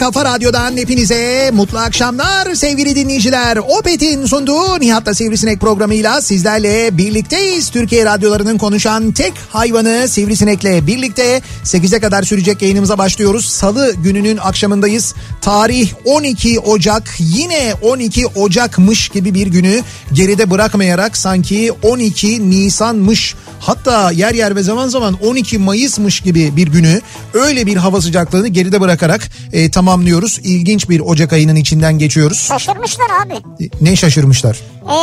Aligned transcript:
kafa 0.00 0.24
radyodan 0.24 0.76
hepinize 0.76 1.50
mutlu 1.52 1.78
akşamlar 1.78 2.54
sevgili 2.54 2.96
dinleyiciler. 2.96 3.56
Opet'in 3.56 4.26
sunduğu 4.26 4.80
Nihat'la 4.80 5.14
Sivrisinek 5.14 5.60
programıyla 5.60 6.20
sizlerle 6.20 6.98
birlikteyiz. 6.98 7.70
Türkiye 7.70 8.04
radyolarının 8.04 8.58
konuşan 8.58 9.12
tek 9.12 9.32
hayvanı 9.50 10.08
Sivrisinek'le 10.08 10.86
birlikte 10.86 11.42
8'e 11.64 12.00
kadar 12.00 12.22
sürecek 12.22 12.62
yayınımıza 12.62 12.98
başlıyoruz. 12.98 13.46
Salı 13.46 13.94
gününün 13.94 14.36
akşamındayız. 14.36 15.14
Tarih 15.40 15.92
12 16.04 16.60
Ocak 16.60 17.14
yine 17.18 17.74
12 17.82 18.26
Ocak'mış 18.26 19.08
gibi 19.08 19.34
bir 19.34 19.46
günü 19.46 19.82
geride 20.12 20.50
bırakmayarak 20.50 21.16
sanki 21.16 21.72
12 21.82 22.50
Nisan'mış 22.50 23.34
hatta 23.60 24.10
yer 24.10 24.34
yer 24.34 24.56
ve 24.56 24.62
zaman 24.62 24.88
zaman 24.88 25.14
12 25.14 25.58
Mayıs'mış 25.58 26.20
gibi 26.20 26.56
bir 26.56 26.66
günü 26.66 27.00
öyle 27.34 27.66
bir 27.66 27.76
hava 27.76 28.00
sıcaklığını 28.00 28.48
geride 28.48 28.80
bırakarak 28.80 29.28
e, 29.52 29.70
tamamlıyoruz. 29.94 30.38
İlginç 30.42 30.88
bir 30.88 31.00
Ocak 31.00 31.32
ayının 31.32 31.56
içinden 31.56 31.98
geçiyoruz. 31.98 32.38
Şaşırmışlar 32.38 33.06
abi. 33.26 33.34
E, 33.64 33.68
Ne 33.80 33.96
şaşırmışlar? 33.96 34.56
Ee, 34.90 34.94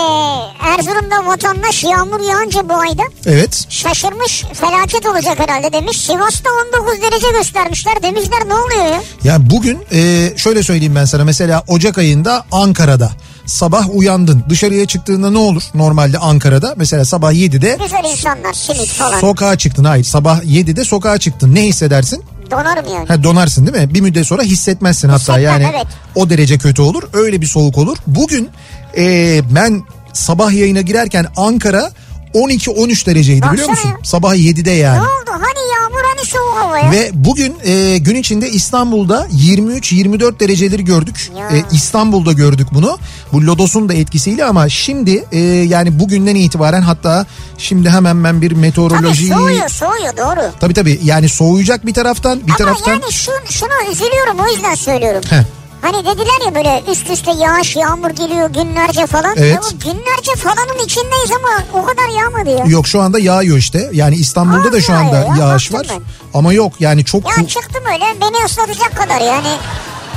Erzurum'da 0.67 1.25
vatandaş 1.25 1.83
yağmur 1.83 2.29
yağınca 2.29 2.69
bu 2.69 2.73
ayda 2.73 3.01
Evet. 3.25 3.65
şaşırmış 3.69 4.43
felaket 4.53 5.05
olacak 5.05 5.39
herhalde 5.39 5.73
demiş. 5.73 5.97
Sivas'ta 5.97 6.49
19 6.79 7.01
derece 7.01 7.31
göstermişler 7.37 8.03
demişler 8.03 8.39
ne 8.47 8.53
oluyor 8.53 8.85
ya? 8.85 9.01
Ya 9.23 9.49
bugün 9.49 9.79
e, 9.93 10.29
şöyle 10.37 10.63
söyleyeyim 10.63 10.95
ben 10.95 11.05
sana 11.05 11.23
mesela 11.23 11.63
Ocak 11.67 11.97
ayında 11.97 12.45
Ankara'da 12.51 13.11
sabah 13.45 13.95
uyandın 13.95 14.43
dışarıya 14.49 14.85
çıktığında 14.85 15.31
ne 15.31 15.37
olur 15.37 15.63
normalde 15.73 16.17
Ankara'da 16.17 16.73
mesela 16.77 17.05
sabah 17.05 17.33
7'de 17.33 17.77
Güzel 17.83 18.11
insanlar 18.11 18.53
simit 18.53 18.87
falan. 18.87 19.19
sokağa 19.19 19.57
çıktın 19.57 19.83
hayır 19.83 20.03
sabah 20.03 20.43
7'de 20.43 20.83
sokağa 20.83 21.17
çıktın 21.17 21.55
ne 21.55 21.61
hissedersin? 21.63 22.23
Donarım 22.51 22.93
yani. 22.93 23.07
Ha, 23.07 23.23
donarsın 23.23 23.67
değil 23.67 23.87
mi? 23.87 23.93
Bir 23.93 24.01
müddet 24.01 24.27
sonra 24.27 24.41
hissetmezsin 24.41 25.09
hatta 25.09 25.37
Hissetmem, 25.37 25.61
yani 25.61 25.73
evet. 25.75 25.87
o 26.15 26.29
derece 26.29 26.57
kötü 26.57 26.81
olur. 26.81 27.03
Öyle 27.13 27.41
bir 27.41 27.45
soğuk 27.45 27.77
olur. 27.77 27.97
Bugün 28.07 28.49
e, 28.97 29.41
ben 29.55 29.83
sabah 30.13 30.51
yayına 30.51 30.81
girerken 30.81 31.25
Ankara 31.35 31.91
12-13 32.37 33.05
dereceydi 33.05 33.45
biliyor 33.53 33.69
musun? 33.69 33.91
Sabah 34.03 34.35
7'de 34.35 34.71
yani. 34.71 34.97
Ne 34.97 35.01
oldu? 35.01 35.31
Hani 35.31 35.71
yağmur 35.73 36.03
hani 36.15 36.25
soğuk 36.27 36.55
hava 36.55 36.79
ya? 36.79 36.91
Ve 36.91 37.11
bugün 37.13 37.55
e, 37.65 37.97
gün 37.97 38.15
içinde 38.15 38.49
İstanbul'da 38.49 39.27
23-24 39.37 40.39
dereceleri 40.39 40.85
gördük. 40.85 41.31
Ya. 41.39 41.57
E, 41.57 41.63
İstanbul'da 41.71 42.31
gördük 42.31 42.67
bunu. 42.71 42.99
Bu 43.33 43.45
Lodos'un 43.47 43.89
da 43.89 43.93
etkisiyle 43.93 44.45
ama 44.45 44.69
şimdi 44.69 45.25
e, 45.31 45.39
yani 45.47 45.99
bugünden 45.99 46.35
itibaren 46.35 46.81
hatta 46.81 47.25
şimdi 47.57 47.89
hemen 47.89 48.23
ben 48.23 48.41
bir 48.41 48.49
Tabii 48.49 48.59
meteoroloji... 48.59 49.27
soğuyor 49.27 49.69
soğuyor 49.69 50.17
doğru. 50.17 50.51
Tabii 50.59 50.73
tabii 50.73 50.99
yani 51.03 51.29
soğuyacak 51.29 51.85
bir 51.85 51.93
taraftan 51.93 52.39
bir 52.39 52.47
Ama 52.47 52.57
taraftan... 52.57 52.91
yani 52.91 53.11
şu, 53.11 53.31
şuna 53.49 53.91
üzülüyorum 53.91 54.39
o 54.39 54.47
yüzden 54.47 54.75
söylüyorum. 54.75 55.21
Heh. 55.29 55.43
Hani 55.91 56.05
dediler 56.05 56.45
ya 56.45 56.55
böyle 56.55 56.83
üst 56.91 57.09
üste 57.09 57.31
yağış 57.31 57.75
yağmur 57.75 58.09
geliyor 58.09 58.49
günlerce 58.49 59.07
falan. 59.07 59.33
Evet. 59.37 59.53
Ya 59.53 59.61
bu 59.61 59.79
günlerce 59.79 60.35
falanın 60.37 60.85
içindeyiz 60.85 61.31
ama 61.31 61.81
o 61.81 61.85
kadar 61.85 62.07
yağmadı 62.21 62.49
ya. 62.49 62.65
Yok 62.67 62.87
şu 62.87 63.01
anda 63.01 63.19
yağıyor 63.19 63.57
işte. 63.57 63.89
Yani 63.93 64.15
İstanbul'da 64.15 64.69
Aa, 64.69 64.71
da 64.71 64.81
şu 64.81 64.93
anda 64.93 65.15
ya, 65.15 65.35
yağış 65.39 65.73
var. 65.73 65.79
baktım 65.79 66.03
Ama 66.33 66.53
yok 66.53 66.73
yani 66.79 67.05
çok... 67.05 67.37
Ya 67.37 67.47
çıktım 67.47 67.83
öyle 67.93 68.05
beni 68.21 68.45
ıslatacak 68.45 68.95
kadar 68.95 69.21
yani. 69.21 69.47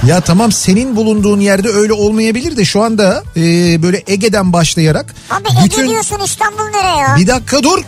Ya 0.06 0.20
tamam 0.20 0.52
senin 0.52 0.96
bulunduğun 0.96 1.40
yerde 1.40 1.68
öyle 1.68 1.92
olmayabilir 1.92 2.56
de 2.56 2.64
şu 2.64 2.82
anda 2.82 3.22
e, 3.36 3.42
böyle 3.82 4.02
Ege'den 4.06 4.52
başlayarak... 4.52 5.14
Abi 5.30 5.48
Ege 5.64 5.88
diyorsun 5.88 6.18
İstanbul 6.24 6.64
nereye 6.64 6.96
ya? 6.96 7.16
Bir 7.18 7.26
dakika 7.26 7.62
dur. 7.62 7.82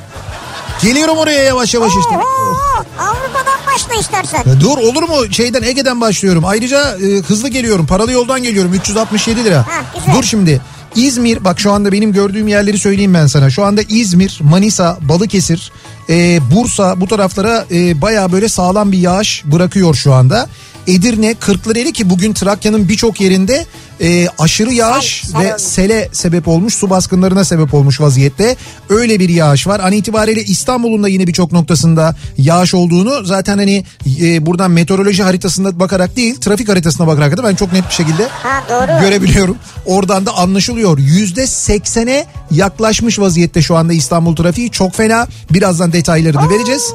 Geliyorum 0.82 1.18
oraya 1.18 1.42
yavaş 1.42 1.74
yavaş 1.74 1.92
işte. 1.98 2.16
Oho, 2.16 2.56
Avrupa'dan 2.98 3.74
başla 3.74 3.94
istersen. 4.00 4.42
Ya 4.46 4.60
Dur 4.60 4.78
olur 4.78 5.02
mu 5.02 5.32
şeyden 5.32 5.62
Ege'den 5.62 6.00
başlıyorum. 6.00 6.44
Ayrıca 6.44 6.98
e, 6.98 7.22
hızlı 7.22 7.48
geliyorum. 7.48 7.86
Paralı 7.86 8.12
yoldan 8.12 8.42
geliyorum. 8.42 8.74
367 8.74 9.44
lira. 9.44 9.58
Ha, 9.58 9.84
güzel. 9.94 10.14
Dur 10.18 10.22
şimdi. 10.22 10.60
İzmir 10.96 11.44
bak 11.44 11.60
şu 11.60 11.72
anda 11.72 11.92
benim 11.92 12.12
gördüğüm 12.12 12.48
yerleri 12.48 12.78
söyleyeyim 12.78 13.14
ben 13.14 13.26
sana. 13.26 13.50
Şu 13.50 13.64
anda 13.64 13.82
İzmir, 13.88 14.38
Manisa, 14.42 14.98
Balıkesir, 15.00 15.72
e, 16.10 16.40
Bursa 16.54 17.00
bu 17.00 17.06
taraflara 17.06 17.66
e, 17.70 18.00
baya 18.00 18.32
böyle 18.32 18.48
sağlam 18.48 18.92
bir 18.92 18.98
yağış 18.98 19.42
bırakıyor 19.44 19.94
şu 19.94 20.12
anda. 20.14 20.48
Edirne, 20.86 21.34
Kırklareli 21.34 21.92
ki 21.92 22.10
bugün 22.10 22.32
Trakya'nın 22.32 22.88
birçok 22.88 23.20
yerinde 23.20 23.66
e, 24.00 24.28
aşırı 24.38 24.72
yağış 24.72 25.22
Sel, 25.24 25.30
sel 25.32 25.40
ve 25.40 25.48
olmuş. 25.48 25.62
sele 25.62 26.08
sebep 26.12 26.48
olmuş, 26.48 26.74
su 26.74 26.90
baskınlarına 26.90 27.44
sebep 27.44 27.74
olmuş 27.74 28.00
vaziyette. 28.00 28.56
Öyle 28.88 29.20
bir 29.20 29.28
yağış 29.28 29.66
var. 29.66 29.80
An 29.80 29.92
itibariyle 29.92 30.42
İstanbul'un 30.44 31.02
da 31.02 31.08
yine 31.08 31.26
birçok 31.26 31.52
noktasında 31.52 32.16
yağış 32.38 32.74
olduğunu 32.74 33.24
zaten 33.24 33.58
hani 33.58 33.84
e, 34.20 34.46
buradan 34.46 34.70
meteoroloji 34.70 35.22
haritasında 35.22 35.80
bakarak 35.80 36.16
değil, 36.16 36.40
trafik 36.40 36.68
haritasına 36.68 37.06
bakarak 37.06 37.36
da 37.36 37.44
ben 37.44 37.54
çok 37.54 37.72
net 37.72 37.88
bir 37.88 37.94
şekilde 37.94 38.26
Ha 38.28 38.62
doğru. 38.70 39.00
görebiliyorum. 39.00 39.56
Oradan 39.86 40.26
da 40.26 40.36
anlaşılıyor. 40.36 40.98
Yüzde 40.98 41.46
seksene 41.46 42.26
yaklaşmış 42.50 43.18
vaziyette 43.18 43.62
şu 43.62 43.76
anda 43.76 43.92
İstanbul 43.92 44.36
trafiği. 44.36 44.70
Çok 44.70 44.94
fena. 44.94 45.26
Birazdan 45.50 45.91
detaylarını 45.92 46.50
vereceğiz. 46.50 46.92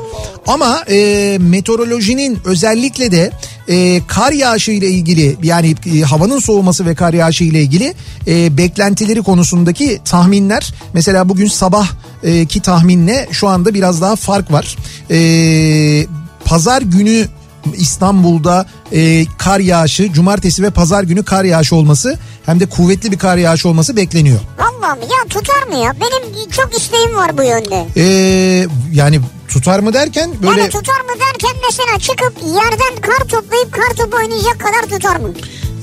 Ama 0.48 0.84
e, 0.90 1.38
meteorolojinin 1.42 2.40
özellikle 2.46 3.12
de 3.12 3.32
e, 3.70 4.02
kar 4.08 4.32
yağışı 4.32 4.72
ile 4.72 4.88
ilgili 4.90 5.38
yani 5.44 5.76
e, 5.96 6.02
havanın 6.02 6.40
soğuması 6.40 6.86
ve 6.86 6.96
kar 6.96 7.14
yağışı 7.14 7.44
ile 7.44 7.62
ilgili 7.62 7.94
e, 8.28 8.58
beklentileri 8.58 9.22
konusundaki 9.22 10.00
tahminler 10.06 10.74
mesela 10.94 11.30
bugün 11.30 11.48
sabah 11.48 11.88
e, 12.24 12.46
ki 12.46 12.62
tahminle 12.62 13.28
şu 13.32 13.48
anda 13.48 13.74
biraz 13.74 14.02
daha 14.02 14.16
fark 14.16 14.52
var. 14.52 14.78
E, 15.12 15.20
pazar 16.46 16.82
günü 16.82 17.28
İstanbul'da 17.78 18.66
e, 18.92 19.26
kar 19.38 19.60
yağışı 19.60 20.14
cumartesi 20.14 20.64
ve 20.64 20.70
pazar 20.70 21.04
günü 21.04 21.24
kar 21.24 21.44
yağışı 21.44 21.76
olması 21.76 22.20
hem 22.46 22.60
de 22.60 22.66
kuvvetli 22.66 23.12
bir 23.12 23.18
kar 23.18 23.38
yağışı 23.38 23.70
olması 23.70 23.96
bekleniyor. 23.96 24.40
Vallahi? 24.60 25.00
Ya 25.02 25.30
tutar 25.30 25.64
mı 25.68 25.76
ya? 25.76 25.96
Benim 26.02 26.50
çok 26.50 26.78
isteğim 26.78 27.16
var 27.16 27.38
bu 27.38 27.44
yönde. 27.44 27.88
Ee, 27.98 28.68
yani 28.94 29.20
tutar 29.48 29.80
mı 29.80 29.94
derken 29.94 30.32
böyle 30.44 30.62
Yani 30.62 30.70
tutar 30.72 31.02
mı 31.02 31.10
derken 31.20 31.52
mesela 31.70 32.00
çıkıp 32.00 32.34
yerden 32.46 33.02
kar 33.02 33.28
toplayıp 33.28 33.72
kar 33.72 33.96
topu 33.96 34.18
oynayacak 34.18 34.60
kadar 34.60 34.98
tutar 34.98 35.16
mı? 35.16 35.30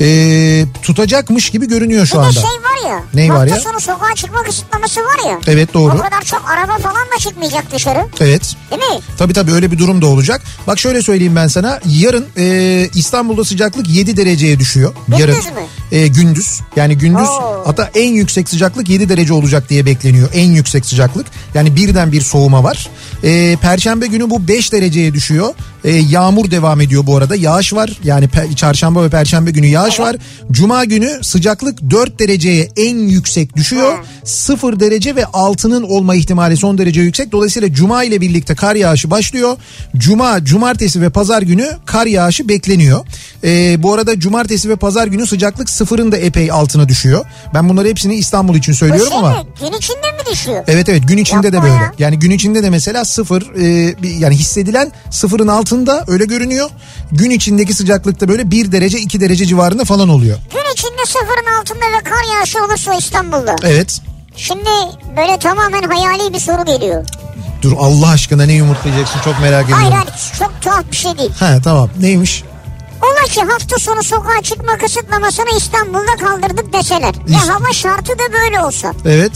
e, 0.01 0.65
tutacakmış 0.83 1.51
gibi 1.51 1.69
görünüyor 1.69 2.07
şu 2.07 2.15
Bir 2.15 2.23
anda. 2.23 2.33
şey 2.33 2.43
var 2.43 2.89
ya. 2.91 3.03
Ney 3.15 3.33
var 3.33 3.47
ya? 3.47 3.61
sonu 3.61 3.81
sokağa 3.81 4.15
çıkma 4.15 4.43
kısıtlaması 4.43 5.01
var 5.01 5.29
ya. 5.31 5.39
Evet, 5.47 5.75
doğru. 5.75 5.93
O 5.95 5.99
kadar 5.99 6.23
çok 6.23 6.51
araba 6.51 6.79
falan 6.79 7.07
da 7.15 7.19
çıkmayacak 7.19 7.73
dışarı. 7.73 8.07
Evet. 8.21 8.57
Değil 8.71 8.83
mi? 8.83 9.01
Tabii 9.19 9.33
tabii 9.33 9.53
öyle 9.53 9.73
bir 9.73 9.79
durum 9.79 10.03
da 10.03 10.07
olacak. 10.07 10.43
Bak 10.67 10.79
şöyle 10.79 11.03
söyleyeyim 11.03 11.37
ben 11.37 11.47
sana. 11.49 11.81
Yarın 11.87 12.27
e, 12.37 12.89
İstanbul'da 12.95 13.45
sıcaklık 13.45 13.89
7 13.89 14.17
dereceye 14.17 14.59
düşüyor. 14.59 14.95
Gündüz 15.09 15.21
Yarın, 15.21 15.35
mü? 15.37 15.43
E, 15.93 16.07
gündüz. 16.09 16.61
Yani 16.77 16.99
gündüz 16.99 17.29
Oo. 17.29 17.63
hatta 17.67 17.91
en 17.95 18.13
yüksek 18.13 18.49
sıcaklık 18.49 18.89
7 18.89 19.09
derece 19.09 19.33
olacak 19.33 19.71
diye 19.71 19.87
bekleniyor. 19.87 20.29
En 20.35 20.51
yüksek 20.51 20.87
sıcaklık. 20.87 21.27
Yani 21.55 21.77
birden 21.77 22.13
bir 22.13 22.21
soğuma 22.21 22.65
var. 22.65 22.89
E, 23.25 23.57
Perşembe 23.57 24.07
günü 24.07 24.31
bu 24.31 24.49
5 24.49 24.73
dereceye 24.73 25.15
düşüyor. 25.15 25.55
E, 25.85 25.91
yağmur 25.95 26.51
devam 26.51 26.81
ediyor 26.81 27.07
bu 27.07 27.17
arada. 27.17 27.37
Yağış 27.37 27.73
var. 27.73 27.91
Yani 28.05 28.25
pe- 28.27 28.57
çarşamba 28.57 29.05
ve 29.05 29.09
perşembe 29.09 29.51
günü 29.51 29.67
yağış 29.67 30.01
var. 30.01 30.17
Cuma 30.51 30.85
günü 30.85 31.19
sıcaklık 31.23 31.91
4 31.91 32.19
dereceye 32.21 32.69
en 32.77 32.99
yüksek 32.99 33.57
düşüyor. 33.57 33.99
0 34.25 34.81
derece 34.81 35.17
ve 35.17 35.25
altının 35.27 35.83
olma 35.83 36.15
ihtimali 36.15 36.57
son 36.57 36.79
derece 36.79 37.01
yüksek. 37.01 37.33
Dolayısıyla 37.33 37.73
cuma 37.73 38.05
ile 38.05 38.21
birlikte 38.21 38.55
kar 38.55 38.75
yağışı 38.75 39.11
başlıyor. 39.11 39.57
Cuma, 39.97 40.45
cumartesi 40.45 41.01
ve 41.01 41.11
pazar 41.11 41.43
günü 41.43 41.69
kar 41.87 42.07
yağışı 42.07 42.49
bekleniyor. 42.49 43.07
E, 43.45 43.83
bu 43.83 43.93
arada 43.95 44.21
cumartesi 44.21 44.69
ve 44.69 44.77
pazar 44.77 45.07
günü 45.07 45.27
sıcaklık 45.27 45.71
sıfırın 45.75 46.13
da 46.13 46.17
epey 46.17 46.51
altına 46.51 46.89
düşüyor. 46.89 47.25
Ben 47.55 47.69
bunları 47.69 47.89
hepsini 47.89 48.15
İstanbul 48.15 48.55
için 48.55 48.73
söylüyorum 48.73 49.09
şey 49.09 49.19
ama. 49.19 49.31
mi? 49.31 49.37
Gün 49.61 49.73
içinde 49.79 50.13
mi 50.13 50.33
düşüyor? 50.33 50.65
Evet 50.67 50.89
evet 50.89 51.09
gün 51.09 51.19
içinde 51.19 51.53
de 51.53 51.57
Yapma 51.57 51.71
böyle. 51.71 51.83
ya. 51.83 51.93
Yani 51.99 52.19
gün 52.19 52.31
içinde 52.31 52.63
de 52.63 52.71
mesela 52.71 53.05
sıfır 53.05 53.55
e, 53.61 53.95
yani 54.19 54.35
hissedilen 54.37 54.93
sıfırın 55.11 55.49
altında 55.49 56.05
öyle 56.09 56.25
görünüyor. 56.25 56.71
Gün 57.13 57.31
içindeki 57.31 57.75
sıcaklıkta 57.75 58.29
böyle 58.29 58.51
bir 58.51 58.73
derece 58.73 58.99
iki 58.99 59.21
derece 59.21 59.47
civarında 59.47 59.85
falan 59.85 60.09
oluyor. 60.09 60.39
Gün 60.53 60.73
içinde 60.73 61.05
sıfırın 61.07 61.61
altında 61.61 61.99
ve 61.99 62.05
kar 62.05 62.35
yağışı 62.37 62.65
olursa 62.65 62.95
İstanbul'da. 62.95 63.57
Evet. 63.63 64.01
Şimdi 64.37 64.71
böyle 65.17 65.39
tamamen 65.39 65.83
hayali 65.83 66.35
bir 66.35 66.39
soru 66.39 66.65
geliyor. 66.65 67.05
Dur 67.63 67.73
Allah 67.79 68.09
aşkına 68.09 68.45
ne 68.47 68.53
yumurtlayacaksın 68.53 69.21
çok 69.21 69.41
merak 69.41 69.65
ediyorum. 69.65 69.85
Hayır 69.85 69.95
hayır 69.95 70.09
çok 70.39 70.53
tuhaf 70.63 70.85
bir 70.91 70.97
şey 70.97 71.19
değil. 71.19 71.31
Ha 71.41 71.59
tamam 71.65 71.91
neymiş? 72.01 72.45
Ola 73.05 73.29
ki 73.29 73.41
hafta 73.41 73.79
sonu 73.79 74.03
sokağa 74.03 74.43
çıkma 74.43 74.79
kısıtlamasını 74.79 75.57
İstanbul'da 75.59 76.17
kaldırdık 76.29 76.73
deseler. 76.73 77.15
İst- 77.27 77.35
Ya 77.49 77.55
hava 77.55 77.73
şartı 77.73 78.13
da 78.19 78.33
böyle 78.33 78.61
olsa. 78.61 78.93
Evet. 79.07 79.33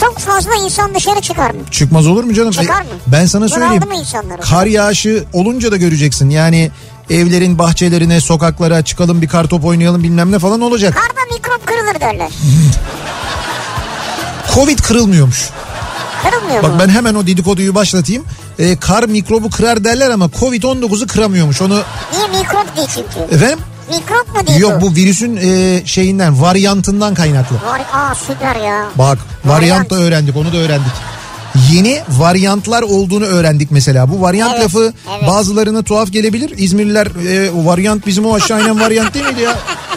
Çok 0.00 0.18
fazla 0.18 0.54
insan 0.54 0.94
dışarı 0.94 1.20
çıkar 1.20 1.50
mı? 1.50 1.60
Çıkmaz 1.70 2.06
olur 2.06 2.24
mu 2.24 2.34
canım? 2.34 2.50
Çıkar 2.50 2.80
E, 2.80 2.84
mı? 2.84 2.90
Ben 3.06 3.26
sana 3.26 3.48
söyleyeyim. 3.48 3.82
mı? 3.88 4.36
Kar 4.50 4.66
yağışı 4.66 5.24
olunca 5.32 5.72
da 5.72 5.76
göreceksin. 5.76 6.30
Yani 6.30 6.70
evlerin 7.10 7.58
bahçelerine, 7.58 8.20
sokaklara 8.20 8.82
çıkalım 8.84 9.22
bir 9.22 9.28
kar 9.28 9.44
top 9.46 9.64
oynayalım 9.64 10.02
bilmem 10.02 10.32
ne 10.32 10.38
falan 10.38 10.60
olacak. 10.60 10.94
Karda 10.94 11.34
mikrop 11.34 11.66
kırılır 11.66 12.00
derler. 12.00 12.30
Covid 14.54 14.78
kırılmıyormuş. 14.78 15.50
Kırılmıyor 16.22 16.62
Bak 16.62 16.70
mu? 16.72 16.76
ben 16.80 16.88
hemen 16.88 17.14
o 17.14 17.26
dedikoduyu 17.26 17.74
başlatayım. 17.74 18.24
E, 18.60 18.76
kar 18.76 19.04
mikrobu 19.04 19.50
kırar 19.50 19.84
derler 19.84 20.10
ama 20.10 20.26
Covid-19'u 20.26 21.06
kıramıyormuş. 21.06 21.62
Onu 21.62 21.74
Niye 22.12 22.40
mikrop 22.40 22.76
değil 22.76 22.88
çünkü? 22.94 23.34
efendim 23.34 23.58
Mikrop 23.90 24.34
mu 24.34 24.46
değil 24.46 24.58
yok 24.60 24.80
bu 24.80 24.94
virüsün 24.94 25.36
e, 25.36 25.82
şeyinden 25.86 26.42
varyantından 26.42 27.14
kaynaklı. 27.14 27.56
Var, 27.56 27.80
aa 27.92 28.14
süper 28.14 28.56
ya. 28.56 28.84
Bak 28.98 29.18
varyant 29.44 29.90
da 29.90 29.94
öğrendik 29.94 30.36
onu 30.36 30.52
da 30.52 30.56
öğrendik. 30.56 30.92
Yeni 31.72 32.00
varyantlar 32.08 32.82
olduğunu 32.82 33.24
öğrendik 33.24 33.70
mesela. 33.70 34.10
Bu 34.10 34.20
varyant 34.20 34.52
Evet, 34.54 34.64
lafı 34.64 34.92
evet. 35.18 35.28
bazılarına 35.28 35.82
tuhaf 35.82 36.12
gelebilir. 36.12 36.52
İzmirliler 36.58 37.06
e, 37.06 37.50
o 37.50 37.66
varyant 37.66 38.06
bizim 38.06 38.26
o 38.26 38.34
aşağı 38.34 38.60
inen 38.62 38.80
varyant 38.80 39.14
değil 39.14 39.26
miydi 39.26 39.40
ya? 39.40 39.56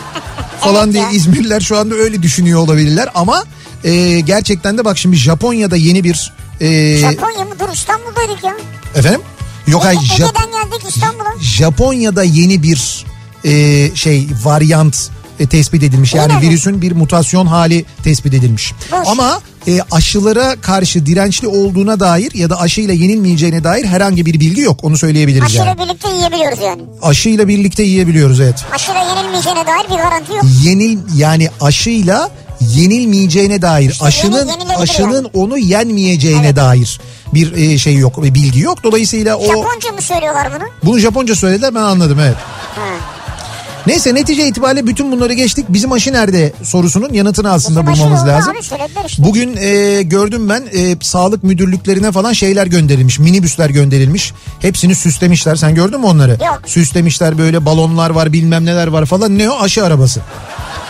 Falan 0.59 0.83
Evet 0.83 0.93
diye 0.93 1.03
ya. 1.03 1.09
İzmirliler 1.09 1.61
şu 1.61 1.77
anda 1.77 1.95
öyle 1.95 2.23
düşünüyor 2.23 2.59
olabilirler 2.59 3.09
ama 3.15 3.43
e, 3.83 4.19
gerçekten 4.19 4.77
de 4.77 4.85
bak 4.85 4.97
şimdi 4.97 5.15
Japonya'da 5.15 5.75
yeni 5.75 6.03
bir 6.03 6.33
e, 6.63 6.97
Japonya 6.97 7.45
mı? 7.45 7.55
Dur 7.59 7.73
İstanbul'daydık 7.73 8.43
ya. 8.43 8.53
efendim 8.95 9.21
yok 9.67 9.83
hayır 9.85 9.99
Ege, 9.99 10.23
Ege'den 10.23 10.51
geldik 10.51 10.89
İstanbul'a. 10.89 11.33
Japonya'da 11.41 12.23
yeni 12.23 12.63
bir 12.63 13.05
e, 13.45 13.95
şey 13.95 14.27
varyant 14.43 15.09
e, 15.39 15.47
tespit 15.47 15.83
edilmiş. 15.83 16.13
Yani 16.13 16.33
mi? 16.33 16.41
virüsün 16.41 16.81
bir 16.81 16.91
mutasyon 16.91 17.45
hali 17.45 17.85
tespit 18.03 18.33
edilmiş. 18.33 18.73
Boş. 18.91 19.07
Ama 19.07 19.41
e, 19.67 19.79
aşılara 19.91 20.55
karşı 20.61 21.05
dirençli 21.05 21.47
olduğuna 21.47 21.99
dair 21.99 22.31
ya 22.35 22.49
da 22.49 22.59
aşıyla 22.59 22.93
yenilmeyeceğine 22.93 23.63
dair 23.63 23.85
herhangi 23.85 24.25
bir 24.25 24.39
bilgi 24.39 24.61
yok. 24.61 24.79
Onu 24.83 24.97
söyleyebiliriz 24.97 25.45
Aşıyla 25.45 25.65
yani. 25.65 25.79
birlikte 25.79 26.09
yiyebiliyoruz 26.09 26.59
yani. 26.59 26.81
Aşıyla 27.01 27.47
birlikte 27.47 27.83
yiyebiliyoruz 27.83 28.39
evet. 28.39 28.65
Aşıyla 28.73 29.01
yenilmeyeceğine 29.01 29.67
dair 29.67 29.89
bir 29.89 29.95
garanti 29.95 30.33
yok. 30.33 30.43
Yenil 30.63 30.99
yani 31.15 31.49
aşıyla 31.61 32.29
yenilmeyeceğine 32.75 33.61
dair 33.61 33.89
İşte 33.89 34.05
aşının 34.05 34.49
aşının 34.79 35.13
yani. 35.15 35.27
onu 35.33 35.57
yenmeyeceğine 35.57 36.45
Evet. 36.45 36.55
dair 36.55 36.99
bir 37.33 37.53
e, 37.57 37.77
şey 37.77 37.95
yok, 37.95 38.23
bir 38.23 38.33
bilgi 38.33 38.59
yok. 38.59 38.83
Dolayısıyla 38.83 39.37
o 39.37 39.45
Japonca 39.45 39.91
mı 39.91 40.01
söylüyorlar 40.01 40.47
bunu? 40.59 40.67
bunu 40.83 40.99
Japonca 40.99 41.35
söylediler 41.35 41.75
ben 41.75 41.81
anladım 41.81 42.19
evet. 42.19 42.35
Ha. 42.75 43.13
Neyse 43.87 44.15
netice 44.15 44.47
itibariyle 44.47 44.87
bütün 44.87 45.11
bunları 45.11 45.33
geçtik. 45.33 45.65
Bizim 45.69 45.91
aşı 45.91 46.13
nerede 46.13 46.53
sorusunun 46.63 47.13
yanıtını 47.13 47.51
aslında 47.51 47.81
Bizim 47.81 47.93
bulmamız 48.05 48.27
lazım. 48.27 48.51
Abi 48.51 48.59
işte. 49.07 49.23
Bugün 49.23 49.57
e, 49.57 50.01
gördüm 50.01 50.49
ben 50.49 50.63
e, 50.73 50.95
sağlık 51.01 51.43
müdürlüklerine 51.43 52.11
falan 52.11 52.33
şeyler 52.33 52.67
gönderilmiş. 52.67 53.19
Minibüsler 53.19 53.69
gönderilmiş. 53.69 54.33
Hepsini 54.59 54.95
süslemişler. 54.95 55.55
Sen 55.55 55.75
gördün 55.75 55.99
mü 55.99 56.05
onları? 56.05 56.31
Yok. 56.31 56.61
Süslemişler 56.65 57.37
böyle 57.37 57.65
balonlar 57.65 58.09
var 58.09 58.33
bilmem 58.33 58.65
neler 58.65 58.87
var 58.87 59.05
falan. 59.05 59.37
Ne 59.37 59.49
o 59.49 59.59
aşı 59.61 59.85
arabası. 59.85 60.21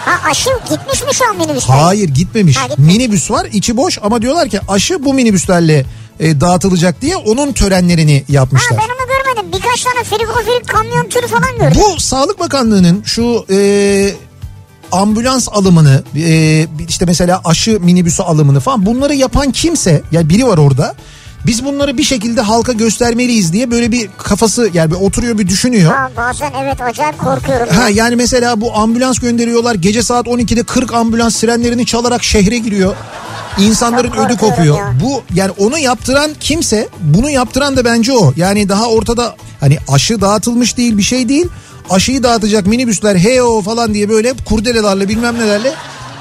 Ha 0.06 0.30
aşı 0.30 0.50
gitmiş 0.70 1.04
mi 1.04 1.14
şu 1.14 1.30
an 1.30 1.38
minibüsler? 1.38 1.76
Hayır 1.76 2.10
gitmemiş. 2.10 2.58
Ha, 2.58 2.68
gitmemiş. 2.68 2.94
Minibüs 2.96 3.32
var 3.32 3.46
içi 3.54 3.78
boş 3.78 4.00
ama 4.02 4.22
diyorlar 4.22 4.50
ki 4.50 4.60
aşı 4.68 5.06
bu 5.06 5.14
minibüslerle 5.14 5.86
e, 6.20 6.42
dağıtılacak 6.42 7.02
diye 7.02 7.18
onun 7.18 7.54
törenlerini 7.54 8.18
Ha 8.20 8.24
yapmışlar. 8.34 8.72
ben 8.72 8.76
onu 8.78 9.08
görmedim. 9.08 9.52
Birkaç 9.60 9.84
tane 9.84 10.04
frigofilik 10.04 10.68
kamyon 10.68 11.10
türü 11.10 11.28
falan 11.28 11.58
gördüm. 11.60 11.82
Bu 11.96 12.00
Sağlık 12.00 12.40
Bakanlığı'nın 12.40 13.04
şu 13.06 13.46
e, 13.52 13.58
ambulans 14.92 15.48
alımını 15.52 16.04
e, 16.16 16.68
işte 16.90 17.06
mesela 17.06 17.42
aşı 17.46 17.80
minibüsü 17.80 18.24
alımını 18.24 18.60
falan 18.60 18.86
bunları 18.86 19.16
yapan 19.16 19.52
kimse 19.52 20.02
yani 20.12 20.30
biri 20.30 20.48
var 20.48 20.58
orada. 20.58 20.96
Biz 21.46 21.66
bunları 21.66 21.98
bir 21.98 22.04
şekilde 22.04 22.42
halka 22.42 22.74
göstermeliyiz 22.74 23.54
diye 23.54 23.72
böyle 23.72 23.92
bir 23.92 24.10
kafası 24.18 24.70
yani 24.74 24.92
bir 24.92 24.96
oturuyor 24.96 25.38
bir 25.38 25.48
düşünüyor. 25.48 25.94
Ha 25.94 26.12
bazen 26.18 26.52
evet 26.64 26.82
acayip 26.82 27.20
korkuyorum. 27.20 27.68
Ha 27.76 27.90
yani 27.90 28.16
mesela 28.16 28.62
bu 28.62 28.76
ambulans 28.76 29.20
gönderiyorlar 29.20 29.76
gece 29.76 30.04
saat 30.04 30.26
12'de 30.28 30.64
40 30.64 30.94
ambulans 30.94 31.36
sirenlerini 31.36 31.86
çalarak 31.86 32.24
şehre 32.24 32.58
giriyor. 32.58 32.96
İnsanların 33.60 34.12
Çok 34.12 34.26
ödü 34.26 34.38
kopuyor. 34.38 34.78
ya. 34.78 34.94
Bu 35.04 35.22
yani 35.34 35.52
onu 35.58 35.78
yaptıran 35.78 36.32
kimse 36.40 36.88
bunu 37.00 37.30
yaptıran 37.30 37.78
da 37.78 37.86
bence 37.86 38.14
o. 38.14 38.34
Yani 38.36 38.70
daha 38.70 38.90
ortada 38.90 39.36
hani 39.60 39.78
aşı 39.88 40.22
dağıtılmış 40.22 40.78
değil 40.78 40.98
bir 40.98 41.04
şey 41.04 41.30
değil. 41.30 41.48
Aşıyı 41.90 42.24
dağıtacak 42.24 42.66
minibüsler 42.68 43.16
heyo 43.16 43.62
falan 43.62 43.94
diye 43.94 44.10
böyle 44.10 44.34
kurdelelerle 44.46 45.10
bilmem 45.10 45.40
nelerle 45.40 45.74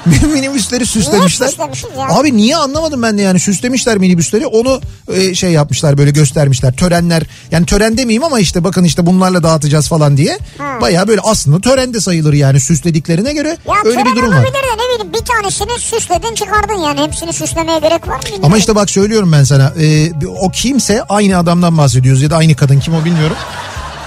minibüsleri 0.33 0.85
süslemişler. 0.85 1.49
ya? 1.97 2.07
Abi 2.09 2.37
niye 2.37 2.57
anlamadım 2.57 3.01
ben 3.01 3.17
de 3.17 3.21
yani 3.21 3.39
süslemişler 3.39 3.97
minibüsleri 3.97 4.47
onu 4.47 4.81
e, 5.13 5.35
şey 5.35 5.51
yapmışlar 5.51 5.97
böyle 5.97 6.11
göstermişler 6.11 6.73
törenler 6.75 7.23
yani 7.51 7.65
tören 7.65 7.97
demeyeyim 7.97 8.23
ama 8.23 8.39
işte 8.39 8.63
bakın 8.63 8.83
işte 8.83 9.05
bunlarla 9.05 9.43
dağıtacağız 9.43 9.87
falan 9.87 10.17
diye 10.17 10.37
Ha. 10.57 10.77
baya 10.81 11.07
böyle 11.07 11.21
aslında 11.21 11.61
törende 11.61 11.99
sayılır 11.99 12.33
yani 12.33 12.59
süslediklerine 12.59 13.33
göre 13.33 13.57
Ya 13.67 13.73
öyle 13.85 14.05
bir 14.05 14.15
durum 14.15 14.29
var. 14.31 14.43
de 14.43 14.47
ne 14.47 14.93
bileyim 14.95 15.13
bir 15.13 15.25
tanesini 15.25 15.79
süsledin 15.79 16.35
çıkardın 16.35 16.73
yani 16.83 17.01
hepsini 17.01 17.33
süslemeye 17.33 17.79
gerek 17.79 18.07
var 18.07 18.15
mı? 18.15 18.21
bilmiyorum. 18.23 18.45
Ama 18.45 18.57
işte 18.57 18.75
bak 18.75 18.89
söylüyorum 18.89 19.31
ben 19.31 19.43
sana 19.43 19.73
e, 19.81 20.11
o 20.39 20.49
kimse 20.49 21.03
aynı 21.03 21.37
adamdan 21.37 21.77
bahsediyoruz 21.77 22.21
ya 22.21 22.29
da 22.29 22.37
aynı 22.37 22.55
kadın 22.55 22.79
kim 22.79 22.95
o 22.95 23.05
bilmiyorum. 23.05 23.35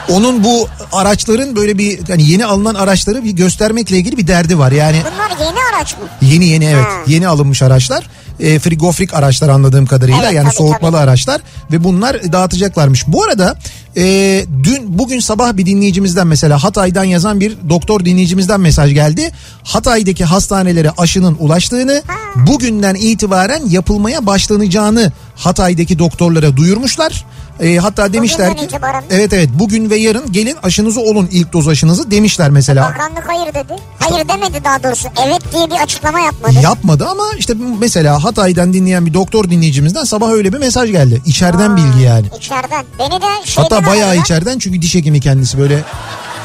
Onun 0.09 0.45
bu 0.45 0.69
araçların 0.93 1.57
böyle 1.57 1.79
bir 1.79 1.99
hani 2.09 2.31
yeni 2.31 2.47
alınan 2.47 2.75
araçları 2.75 3.25
bir 3.25 3.31
göstermekle 3.31 3.97
ilgili 3.97 4.17
bir 4.17 4.27
derdi 4.27 4.59
var. 4.59 4.73
Yani 4.73 5.03
Bunlar 5.15 5.47
yeni 5.47 5.59
araç 5.75 5.93
mı? 5.93 5.99
Yeni 6.23 6.47
yeni 6.47 6.65
evet 6.65 6.85
Ha. 6.85 6.91
yeni 7.07 7.29
alınmış 7.29 7.63
araçlar. 7.63 8.07
E, 8.41 8.59
frigofrik 8.59 9.15
araçlar 9.15 9.49
anladığım 9.49 9.87
kadarıyla 9.87 10.23
Evet, 10.25 10.33
yani 10.35 10.45
tabii, 10.47 10.57
soğutmalı 10.57 10.93
tabii. 10.93 11.03
araçlar 11.03 11.41
ve 11.73 11.85
bunlar 11.85 12.33
dağıtacaklarmış. 12.33 13.05
Bu 13.07 13.25
arada 13.25 13.57
e, 13.97 14.47
dün 14.63 14.99
bugün 14.99 15.21
sabah 15.21 15.57
bir 15.57 15.67
dinleyicimizden 15.67 16.27
mesela 16.27 16.65
Hatay'dan 16.65 17.05
yazan 17.05 17.41
bir 17.41 17.57
doktor 17.69 18.05
dinleyicimizden 18.05 18.61
mesaj 18.61 18.95
geldi. 18.95 19.33
Hatay'daki 19.65 20.25
hastanelere 20.25 20.91
aşının 20.91 21.37
ulaştığını 21.41 22.03
bugünden 22.37 22.95
itibaren 22.95 23.63
yapılmaya 23.69 24.27
başlanacağını 24.27 25.13
Hatay'daki 25.37 25.99
doktorlara 25.99 26.57
duyurmuşlar. 26.57 27.25
E, 27.61 27.77
hatta 27.77 28.13
demişler 28.13 28.57
ki 28.57 28.69
evet 29.11 29.33
evet 29.33 29.49
bugün 29.55 29.91
ve 29.91 29.97
yarın 29.97 30.33
gelin 30.33 30.57
aşınızı 30.63 31.01
olun 31.01 31.29
ilk 31.33 31.53
doz 31.53 31.69
aşınızı 31.69 32.11
demişler 32.11 32.51
mesela. 32.51 32.95
Bakanlık 32.95 33.29
hayır 33.29 33.55
dedi. 33.55 33.77
Hayır 33.99 34.29
demedi 34.29 34.65
daha 34.65 34.83
doğrusu. 34.83 35.09
Evet 35.27 35.43
diye 35.53 35.67
bir 35.67 35.83
açıklama 35.83 36.21
yapmadı. 36.21 36.55
Yapmadı 36.63 37.07
ama 37.07 37.25
işte 37.39 37.55
mesela 37.79 38.25
Hatay'dan 38.25 38.73
dinleyen 38.73 39.07
bir 39.07 39.15
doktor 39.15 39.51
dinleyicimizden 39.51 40.05
sabah 40.05 40.31
öyle 40.31 40.53
bir 40.53 40.59
mesaj 40.59 40.91
geldi. 40.91 41.23
İçeriden 41.27 41.77
bilgi 41.77 42.03
yani. 42.03 42.27
İçeriden. 42.39 42.85
Beni 42.99 43.21
de 43.21 43.45
şeyden 43.45 43.63
Hatta 43.71 43.86
bayağı 43.87 44.09
aradılar. 44.09 44.25
içeriden 44.25 44.59
çünkü 44.59 44.83
diş 44.83 44.95
hekimi 44.95 45.21
kendisi 45.21 45.59
böyle 45.59 45.85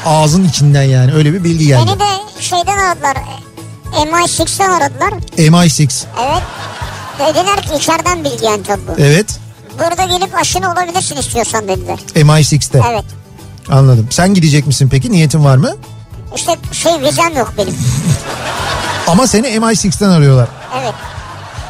ağzın 0.06 0.44
içinden 0.48 0.82
yani 0.82 1.12
öyle 1.14 1.32
bir 1.32 1.44
bilgi 1.44 1.66
geldi. 1.66 1.86
Beni 1.88 2.00
de 2.00 2.04
şeyden 2.40 2.78
aradılar. 2.78 3.16
MI6'ten 3.92 4.70
aradılar. 4.70 5.10
MI6 5.38 6.04
Evet. 6.26 6.42
Dediler 7.18 7.62
ki 7.62 7.68
içeriden 7.76 8.24
bilgi 8.24 8.44
yani 8.44 8.60
bu. 8.88 8.92
evet 9.02 9.38
Burada 9.78 10.04
gelip 10.04 10.34
aşını 10.34 10.72
olabilirsin 10.72 11.16
istiyorsan 11.16 11.68
dediler. 11.68 11.98
MI6'te 12.14 12.80
Evet. 12.90 13.04
anladım. 13.68 14.06
Sen 14.10 14.34
gidecek 14.34 14.66
misin 14.66 14.88
peki 14.90 15.12
niyetin 15.12 15.44
var 15.44 15.56
mı? 15.56 15.76
İşte 16.36 16.56
şey 16.72 16.92
vizem 17.00 17.36
yok 17.36 17.52
benim. 17.58 17.74
Ama 19.06 19.26
seni 19.26 19.46
MI6'ten 19.46 20.08
arıyorlar. 20.08 20.48
Evet. 20.82 20.94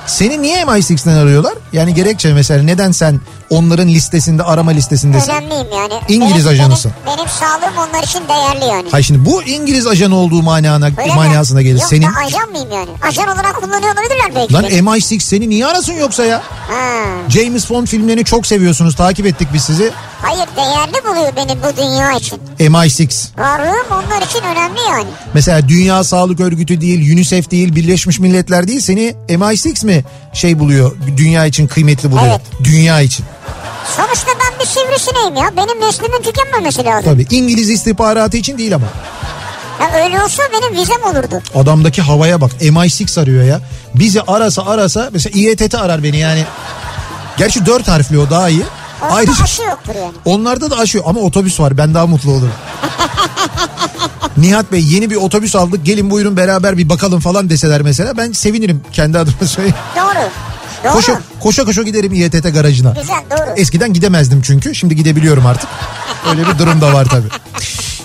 Seni 0.06 0.42
niye 0.42 0.62
MI6'ten 0.62 1.12
arıyorlar? 1.16 1.54
Yani 1.72 1.94
gerekçe 1.94 2.32
mesela 2.34 2.62
neden 2.62 2.92
sen 2.92 3.20
onların 3.52 3.88
listesinde 3.88 4.42
arama 4.42 4.70
listesindesin? 4.70 5.30
Önemliyim 5.32 5.66
yani. 5.76 5.92
İngiliz 6.08 6.46
benim, 6.46 6.48
ajanısın. 6.48 6.92
Benim, 7.06 7.18
benim 7.18 7.28
sağlığım 7.30 7.76
onlar 7.88 8.02
için 8.02 8.20
değerli 8.28 8.64
yani. 8.64 8.88
Hayır 8.90 9.04
şimdi 9.04 9.24
bu 9.30 9.42
İngiliz 9.42 9.86
ajanı 9.86 10.16
olduğu 10.16 10.42
manana, 10.42 10.86
Öyle 10.86 11.06
mi? 11.06 11.14
manasına 11.14 11.62
gelir. 11.62 11.80
Yok 11.80 11.88
Senin 11.90 12.08
ben 12.20 12.26
ajan 12.26 12.50
mıyım 12.50 12.68
yani? 12.72 12.88
Ajan 13.08 13.24
olarak 13.28 13.54
kullanıyor 13.56 13.94
olabilirler 13.94 14.32
belki. 14.34 14.54
lan 14.54 14.64
beni. 14.64 14.78
MI6 14.78 15.20
seni 15.20 15.50
niye 15.50 15.66
arasın 15.66 15.92
yoksa 15.92 16.24
ya? 16.24 16.42
Ha. 16.68 17.02
James 17.28 17.70
Bond 17.70 17.86
filmlerini 17.86 18.24
çok 18.24 18.46
seviyorsunuz. 18.46 18.96
Takip 18.96 19.26
ettik 19.26 19.48
biz 19.54 19.62
sizi. 19.62 19.90
Hayır 20.22 20.48
değerli 20.56 21.04
buluyor 21.08 21.32
beni 21.36 21.56
bu 21.62 21.76
dünya 21.76 22.12
için. 22.12 22.38
MI6. 22.60 23.26
Varlığım 23.38 23.86
onlar 23.90 24.22
için 24.26 24.40
önemli 24.42 24.80
yani. 24.90 25.08
Mesela 25.34 25.68
Dünya 25.68 26.04
Sağlık 26.04 26.40
Örgütü 26.40 26.80
değil, 26.80 27.12
UNICEF 27.14 27.50
değil, 27.50 27.74
Birleşmiş 27.74 28.18
Milletler 28.18 28.68
değil 28.68 28.80
seni 28.80 29.14
MI6 29.28 29.86
mi 29.86 30.04
şey 30.32 30.58
buluyor? 30.58 30.96
Dünya 31.16 31.46
için 31.46 31.66
kıymetli 31.66 32.10
buluyor. 32.10 32.26
Evet. 32.26 32.40
Dünya 32.64 33.00
için. 33.00 33.24
Sonuçta 33.96 34.30
ben 34.30 34.60
bir 34.60 34.64
sivrisineğim 34.66 35.36
ya. 35.36 35.56
Benim 35.56 35.80
neslimin 35.80 36.22
tükenmemesi 36.22 36.84
lazım. 36.84 37.04
Tabii 37.12 37.26
İngiliz 37.36 37.70
istihbaratı 37.70 38.36
için 38.36 38.58
değil 38.58 38.74
ama. 38.74 38.86
Ya 39.80 40.04
öyle 40.04 40.22
olsa 40.22 40.42
benim 40.52 40.76
vizem 40.82 41.02
olurdu. 41.02 41.42
Adamdaki 41.54 42.02
havaya 42.02 42.40
bak. 42.40 42.50
MI6 42.60 43.20
arıyor 43.20 43.44
ya. 43.44 43.60
Bizi 43.94 44.22
arasa 44.22 44.66
arasa 44.66 45.08
mesela 45.12 45.38
İETT 45.38 45.74
arar 45.74 46.02
beni 46.02 46.18
yani. 46.18 46.44
Gerçi 47.38 47.66
dört 47.66 47.88
harfli 47.88 48.18
o 48.18 48.30
daha 48.30 48.48
iyi. 48.48 48.62
Orada 49.02 49.14
Ayrıca 49.14 49.44
aşı 49.44 49.62
yoktur 49.62 49.94
yani. 49.94 50.12
onlarda 50.24 50.70
da 50.70 50.76
aşıyor 50.78 51.04
ama 51.06 51.20
otobüs 51.20 51.60
var. 51.60 51.78
Ben 51.78 51.94
daha 51.94 52.06
mutlu 52.06 52.30
olurum. 52.30 52.52
Nihat 54.36 54.72
Bey 54.72 54.84
yeni 54.84 55.10
bir 55.10 55.16
otobüs 55.16 55.56
aldık. 55.56 55.84
Gelin 55.86 56.10
buyurun 56.10 56.36
beraber 56.36 56.78
bir 56.78 56.88
bakalım 56.88 57.20
falan 57.20 57.50
deseler 57.50 57.82
mesela. 57.82 58.16
Ben 58.16 58.32
sevinirim 58.32 58.82
kendi 58.92 59.18
adıma 59.18 59.46
söyleyeyim. 59.46 59.76
Doğru. 59.96 60.28
Doğru. 60.84 60.92
Koşa, 60.92 61.20
koşa 61.40 61.64
koşa 61.64 61.82
giderim 61.82 62.12
İETT 62.12 62.54
garajına. 62.54 62.94
Güzel 63.00 63.22
doğru. 63.30 63.54
Eskiden 63.56 63.92
gidemezdim 63.92 64.42
çünkü. 64.42 64.74
Şimdi 64.74 64.96
gidebiliyorum 64.96 65.46
artık. 65.46 65.68
Öyle 66.30 66.42
bir 66.42 66.58
durum 66.58 66.80
da 66.80 66.92
var 66.92 67.06
tabii. 67.10 67.28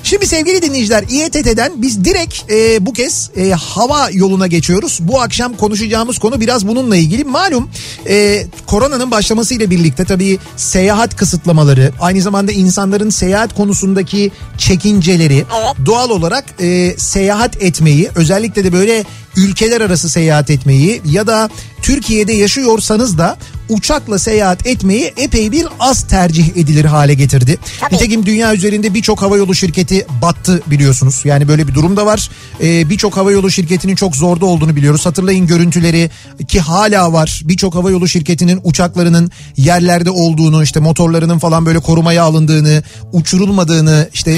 Şimdi 0.07 0.27
sevgili 0.27 0.61
dinleyiciler 0.61 1.03
İETT'den 1.09 1.81
biz 1.81 2.05
direkt 2.05 2.51
e, 2.51 2.85
bu 2.85 2.93
kez 2.93 3.29
e, 3.37 3.51
hava 3.51 4.09
yoluna 4.11 4.47
geçiyoruz. 4.47 4.99
Bu 5.01 5.21
akşam 5.21 5.55
konuşacağımız 5.55 6.19
konu 6.19 6.41
biraz 6.41 6.67
bununla 6.67 6.95
ilgili. 6.95 7.23
Malum 7.23 7.69
e, 8.09 8.45
koronanın 8.65 9.11
başlamasıyla 9.11 9.69
birlikte 9.69 10.05
tabii 10.05 10.39
seyahat 10.57 11.15
kısıtlamaları, 11.15 11.91
aynı 11.99 12.21
zamanda 12.21 12.51
insanların 12.51 13.09
seyahat 13.09 13.55
konusundaki 13.55 14.31
çekinceleri 14.57 15.45
doğal 15.85 16.09
olarak 16.09 16.45
e, 16.59 16.95
seyahat 16.97 17.61
etmeyi 17.61 18.09
özellikle 18.15 18.63
de 18.63 18.73
böyle 18.73 19.03
ülkeler 19.35 19.81
arası 19.81 20.09
seyahat 20.09 20.49
etmeyi 20.49 21.01
ya 21.05 21.27
da 21.27 21.49
Türkiye'de 21.81 22.33
yaşıyorsanız 22.33 23.17
da 23.17 23.37
uçakla 23.69 24.19
seyahat 24.19 24.67
etmeyi 24.67 25.13
epey 25.17 25.51
bir 25.51 25.67
az 25.79 26.07
tercih 26.07 26.57
edilir 26.57 26.85
hale 26.85 27.13
getirdi. 27.13 27.57
Tabii. 27.79 27.95
Nitekim 27.95 28.25
dünya 28.25 28.53
üzerinde 28.53 28.93
birçok 28.93 29.21
havayolu 29.21 29.55
şirketi 29.55 30.05
battı 30.21 30.61
biliyorsunuz. 30.67 31.21
Yani 31.25 31.47
böyle 31.47 31.67
bir 31.67 31.73
durum 31.73 31.97
da 31.97 32.05
var. 32.05 32.29
Ee, 32.61 32.89
birçok 32.89 33.17
havayolu 33.17 33.51
şirketinin 33.51 33.95
çok 33.95 34.15
zorda 34.15 34.45
olduğunu 34.45 34.75
biliyoruz. 34.75 35.05
Hatırlayın 35.05 35.47
görüntüleri 35.47 36.09
ki 36.47 36.59
hala 36.59 37.13
var. 37.13 37.41
Birçok 37.45 37.75
havayolu 37.75 38.07
şirketinin 38.07 38.61
uçaklarının 38.63 39.31
yerlerde 39.57 40.09
olduğunu, 40.09 40.63
işte 40.63 40.79
motorlarının 40.79 41.39
falan 41.39 41.65
böyle 41.65 41.79
korumaya 41.79 42.23
alındığını, 42.23 42.83
uçurulmadığını, 43.11 44.09
işte 44.13 44.37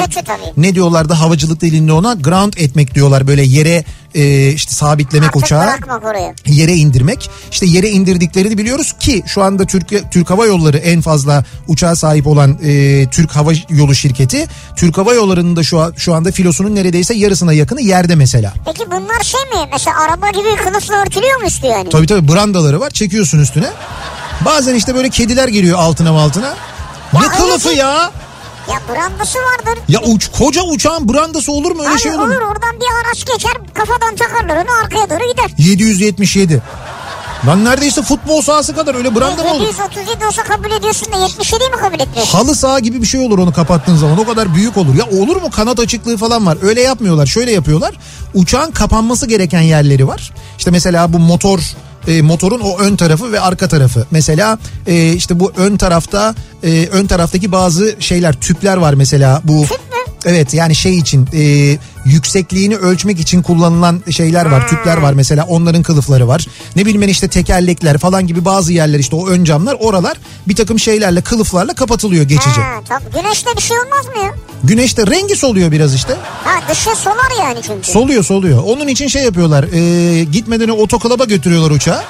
ne 0.58 0.76
diyorlar 0.76 1.10
da 1.10 1.20
havacılık 1.20 1.62
dilinde 1.62 1.94
ona 1.94 2.14
ground 2.14 2.54
etmek 2.58 2.96
diyorlar. 2.96 3.28
Böyle 3.28 3.44
yere 3.44 3.84
e, 4.16 4.52
işte 4.52 4.74
sabitlemek 4.74 5.30
Artık 5.30 5.44
uçağı 5.44 5.68
yere 6.46 6.76
indirmek. 6.76 7.29
İşte 7.52 7.66
yere 7.66 7.90
indirdiklerini 7.90 8.58
biliyoruz 8.58 8.96
ki 9.00 9.24
şu 9.26 9.44
anda 9.44 9.66
Türk 9.66 10.12
Türk 10.12 10.30
Hava 10.30 10.46
Yolları 10.46 10.78
en 10.78 11.02
fazla 11.02 11.44
uçağa 11.68 11.96
sahip 11.96 12.28
olan 12.28 12.58
e, 12.64 13.06
Türk 13.10 13.36
Hava 13.36 13.52
Yolu 13.70 13.96
şirketi. 13.96 14.48
Türk 14.76 14.98
Hava 14.98 15.14
Yolları'nın 15.14 15.56
da 15.56 15.64
şu 15.64 15.80
an, 15.80 15.94
şu 15.98 16.14
anda 16.14 16.32
filosunun 16.32 16.76
neredeyse 16.76 17.14
yarısına 17.14 17.54
yakını 17.54 17.82
yerde 17.82 18.16
mesela. 18.16 18.54
Peki 18.66 18.92
bunlar 18.92 19.24
şey 19.24 19.42
mi? 19.42 19.70
Mesela 19.72 20.00
araba 20.00 20.30
gibi 20.30 20.56
kılıfla 20.64 21.02
örtülüyor 21.02 21.40
mu 21.42 21.48
üstü 21.48 21.68
yani? 21.68 21.90
Tabii 21.90 22.08
tabii 22.08 22.28
brandaları 22.34 22.80
var 22.80 22.90
çekiyorsun 22.90 23.40
üstüne. 23.40 23.70
Bazen 24.46 24.76
işte 24.76 24.96
böyle 24.96 25.10
kediler 25.10 25.48
geliyor 25.48 25.80
altına 25.80 26.10
altına. 26.22 26.56
Ne 27.14 27.28
kılıfı 27.28 27.70
ya? 27.74 28.12
Ya 28.70 28.76
brandası 28.96 29.38
vardır. 29.40 29.84
Ya 29.88 30.02
uç, 30.02 30.28
koca 30.38 30.62
uçağın 30.64 31.14
brandası 31.14 31.52
olur 31.52 31.72
mu 31.72 31.82
öyle 31.82 31.94
Abi 31.94 32.00
şey 32.00 32.12
olur 32.12 32.20
olur 32.20 32.42
mu? 32.42 32.48
oradan 32.52 32.76
bir 32.80 33.06
araç 33.06 33.26
geçer 33.26 33.52
kafadan 33.74 34.16
takarlar 34.16 34.56
onu 34.66 34.84
arkaya 34.84 35.10
doğru 35.10 35.32
gider. 35.32 35.52
777. 35.58 36.62
Lan 37.48 37.66
neredeyse 37.66 38.02
futbol 38.02 38.42
sahası 38.42 38.76
kadar 38.76 38.96
öyle 38.96 39.16
branda 39.16 39.44
mı 39.44 39.54
olur? 39.54 39.68
737 39.68 40.26
olsa 40.26 40.44
kabul 40.44 40.72
ediyorsun 40.72 41.14
da 41.14 41.18
77 41.18 41.64
mi 41.64 41.76
kabul 41.82 42.00
etmiyorsun? 42.00 42.38
Halı 42.38 42.56
saha 42.56 42.80
gibi 42.80 43.02
bir 43.02 43.08
şey 43.08 43.20
olur 43.26 43.40
onu 43.40 43.54
kapattığın 43.54 43.96
zaman 43.96 44.18
o 44.20 44.26
kadar 44.26 44.56
büyük 44.56 44.78
olur. 44.78 44.96
Ya 44.96 45.06
olur 45.22 45.36
mu 45.42 45.50
kanat 45.52 45.80
açıklığı 45.80 46.18
falan 46.18 46.46
var. 46.46 46.58
Öyle 46.62 46.82
yapmıyorlar 46.82 47.26
şöyle 47.26 47.52
yapıyorlar. 47.52 47.96
Uçağın 48.34 48.72
kapanması 48.72 49.28
gereken 49.28 49.62
yerleri 49.62 50.08
var. 50.08 50.32
İşte 50.58 50.72
mesela 50.72 51.14
bu 51.14 51.20
motor 51.20 51.60
e, 52.08 52.22
motorun 52.22 52.60
o 52.60 52.78
ön 52.80 52.96
tarafı 52.96 53.32
ve 53.32 53.40
arka 53.40 53.68
tarafı. 53.68 54.06
Mesela 54.12 54.58
e, 54.88 55.14
işte 55.14 55.40
bu 55.40 55.52
ön 55.58 55.78
tarafta 55.78 56.36
e, 56.64 56.88
ön 56.88 57.08
taraftaki 57.08 57.52
bazı 57.52 57.96
şeyler 58.00 58.34
tüpler 58.34 58.78
var 58.78 58.94
mesela 58.94 59.42
bu. 59.44 59.62
Tüp? 59.64 59.89
Evet 60.26 60.54
yani 60.54 60.76
şey 60.76 60.98
için 60.98 61.30
e, 61.34 61.78
yüksekliğini 62.06 62.76
ölçmek 62.78 63.20
için 63.20 63.42
kullanılan 63.42 64.04
şeyler 64.12 64.46
var 64.46 64.68
tüpler 64.68 64.98
var 64.98 65.14
mesela 65.14 65.46
onların 65.46 65.84
kılıfları 65.84 66.28
var. 66.28 66.48
Ne 66.76 66.82
bileyim 66.82 67.02
ben 67.02 67.08
işte 67.08 67.28
tekerlekler 67.28 67.98
falan 67.98 68.28
gibi 68.28 68.46
bazı 68.46 68.74
yerler 68.74 69.00
işte 69.00 69.16
o 69.16 69.28
ön 69.28 69.44
camlar 69.44 69.78
oralar 69.80 70.18
bir 70.48 70.56
takım 70.56 70.80
şeylerle 70.80 71.22
kılıflarla 71.22 71.74
kapatılıyor 71.74 72.24
geçici. 72.24 72.62
Ha. 72.62 73.00
Güneşte 73.14 73.50
bir 73.58 73.62
şey 73.62 73.78
olmaz 73.80 74.06
mı 74.06 74.24
ya? 74.24 74.32
Güneşte 74.64 75.08
rengi 75.08 75.36
soluyor 75.36 75.72
biraz 75.72 75.96
işte. 75.96 76.16
Ha 76.44 76.52
dışı 76.72 76.90
solar 76.96 77.46
yani 77.48 77.60
çünkü. 77.68 77.92
Soluyor 77.92 78.24
soluyor. 78.24 78.64
Onun 78.66 78.88
için 78.88 79.08
şey 79.08 79.24
yapıyorlar. 79.24 79.64
E, 79.74 80.24
gitmeden 80.24 80.70
otoklaba 80.70 81.26
götürüyorlar 81.26 81.72
uçağı. 81.72 82.02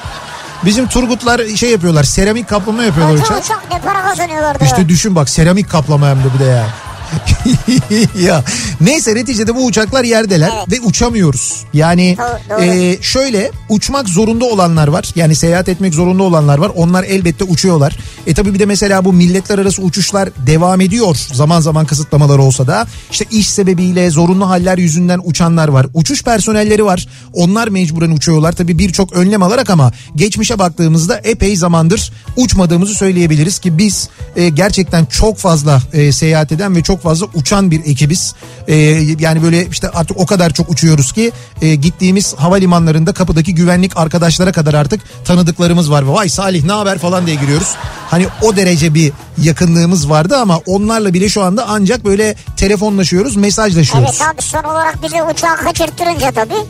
Bizim 0.66 0.88
Turgutlar 0.88 1.48
şey 1.56 1.72
yapıyorlar. 1.72 2.04
Seramik 2.04 2.50
kaplama 2.50 2.84
yapıyorlar 2.84 3.14
uçağı. 3.16 3.40
uçak 3.40 3.64
ne 3.72 3.80
para 3.82 4.02
kazanıyorlardı. 4.04 4.64
İşte 4.64 4.90
düşün 4.90 5.16
bak 5.16 5.30
seramik 5.30 5.70
kaplama 5.70 6.10
hem 6.10 6.18
de 6.18 6.34
bir 6.34 6.40
de 6.46 6.50
ya. 6.50 6.66
ya 8.24 8.44
neyse 8.82 9.16
neticede 9.16 9.56
bu 9.56 9.66
uçaklar 9.66 10.04
yerdeler 10.04 10.52
Evet. 10.58 10.72
ve 10.72 10.86
uçamıyoruz. 10.86 11.64
Yani 11.74 12.18
Doğru, 12.18 12.60
doğru. 12.60 12.66
e, 12.66 13.02
şöyle 13.02 13.52
uçmak 13.70 14.10
zorunda 14.10 14.46
olanlar 14.46 14.88
var. 14.88 15.12
Yani 15.16 15.36
seyahat 15.36 15.70
etmek 15.70 15.94
zorunda 15.94 16.24
olanlar 16.24 16.58
var. 16.58 16.72
Onlar 16.76 17.04
elbette 17.04 17.44
uçuyorlar. 17.44 17.98
E 18.28 18.34
tabi 18.34 18.54
bir 18.54 18.60
de 18.60 18.66
mesela 18.66 19.06
bu 19.06 19.14
milletler 19.14 19.60
arası 19.60 19.82
uçuşlar 19.82 20.30
devam 20.48 20.82
ediyor. 20.82 21.16
Zaman 21.34 21.62
zaman 21.62 21.86
kısıtlamalar 21.86 22.38
olsa 22.38 22.68
da 22.68 22.88
işte 23.12 23.26
iş 23.32 23.50
sebebiyle 23.50 24.10
zorunlu 24.10 24.50
haller 24.50 24.78
yüzünden 24.78 25.22
uçanlar 25.24 25.68
var. 25.68 25.88
Uçuş 25.94 26.24
personelleri 26.24 26.86
var. 26.86 27.08
Onlar 27.34 27.68
mecburen 27.68 28.12
uçuyorlar. 28.12 28.52
Tabi 28.52 28.80
birçok 28.80 29.14
önlem 29.14 29.44
alarak 29.44 29.70
ama 29.70 29.92
geçmişe 30.16 30.60
baktığımızda 30.60 31.18
epey 31.24 31.56
zamandır 31.56 32.12
uçmadığımızı 32.36 32.96
söyleyebiliriz 32.96 33.60
ki 33.60 33.78
biz 33.78 34.10
e, 34.36 34.50
gerçekten 34.50 35.06
çok 35.06 35.38
fazla 35.38 35.82
e, 35.94 36.12
seyahat 36.12 36.52
eden 36.52 36.76
ve 36.76 36.84
çok 36.84 36.99
fazla 37.02 37.28
uçan 37.34 37.72
bir 37.72 37.86
ekibiz. 37.86 38.36
E, 38.68 38.76
yani 39.20 39.44
böyle 39.44 39.66
işte 39.68 39.90
artık 39.90 40.18
o 40.18 40.26
kadar 40.26 40.50
çok 40.50 40.70
uçuyoruz 40.70 41.12
ki 41.12 41.32
e, 41.62 41.76
gittiğimiz 41.76 42.34
havalimanlarında 42.34 43.14
kapıdaki 43.14 43.56
güvenlik 43.56 43.98
arkadaşlara 43.98 44.52
kadar 44.52 44.74
artık 44.74 45.02
tanıdıklarımız 45.26 45.92
var. 45.92 46.02
Vay 46.02 46.30
Salih 46.30 46.64
ne 46.64 46.72
haber 46.72 46.98
falan 46.98 47.26
diye 47.26 47.36
giriyoruz. 47.36 47.76
Hani 48.10 48.28
o 48.42 48.56
derece 48.56 48.94
bir 48.94 49.12
yakınlığımız 49.42 50.10
vardı 50.10 50.38
ama 50.38 50.58
onlarla 50.66 51.14
bile 51.14 51.30
şu 51.30 51.44
anda 51.44 51.66
ancak 51.70 52.06
böyle 52.06 52.36
telefonlaşıyoruz, 52.58 53.36
mesajlaşıyoruz. 53.36 54.10
Evet 54.10 54.22
abi 54.34 54.42
son 54.42 54.64
olarak 54.64 55.04
bizi 55.04 55.24
uçağa 55.24 55.56
kaçırttırınca 55.56 56.32
tabii. 56.32 56.66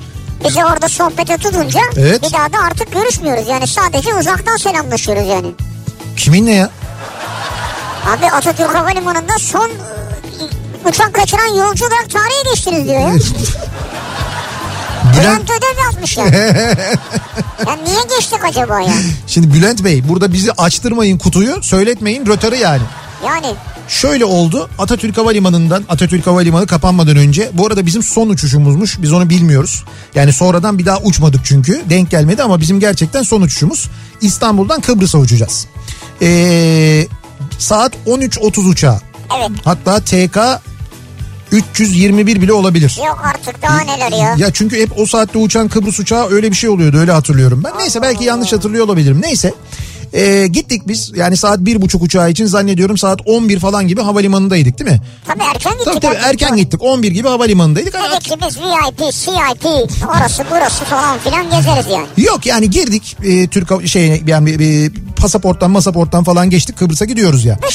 Bizi 0.48 0.66
orada 0.66 0.90
sohbete 0.90 1.38
tutunca 1.38 1.80
Evet. 1.98 2.24
bir 2.24 2.34
daha 2.34 2.54
da 2.54 2.58
artık 2.68 2.94
görüşmüyoruz. 2.94 3.48
Yani 3.48 3.68
sadece 3.68 4.14
uzaktan 4.14 4.58
selamlaşıyoruz 4.58 5.28
yani. 5.28 5.48
Kiminle 6.18 6.52
ya? 6.52 6.70
Abi 8.18 8.26
Atatürk 8.26 8.76
Havalimanı'nda 8.76 9.38
son 9.40 9.70
uçak 10.86 11.14
kaçıran 11.14 11.48
yolcu 11.58 11.86
olarak 11.86 12.10
tarihe 12.10 12.52
geçtiniz 12.54 12.86
diyor 12.88 13.00
ya. 13.00 13.14
Bülent, 15.14 15.20
Bülent 15.20 15.50
ödev 15.50 15.84
yazmış 15.86 16.18
ya. 16.18 16.26
ya 17.68 17.76
niye 17.86 18.04
geçtik 18.18 18.46
acaba 18.46 18.82
ya? 18.82 18.94
şimdi 19.28 19.54
Bülent 19.54 19.84
Bey 19.84 20.10
burada 20.10 20.34
bizi 20.34 20.52
açtırmayın 20.52 21.18
kutuyu 21.18 21.64
söyletmeyin 21.64 22.26
rötarı 22.26 22.56
yani. 22.56 22.84
Yani 23.26 23.56
Şöyle 23.90 24.26
oldu 24.26 24.70
Atatürk 24.78 25.18
Havalimanı'ndan 25.18 25.84
Atatürk 25.90 26.28
Havalimanı 26.28 26.68
kapanmadan 26.68 27.18
önce 27.18 27.50
bu 27.54 27.68
arada 27.68 27.86
bizim 27.86 28.04
son 28.04 28.30
uçuşumuzmuş 28.30 29.02
biz 29.02 29.14
onu 29.14 29.30
bilmiyoruz. 29.30 29.84
Yani 30.16 30.34
sonradan 30.34 30.78
bir 30.78 30.86
daha 30.86 31.00
uçmadık 31.00 31.42
çünkü 31.44 31.82
denk 31.90 32.12
gelmedi 32.12 32.44
ama 32.44 32.60
bizim 32.60 32.80
gerçekten 32.80 33.24
son 33.24 33.42
uçuşumuz 33.42 33.90
İstanbul'dan 34.22 34.82
Kıbrıs'a 34.82 35.18
uçacağız. 35.18 35.68
Ee, 36.22 37.08
saat 37.58 37.94
13.30 38.08 38.70
uçağı 38.70 39.09
evet. 39.38 39.52
hatta 39.66 40.00
TK 40.00 40.38
321 41.52 42.42
bile 42.42 42.54
olabilir. 42.54 43.00
Yok 43.08 43.22
artık 43.36 43.62
daha 43.62 43.82
neler 43.82 44.12
ya. 44.12 44.36
Ya 44.38 44.54
çünkü 44.54 44.82
hep 44.82 45.00
o 45.00 45.06
saatte 45.06 45.38
uçan 45.38 45.68
Kıbrıs 45.68 46.00
uçağı 46.00 46.30
öyle 46.30 46.52
bir 46.52 46.56
şey 46.56 46.70
oluyordu 46.70 46.98
öyle 46.98 47.12
hatırlıyorum 47.12 47.64
ben. 47.64 47.78
Neyse 47.80 48.02
belki 48.02 48.24
yanlış 48.24 48.54
hatırlıyor 48.54 48.86
olabilirim. 48.86 49.22
Neyse 49.22 49.54
Ee, 50.14 50.48
gittik 50.48 50.88
biz 50.88 51.12
yani 51.16 51.38
saat 51.38 51.60
bir 51.60 51.82
buçuk 51.82 52.04
uçağı 52.04 52.30
için 52.32 52.46
zannediyorum 52.46 52.98
saat 52.98 53.20
11 53.26 53.60
falan 53.60 53.88
gibi 53.88 54.02
havalimanındaydık 54.02 54.80
değil 54.80 54.92
mi? 54.92 55.02
Tabii 55.26 55.44
erken 55.44 55.72
gittik. 55.72 55.86
Tabii 55.86 56.00
tabii 56.00 56.16
erken 56.16 56.56
gittik 56.56 56.84
11 56.84 57.12
gibi 57.12 57.28
havalimanındaydık. 57.28 57.94
Dedik 57.94 58.22
ki 58.22 58.36
biz 58.48 58.58
VIP, 58.58 59.14
CIP, 59.14 59.66
orası 60.10 60.44
burası 60.52 60.86
falan 60.86 61.20
filan 61.20 61.44
gezeriz 61.44 61.86
yani. 61.92 62.08
Yok 62.18 62.46
yani 62.46 62.70
girdik 62.70 63.18
e, 63.24 63.48
Türk 63.48 63.88
şey 63.88 64.24
yani 64.28 64.50
e, 64.50 64.90
pasaporttan 65.16 65.72
masaporttan 65.72 66.24
falan 66.24 66.50
geçtik 66.50 66.78
Kıbrıs'a 66.78 67.06
gidiyoruz 67.06 67.46
ya. 67.46 67.54
Abi 67.54 67.68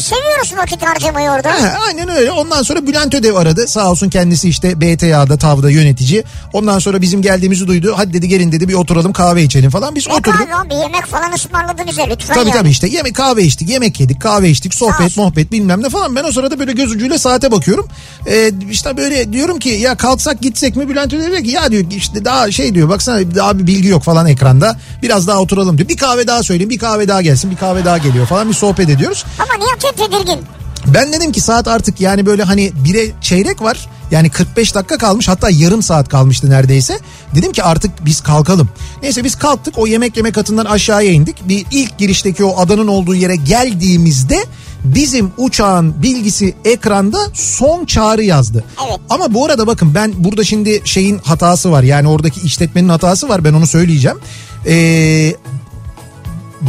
seviyoruz 0.00 0.52
vakit 0.56 0.82
harcamayı 0.86 1.30
orada. 1.30 1.48
Ha, 1.50 1.78
aynen 1.86 2.08
öyle. 2.08 2.30
Ondan 2.30 2.62
sonra 2.62 2.86
Bülent 2.86 3.14
Ödev 3.14 3.34
aradı. 3.34 3.68
Sağ 3.68 3.90
olsun 3.90 4.10
kendisi 4.10 4.48
işte 4.48 4.80
BTA'da 4.80 5.36
TAV'da 5.38 5.70
yönetici. 5.70 6.24
Ondan 6.52 6.78
sonra 6.78 7.02
bizim 7.02 7.22
geldiğimizi 7.22 7.66
duydu. 7.66 7.94
Hadi 7.96 8.12
dedi 8.12 8.28
gelin 8.28 8.52
dedi 8.52 8.68
bir 8.68 8.74
oturalım 8.74 9.12
kahve 9.12 9.42
içelim 9.42 9.70
falan. 9.70 9.94
Biz 9.94 10.06
Ne 10.06 10.12
oturduk. 10.14 10.38
kahve 10.38 10.54
abi 10.56 10.74
yemek 10.74 11.06
falan 11.06 11.32
ısmarladı 11.32 11.82
bize 11.90 12.02
lütfen 12.10 12.34
Tabii 12.34 12.48
yani. 12.48 12.58
tabii 12.58 12.70
işte 12.70 12.86
yemek 12.88 13.14
kahve 13.14 13.42
içtik 13.42 13.68
yemek 13.68 14.00
yedik 14.00 14.20
kahve 14.22 14.50
içtik 14.50 14.74
sohbet 14.74 15.16
muhabbet 15.16 15.52
bilmem 15.52 15.82
ne 15.82 15.88
falan 15.90 16.16
ben 16.16 16.24
o 16.24 16.32
sırada 16.32 16.58
böyle 16.58 16.72
göz 16.72 16.90
ucuyla 16.92 17.18
saate 17.18 17.52
bakıyorum 17.52 17.88
ee, 18.26 18.50
işte 18.70 18.96
böyle 18.96 19.32
diyorum 19.32 19.58
ki 19.58 19.68
ya 19.68 19.94
kalksak 19.94 20.40
gitsek 20.40 20.76
mi 20.76 20.88
Bülent 20.88 21.12
Ödev 21.12 21.30
diyor 21.30 21.44
ki 21.44 21.50
ya 21.50 21.70
diyor 21.70 21.84
işte 21.90 22.24
daha 22.24 22.50
şey 22.50 22.74
diyor 22.74 22.88
baksana 22.88 23.34
daha 23.34 23.58
bir 23.58 23.66
bilgi 23.66 23.88
yok 23.88 24.02
falan 24.02 24.26
ekranda 24.26 24.76
biraz 25.02 25.26
daha 25.26 25.38
oturalım 25.40 25.78
diyor 25.78 25.88
bir 25.88 25.96
kahve 25.96 26.26
daha 26.26 26.42
söyleyeyim 26.42 26.70
bir 26.70 26.78
kahve 26.78 27.08
daha 27.08 27.22
gelsin 27.22 27.50
bir 27.50 27.56
kahve 27.56 27.84
daha 27.84 27.98
geliyor 27.98 28.26
falan 28.26 28.48
bir 28.48 28.54
sohbet 28.54 28.88
ediyoruz 28.88 29.24
Ama 29.38 29.64
Nihat 29.64 29.84
hep 29.90 29.98
tedirgin. 29.98 30.40
ben 30.86 31.12
dedim 31.12 31.32
ki 31.32 31.40
saat 31.40 31.68
artık 31.68 32.00
yani 32.00 32.26
böyle 32.26 32.42
hani 32.42 32.72
bire 32.84 33.10
çeyrek 33.20 33.62
var. 33.62 33.88
Yani 34.10 34.30
45 34.30 34.74
dakika 34.74 34.98
kalmış 34.98 35.28
hatta 35.28 35.50
yarım 35.50 35.82
saat 35.82 36.08
kalmıştı 36.08 36.50
neredeyse. 36.50 36.98
Dedim 37.34 37.52
ki 37.52 37.62
artık 37.62 38.04
biz 38.04 38.20
kalkalım. 38.20 38.68
Neyse 39.02 39.24
biz 39.24 39.34
kalktık 39.34 39.78
o 39.78 39.86
yemek 39.86 40.16
yemek 40.16 40.34
katından 40.34 40.64
aşağıya 40.64 41.10
indik. 41.12 41.48
Bir 41.48 41.66
ilk 41.70 41.98
girişteki 41.98 42.44
o 42.44 42.60
adanın 42.60 42.88
olduğu 42.88 43.14
yere 43.14 43.36
geldiğimizde 43.36 44.44
bizim 44.84 45.32
uçağın 45.36 46.02
bilgisi 46.02 46.54
ekranda 46.64 47.18
son 47.34 47.84
çağrı 47.84 48.22
yazdı. 48.22 48.64
Evet. 48.88 49.00
Ama 49.10 49.34
bu 49.34 49.44
arada 49.46 49.66
bakın 49.66 49.94
ben 49.94 50.12
burada 50.16 50.44
şimdi 50.44 50.82
şeyin 50.84 51.18
hatası 51.18 51.70
var. 51.70 51.82
Yani 51.82 52.08
oradaki 52.08 52.40
işletmenin 52.40 52.88
hatası 52.88 53.28
var 53.28 53.44
ben 53.44 53.52
onu 53.52 53.66
söyleyeceğim. 53.66 54.18
Ee, 54.66 55.34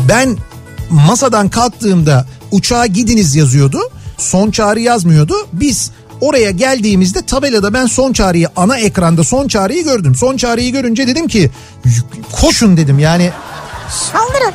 ben 0.09 0.37
masadan 0.89 1.49
kalktığımda 1.49 2.25
uçağa 2.51 2.85
gidiniz 2.85 3.35
yazıyordu. 3.35 3.79
Son 4.17 4.51
çağrı 4.51 4.79
yazmıyordu. 4.79 5.33
Biz 5.53 5.91
oraya 6.21 6.51
geldiğimizde 6.51 7.21
tabelada 7.21 7.73
ben 7.73 7.85
son 7.85 8.13
çağrıyı 8.13 8.47
ana 8.55 8.77
ekranda 8.77 9.23
son 9.23 9.47
çağrıyı 9.47 9.83
gördüm. 9.83 10.15
Son 10.15 10.37
çağrıyı 10.37 10.71
görünce 10.71 11.07
dedim 11.07 11.27
ki 11.27 11.51
koşun 12.41 12.77
dedim 12.77 12.99
yani 12.99 13.31
Saldırın. 14.11 14.53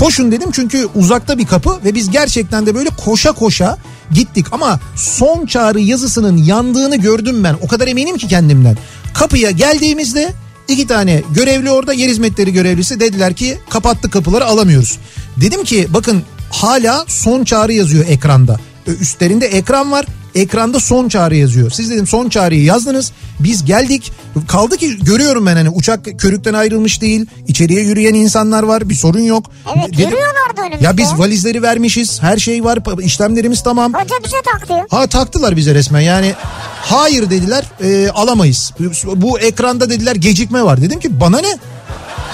koşun 0.00 0.32
dedim 0.32 0.50
çünkü 0.52 0.88
uzakta 0.94 1.38
bir 1.38 1.46
kapı 1.46 1.84
ve 1.84 1.94
biz 1.94 2.10
gerçekten 2.10 2.66
de 2.66 2.74
böyle 2.74 2.88
koşa 3.04 3.32
koşa 3.32 3.78
gittik 4.12 4.46
ama 4.52 4.80
son 4.96 5.46
çağrı 5.46 5.80
yazısının 5.80 6.36
yandığını 6.36 6.96
gördüm 6.96 7.44
ben 7.44 7.56
o 7.60 7.68
kadar 7.68 7.88
eminim 7.88 8.16
ki 8.16 8.28
kendimden. 8.28 8.76
Kapıya 9.14 9.50
geldiğimizde 9.50 10.32
iki 10.68 10.86
tane 10.86 11.22
görevli 11.34 11.70
orada 11.70 11.92
yer 11.92 12.08
hizmetleri 12.08 12.52
görevlisi 12.52 13.00
dediler 13.00 13.34
ki 13.34 13.58
kapattı 13.68 14.10
kapıları 14.10 14.44
alamıyoruz. 14.44 14.98
Dedim 15.36 15.64
ki 15.64 15.88
bakın 15.90 16.22
hala 16.62 17.04
son 17.08 17.44
çağrı 17.44 17.72
yazıyor 17.72 18.04
ekranda. 18.08 18.56
Üstlerinde 19.00 19.46
ekran 19.46 19.92
var. 19.92 20.06
Ekranda 20.34 20.80
son 20.80 21.08
çağrı 21.08 21.36
yazıyor. 21.36 21.70
Siz 21.70 21.90
dedim 21.90 22.06
son 22.06 22.28
çağrıyı 22.28 22.64
yazdınız. 22.64 23.12
Biz 23.40 23.64
geldik. 23.64 24.12
Kaldı 24.48 24.76
ki 24.76 24.98
görüyorum 25.04 25.46
ben 25.46 25.56
hani 25.56 25.70
uçak 25.70 26.18
körükten 26.18 26.54
ayrılmış 26.54 27.00
değil. 27.00 27.26
İçeriye 27.48 27.80
yürüyen 27.82 28.14
insanlar 28.14 28.62
var. 28.62 28.88
Bir 28.88 28.94
sorun 28.94 29.20
yok. 29.20 29.50
Evet 29.76 29.92
Dedim- 29.92 29.98
yürüyorlardı 30.10 30.60
önümüzde. 30.66 30.84
ya 30.84 30.96
biz 30.96 31.18
valizleri 31.18 31.62
vermişiz. 31.62 32.22
Her 32.22 32.36
şey 32.38 32.64
var. 32.64 32.78
işlemlerimiz 33.02 33.62
tamam. 33.62 33.92
Hoca 33.94 34.14
bize 34.24 34.36
taktı. 34.52 34.74
Ha 34.90 35.06
taktılar 35.06 35.56
bize 35.56 35.74
resmen 35.74 36.00
yani. 36.00 36.34
Hayır 36.82 37.30
dediler 37.30 37.64
e, 37.84 38.08
alamayız. 38.10 38.72
Bu 39.16 39.38
ekranda 39.38 39.90
dediler 39.90 40.16
gecikme 40.16 40.62
var. 40.62 40.82
Dedim 40.82 41.00
ki 41.00 41.20
bana 41.20 41.40
ne? 41.40 41.58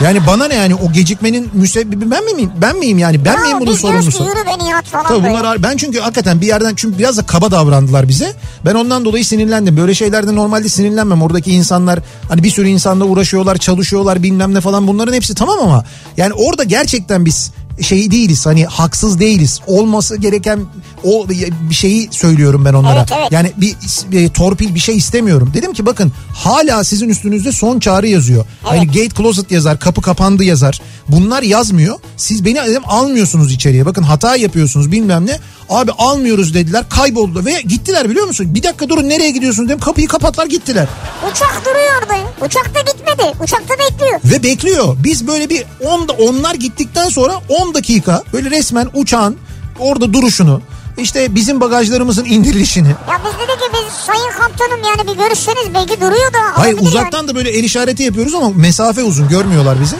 Yani 0.04 0.26
bana 0.26 0.48
ne 0.48 0.54
yani 0.54 0.74
o 0.74 0.92
gecikmenin 0.92 1.50
müsebbibi 1.54 2.10
ben 2.10 2.24
miyim? 2.24 2.50
Ben 2.62 2.76
miyim 2.78 2.98
yani? 2.98 3.24
Ben 3.24 3.34
Ya 3.34 3.40
miyim 3.40 3.60
bunun 3.60 3.72
sorumlusu? 3.74 4.24
yürü 4.24 4.46
beni 4.46 4.68
yat 4.68 4.84
falan 4.86 5.06
Tabii 5.08 5.22
böyle. 5.22 5.34
bunlar 5.38 5.62
ben 5.62 5.76
çünkü 5.76 6.00
hakikaten 6.00 6.40
bir 6.40 6.46
yerden 6.46 6.74
çünkü 6.76 6.98
biraz 6.98 7.16
da 7.16 7.22
kaba 7.26 7.50
davrandılar 7.50 8.08
bize. 8.08 8.32
Ben 8.64 8.74
ondan 8.74 9.04
dolayı 9.04 9.24
sinirlendim. 9.24 9.76
Böyle 9.76 9.94
şeylerde 9.94 10.34
normalde 10.34 10.68
sinirlenmem. 10.68 11.22
Oradaki 11.22 11.52
insanlar 11.52 11.98
hani 12.28 12.42
bir 12.42 12.50
sürü 12.50 12.68
insanla 12.68 13.04
uğraşıyorlar, 13.04 13.56
çalışıyorlar 13.56 14.22
bilmem 14.22 14.54
ne 14.54 14.60
falan 14.60 14.86
bunların 14.86 15.12
hepsi 15.12 15.34
tamam 15.34 15.58
ama 15.62 15.84
yani 16.16 16.32
orada 16.32 16.64
gerçekten 16.64 17.24
biz 17.24 17.50
şey 17.80 18.10
değiliz 18.10 18.46
hani 18.46 18.66
haksız 18.66 19.20
değiliz. 19.20 19.60
Olması 19.66 20.16
gereken 20.16 20.60
o 21.04 21.28
bir 21.28 21.74
şeyi 21.74 22.08
söylüyorum 22.10 22.64
ben 22.64 22.72
onlara. 22.72 22.98
Evet, 22.98 23.12
evet. 23.18 23.32
Yani 23.32 23.52
bir, 23.56 23.76
bir 24.12 24.28
torpil 24.28 24.74
bir 24.74 24.80
şey 24.80 24.96
istemiyorum. 24.96 25.50
Dedim 25.54 25.72
ki 25.72 25.86
bakın 25.86 26.12
hala 26.34 26.84
sizin 26.84 27.08
üstünüzde 27.08 27.52
son 27.52 27.78
çağrı 27.80 28.06
yazıyor. 28.06 28.44
Hani 28.62 28.86
gate 28.86 29.08
closet 29.16 29.50
yazar, 29.50 29.78
kapı 29.78 30.02
kapandı 30.02 30.44
yazar. 30.44 30.80
Bunlar 31.08 31.42
yazmıyor. 31.42 31.98
Siz 32.16 32.44
beni 32.44 32.56
dedim 32.66 32.82
almıyorsunuz 32.86 33.52
içeriye. 33.52 33.86
Bakın 33.86 34.02
hata 34.02 34.36
yapıyorsunuz 34.36 34.92
bilmem 34.92 35.26
ne. 35.26 35.38
Abi 35.68 35.92
almıyoruz 35.98 36.54
dediler. 36.54 36.84
Kayboldu 36.88 37.44
ve 37.44 37.60
gittiler 37.60 38.10
biliyor 38.10 38.26
musun? 38.26 38.54
Bir 38.54 38.62
dakika 38.62 38.88
durun 38.88 39.08
nereye 39.08 39.30
gidiyorsunuz 39.30 39.68
dedim. 39.68 39.80
Kapıyı 39.80 40.08
kapatlar 40.08 40.46
gittiler. 40.46 40.88
Uçak 41.30 41.62
duruyor 41.64 42.02
orada. 42.02 42.46
Uçak 42.46 42.74
da 42.74 42.86
gitmedi. 43.20 43.44
Uçakta 43.44 43.74
bekliyor. 43.78 44.20
Ve 44.24 44.42
bekliyor. 44.42 44.96
Biz 45.04 45.26
böyle 45.26 45.48
bir 45.50 45.64
on, 45.80 46.08
onlar 46.18 46.54
gittikten 46.54 47.08
sonra 47.08 47.32
10 47.48 47.74
dakika 47.74 48.22
böyle 48.32 48.50
resmen 48.50 48.88
uçağın 48.94 49.36
orada 49.78 50.12
duruşunu 50.12 50.62
işte 50.98 51.34
bizim 51.34 51.60
bagajlarımızın 51.60 52.24
indirilişini 52.24 52.88
Ya 52.88 53.20
biz 53.24 53.32
dedik 53.32 53.60
ki 53.60 53.66
biz 53.72 53.92
sayın 53.92 54.30
kaptanım 54.30 54.80
yani 54.84 55.08
bir 55.08 55.24
görüşseniz 55.24 55.74
belki 55.74 56.00
duruyor 56.00 56.32
da. 56.32 56.38
Hayır 56.52 56.78
uzaktan 56.80 57.28
da 57.28 57.34
böyle 57.34 57.50
el 57.50 57.64
işareti 57.64 58.02
yapıyoruz 58.02 58.34
ama 58.34 58.48
mesafe 58.48 59.02
uzun 59.02 59.28
görmüyorlar 59.28 59.80
bizi. 59.80 59.96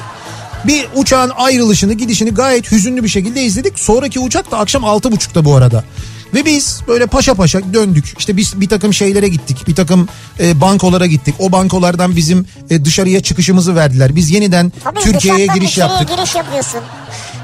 Bir 0.65 0.87
uçağın 0.95 1.31
ayrılışını 1.31 1.93
gidişini 1.93 2.31
gayet 2.31 2.73
hüzünlü 2.73 3.05
bir 3.05 3.09
şekilde 3.09 3.43
izledik. 3.43 3.79
Sonraki 3.79 4.21
uçak 4.21 4.51
da 4.51 4.59
akşam 4.59 4.85
altı 4.85 5.13
buçukta 5.13 5.45
bu 5.45 5.55
arada. 5.57 5.85
Ve 6.35 6.45
biz 6.45 6.81
böyle 6.89 7.07
paşa 7.07 7.35
paşa 7.35 7.61
döndük. 7.75 8.15
İşte 8.19 8.37
biz 8.37 8.61
bir 8.61 8.69
takım 8.69 8.95
şeylere 8.95 9.29
gittik. 9.29 9.69
Bir 9.69 9.75
takım 9.75 10.09
e, 10.41 10.61
bankolara 10.61 11.07
gittik. 11.07 11.35
O 11.39 11.53
bankolardan 11.53 12.17
bizim 12.17 12.47
e, 12.71 12.85
dışarıya 12.85 13.23
çıkışımızı 13.23 13.77
verdiler. 13.77 14.17
Biz 14.17 14.31
yeniden 14.31 14.73
Tabii 14.85 15.01
Türkiye'ye 15.01 15.47
giriş 15.47 15.79
yaptık. 15.79 16.09
giriş 16.17 16.35
yapıyorsun. 16.35 16.81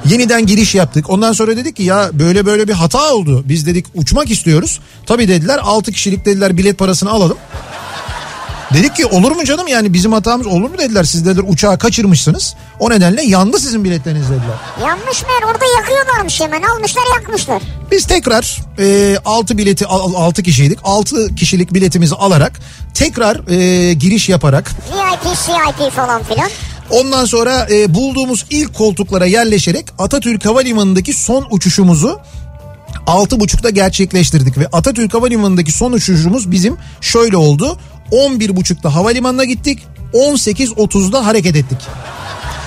Yeniden 0.05 0.47
giriş 0.47 0.75
yaptık. 0.75 1.11
Ondan 1.11 1.33
sonra 1.33 1.57
dedik 1.57 1.77
ki 1.77 1.83
ya 1.83 2.11
böyle 2.13 2.47
böyle 2.47 2.69
bir 2.69 2.73
hata 2.73 3.15
oldu. 3.15 3.45
Biz 3.49 3.67
dedik 3.67 3.87
uçmak 3.95 4.31
istiyoruz. 4.31 4.81
Tabii 5.07 5.29
dediler 5.29 5.59
6 5.63 5.93
kişilik 5.93 6.25
dediler 6.27 6.57
bilet 6.57 6.79
parasını 6.79 7.11
alalım. 7.11 7.37
Dedik 8.75 8.97
ki 8.97 9.07
olur 9.07 9.33
mu 9.33 9.45
canım 9.45 9.69
yani 9.69 9.93
bizim 9.93 10.13
hatamız 10.13 10.47
olur 10.47 10.71
mu 10.71 10.79
dediler. 10.79 11.05
Siz 11.05 11.27
dediler 11.27 11.45
uçağı 11.49 11.79
kaçırmışsınız. 11.79 12.55
O 12.79 12.91
nedenle 12.91 13.23
yandı 13.23 13.59
sizin 13.59 13.85
biletleriniz 13.85 14.31
dediler. 14.31 14.57
Yanlış 14.83 15.23
meğer 15.23 15.53
orada 15.53 15.65
yakıyorlarmış 15.81 16.41
hemen 16.41 16.63
almışlar 16.63 17.03
yakmışlar. 17.15 17.63
Biz 17.91 18.07
tekrar 18.07 18.59
6 19.25 19.59
bileti 19.59 19.87
6 19.87 20.43
kişiydik. 20.43 20.79
6 20.85 21.35
kişilik 21.35 21.75
biletimizi 21.75 22.15
alarak 22.15 22.61
tekrar 22.95 23.49
e, 23.51 23.93
giriş 23.95 24.29
yaparak 24.29 24.71
VIP, 24.71 25.37
CIP 25.47 25.93
falan 25.93 26.23
filan. 26.23 26.51
Ondan 26.91 27.25
sonra 27.25 27.67
e, 27.71 27.95
bulduğumuz 27.95 28.47
ilk 28.51 28.75
koltuklara 28.75 29.27
yerleşerek 29.27 29.87
Atatürk 29.99 30.45
Havalimanı'ndaki 30.45 31.13
son 31.13 31.47
uçuşumuzu 31.51 32.21
6.30'da 33.07 33.71
gerçekleştirdik 33.71 34.59
ve 34.59 34.67
Atatürk 34.73 35.15
Havalimanı'ndaki 35.15 35.73
son 35.73 35.93
uçuşumuz 35.93 36.51
bizim 36.51 36.77
şöyle 37.01 37.37
oldu. 37.37 37.79
11.30'da 38.13 38.95
havalimanına 38.95 39.45
gittik. 39.45 39.83
18.30'da 40.15 41.27
hareket 41.27 41.57
ettik. 41.57 41.79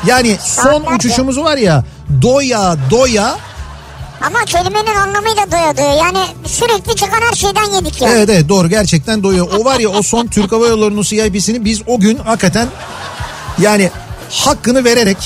Yani 0.08 0.38
son 0.42 0.64
Saatlerce. 0.64 0.96
uçuşumuz 0.96 1.38
var 1.40 1.58
ya 1.58 1.84
doya 2.22 2.76
doya 2.92 3.38
Ama 4.22 4.46
kelimenin 4.46 4.96
anlamıyla 4.96 5.52
doya 5.52 5.78
doya. 5.78 5.94
Yani 5.96 6.26
sürekli 6.46 6.96
çıkan 6.96 7.22
her 7.22 7.36
şeyden 7.36 7.72
yedik 7.76 8.02
yani. 8.02 8.14
Evet 8.14 8.30
evet 8.30 8.50
doğru 8.50 8.70
gerçekten 8.70 9.24
doyuyor. 9.24 9.48
O 9.60 9.66
var 9.66 9.80
ya 9.80 9.90
o 9.90 10.02
son 10.02 10.28
Türk 10.32 10.52
Hava 10.52 10.68
Yolları'nın 10.68 11.02
CIP'sini 11.02 11.66
biz 11.66 11.82
o 11.88 12.00
gün 12.00 12.18
hakikaten 12.18 12.68
yani 13.62 13.92
hakkını 14.30 14.84
vererek 14.84 15.18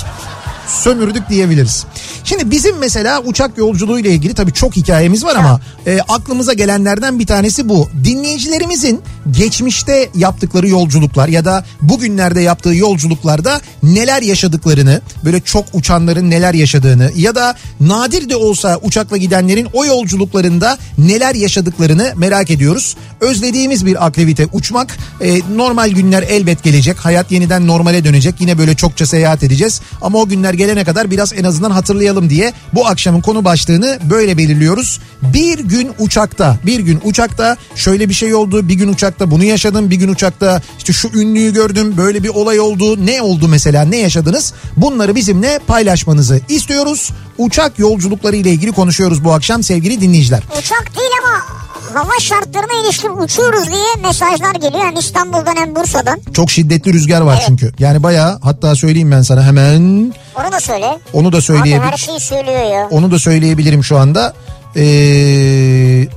sömürdük 0.67 1.29
diyebiliriz. 1.29 1.85
Şimdi 2.23 2.51
bizim 2.51 2.77
mesela 2.77 3.21
uçak 3.21 3.57
yolculuğu 3.57 3.99
ile 3.99 4.09
ilgili 4.09 4.33
tabii 4.33 4.53
çok 4.53 4.75
hikayemiz 4.75 5.23
var 5.25 5.35
ama 5.35 5.59
e, 5.87 5.99
aklımıza 6.09 6.53
gelenlerden 6.53 7.19
bir 7.19 7.27
tanesi 7.27 7.69
bu. 7.69 7.89
Dinleyicilerimizin 8.03 9.01
geçmişte 9.31 10.09
yaptıkları 10.15 10.67
yolculuklar 10.67 11.27
ya 11.27 11.45
da 11.45 11.65
bugünlerde 11.81 12.41
yaptığı 12.41 12.75
yolculuklarda 12.75 13.61
neler 13.83 14.21
yaşadıklarını, 14.21 15.01
böyle 15.25 15.39
çok 15.39 15.65
uçanların 15.73 16.29
neler 16.29 16.53
yaşadığını 16.53 17.11
ya 17.15 17.35
da 17.35 17.55
nadir 17.79 18.29
de 18.29 18.35
olsa 18.35 18.79
uçakla 18.81 19.17
gidenlerin 19.17 19.67
o 19.73 19.85
yolculuklarında 19.85 20.77
neler 20.97 21.35
yaşadıklarını 21.35 22.13
merak 22.15 22.51
ediyoruz. 22.51 22.95
Özlediğimiz 23.21 23.85
bir 23.85 24.05
aktivite 24.05 24.47
uçmak. 24.53 24.97
E, 25.21 25.39
normal 25.55 25.89
günler 25.89 26.23
elbet 26.23 26.63
gelecek. 26.63 26.97
Hayat 26.97 27.31
yeniden 27.31 27.67
normale 27.67 28.03
dönecek. 28.03 28.41
Yine 28.41 28.57
böyle 28.57 28.75
çokça 28.75 29.05
seyahat 29.05 29.43
edeceğiz. 29.43 29.81
Ama 30.01 30.19
o 30.19 30.27
günler 30.27 30.52
gelene 30.53 30.83
kadar 30.83 31.11
biraz 31.11 31.33
en 31.33 31.43
azından 31.43 31.71
hatırlayalım 31.71 32.29
diye 32.29 32.53
bu 32.73 32.87
akşamın 32.87 33.21
konu 33.21 33.45
başlığını 33.45 33.99
böyle 34.09 34.37
belirliyoruz. 34.37 34.99
Bir 35.21 35.59
gün 35.59 35.91
uçakta, 35.99 36.57
bir 36.65 36.79
gün 36.79 36.99
uçakta 37.03 37.57
şöyle 37.75 38.09
bir 38.09 38.13
şey 38.13 38.35
oldu. 38.35 38.67
Bir 38.67 38.73
gün 38.73 38.93
uçakta 38.93 39.31
bunu 39.31 39.43
yaşadım. 39.43 39.89
Bir 39.89 39.95
gün 39.95 40.07
uçakta 40.07 40.61
işte 40.77 40.93
şu 40.93 41.07
ünlüyü 41.07 41.53
gördüm. 41.53 41.93
Böyle 41.97 42.23
bir 42.23 42.29
olay 42.29 42.59
oldu. 42.59 43.05
Ne 43.05 43.21
oldu 43.21 43.47
mesela? 43.47 43.85
Ne 43.85 43.97
yaşadınız? 43.97 44.53
Bunları 44.77 45.15
bizimle 45.15 45.59
paylaşmanızı 45.67 46.39
istiyoruz. 46.49 47.11
Uçak 47.37 47.79
yolculukları 47.79 48.35
ile 48.35 48.49
ilgili 48.51 48.71
konuşuyoruz 48.71 49.23
bu 49.23 49.33
akşam 49.33 49.63
sevgili 49.63 50.01
dinleyiciler. 50.01 50.43
Uçak 50.59 50.91
değil 50.97 51.11
ama 51.23 51.63
hava 51.93 52.19
şartlarına 52.19 52.85
ilişkin 52.85 53.09
uçuyoruz 53.09 53.67
diye 53.67 54.07
mesajlar 54.07 54.55
geliyor. 54.55 54.85
Hem 54.85 54.97
İstanbul'dan 54.97 55.55
hem 55.55 55.75
Bursa'dan. 55.75 56.19
Çok 56.33 56.51
şiddetli 56.51 56.93
rüzgar 56.93 57.21
var 57.21 57.43
çünkü. 57.47 57.73
Yani 57.79 58.03
bayağı 58.03 58.39
hatta 58.43 58.75
söyleyeyim 58.75 59.11
ben 59.11 59.21
sana 59.21 59.43
hemen 59.43 60.13
Onu 60.35 60.51
da 60.51 60.59
söyle. 60.59 60.99
onu 61.13 61.31
da 61.31 61.37
Abi 61.37 61.43
söyleyebilirim. 61.43 61.91
her 61.91 61.97
şeyi 61.97 62.19
söylüyor 62.19 62.71
ya. 62.73 62.87
Onu 62.91 63.11
da 63.11 63.19
söyleyebilirim 63.19 63.83
şu 63.83 63.97
anda. 63.97 64.33
Ee, 64.75 66.07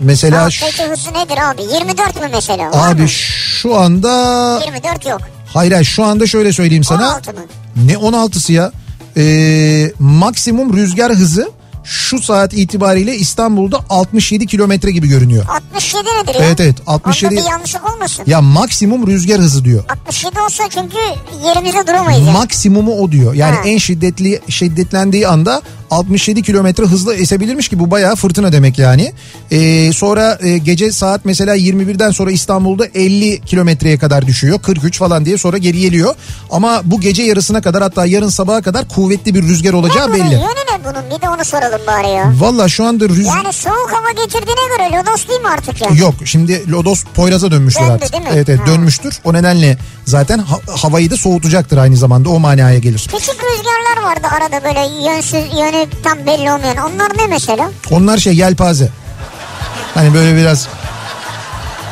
mesela 0.00 0.50
şu- 0.50 0.64
peki 0.66 0.84
hızı 0.90 1.10
nedir 1.10 1.38
abi? 1.50 1.62
24 1.62 2.20
mü 2.20 2.28
mesela? 2.32 2.70
Var 2.70 2.92
abi 2.92 3.02
mı? 3.02 3.08
şu 3.08 3.76
anda 3.78 4.08
24 4.66 5.06
yok. 5.06 5.20
hayır 5.54 5.72
hayır 5.72 5.84
şu 5.84 6.04
anda 6.04 6.26
şöyle 6.26 6.52
söyleyeyim 6.52 6.84
sana. 6.84 7.08
16 7.08 7.32
mı? 7.32 7.38
Ne 7.86 7.92
16'sı 7.92 8.52
ya? 8.52 8.72
Ee, 9.16 9.92
maksimum 9.98 10.76
rüzgar 10.76 11.12
hızı 11.12 11.50
şu 11.90 12.18
saat 12.22 12.54
itibariyle 12.54 13.16
İstanbul'da 13.16 13.78
67 13.90 14.46
kilometre 14.46 14.90
gibi 14.90 15.08
görünüyor. 15.08 15.44
67 15.48 16.04
nedir 16.04 16.34
ya? 16.40 16.46
Evet, 16.46 16.60
evet, 16.60 16.76
67 16.86 17.34
Orada 17.34 17.46
bir 17.46 17.50
yanlışlık 17.50 17.94
olmasın. 17.94 18.24
Ya 18.26 18.40
maksimum 18.40 19.06
rüzgar 19.06 19.38
hızı 19.40 19.64
diyor. 19.64 19.84
67 19.88 20.40
olsa 20.40 20.64
çünkü 20.70 20.96
yerimizde 21.46 21.86
duramayız. 21.86 22.26
yani. 22.26 22.30
Maksimumu 22.32 22.92
o 22.94 23.12
diyor. 23.12 23.34
Yani 23.34 23.54
Ha. 23.56 23.62
en 23.64 23.78
şiddetli 23.78 24.40
şiddetlendiği 24.48 25.28
anda 25.28 25.62
67 25.90 26.42
kilometre 26.42 26.84
hızla 26.84 27.14
esebilirmiş 27.14 27.68
ki 27.68 27.78
bu 27.78 27.90
bayağı 27.90 28.16
fırtına 28.16 28.52
demek 28.52 28.78
yani. 28.78 29.12
Ee, 29.50 29.92
sonra 29.92 30.38
e, 30.42 30.58
gece 30.58 30.92
saat 30.92 31.24
mesela 31.24 31.56
21'den 31.56 32.10
sonra 32.10 32.30
İstanbul'da 32.30 32.86
50 32.86 33.40
kilometreye 33.40 33.98
kadar 33.98 34.26
düşüyor. 34.26 34.58
43 34.62 34.98
falan 34.98 35.24
diye 35.24 35.38
sonra 35.38 35.58
geri 35.58 35.78
geliyor. 35.80 36.14
Ama 36.50 36.80
bu 36.84 37.00
gece 37.00 37.22
yarısına 37.22 37.60
kadar 37.62 37.82
hatta 37.82 38.06
yarın 38.06 38.28
sabaha 38.28 38.62
kadar 38.62 38.88
kuvvetli 38.88 39.34
bir 39.34 39.42
rüzgar 39.42 39.72
olacağı 39.72 40.08
Ne 40.08 40.12
bunun 40.14 40.24
belli. 40.24 40.34
yönü 40.34 40.42
ne 40.44 40.84
bunun? 40.84 41.16
Bir 41.16 41.22
de 41.22 41.28
onu 41.28 41.44
soralım 41.44 41.79
bari 41.86 42.08
ya. 42.08 42.32
Valla 42.38 42.68
şu 42.68 42.84
anda 42.84 43.08
rüzgar... 43.08 43.36
Yani 43.36 43.52
soğuk 43.52 43.92
hava 43.92 44.10
getirdiğine 44.24 44.60
göre 44.76 44.98
lodos 44.98 45.28
değil 45.28 45.40
mi 45.40 45.48
artık 45.48 45.80
ya? 45.80 45.88
Yok 45.94 46.14
şimdi 46.24 46.70
Lodos 46.70 47.04
Poyraz'a 47.14 47.50
dönmüştür 47.50 47.80
Döndü 47.82 47.92
artık. 47.92 48.12
değil 48.12 48.22
mi? 48.24 48.30
Evet 48.34 48.48
evet 48.48 48.60
Ha. 48.60 48.66
dönmüştür. 48.66 49.18
O 49.24 49.32
nedenle 49.32 49.78
zaten 50.04 50.38
ha- 50.38 50.58
havayı 50.76 51.10
da 51.10 51.16
soğutacaktır 51.16 51.76
aynı 51.76 51.96
zamanda 51.96 52.28
o 52.28 52.38
manaya 52.38 52.78
gelir. 52.78 52.98
Küçük 53.18 53.36
rüzgarlar 53.44 54.10
vardı 54.10 54.26
arada 54.36 54.64
böyle 54.64 55.10
yönsüz 55.10 55.58
yönü 55.58 55.86
tam 56.04 56.18
belli 56.18 56.52
olmayan. 56.52 56.76
Onlar 56.76 57.10
ne 57.18 57.26
mesela? 57.26 57.70
Onlar 57.90 58.18
şey 58.18 58.34
yelpaze. 58.36 58.88
Hani 59.94 60.14
böyle 60.14 60.36
biraz 60.36 60.68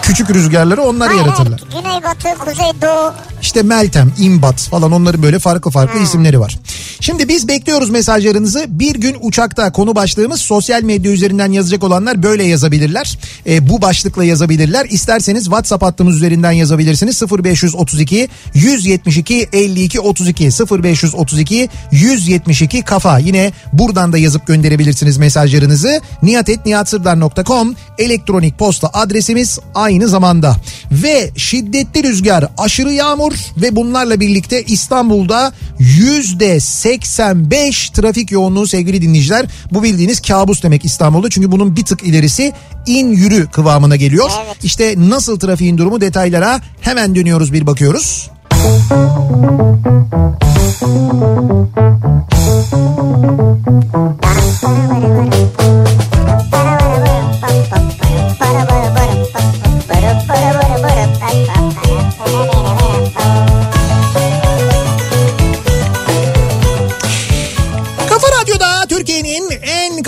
küçük 0.09 0.31
rüzgarları 0.31 0.83
onlar 0.83 1.09
Hayır, 1.09 1.21
yaratırlar. 1.21 1.61
evet. 1.64 1.85
Güneybatı, 1.85 2.38
kuzeydoğu. 2.38 3.12
İşte 3.42 3.62
Meltem, 3.62 4.12
İmbat 4.18 4.61
falan 4.61 4.92
onların 4.92 5.23
böyle 5.23 5.38
farklı 5.38 5.71
farklı 5.71 6.01
isimleri 6.01 6.40
var. 6.40 6.59
Şimdi 7.01 7.29
biz 7.29 7.49
bekliyoruz 7.49 7.90
mesajlarınızı. 7.90 8.66
Bir 8.68 8.94
gün 8.94 9.16
uçakta 9.21 9.73
konu 9.73 9.94
başlığımız 9.94 10.40
sosyal 10.40 10.83
medya 10.83 11.12
üzerinden 11.12 11.53
yazacak 11.53 11.85
olanlar 11.85 12.23
böyle 12.23 12.44
yazabilirler. 12.44 13.18
E, 13.47 13.68
bu 13.68 13.83
başlıkla 13.83 14.25
yazabilirler. 14.25 14.87
İsterseniz 14.90 15.44
WhatsApp 15.44 15.83
hattımız 15.83 16.16
üzerinden 16.16 16.53
yazabilirsiniz. 16.53 17.23
0532 17.23 18.29
172 18.55 19.49
52 19.53 20.01
32 20.01 20.44
0532 20.44 21.68
172 21.92 22.83
kafa. 22.83 23.18
Yine 23.18 23.53
buradan 23.73 24.12
da 24.12 24.18
yazıp 24.18 24.47
gönderebilirsiniz 24.47 25.18
mesajlarınızı. 25.18 26.01
niyatetniyatsırdar.com 26.23 27.75
elektronik 27.99 28.59
posta 28.59 28.90
adresimiz 28.92 29.59
aynı 29.75 29.97
zamanda. 30.06 30.56
Ve 30.92 31.30
şiddetli 31.37 32.02
rüzgar, 32.02 32.48
aşırı 32.58 32.92
yağmur 32.92 33.32
ve 33.56 33.76
bunlarla 33.76 34.20
birlikte 34.20 34.62
İstanbul'da 34.62 35.52
yüzde 35.78 36.61
85 36.61 37.90
trafik 37.90 38.30
yoğunluğu 38.30 38.66
sevgili 38.66 39.02
dinleyiciler. 39.02 39.46
Bu 39.72 39.82
bildiğiniz 39.82 40.20
kabus 40.20 40.62
demek 40.62 40.84
İstanbul'da. 40.84 41.30
Çünkü 41.30 41.52
bunun 41.52 41.76
bir 41.76 41.84
tık 41.84 42.02
ilerisi 42.02 42.52
in 42.87 43.08
yürü 43.08 43.46
kıvamına 43.46 43.96
geliyor. 43.96 44.30
Evet. 44.46 44.64
İşte 44.64 44.94
nasıl 44.96 45.38
trafiğin 45.38 45.78
durumu 45.78 46.00
detaylara 46.00 46.61
hemen 46.80 47.14
dönüyoruz 47.14 47.52
bir 47.52 47.66
bakıyoruz. 47.66 48.30
Kafa 48.50 49.28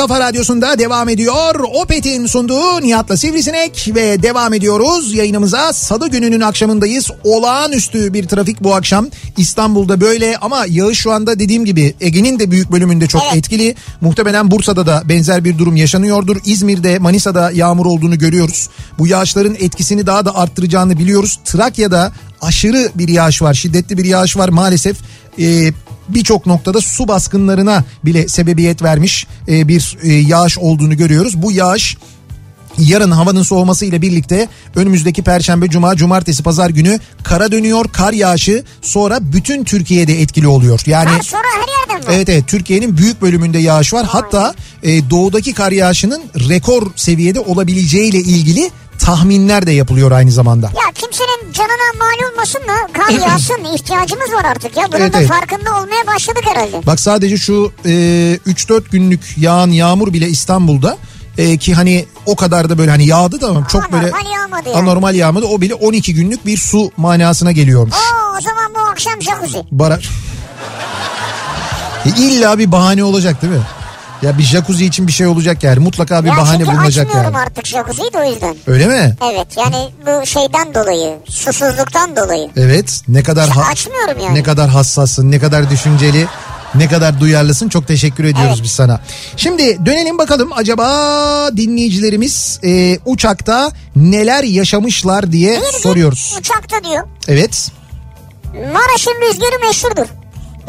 kafa 0.01 0.21
radyosunda 0.21 0.79
devam 0.79 1.09
ediyor. 1.09 1.55
Opet'in 1.75 2.27
sunduğu 2.27 2.81
Nihat'la 2.81 3.17
Sivrisinek 3.17 3.91
ve 3.95 4.23
devam 4.23 4.55
ediyoruz 4.55 5.15
yayınımıza. 5.15 5.73
Salı 5.73 6.09
gününün 6.09 6.41
akşamındayız. 6.41 7.11
Olağanüstü 7.25 8.13
bir 8.13 8.29
trafik 8.29 8.65
bu 8.65 8.75
akşam. 8.75 9.07
İstanbul'da 9.37 10.01
böyle 10.01 10.37
ama 10.37 10.67
yağış 10.69 10.99
şu 10.99 11.13
anda 11.13 11.39
dediğim 11.39 11.65
gibi 11.65 11.95
Ege'nin 12.01 12.39
de 12.39 12.51
büyük 12.51 12.73
bölümünde 12.73 13.07
çok 13.07 13.23
Evet. 13.25 13.37
etkili. 13.37 13.75
Muhtemelen 14.01 14.51
Bursa'da 14.51 14.87
da 14.87 15.03
benzer 15.05 15.45
bir 15.45 15.59
durum 15.59 15.77
yaşanıyordur. 15.77 16.37
İzmir'de, 16.45 16.99
Manisa'da 16.99 17.51
yağmur 17.51 17.87
olduğunu 17.87 18.19
görüyoruz. 18.19 18.69
Bu 18.99 19.07
yağışların 19.07 19.57
etkisini 19.61 20.07
daha 20.07 20.25
da 20.25 20.37
arttıracağını 20.37 20.99
biliyoruz. 20.99 21.39
Trakya'da 21.45 22.13
aşırı 22.43 22.91
bir 22.95 23.09
yağış 23.09 23.43
var, 23.43 23.55
şiddetli 23.55 23.99
bir 23.99 24.05
yağış 24.05 24.37
var 24.37 24.49
maalesef. 24.49 24.97
Ee, 25.41 25.73
birçok 26.14 26.46
noktada 26.46 26.81
su 26.81 27.09
baskınlarına 27.09 27.85
bile 28.05 28.29
sebebiyet 28.29 28.83
vermiş 28.83 29.27
e, 29.49 29.68
bir 29.68 29.99
e, 30.03 30.12
yağış 30.12 30.59
olduğunu 30.59 30.96
görüyoruz. 30.96 31.42
Bu 31.42 31.53
yağış 31.53 31.96
Yarın 32.79 33.11
havanın 33.11 33.42
soğuması 33.42 33.85
ile 33.85 34.03
birlikte 34.03 34.49
önümüzdeki 34.77 35.23
perşembe, 35.23 35.68
cuma, 35.68 35.96
cumartesi, 35.96 36.42
pazar 36.42 36.70
günü 36.70 36.99
kara 37.23 37.53
dönüyor. 37.53 37.85
Kar 37.92 38.12
yağışı 38.12 38.64
sonra 38.83 39.18
bütün 39.20 39.64
Türkiye'de 39.64 40.20
etkili 40.20 40.49
oluyor. 40.49 40.81
Yani 40.87 41.11
Kar 41.11 41.23
sonra 41.23 41.42
her 41.42 41.90
yerden 41.90 42.09
var. 42.09 42.14
Evet 42.16 42.29
evet 42.29 42.44
Türkiye'nin 42.46 42.96
büyük 42.96 43.23
bölümünde 43.23 43.59
yağış 43.59 43.94
var. 43.94 44.07
Hatta 44.07 44.55
e, 44.83 45.11
doğudaki 45.11 45.53
kar 45.53 45.73
yağışının 45.73 46.23
rekor 46.49 46.90
seviyede 46.96 47.40
olabileceğiyle 47.40 48.18
ilgili 48.18 48.70
tahminler 49.05 49.67
de 49.67 49.73
yapılıyor 49.73 50.11
aynı 50.13 50.31
zamanda. 50.31 50.67
Ya 50.67 50.93
kimsenin 50.95 51.53
canına 51.53 51.99
mal 51.99 52.31
olmasın 52.33 52.61
da 52.69 52.93
kar 52.93 53.11
yağsın 53.29 53.65
ihtiyacımız 53.75 54.33
var 54.33 54.45
artık 54.45 54.77
ya. 54.77 54.85
Bunun 54.93 55.01
Evet, 55.01 55.13
da 55.15 55.19
evet. 55.19 55.29
farkında 55.29 55.71
olmaya 55.71 56.07
başladık 56.07 56.43
herhalde. 56.47 56.87
Bak 56.87 57.01
sadece 57.01 57.37
şu 57.37 57.73
e, 57.85 57.91
3-4 58.47 58.83
günlük 58.91 59.21
yağan 59.39 59.71
yağmur 59.71 60.13
bile 60.13 60.29
İstanbul'da 60.29 60.99
e, 61.39 61.57
ki 61.57 61.75
hani 61.75 62.07
o 62.27 62.37
kadar 62.37 62.69
da 62.71 62.79
böyle 62.79 62.91
hani 62.91 63.07
yağdı 63.07 63.41
da 63.41 63.49
ama 63.49 63.69
çok 63.69 63.93
böyle 63.93 64.07
Anormal 64.07 64.31
yağmadı 64.33 64.69
yani. 64.69 64.79
anormal 64.79 65.15
yağmadı. 65.15 65.47
O 65.47 65.61
bile 65.61 65.75
12 65.75 66.15
günlük 66.15 66.47
bir 66.47 66.57
su 66.57 66.91
manasına 66.97 67.53
geliyormuş. 67.53 67.95
Oo, 67.95 68.37
o 68.39 68.41
zaman 68.41 68.75
bu 68.75 68.79
akşam 68.91 69.23
jacuzzi. 69.23 69.63
Bara... 69.71 69.99
E, 72.07 72.09
illa 72.19 72.59
bir 72.59 72.73
bahane 72.73 73.05
olacak 73.05 73.43
değil 73.43 73.53
mi? 73.53 73.61
Ya 74.23 74.39
bir 74.39 74.43
jacuzzi 74.43 74.85
için 74.87 75.07
bir 75.07 75.13
şey 75.13 75.27
olacak 75.27 75.63
yani. 75.65 75.79
Mutlaka 75.79 76.25
bir 76.25 76.29
ya 76.29 76.37
bahane 76.37 76.67
bulunacak 76.67 77.07
açmıyorum 77.07 77.35
yani. 77.35 77.43
artık 77.45 77.67
jacuzziyi 77.67 78.13
de 78.13 78.19
o 78.19 78.25
yüzden. 78.33 78.57
Öyle 78.67 78.87
mi? 78.87 79.17
Evet 79.33 79.47
yani 79.57 79.89
bu 80.07 80.27
şeyden 80.27 80.75
dolayı 80.75 81.19
susuzluktan 81.29 82.17
dolayı. 82.17 82.51
Evet. 82.57 83.01
Ne 83.09 83.23
kadar 83.23 83.49
ha- 83.49 83.63
Açmıyorum 83.73 84.17
yani. 84.25 84.35
ne 84.35 84.43
kadar 84.43 84.71
hassassın, 84.71 85.31
ne 85.31 85.39
kadar 85.39 85.71
düşünceli. 85.71 86.27
Ne 86.75 86.89
kadar 86.89 87.21
duyarlısın 87.21 87.69
çok 87.69 87.89
teşekkür 87.89 88.25
ediyoruz 88.25 88.53
Evet. 88.55 88.63
biz 88.63 88.71
sana. 88.71 89.01
Şimdi 89.37 89.87
dönelim 89.87 90.19
bakalım 90.19 90.51
acaba 90.57 90.87
dinleyicilerimiz 91.57 92.61
e, 92.65 92.99
uçakta 93.07 93.71
neler 93.97 94.45
yaşamışlar 94.45 95.33
diye 95.33 95.55
gün 95.55 95.79
soruyoruz. 95.79 96.37
uçakta 96.41 96.85
diyor. 96.85 97.09
Evet. 97.29 97.69
Maraş'ın 98.73 99.15
rüzgarı 99.29 99.67
meşhurdur. 99.67 100.07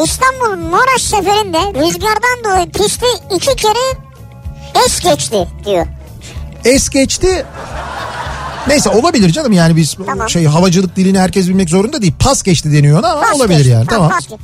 İstanbul 0.03 0.69
Maraş 0.69 1.01
seferinde 1.01 1.57
rüzgardan 1.79 2.43
dolayı 2.45 2.71
pisti 2.71 3.05
iki 3.35 3.55
kere 3.55 3.97
es 4.85 4.99
geçti 4.99 5.47
diyor. 5.65 5.85
Es 6.65 6.89
geçti. 6.89 7.45
Neyse 8.67 8.89
olabilir 8.89 9.29
canım 9.31 9.51
yani 9.53 9.75
biz 9.75 9.97
Tamam. 10.05 10.29
şey 10.29 10.45
havacılık 10.45 10.95
dilini 10.95 11.19
herkes 11.19 11.47
bilmek 11.47 11.69
zorunda 11.69 12.01
değil. 12.01 12.13
Pas 12.19 12.43
geçti 12.43 12.73
deniyor 12.73 12.99
ona 12.99 13.11
ama 13.11 13.21
Pas 13.21 13.35
olabilir 13.35 13.57
geçti. 13.57 13.71
yani. 13.71 13.87
Tamam. 13.87 14.09
pas 14.09 14.27
geçti. 14.27 14.43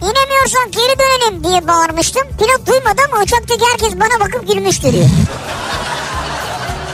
İnemiyorsan 0.00 0.70
geri 0.70 0.98
dönelim 0.98 1.44
diye 1.44 1.68
bağırmıştım. 1.68 2.22
Pilot 2.38 2.66
duymadı 2.66 3.00
ama 3.12 3.22
uçaktaki 3.22 3.64
herkes 3.72 3.94
bana 4.00 4.20
bakıp 4.20 4.48
gülmüştü 4.48 4.92
diyor. 4.92 5.04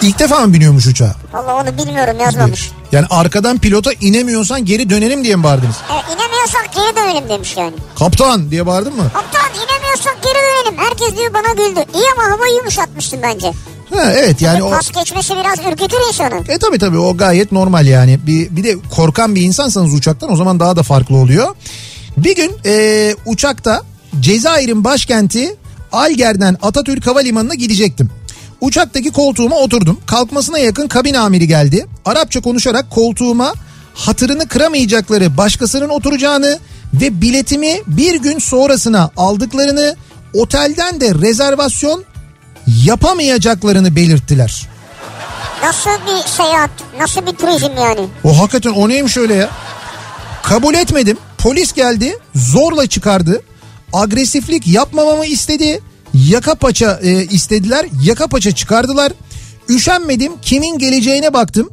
İlk 0.03 0.19
defa 0.19 0.39
mı 0.47 0.55
biniyormuş 0.55 0.87
uçağa? 0.87 1.15
Valla 1.33 1.55
onu 1.57 1.79
bilmiyorum 1.79 2.17
yazmamış. 2.21 2.71
Yani 2.93 3.07
arkadan 3.11 3.59
pilota 3.59 3.93
inemiyorsan 4.01 4.65
geri 4.65 4.91
dönelim 4.91 5.25
diye 5.25 5.37
mi 5.37 5.43
bağırdınız? 5.45 5.77
Evet, 5.93 6.05
inemiyorsak 6.43 6.75
geri 6.75 6.97
dönelim 6.97 7.29
demiş 7.29 7.57
yani. 7.57 7.75
Kaptan 7.99 8.51
diye 8.51 8.67
bağırdın 8.67 8.97
mı? 8.97 9.11
Kaptan 9.13 9.51
inemiyorsak 9.55 10.19
geri 10.23 10.35
dönelim. 10.35 10.79
Herkes 10.79 11.17
diyor 11.19 11.35
bana 11.35 11.53
güldü. 11.53 11.81
İyi 11.95 12.05
ama 12.17 12.37
havayı 12.37 12.57
yumuşatmıştım 12.57 13.21
bence. 13.23 13.53
Ha, 13.95 14.13
evet 14.17 14.43
yani 14.43 14.63
o... 14.63 14.71
Pas 14.71 14.91
geçmesi 14.91 15.35
biraz 15.37 15.59
ürkütür 15.59 16.09
insanı. 16.09 16.43
E 16.49 16.59
tabi 16.59 16.79
tabi 16.79 16.99
o 16.99 17.17
gayet 17.17 17.53
normal 17.53 17.87
yani. 17.87 18.27
Bir, 18.27 18.57
bir 18.57 18.65
de 18.65 18.77
korkan 18.97 19.35
bir 19.35 19.43
insansanız 19.43 19.95
uçaktan 19.95 20.33
o 20.33 20.37
zaman 20.37 20.61
daha 20.61 20.77
da 20.77 20.83
farklı 20.83 21.17
oluyor. 21.17 21.55
Bir 22.17 22.37
gün 22.37 22.53
e, 22.67 23.15
uçakta 23.27 23.83
Cezayir'in 24.21 24.85
başkenti 24.85 25.57
Alger'den 25.93 26.57
Atatürk 26.63 27.07
Havalimanı'na 27.07 27.55
gidecektim. 27.55 28.11
Uçaktaki 28.61 29.11
koltuğuma 29.11 29.57
oturdum. 29.57 30.01
Kalkmasına 30.07 30.59
yakın 30.59 30.89
kabin 30.89 31.15
amiri 31.15 31.49
geldi. 31.49 31.87
Arapça 32.05 32.41
konuşarak 32.41 32.91
koltuğuma 32.91 33.55
hatırını 33.95 34.49
kıramayacakları 34.49 35.37
başkasının 35.37 35.89
oturacağını 35.89 36.59
ve 36.95 37.21
biletimi 37.21 37.77
bir 37.87 38.15
gün 38.15 38.39
sonrasına 38.39 39.11
aldıklarını 39.17 39.97
otelden 40.35 41.01
de 41.01 41.15
rezervasyon 41.15 42.05
yapamayacaklarını 42.85 43.97
belirttiler. 43.97 44.69
Nasıl 45.63 45.91
bir 45.91 46.29
seyahat, 46.29 46.71
nasıl 46.99 47.27
bir 47.27 47.33
turizm 47.33 47.77
yani? 47.77 48.07
O 48.25 48.39
hakikaten 48.39 48.71
o 48.71 48.89
neymiş 48.89 49.17
öyle 49.17 49.35
ya? 49.35 49.51
Kabul 50.43 50.75
etmedim. 50.75 51.19
Polis 51.39 51.73
geldi 51.73 52.19
zorla 52.35 52.87
çıkardı. 52.87 53.43
Agresiflik 53.93 54.67
yapmamamı 54.67 55.27
istedi. 55.27 55.81
Yaka 56.15 56.55
paça 56.55 57.01
e, 57.03 57.25
istediler. 57.25 57.87
Yaka 58.03 58.27
paça 58.27 58.55
çıkardılar. 58.55 59.13
Üşenmedim. 59.69 60.33
Kimin 60.43 60.79
geleceğine 60.79 61.35
baktım. 61.35 61.71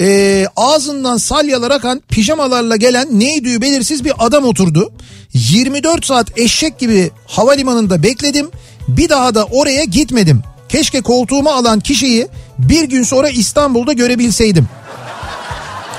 E, 0.00 0.46
ağzından 0.56 1.16
salyalar 1.16 1.70
akan 1.70 2.02
pijamalarla 2.08 2.76
gelen 2.76 3.20
neydi 3.20 3.60
belirsiz 3.60 4.04
bir 4.04 4.12
adam 4.18 4.44
oturdu. 4.44 4.92
24 5.34 6.06
saat 6.06 6.38
eşek 6.38 6.78
gibi 6.78 7.10
havalimanında 7.26 8.02
bekledim. 8.02 8.50
Bir 8.88 9.08
daha 9.08 9.34
da 9.34 9.44
oraya 9.44 9.84
gitmedim. 9.84 10.42
Keşke 10.68 11.00
koltuğumu 11.00 11.50
alan 11.50 11.80
kişiyi 11.80 12.28
bir 12.58 12.84
gün 12.84 13.02
sonra 13.02 13.28
İstanbul'da 13.28 13.92
görebilseydim. 13.92 14.68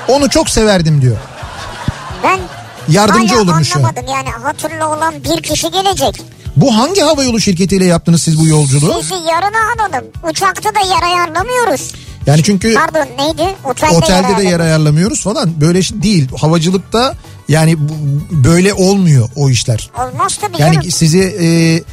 Onu 0.08 0.30
çok 0.30 0.50
severdim 0.50 1.02
diyor. 1.02 1.16
Ben 2.24 2.40
Yardımcı 2.88 3.34
hala 3.34 3.42
olurmuş 3.42 3.76
anlamadım 3.76 4.04
yani 4.08 4.28
hatırlı 4.28 4.88
olan 4.88 5.14
bir 5.24 5.42
kişi 5.42 5.70
gelecek. 5.70 6.22
Bu 6.56 6.76
hangi 6.76 7.00
havayolu 7.00 7.40
şirketiyle 7.40 7.84
yaptınız 7.84 8.22
siz 8.22 8.40
bu 8.40 8.46
yolculuğu? 8.46 9.02
Sizi 9.02 9.14
yarına 9.14 9.58
alalım. 9.76 10.04
Uçakta 10.30 10.74
da 10.74 10.80
yer 10.80 11.02
ayarlamıyoruz. 11.02 11.92
Yani 12.26 12.42
çünkü 12.42 12.74
Pardon 12.74 13.06
neydi? 13.18 13.54
Otelde, 13.64 13.90
otelde 13.96 14.36
de 14.36 14.42
yer 14.48 14.60
ayarlamıyoruz 14.60 15.22
falan. 15.22 15.60
Böyle 15.60 15.82
şey 15.82 16.02
değil. 16.02 16.28
Havacılıkta 16.40 17.14
yani 17.48 17.76
bu- 17.78 17.92
böyle 18.44 18.74
olmuyor 18.74 19.28
o 19.36 19.50
işler. 19.50 19.90
Olmaz 19.98 20.38
tabii 20.40 20.62
Yani 20.62 20.74
canım. 20.74 20.90
sizi 20.90 21.18
e, 21.40 21.46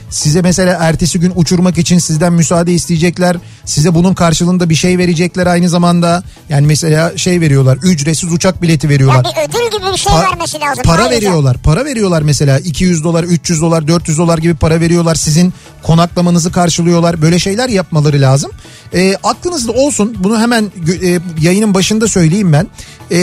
size 0.09 0.41
mesela 0.41 0.77
ertesi 0.79 1.19
gün 1.19 1.31
uçurmak 1.35 1.77
için 1.77 1.99
sizden 1.99 2.33
müsaade 2.33 2.73
isteyecekler. 2.73 3.37
Size 3.65 3.95
bunun 3.95 4.13
karşılığında 4.13 4.69
bir 4.69 4.75
şey 4.75 4.97
verecekler 4.97 5.47
aynı 5.47 5.69
zamanda. 5.69 6.23
Yani 6.49 6.67
mesela 6.67 7.17
şey 7.17 7.41
veriyorlar. 7.41 7.77
Ücretsiz 7.83 8.31
uçak 8.33 8.61
bileti 8.61 8.89
veriyorlar. 8.89 9.25
Ya 9.25 9.31
bir 9.31 9.49
ödül 9.49 9.77
gibi 9.79 9.91
bir 9.93 9.97
şey 9.97 10.13
Pa- 10.13 10.23
vermesi 10.31 10.59
lazım. 10.59 10.83
Para 10.83 11.01
ayrıca. 11.01 11.15
veriyorlar. 11.17 11.57
Para 11.57 11.85
veriyorlar 11.85 12.21
mesela 12.21 12.59
200 12.59 13.03
dolar, 13.03 13.23
300 13.23 13.61
dolar, 13.61 13.87
400 13.87 14.17
dolar 14.17 14.37
gibi 14.37 14.55
para 14.55 14.79
veriyorlar. 14.79 15.15
Sizin 15.15 15.53
konaklamanızı 15.83 16.51
karşılıyorlar. 16.51 17.21
Böyle 17.21 17.39
şeyler 17.39 17.69
yapmaları 17.69 18.21
lazım. 18.21 18.51
E, 18.93 19.15
aklınızda 19.23 19.71
olsun. 19.71 20.15
Bunu 20.19 20.39
hemen 20.39 20.71
e, 21.03 21.19
yayının 21.41 21.73
başında 21.73 22.07
söyleyeyim 22.07 22.53
ben. 22.53 22.67
E, 23.11 23.17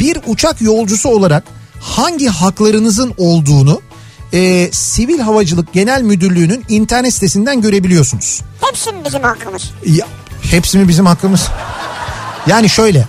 bir 0.00 0.18
uçak 0.26 0.60
yolcusu 0.60 1.08
olarak 1.08 1.44
hangi 1.80 2.28
haklarınızın 2.28 3.14
olduğunu 3.16 3.80
e, 4.32 4.68
Sivil 4.72 5.18
Havacılık 5.18 5.72
Genel 5.72 6.02
Müdürlüğü'nün 6.02 6.64
internet 6.68 7.14
sitesinden 7.14 7.60
görebiliyorsunuz. 7.60 8.40
Hepsi 8.60 8.92
mi 8.92 8.98
bizim 9.06 9.22
hakkımız? 9.22 9.70
Ya, 9.86 10.06
hepsi 10.42 10.78
mi 10.78 10.88
bizim 10.88 11.06
hakkımız? 11.06 11.48
Yani 12.46 12.68
şöyle. 12.68 13.06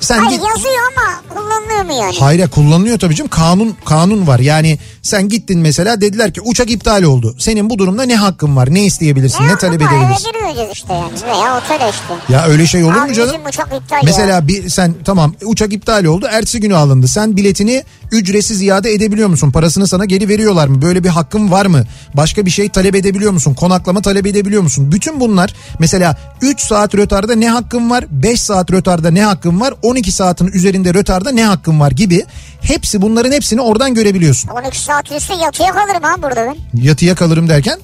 Sen 0.00 0.18
Hayır 0.18 0.30
git... 0.30 0.48
yazıyor 0.48 0.74
ama 0.96 1.22
kullanılıyor 1.34 1.84
mu 1.84 1.92
yani? 2.04 2.16
Hayır 2.20 2.48
kullanılıyor 2.48 2.98
tabii 2.98 3.14
canım. 3.14 3.30
Kanun 3.30 3.76
kanun 3.84 4.26
var. 4.26 4.38
Yani 4.38 4.78
sen 5.02 5.28
gittin 5.28 5.58
mesela 5.60 6.00
dediler 6.00 6.34
ki 6.34 6.40
uçak 6.40 6.70
iptal 6.70 7.02
oldu. 7.02 7.34
Senin 7.38 7.70
bu 7.70 7.78
durumda 7.78 8.02
ne 8.02 8.16
hakkın 8.16 8.56
var? 8.56 8.74
Ne 8.74 8.84
isteyebilirsin? 8.84 9.48
Ne, 9.48 9.56
talep 9.56 9.82
ama 9.82 9.90
edebilirsin? 9.98 10.32
giriyoruz 10.32 10.72
işte 10.72 10.92
yani. 10.94 11.12
Veya 11.26 11.56
otele 11.58 11.90
işte. 11.90 12.32
ya 12.32 12.46
öyle 12.46 12.66
şey 12.66 12.84
olur 12.84 12.96
Abi 12.96 13.08
mu 13.08 13.14
canım 13.14 13.46
uçak 13.48 13.66
iptal 13.82 14.00
mesela 14.04 14.28
ya. 14.28 14.48
bir 14.48 14.68
sen 14.68 14.94
tamam 15.04 15.34
uçak 15.44 15.72
iptal 15.72 16.04
oldu. 16.04 16.26
Ertesi 16.30 16.60
günü 16.60 16.76
alındı. 16.76 17.08
Sen 17.08 17.36
biletini 17.36 17.84
ücretsiz 18.12 18.62
iade 18.62 18.92
edebiliyor 18.92 19.28
musun? 19.28 19.50
Parasını 19.50 19.86
sana 19.88 20.04
geri 20.04 20.28
veriyorlar 20.28 20.68
mı? 20.68 20.82
Böyle 20.82 21.04
bir 21.04 21.08
hakkın 21.08 21.50
var 21.50 21.66
mı? 21.66 21.84
Başka 22.14 22.46
bir 22.46 22.50
şey 22.50 22.68
talep 22.68 22.94
edebiliyor 22.94 23.32
musun? 23.32 23.54
Konaklama 23.54 24.02
talep 24.02 24.26
edebiliyor 24.26 24.62
musun? 24.62 24.92
Bütün 24.92 25.20
bunlar 25.20 25.54
mesela 25.78 26.16
3 26.42 26.60
saat 26.60 26.94
rötarda 26.94 27.34
ne 27.34 27.50
hakkın 27.50 27.90
var? 27.90 28.04
5 28.10 28.40
saat 28.42 28.72
rötarda 28.72 29.10
ne 29.10 29.22
hakkın 29.24 29.60
var 29.60 29.74
12 29.90 30.12
saatin 30.12 30.46
üzerinde 30.46 30.94
rötarda 30.94 31.30
ne 31.30 31.44
hakkın 31.44 31.80
var 31.80 31.90
gibi 31.90 32.24
hepsi 32.62 33.02
bunların 33.02 33.32
hepsini 33.32 33.60
oradan 33.60 33.94
görebiliyorsun 33.94 34.48
12 34.50 34.80
saat 34.80 35.12
üstü 35.12 35.32
yatıya 35.34 35.72
kalırım 35.72 36.02
ha 36.02 36.22
burada 36.22 36.46
ben. 36.46 36.82
yatıya 36.82 37.14
kalırım 37.14 37.48
derken 37.48 37.78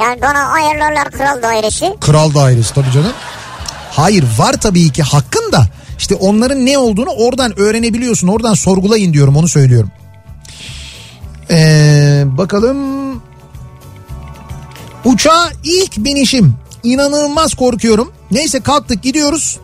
Yani 0.00 0.22
bana 0.22 0.46
ayarlarlar 0.48 1.10
kral 1.10 1.42
dairesi. 1.42 1.94
kral 2.00 2.34
dairesi 2.34 2.74
tabii 2.74 2.90
canım. 2.92 3.12
Hayır 3.92 4.24
var 4.38 4.52
tabii 4.60 4.90
ki 4.92 5.02
hakkın 5.02 5.52
da 5.52 5.66
işte 5.98 6.14
onların 6.14 6.66
ne 6.66 6.78
olduğunu 6.78 7.10
oradan 7.10 7.58
öğrenebiliyorsun 7.58 8.28
oradan 8.28 8.54
sorgulayın 8.54 9.12
diyorum 9.12 9.36
onu 9.36 9.48
söylüyorum. 9.48 9.90
Ee, 11.50 12.22
bakalım 12.26 12.78
uçağa 15.04 15.50
ilk 15.64 15.96
binişim 15.98 16.54
inanılmaz 16.82 17.54
korkuyorum. 17.54 18.12
Neyse 18.30 18.60
kalktık 18.60 19.02
gidiyoruz. 19.02 19.58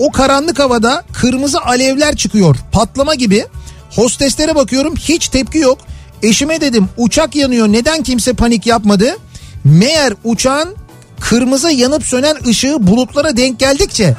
O 0.00 0.12
karanlık 0.12 0.58
havada 0.58 1.02
kırmızı 1.12 1.60
alevler 1.60 2.16
çıkıyor 2.16 2.56
patlama 2.72 3.14
gibi. 3.14 3.46
Hosteslere 3.90 4.54
bakıyorum 4.54 4.96
hiç 4.96 5.28
tepki 5.28 5.58
yok. 5.58 5.78
Eşime 6.22 6.60
dedim 6.60 6.88
uçak 6.96 7.36
yanıyor 7.36 7.68
neden 7.68 8.02
kimse 8.02 8.32
panik 8.32 8.66
yapmadı? 8.66 9.16
Meğer 9.64 10.12
uçağın 10.24 10.76
kırmızı 11.20 11.70
yanıp 11.70 12.06
sönen 12.06 12.36
ışığı 12.48 12.86
bulutlara 12.86 13.36
denk 13.36 13.58
geldikçe 13.58 14.16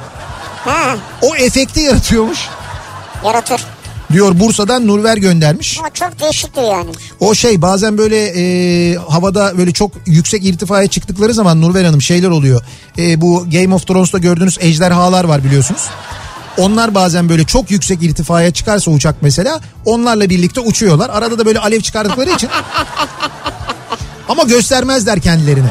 Ha, 0.64 0.96
o 1.22 1.36
efekti 1.36 1.80
yaratıyormuş. 1.80 2.38
yaratır. 3.24 3.62
Diyor 4.12 4.40
Bursa'dan 4.40 4.86
Nurver 4.86 5.16
göndermiş. 5.16 5.78
Ama 5.78 5.90
çok 5.90 6.20
değişiktir 6.20 6.62
yani. 6.62 6.90
O 7.20 7.34
şey 7.34 7.62
bazen 7.62 7.98
böyle 7.98 8.26
e, 8.26 8.94
havada 8.94 9.58
böyle 9.58 9.72
çok 9.72 9.90
yüksek 10.06 10.44
irtifaya 10.44 10.86
çıktıkları 10.86 11.34
zaman 11.34 11.62
Nurver 11.62 11.84
Hanım 11.84 12.02
şeyler 12.02 12.28
oluyor. 12.28 12.62
E, 12.98 13.20
bu 13.20 13.46
Game 13.52 13.74
of 13.74 13.86
Thrones'ta 13.86 14.18
gördüğünüz 14.18 14.58
ejderhalar 14.60 15.24
var 15.24 15.44
biliyorsunuz. 15.44 15.88
Onlar 16.58 16.94
bazen 16.94 17.28
böyle 17.28 17.44
çok 17.44 17.70
yüksek 17.70 18.02
irtifaya 18.02 18.50
çıkarsa 18.50 18.90
uçak 18.90 19.14
mesela 19.20 19.60
onlarla 19.84 20.30
birlikte 20.30 20.60
uçuyorlar. 20.60 21.10
Arada 21.10 21.38
da 21.38 21.46
böyle 21.46 21.58
alev 21.58 21.80
çıkardıkları 21.80 22.30
için. 22.30 22.50
Ama 24.28 24.42
göstermezler 24.42 25.20
kendilerini. 25.20 25.68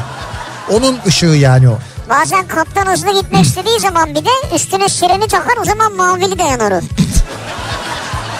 Onun 0.70 0.98
ışığı 1.06 1.26
yani 1.26 1.68
o. 1.68 1.78
Bazen 2.10 2.46
kaptan 2.46 2.86
hızlı 2.92 3.20
gitmek 3.20 3.44
istediği 3.44 3.80
zaman 3.80 4.10
bir 4.10 4.24
de 4.24 4.54
üstüne 4.54 4.88
sireni 4.88 5.28
takar 5.28 5.56
o 5.62 5.64
zaman 5.64 5.96
mavili 5.96 6.38
de 6.38 6.42
yanar. 6.42 6.72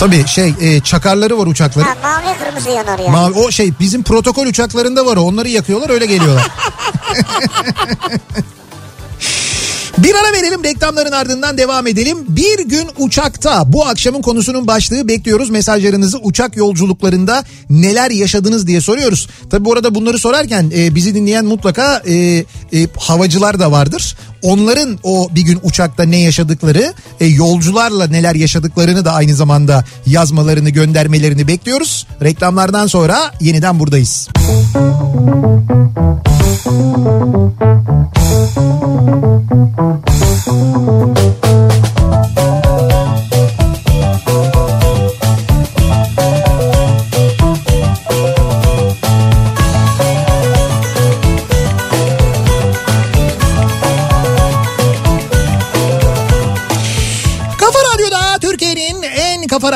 Tabii 0.02 0.26
şey 0.26 0.54
e, 0.60 0.80
çakarları 0.80 1.38
var 1.38 1.46
uçakların. 1.46 1.86
Ha, 1.86 1.94
mavi 2.02 2.38
kırmızı 2.38 2.70
yanar 2.70 2.98
yani. 2.98 3.10
Mavi, 3.10 3.34
o 3.34 3.50
şey 3.50 3.72
bizim 3.80 4.02
protokol 4.02 4.46
uçaklarında 4.46 5.06
var 5.06 5.16
o. 5.16 5.20
Onları 5.20 5.48
yakıyorlar 5.48 5.90
öyle 5.90 6.06
geliyorlar. 6.06 6.50
Bir 9.98 10.14
ara 10.14 10.32
verelim 10.32 10.64
reklamların 10.64 11.12
ardından 11.12 11.58
devam 11.58 11.86
edelim. 11.86 12.18
Bir 12.28 12.58
gün 12.58 12.88
uçakta 12.98 13.72
bu 13.72 13.86
akşamın 13.86 14.22
konusunun 14.22 14.66
başlığı 14.66 15.08
bekliyoruz. 15.08 15.50
Mesajlarınızı 15.50 16.18
uçak 16.18 16.56
yolculuklarında 16.56 17.44
neler 17.70 18.10
yaşadınız 18.10 18.66
diye 18.66 18.80
soruyoruz. 18.80 19.28
Tabi 19.50 19.64
bu 19.64 19.72
arada 19.72 19.94
bunları 19.94 20.18
sorarken 20.18 20.72
e, 20.76 20.94
bizi 20.94 21.14
dinleyen 21.14 21.44
mutlaka 21.44 22.02
e, 22.06 22.14
e, 22.14 22.44
havacılar 22.98 23.60
da 23.60 23.72
vardır. 23.72 24.16
Onların 24.42 24.98
o 25.02 25.28
bir 25.34 25.42
gün 25.42 25.60
uçakta 25.62 26.02
ne 26.02 26.20
yaşadıkları, 26.20 26.92
e, 27.20 27.26
yolcularla 27.26 28.06
neler 28.06 28.34
yaşadıklarını 28.34 29.04
da 29.04 29.12
aynı 29.12 29.34
zamanda 29.34 29.84
yazmalarını, 30.06 30.70
göndermelerini 30.70 31.48
bekliyoruz. 31.48 32.06
Reklamlardan 32.22 32.86
sonra 32.86 33.32
yeniden 33.40 33.78
buradayız. 33.80 34.28
Kafa 39.48 41.21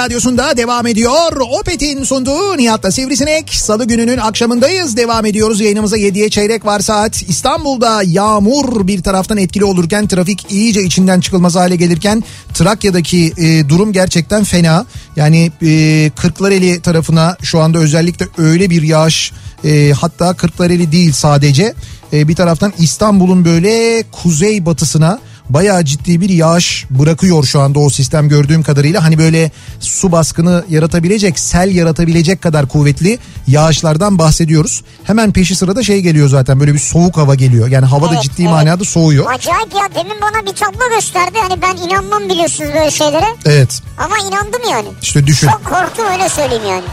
radyosunda 0.07 0.57
devam 0.57 0.87
ediyor. 0.87 1.33
Opet'in 1.61 2.05
sunduğu 2.05 2.57
Nihat'la 2.57 2.93
Sivrisinek. 2.93 3.55
Salı 3.55 3.85
gününün 3.85 4.19
akşamındayız. 4.19 4.97
Devam 4.97 5.27
ediyoruz. 5.27 5.61
Yayınımıza 5.61 5.99
7'ye 5.99 6.31
çeyrek 6.31 6.65
var 6.65 6.81
saat. 6.81 7.23
İstanbul'da 7.23 8.03
yağmur 8.03 8.87
bir 8.87 9.03
taraftan 9.03 9.39
etkili 9.39 9.65
olurken 9.65 10.07
trafik 10.07 10.53
iyice 10.53 10.83
içinden 10.83 11.21
çıkılmaz 11.21 11.55
hale 11.55 11.77
gelirken 11.77 12.25
Trakya'daki 12.55 13.33
e, 13.39 13.69
durum 13.69 13.93
gerçekten 13.93 14.45
fena. 14.45 14.87
Yani 15.17 15.53
e, 15.63 16.11
Kırklareli 16.17 16.81
tarafına 16.81 17.37
şu 17.43 17.61
anda 17.61 17.79
özellikle 17.79 18.29
öyle 18.39 18.71
bir 18.71 18.83
yağış 18.83 19.33
e, 19.65 19.93
hatta 19.93 20.35
Kırklareli 20.35 20.93
değil 20.93 21.13
sadece 21.13 21.75
e, 22.13 22.29
bir 22.29 22.35
taraftan 22.35 22.73
İstanbul'un 22.79 23.45
böyle 23.45 24.05
kuzey 24.13 24.67
batısına 24.67 25.21
bayağı 25.51 25.85
ciddi 25.85 26.21
bir 26.21 26.29
yağış 26.29 26.85
bırakıyor 26.91 27.45
şu 27.45 27.61
anda 27.61 27.79
o 27.79 27.91
sistem 27.91 28.29
gördüğüm 28.29 28.63
kadarıyla. 28.63 29.05
Hani 29.05 29.19
böyle 29.19 29.51
su 29.81 30.13
baskını 30.13 30.65
yaratabilecek, 30.71 31.39
sel 31.39 31.75
yaratabilecek 31.75 32.43
kadar 32.43 32.69
kuvvetli 32.69 33.19
yağışlardan 33.47 34.19
bahsediyoruz. 34.19 34.83
Hemen 35.05 35.33
peşi 35.33 35.55
sırada 35.57 35.83
şey 35.83 36.01
geliyor 36.01 36.29
zaten 36.29 36.61
böyle 36.61 36.75
bir 36.75 36.79
soğuk 36.79 37.17
hava 37.17 37.35
geliyor. 37.35 37.69
Yani 37.69 37.87
havada 37.87 38.15
Evet, 38.15 38.23
ciddi 38.23 38.43
evet. 38.43 38.51
manada 38.51 38.85
soğuyor. 38.85 39.27
Acayip 39.35 39.75
ya 39.75 39.89
demin 39.95 40.17
bana 40.23 40.47
bir 40.47 40.57
tablo 40.57 40.95
gösterdi. 40.95 41.39
Hani 41.49 41.63
ben 41.63 41.77
inanmam 41.77 42.29
biliyorsunuz 42.29 42.71
böyle 42.75 42.91
şeylere. 42.91 43.27
Evet 43.47 43.83
Ama 43.99 44.19
inandım 44.19 44.61
yani. 44.71 44.89
işte 45.03 45.27
düşün. 45.27 45.49
Çok 45.49 45.65
korktum 45.65 46.05
öyle 46.13 46.29
söyleyeyim 46.29 46.63
yani. 46.69 46.85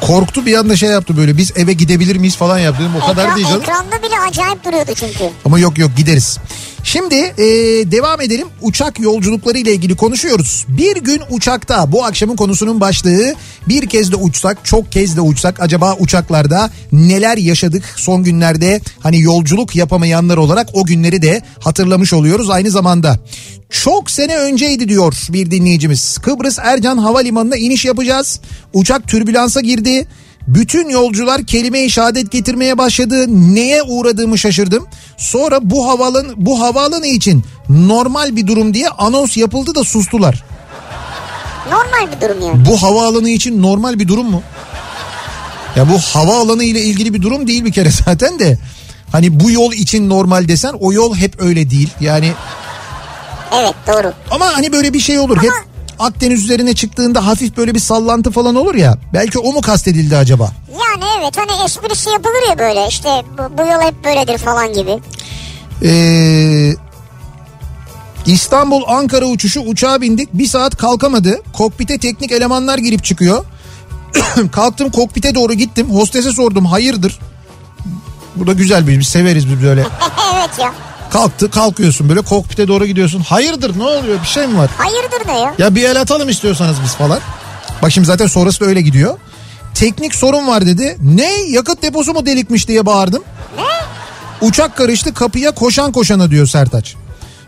Korktu 0.00 0.46
bir 0.46 0.54
anda 0.58 0.76
şey 0.76 0.90
yaptı 0.90 1.16
böyle 1.16 1.36
biz 1.36 1.50
eve 1.56 1.72
gidebilir 1.72 2.16
miyiz 2.16 2.36
falan 2.36 2.58
yaptım. 2.58 2.92
O 3.02 3.06
kadar 3.06 3.24
Ekran- 3.24 3.36
değil 3.36 3.46
canım. 3.48 3.62
Ekranda 3.62 4.02
bile 4.02 4.18
acayip 4.30 4.64
duruyordu 4.64 4.90
çünkü. 4.96 5.30
Ama 5.44 5.58
yok 5.58 5.78
yok 5.78 5.90
gideriz. 5.96 6.38
Şimdi 6.84 7.14
e, 7.14 7.44
devam 7.92 8.20
edelim. 8.20 8.48
Uçak 8.60 9.00
yolculukları 9.00 9.58
ile 9.58 9.72
ilgili 9.72 9.96
konuşuyoruz. 9.96 10.66
Bir 10.68 10.96
gün 10.96 11.20
uçakta 11.30 11.92
bu 11.92 12.04
akşamın 12.04 12.36
konusunun 12.36 12.80
başlığı 12.80 13.34
bir 13.68 13.88
kez 13.88 14.12
de 14.12 14.16
uçsak 14.16 14.64
çok 14.64 14.92
kez 14.92 15.16
de 15.16 15.20
uçsak 15.20 15.60
acaba 15.60 15.96
uçaklarda 15.98 16.70
neler 16.92 17.36
yaşadık 17.36 17.84
son 17.96 18.24
günlerde 18.24 18.80
hani 19.00 19.20
yolculuk 19.20 19.76
yapamayanlar 19.76 20.36
olarak 20.36 20.68
o 20.72 20.84
günleri 20.86 21.22
de 21.22 21.42
hatırlamış 21.60 22.12
oluyoruz 22.12 22.50
aynı 22.50 22.70
zamanda. 22.70 23.20
Çok 23.70 24.10
sene 24.10 24.36
önceydi 24.36 24.88
diyor 24.88 25.14
bir 25.28 25.50
dinleyicimiz. 25.50 26.18
Kıbrıs 26.18 26.58
Ercan 26.58 26.98
Havalimanı'na 26.98 27.56
iniş 27.56 27.84
yapacağız. 27.84 28.40
Uçak 28.72 29.08
türbülansa 29.08 29.60
girdi. 29.60 30.06
Bütün 30.48 30.88
yolcular 30.88 31.42
kelime-i 31.46 31.90
şehadet 31.90 32.30
getirmeye 32.30 32.78
başladı. 32.78 33.24
Neye 33.28 33.82
uğradığımı 33.82 34.38
şaşırdım. 34.38 34.86
Sonra 35.16 35.58
bu 35.62 35.88
havaalanı 35.88 36.32
bu 36.36 36.60
havaalanı 36.60 37.06
için 37.06 37.44
normal 37.68 38.36
bir 38.36 38.46
durum 38.46 38.74
diye 38.74 38.88
anons 38.88 39.36
yapıldı 39.36 39.74
da 39.74 39.84
sustular. 39.84 40.44
Normal 41.70 42.12
bir 42.16 42.20
durum 42.20 42.40
yani. 42.48 42.66
Bu 42.66 42.82
havaalanı 42.82 43.28
için 43.28 43.62
normal 43.62 43.98
bir 43.98 44.08
durum 44.08 44.30
mu? 44.30 44.42
Ya 45.76 45.88
bu 45.88 45.98
havaalanı 45.98 46.64
ile 46.64 46.80
ilgili 46.82 47.14
bir 47.14 47.22
durum 47.22 47.46
değil 47.46 47.64
bir 47.64 47.72
kere 47.72 47.90
zaten 48.04 48.38
de. 48.38 48.58
Hani 49.12 49.40
bu 49.40 49.50
yol 49.50 49.72
için 49.72 50.08
normal 50.08 50.48
desen 50.48 50.74
o 50.80 50.92
yol 50.92 51.14
hep 51.16 51.42
öyle 51.42 51.70
değil. 51.70 51.90
Yani 52.00 52.32
Evet 53.60 53.74
doğru. 53.86 54.12
ama 54.30 54.46
hani 54.56 54.72
böyle 54.72 54.94
bir 54.94 55.00
şey 55.00 55.18
olur. 55.18 55.36
Hep 55.42 55.50
Akdeniz 56.02 56.44
üzerine 56.44 56.74
çıktığında 56.74 57.26
hafif 57.26 57.56
böyle 57.56 57.74
bir 57.74 57.80
sallantı 57.80 58.30
falan 58.30 58.54
olur 58.54 58.74
ya. 58.74 58.98
Belki 59.12 59.38
o 59.38 59.52
mu 59.52 59.60
kastedildi 59.60 60.16
acaba? 60.16 60.52
Yani 60.70 61.04
evet 61.20 61.36
hani 61.36 61.64
esprisi 61.64 62.10
yapılır 62.10 62.48
ya 62.48 62.58
böyle 62.58 62.88
işte 62.88 63.08
bu, 63.38 63.58
bu 63.58 63.62
yol 63.62 63.80
hep 63.80 64.04
böyledir 64.04 64.38
falan 64.38 64.72
gibi. 64.72 64.98
Ee, 65.84 66.74
İstanbul 68.26 68.82
Ankara 68.86 69.24
uçuşu 69.24 69.60
uçağa 69.60 70.00
bindik. 70.00 70.34
Bir 70.34 70.46
saat 70.46 70.76
kalkamadı. 70.76 71.42
Kokpite 71.52 71.98
teknik 71.98 72.32
elemanlar 72.32 72.78
girip 72.78 73.04
çıkıyor. 73.04 73.44
Kalktım 74.52 74.90
kokpite 74.90 75.34
doğru 75.34 75.52
gittim. 75.52 75.90
Hostese 75.90 76.32
sordum 76.32 76.66
hayırdır? 76.66 77.18
Bu 78.36 78.46
da 78.46 78.52
güzel 78.52 78.88
bir 78.88 79.00
biz 79.00 79.08
severiz 79.08 79.48
biz 79.48 79.62
böyle. 79.62 79.80
evet 80.34 80.58
ya. 80.58 80.72
Kalktı 81.12 81.50
kalkıyorsun 81.50 82.08
böyle 82.08 82.20
kokpite 82.20 82.68
doğru 82.68 82.86
gidiyorsun. 82.86 83.20
Hayırdır 83.20 83.78
ne 83.78 83.82
oluyor 83.82 84.20
bir 84.22 84.26
şey 84.26 84.46
mi 84.46 84.58
var? 84.58 84.70
Hayırdır 84.78 85.28
ne 85.28 85.38
ya? 85.38 85.54
Ya 85.58 85.74
bir 85.74 85.84
el 85.84 86.00
atalım 86.00 86.28
istiyorsanız 86.28 86.76
biz 86.84 86.94
falan. 86.94 87.18
Bak 87.82 87.92
şimdi 87.92 88.06
zaten 88.06 88.26
sonrası 88.26 88.60
da 88.60 88.64
öyle 88.64 88.80
gidiyor. 88.80 89.18
Teknik 89.74 90.14
sorun 90.14 90.46
var 90.46 90.66
dedi. 90.66 90.96
Ne 91.02 91.32
yakıt 91.48 91.82
deposu 91.82 92.12
mu 92.12 92.26
delikmiş 92.26 92.68
diye 92.68 92.86
bağırdım. 92.86 93.22
Ne? 93.56 94.46
Uçak 94.48 94.76
karıştı 94.76 95.14
kapıya 95.14 95.50
koşan 95.50 95.92
koşana 95.92 96.30
diyor 96.30 96.46
Sertaç. 96.46 96.94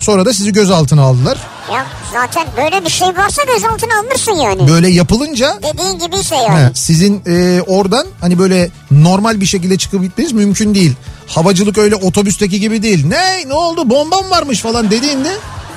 Sonra 0.00 0.24
da 0.26 0.32
sizi 0.32 0.52
gözaltına 0.52 1.02
aldılar. 1.02 1.38
Ya 1.72 1.86
zaten 2.12 2.46
böyle 2.56 2.84
bir 2.84 2.90
şey 2.90 3.08
varsa 3.08 3.42
gözaltına 3.54 3.98
alınırsın 4.00 4.32
yani. 4.32 4.68
Böyle 4.68 4.88
yapılınca 4.88 5.58
Dediğin 5.62 5.98
gibiyse 5.98 6.36
yani. 6.36 6.64
he, 6.64 6.70
sizin 6.74 7.22
e, 7.26 7.62
oradan 7.66 8.06
hani 8.20 8.38
böyle 8.38 8.70
normal 8.90 9.40
bir 9.40 9.46
şekilde 9.46 9.78
çıkıp 9.78 10.02
gitmeniz 10.02 10.32
mümkün 10.32 10.74
değil. 10.74 10.92
Havacılık 11.26 11.78
öyle 11.78 11.94
otobüsteki 11.96 12.60
gibi 12.60 12.82
değil. 12.82 13.06
Ne 13.06 13.48
ne 13.48 13.54
oldu 13.54 13.90
bombam 13.90 14.30
varmış 14.30 14.60
falan 14.60 14.90
dediğinde 14.90 15.30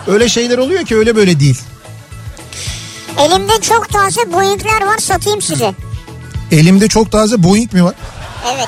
öyle 0.07 0.29
şeyler 0.29 0.57
oluyor 0.57 0.85
ki 0.85 0.95
öyle 0.97 1.15
böyle 1.15 1.39
değil. 1.39 1.61
Elimde 3.19 3.61
çok 3.61 3.89
taze 3.89 4.33
Boeing'ler 4.33 4.81
var 4.85 4.97
satayım 4.97 5.41
size. 5.41 5.73
Elimde 6.51 6.87
çok 6.87 7.11
taze 7.11 7.43
Boeing 7.43 7.73
mi 7.73 7.83
var? 7.83 7.93
Evet. 8.55 8.67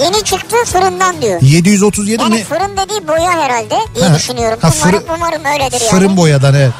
Yeni 0.00 0.24
çıktı 0.24 0.56
fırından 0.64 1.22
diyor. 1.22 1.40
737 1.42 2.22
Yani 2.22 2.34
mi? 2.34 2.44
fırın 2.44 2.76
dediği 2.76 3.08
boya 3.08 3.32
herhalde 3.32 3.76
diye 3.94 4.06
Ha, 4.08 4.16
düşünüyorum. 4.16 4.58
ha, 4.62 4.70
umarım, 4.82 5.00
fırın- 5.00 5.14
umarım 5.16 5.44
öyledir 5.44 5.80
yani. 5.80 5.90
Fırın 5.90 6.16
boyadan 6.16 6.54
evet. 6.54 6.72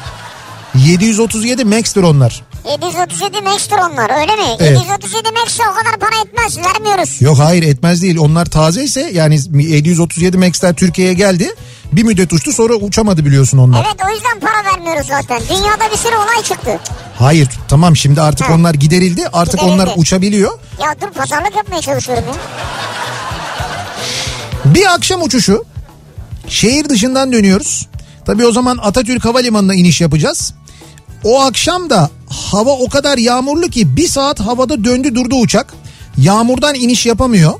737 0.75 1.65
Max'tir 1.65 2.03
onlar. 2.03 2.43
737 2.71 3.41
Max'tir 3.41 3.75
onlar 3.77 4.19
öyle 4.21 4.35
mi? 4.35 4.55
Evet. 4.59 4.79
737 4.81 5.31
Max'e 5.31 5.63
o 5.71 5.73
kadar 5.73 5.99
para 5.99 6.21
etmez 6.25 6.57
vermiyoruz. 6.57 7.21
Yok 7.21 7.39
hayır 7.39 7.63
etmez 7.63 8.01
değil. 8.01 8.17
Onlar 8.19 8.45
taze 8.45 8.83
ise 8.83 9.09
yani 9.13 9.39
737 9.53 10.37
Max'ler 10.37 10.73
Türkiye'ye 10.73 11.13
geldi. 11.13 11.55
Bir 11.91 12.03
müddet 12.03 12.33
uçtu 12.33 12.53
sonra 12.53 12.73
uçamadı 12.73 13.25
biliyorsun 13.25 13.57
onlar. 13.57 13.85
Evet 13.87 14.01
o 14.09 14.13
yüzden 14.13 14.39
para 14.39 14.73
vermiyoruz 14.73 15.07
zaten. 15.07 15.41
Dünyada 15.49 15.91
bir 15.91 15.97
sürü 15.97 16.15
olay 16.15 16.43
çıktı. 16.43 16.79
Hayır 17.19 17.49
tamam 17.67 17.95
şimdi 17.95 18.21
artık 18.21 18.49
Ha. 18.49 18.53
onlar 18.53 18.73
giderildi. 18.73 19.27
Artık 19.33 19.59
Giderildi. 19.59 19.73
onlar 19.81 19.89
uçabiliyor. 19.95 20.59
Ya 20.83 20.95
dur 21.01 21.07
pazarlık 21.13 21.55
yapmaya 21.55 21.81
çalışıyorum 21.81 22.23
ya. 22.27 22.33
Bir 24.65 24.93
akşam 24.93 25.21
uçuşu 25.21 25.63
şehir 26.47 26.89
dışından 26.89 27.31
dönüyoruz. 27.33 27.87
Tabii 28.25 28.45
o 28.45 28.51
zaman 28.51 28.77
Atatürk 28.81 29.25
Havalimanı'na 29.25 29.73
iniş 29.75 30.01
yapacağız. 30.01 30.53
O 31.23 31.41
akşam 31.41 31.89
da 31.89 32.09
hava 32.29 32.71
o 32.71 32.89
kadar 32.89 33.17
yağmurlu 33.17 33.69
ki 33.69 33.97
bir 33.97 34.07
saat 34.07 34.39
havada 34.39 34.83
döndü 34.83 35.15
durdu 35.15 35.35
uçak. 35.35 35.73
Yağmurdan 36.17 36.75
iniş 36.75 37.05
yapamıyor. 37.05 37.53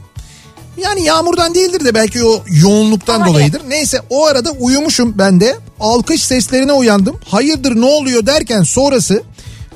Yani 0.84 1.03
yağmurdan 1.03 1.56
değildir 1.56 1.86
de 1.86 1.93
belki 1.93 2.23
o 2.23 2.43
yoğunluktan 2.47 3.15
Olabilir. 3.15 3.34
dolayıdır. 3.34 3.62
Neyse 3.69 4.01
o 4.10 4.25
arada 4.25 4.51
uyumuşum 4.51 5.13
ben 5.17 5.39
de. 5.41 5.58
Alkış 5.80 6.23
seslerine 6.23 6.73
uyandım. 6.73 7.15
Hayırdır 7.30 7.75
ne 7.75 7.86
oluyor 7.86 8.26
derken 8.26 8.63
sonrası 8.63 9.24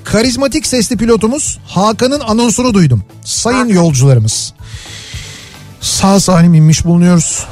karizmatik 0.03 0.67
sesli 0.67 0.97
pilotumuz 0.97 1.59
Hakan'ın 1.67 2.19
anonsunu 2.19 2.73
duydum. 2.73 3.03
Sayın 3.25 3.67
yolcularımız. 3.67 4.53
Sağ 5.81 6.19
salim 6.19 6.53
inmiş 6.53 6.85
bulunuyoruz. 6.85 7.45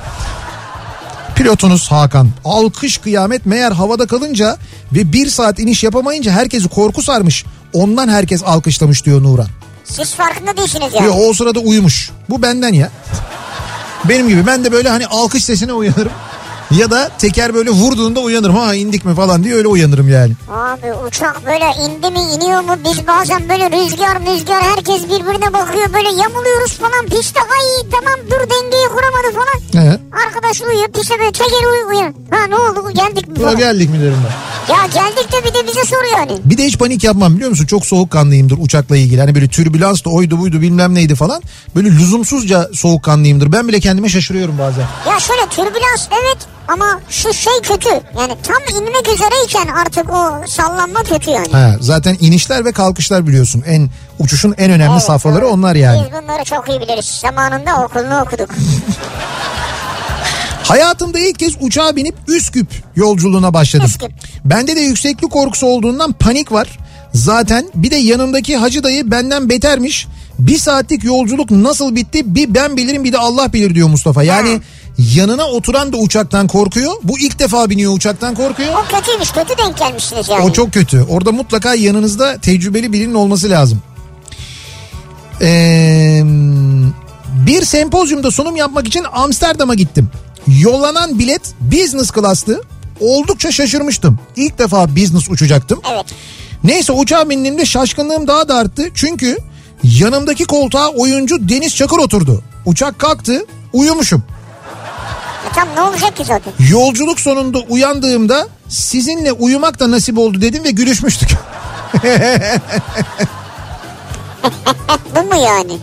Pilotunuz 1.40 1.92
Hakan. 1.92 2.30
Alkış 2.46 2.98
kıyamet 2.98 3.46
meğer 3.46 3.72
havada 3.72 4.08
kalınca 4.08 4.58
ve 4.94 5.14
bir 5.14 5.28
saat 5.30 5.60
iniş 5.60 5.84
yapamayınca 5.84 6.32
herkesi 6.32 6.70
korku 6.70 7.04
sarmış. 7.04 7.46
Ondan 7.74 8.08
herkes 8.08 8.44
alkışlamış 8.44 9.06
diyor 9.06 9.24
Nuran. 9.24 9.48
Siz 9.84 10.16
farkında 10.16 10.58
değilsiniz 10.58 10.94
yani. 10.94 11.08
Yo, 11.08 11.14
o 11.14 11.34
sırada 11.34 11.60
uyumuş. 11.60 12.12
Bu 12.30 12.42
benden 12.42 12.74
ya. 12.74 12.92
Benim 14.06 14.28
gibi 14.28 14.46
ben 14.48 14.64
de 14.66 14.72
böyle 14.72 14.90
hani 14.90 15.08
alkış 15.08 15.44
sesine 15.44 15.74
uyanırım. 15.74 16.12
Ya 16.72 16.92
da 16.92 17.10
teker 17.18 17.54
böyle 17.54 17.70
vurduğunda 17.70 18.20
uyanırım. 18.20 18.56
Ha 18.56 18.76
indik 18.76 19.06
mi 19.06 19.16
falan 19.16 19.44
diye 19.44 19.56
öyle 19.56 19.68
uyanırım 19.68 20.10
yani. 20.10 20.34
Abi 20.52 20.94
uçak 21.08 21.46
böyle 21.46 21.66
indi 21.86 22.12
mi 22.12 22.20
iniyor 22.20 22.62
mu 22.62 22.76
biz 22.86 23.08
bazen 23.08 23.50
böyle 23.50 23.72
rüzgar 23.72 24.18
rüzgar 24.26 24.62
herkes 24.64 25.04
birbirine 25.04 25.54
bakıyor 25.54 25.94
böyle 25.94 26.10
yamuluyoruz 26.22 26.74
falan 26.78 27.06
piste 27.06 27.40
ay 27.40 27.90
tamam 27.92 28.20
dur 28.28 28.50
dengeyi 28.50 28.88
kuramadı 28.88 29.36
falan. 29.36 29.84
He. 29.86 30.00
Arkadaş 30.26 30.62
uyuyor 30.62 30.88
piste 30.88 31.20
böyle 31.20 31.32
teker 31.32 31.66
uyu 31.74 31.88
uyan. 31.98 32.16
Ha 32.32 32.46
ne 32.50 32.56
oldu 32.56 32.92
geldik 32.94 33.28
mi 33.28 33.34
Ya 33.40 33.44
falan. 33.46 33.58
geldik 33.58 33.90
mi 33.90 34.02
derim 34.02 34.18
ben. 34.26 34.74
Ya 34.74 34.86
geldik 34.86 35.32
de 35.32 35.38
bir 35.50 35.54
de 35.54 35.68
bize 35.68 35.84
soruyor 35.86 36.18
hani. 36.18 36.32
Bir 36.46 36.58
de 36.58 36.66
hiç 36.66 36.78
panik 36.78 37.04
yapmam 37.04 37.36
biliyor 37.36 37.50
musun? 37.50 37.66
Çok 37.66 37.86
soğukkanlıyımdır 37.86 38.58
uçakla 38.62 38.98
ilgili. 38.98 39.20
Hani 39.22 39.36
böyle 39.36 39.48
türbülans 39.48 40.06
da 40.06 40.10
oydu 40.10 40.40
buydu 40.40 40.62
bilmem 40.62 40.96
neydi 40.96 41.16
falan. 41.16 41.42
Böyle 41.76 41.90
lüzumsuzca 41.90 42.70
soğukkanlıyımdır. 42.74 43.52
Ben 43.52 43.68
bile 43.68 43.80
kendime 43.80 44.10
şaşırıyorum 44.10 44.58
bazen. 44.60 44.86
Ya 45.10 45.20
şöyle 45.20 45.42
türbülans 45.50 46.08
evet 46.24 46.38
ama 46.70 47.00
şu 47.10 47.34
şey 47.34 47.54
kötü. 47.64 47.90
Yani 47.90 48.34
tam 48.44 48.78
inmek 48.82 49.08
üzereyken 49.14 49.68
artık 49.76 50.14
o 50.14 50.48
sallanma 50.48 51.04
kötü 51.04 51.32
yani. 51.32 51.52
Ha, 51.52 51.76
zaten 51.80 52.18
inişler 52.22 52.66
ve 52.66 52.72
kalkışlar 52.72 53.28
biliyorsun. 53.28 53.64
En 53.68 53.90
uçuşun 54.20 54.56
en 54.58 54.72
önemli 54.72 54.94
Evet, 54.94 55.04
safhaları 55.04 55.42
doğru. 55.42 55.50
onlar 55.52 55.76
yani. 55.76 56.04
Biz 56.06 56.22
bunları 56.24 56.44
çok 56.44 56.70
iyi 56.70 56.82
biliriz. 56.82 57.06
Zamanında 57.06 57.84
okulunu 57.86 58.22
okuduk. 58.22 58.50
Hayatımda 60.64 61.20
ilk 61.20 61.40
kez 61.40 61.54
uçağa 61.62 61.96
binip 61.96 62.16
Üsküp 62.28 62.68
yolculuğuna 62.96 63.54
başladım. 63.54 63.86
Üsküp. 63.86 64.12
Bende 64.46 64.76
de 64.76 64.80
yükseklik 64.80 65.32
korkusu 65.32 65.68
olduğundan 65.68 66.12
panik 66.12 66.52
var. 66.52 66.78
Zaten 67.14 67.66
bir 67.76 67.92
de 67.92 67.96
yanımdaki 67.96 68.58
hacı 68.58 68.84
dayı 68.84 69.12
benden 69.12 69.50
betermiş. 69.50 70.08
Bir 70.40 70.58
saatlik 70.58 71.04
yolculuk 71.04 71.52
nasıl 71.52 71.96
bitti 71.96 72.36
bir 72.36 72.54
ben 72.54 72.78
bilirim 72.78 73.04
bir 73.04 73.14
de 73.14 73.18
Allah 73.18 73.54
bilir 73.54 73.76
diyor 73.76 73.88
Mustafa. 73.88 74.24
Yani 74.24 74.62
yanına 74.98 75.46
oturan 75.46 75.94
da 75.94 75.98
uçaktan 75.98 76.48
korkuyor. 76.48 76.94
Bu 77.04 77.20
ilk 77.20 77.40
defa 77.40 77.70
biniyor 77.70 77.94
uçaktan 77.94 78.36
korkuyor. 78.36 78.74
O 78.74 78.96
kötüymüş. 78.96 79.32
Kötü 79.32 79.58
denk 79.58 79.78
gelmişsiniz 79.78 80.30
yani. 80.30 80.44
O 80.44 80.54
çok 80.54 80.74
kötü. 80.74 81.02
Orada 81.10 81.32
mutlaka 81.32 81.76
yanınızda 81.76 82.38
tecrübeli 82.38 82.94
birinin 82.94 83.14
olması 83.14 83.50
lazım. 83.50 83.82
Ee, 85.42 86.22
bir 87.48 87.66
sempozyumda 87.66 88.32
sunum 88.32 88.56
yapmak 88.56 88.88
için 88.88 89.06
Amsterdam'a 89.14 89.76
gittim. 89.76 90.10
Yollanan 90.62 91.20
bilet 91.20 91.42
business 91.62 92.12
class'tı. 92.12 92.62
Oldukça 93.00 93.52
şaşırmıştım. 93.52 94.20
İlk 94.36 94.60
defa 94.60 94.96
business 94.96 95.30
uçacaktım. 95.30 95.82
Evet. 95.94 96.06
Neyse 96.64 96.94
uçağa 96.94 97.30
bindiğimde 97.30 97.66
şaşkınlığım 97.66 98.28
daha 98.28 98.48
da 98.48 98.56
arttı. 98.56 98.90
Çünkü 98.94 99.38
yanımdaki 99.84 100.46
koltuğa 100.46 100.88
oyuncu 100.90 101.50
Deniz 101.50 101.76
Çakır 101.76 101.98
oturdu. 101.98 102.44
Uçak 102.66 103.00
kalktı 103.00 103.46
uyumuşum. 103.74 104.24
E 105.50 105.54
tam 105.56 105.68
ne 105.76 105.82
olacak 105.82 106.18
ki 106.18 106.24
zaten? 106.26 106.54
Yolculuk 106.70 107.20
sonunda 107.20 107.60
uyandığımda 107.60 108.48
sizinle 108.70 109.32
uyumak 109.32 109.80
da 109.80 109.92
nasip 109.92 110.18
oldu 110.18 110.42
dedim 110.42 110.64
ve 110.64 110.72
gülüşmüştük. 110.72 111.30
Bu 115.16 115.24
mu 115.24 115.36
yani? 115.36 115.78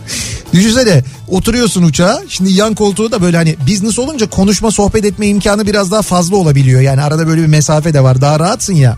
Düşünsene 0.53 1.03
oturuyorsun 1.27 1.83
uçağa 1.83 2.21
şimdi 2.29 2.53
yan 2.53 2.75
koltuğu 2.75 3.11
da 3.11 3.21
böyle 3.21 3.37
hani 3.37 3.55
business 3.67 3.99
olunca 3.99 4.29
konuşma 4.29 4.71
sohbet 4.71 5.05
etme 5.05 5.27
imkanı 5.27 5.67
biraz 5.67 5.91
daha 5.91 6.01
fazla 6.01 6.35
olabiliyor. 6.35 6.81
Yani 6.81 7.01
arada 7.01 7.27
böyle 7.27 7.41
bir 7.41 7.47
mesafe 7.47 7.93
de 7.93 8.03
var 8.03 8.21
daha 8.21 8.39
rahatsın 8.39 8.73
ya. 8.73 8.97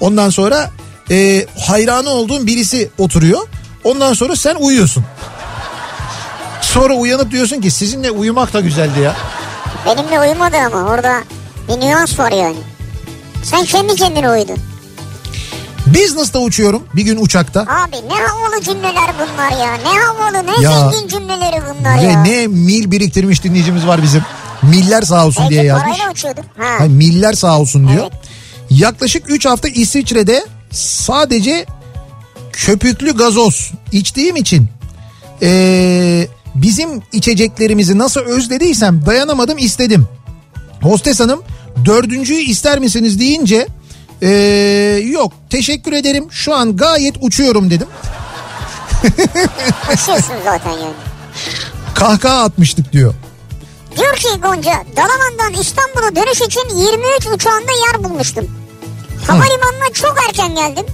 Ondan 0.00 0.30
sonra 0.30 0.70
e, 1.10 1.46
hayranı 1.66 2.10
olduğun 2.10 2.46
birisi 2.46 2.90
oturuyor. 2.98 3.40
Ondan 3.84 4.12
sonra 4.12 4.36
sen 4.36 4.54
uyuyorsun. 4.54 5.04
Sonra 6.60 6.94
uyanıp 6.94 7.30
diyorsun 7.30 7.60
ki 7.60 7.70
sizinle 7.70 8.10
uyumak 8.10 8.52
da 8.52 8.60
güzeldi 8.60 9.00
ya. 9.00 9.16
Benimle 9.86 10.20
uyumadı 10.20 10.56
ama 10.56 10.90
orada 10.90 11.20
bir 11.68 11.80
nüans 11.80 12.18
var 12.18 12.32
yani. 12.32 12.56
Sen 13.42 13.64
kendi 13.64 13.94
kendine 13.94 14.30
uyudun. 14.30 14.56
Business'ta 15.86 16.38
uçuyorum 16.38 16.82
bir 16.94 17.02
gün 17.02 17.16
uçakta. 17.24 17.60
Abi 17.60 17.96
ne 18.08 18.14
havalı 18.26 18.62
cümleler 18.62 19.10
bunlar 19.18 19.50
ya. 19.50 19.72
Ne 19.74 19.98
havalı 20.00 20.46
ne 20.46 20.62
Ya. 20.62 20.90
zengin 20.90 21.08
cümleleri 21.08 21.62
bunlar 21.70 21.98
Ve 21.98 22.02
ya. 22.02 22.22
ne 22.22 22.46
mil 22.46 22.90
biriktirmiş 22.90 23.42
dinleyicimiz 23.44 23.86
var 23.86 24.02
bizim. 24.02 24.22
Miller 24.62 25.02
sağ 25.02 25.26
olsun 25.26 25.42
Belki 25.42 25.54
diye 25.54 25.64
yazmış. 25.64 25.98
Ha. 26.24 26.32
Hayır, 26.78 26.90
miller 26.90 27.32
sağ 27.32 27.58
olsun 27.58 27.88
diyor. 27.88 28.02
Evet. 28.02 28.12
Yaklaşık 28.70 29.30
3 29.30 29.46
hafta 29.46 29.68
İsviçre'de 29.68 30.46
sadece 30.72 31.66
köpüklü 32.66 33.16
gazoz 33.16 33.72
içtiğim 33.92 34.36
için 34.36 34.68
ee, 35.42 36.28
bizim 36.54 37.02
içeceklerimizi 37.12 37.98
nasıl 37.98 38.20
özlediysem 38.20 39.06
dayanamadım 39.06 39.58
istedim. 39.58 40.08
Hostes 40.82 41.20
hanım 41.20 41.42
dördüncüyü 41.84 42.40
ister 42.40 42.78
misiniz 42.78 43.20
deyince 43.20 43.66
ee, 44.22 44.28
yok 45.10 45.32
teşekkür 45.50 45.92
ederim 45.92 46.26
şu 46.30 46.54
an 46.54 46.76
gayet 46.76 47.14
uçuyorum 47.20 47.70
dedim. 47.70 47.88
Uçuyorsun 49.94 50.34
zaten 50.44 50.70
yani. 50.70 50.94
Kahkaha 51.94 52.42
atmıştık 52.42 52.92
diyor. 52.92 53.14
Diyor 53.96 54.16
ki 54.16 54.28
Gonca 54.42 54.72
Dalaman'dan 54.96 55.60
İstanbul'a 55.60 56.16
dönüş 56.16 56.40
için 56.40 56.76
23 56.76 57.26
uçağında 57.34 57.72
yer 57.86 58.04
bulmuştum. 58.04 58.44
Havalimanına 59.26 59.92
çok 59.94 60.16
erken 60.28 60.54
geldim. 60.54 60.86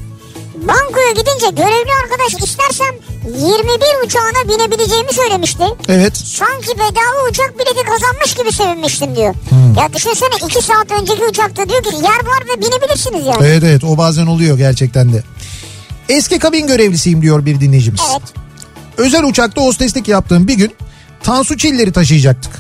Bankoya 0.69 1.11
gidince 1.11 1.51
görevli 1.51 1.91
arkadaş 2.05 2.43
istersem 2.49 2.95
21 3.27 4.07
uçağına 4.07 4.49
binebileceğimi 4.49 5.13
söylemişti. 5.13 5.65
Evet. 5.89 6.17
Sanki 6.17 6.69
bedava 6.75 7.29
uçak 7.31 7.55
bileti 7.59 7.87
kazanmış 7.87 8.35
gibi 8.35 8.53
sevinmiştim 8.53 9.17
diyor. 9.17 9.35
Ya 9.81 9.93
düşünsene 9.93 10.35
2 10.49 10.63
saat 10.63 11.01
önceki 11.01 11.25
uçakta 11.25 11.69
diyor 11.69 11.83
ki 11.83 11.95
yer 11.97 12.27
var 12.27 12.43
ve 12.49 12.61
binebilirsiniz 12.63 13.27
yani. 13.27 13.39
Evet 13.47 13.63
evet 13.65 13.85
o 13.85 13.99
bazen 13.99 14.27
oluyor 14.27 14.59
gerçekten 14.59 15.13
de. 15.13 15.23
Eski 16.09 16.39
kabin 16.39 16.67
görevlisiyim 16.67 17.23
diyor 17.23 17.47
bir 17.47 17.61
dinleyicimiz. 17.61 18.01
Evet. 18.13 18.23
Özel 18.97 19.25
uçakta 19.25 19.63
hosteslik 19.63 20.09
yaptığım 20.09 20.49
bir 20.49 20.55
gün 20.55 20.75
Tansu 21.23 21.57
Çiller'i 21.57 21.93
taşıyacaktık. 21.93 22.53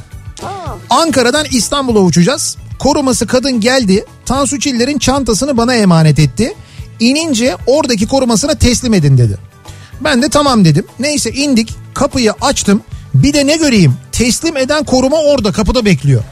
Oo. 0.42 0.46
Ankara'dan 0.90 1.46
İstanbul'a 1.50 2.00
uçacağız. 2.00 2.56
Koruması 2.78 3.26
kadın 3.26 3.60
geldi. 3.60 4.04
Tansu 4.26 4.60
Çiller'in 4.60 4.98
çantasını 4.98 5.56
bana 5.56 5.74
emanet 5.74 6.18
etti. 6.18 6.54
İnince 7.00 7.56
oradaki 7.66 8.06
korumasına 8.06 8.54
teslim 8.54 8.94
edin 8.94 9.18
dedi. 9.18 9.38
Ben 10.00 10.22
de 10.22 10.28
tamam 10.28 10.64
dedim. 10.64 10.86
Neyse 10.98 11.30
indik 11.30 11.74
kapıyı 11.94 12.32
açtım. 12.40 12.82
Bir 13.14 13.32
de 13.32 13.46
ne 13.46 13.56
göreyim 13.56 13.96
teslim 14.12 14.56
eden 14.56 14.84
koruma 14.84 15.16
orada 15.16 15.52
kapıda 15.52 15.84
bekliyor. 15.84 16.22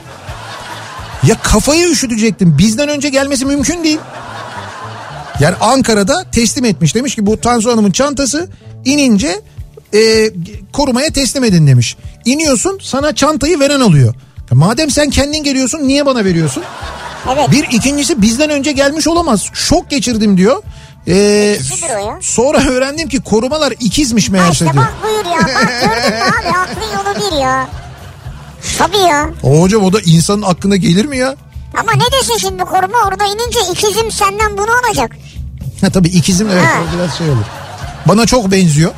Ya 1.27 1.39
kafayı 1.43 1.89
üşütecektim. 1.89 2.59
Bizden 2.59 2.89
önce 2.89 3.09
gelmesi 3.09 3.47
mümkün 3.47 3.85
değil. 3.85 3.99
Yani 5.41 5.57
Ankara'da 5.61 6.25
teslim 6.33 6.65
etmiş. 6.65 6.95
Demiş 6.95 7.15
ki 7.15 7.27
bu 7.27 7.41
Tansu 7.41 7.73
Hanım'ın 7.73 7.91
çantası 7.91 8.49
inince 8.85 9.41
e, 9.95 10.31
korumaya 10.73 11.13
teslim 11.13 11.45
edin 11.45 11.67
demiş. 11.67 11.97
İniyorsun 12.25 12.79
sana 12.83 13.15
çantayı 13.15 13.61
veren 13.61 13.81
oluyor. 13.81 14.15
Ya 14.51 14.57
madem 14.57 14.91
sen 14.91 15.11
kendin 15.11 15.43
geliyorsun 15.43 15.79
niye 15.79 16.07
bana 16.07 16.25
veriyorsun? 16.25 16.63
Evet. 17.33 17.51
Bir 17.51 17.65
ikincisi 17.71 18.23
bizden 18.23 18.51
önce 18.51 18.73
gelmiş 18.73 19.09
olamaz. 19.09 19.51
Şok 19.53 19.91
geçirdim 19.91 20.37
diyor. 20.37 20.63
Ee, 21.09 21.59
sonra 22.21 22.59
öğrendim 22.71 23.09
ki 23.09 23.21
korumalar 23.21 23.73
ikizmiş 23.81 24.29
meğerse 24.29 24.65
diyor. 24.65 24.77
bak 24.77 24.93
buyur 25.03 25.25
ya. 25.25 25.39
Bak 25.41 25.81
gördün 25.81 26.19
mü 26.19 26.25
abi 26.25 26.59
aklın 26.59 26.97
yolu 26.97 27.33
bir 27.33 27.37
ya. 27.37 27.69
Tabii 28.79 28.97
ya. 28.99 29.31
O 29.43 29.61
hocam 29.63 29.85
o 29.85 29.93
da 29.93 30.01
insanın 30.01 30.43
aklına 30.43 30.77
gelir 30.77 31.05
mi 31.05 31.19
ya? 31.19 31.35
Ama 31.81 31.93
ne 31.93 32.19
desin 32.21 32.39
şimdi 32.39 32.63
koruma 32.65 32.99
orada 33.09 33.25
inince 33.25 33.59
ikizim 33.73 34.11
senden 34.13 34.59
bunu 34.59 34.71
alacak. 34.87 35.13
Ha 35.81 35.91
tabii 35.91 36.09
ikizim 36.09 36.49
evet 36.51 36.65
Ha. 36.65 36.81
o 36.95 36.99
biraz 36.99 37.19
şey 37.19 37.29
olur. 37.31 37.45
Bana 38.07 38.27
çok 38.27 38.51
benziyor. 38.51 38.93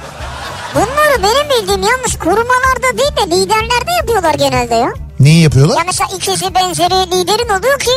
Bunları 0.75 1.23
benim 1.23 1.51
bildiğim 1.63 1.83
yalnız 1.83 2.19
korumalarda 2.19 2.99
değil 2.99 3.17
de 3.17 3.37
liderlerde 3.37 3.93
yapıyorlar 4.01 4.35
genelde 4.35 4.75
ya. 4.75 4.93
Neyi 5.25 5.43
yapıyorlar? 5.43 5.77
Ya 5.79 5.83
mesela 5.87 6.09
ikizi 6.17 6.55
benzeri 6.55 6.95
liderin 7.07 7.49
oluyor 7.59 7.79
ki 7.79 7.91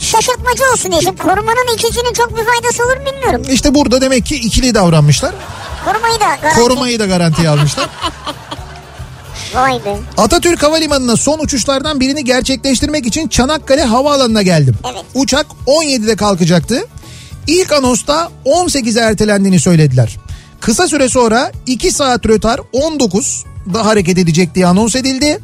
şaşırtmacı 0.00 0.62
olsun 0.72 0.90
diye. 0.92 1.00
Şimdi 1.00 1.16
korumanın 1.22 1.74
ikisinin 1.74 2.12
çok 2.12 2.30
bir 2.38 2.44
faydası 2.44 2.84
olur 2.84 2.96
mu 2.96 3.12
bilmiyorum. 3.12 3.42
İşte 3.50 3.74
burada 3.74 4.00
demek 4.00 4.26
ki 4.26 4.36
ikili 4.36 4.74
davranmışlar. 4.74 5.34
Korumayı 5.84 6.14
da 6.14 6.24
garanti. 6.42 6.60
Korumayı 6.60 6.98
da 6.98 7.06
garantiye 7.06 7.48
almışlar. 7.50 7.88
Vay 9.54 9.84
be. 9.84 9.96
Atatürk 10.16 10.62
Havalimanı'na 10.62 11.16
son 11.16 11.38
uçuşlardan 11.38 12.00
birini 12.00 12.24
gerçekleştirmek 12.24 13.06
için 13.06 13.28
Çanakkale 13.28 13.82
Havaalanı'na 13.84 14.42
geldim. 14.42 14.74
Evet. 14.92 15.04
Uçak 15.14 15.46
17'de 15.66 16.16
kalkacaktı. 16.16 16.84
İlk 17.46 17.72
anonsta 17.72 18.30
18'e 18.46 19.02
ertelendiğini 19.02 19.60
söylediler. 19.60 20.16
Kısa 20.60 20.88
süre 20.88 21.08
sonra 21.08 21.52
2 21.66 21.90
saat 21.90 22.26
rötar 22.26 22.60
19'da 22.74 23.86
hareket 23.86 24.18
edecek 24.18 24.54
diye 24.54 24.66
anons 24.66 24.96
edildi. 24.96 25.40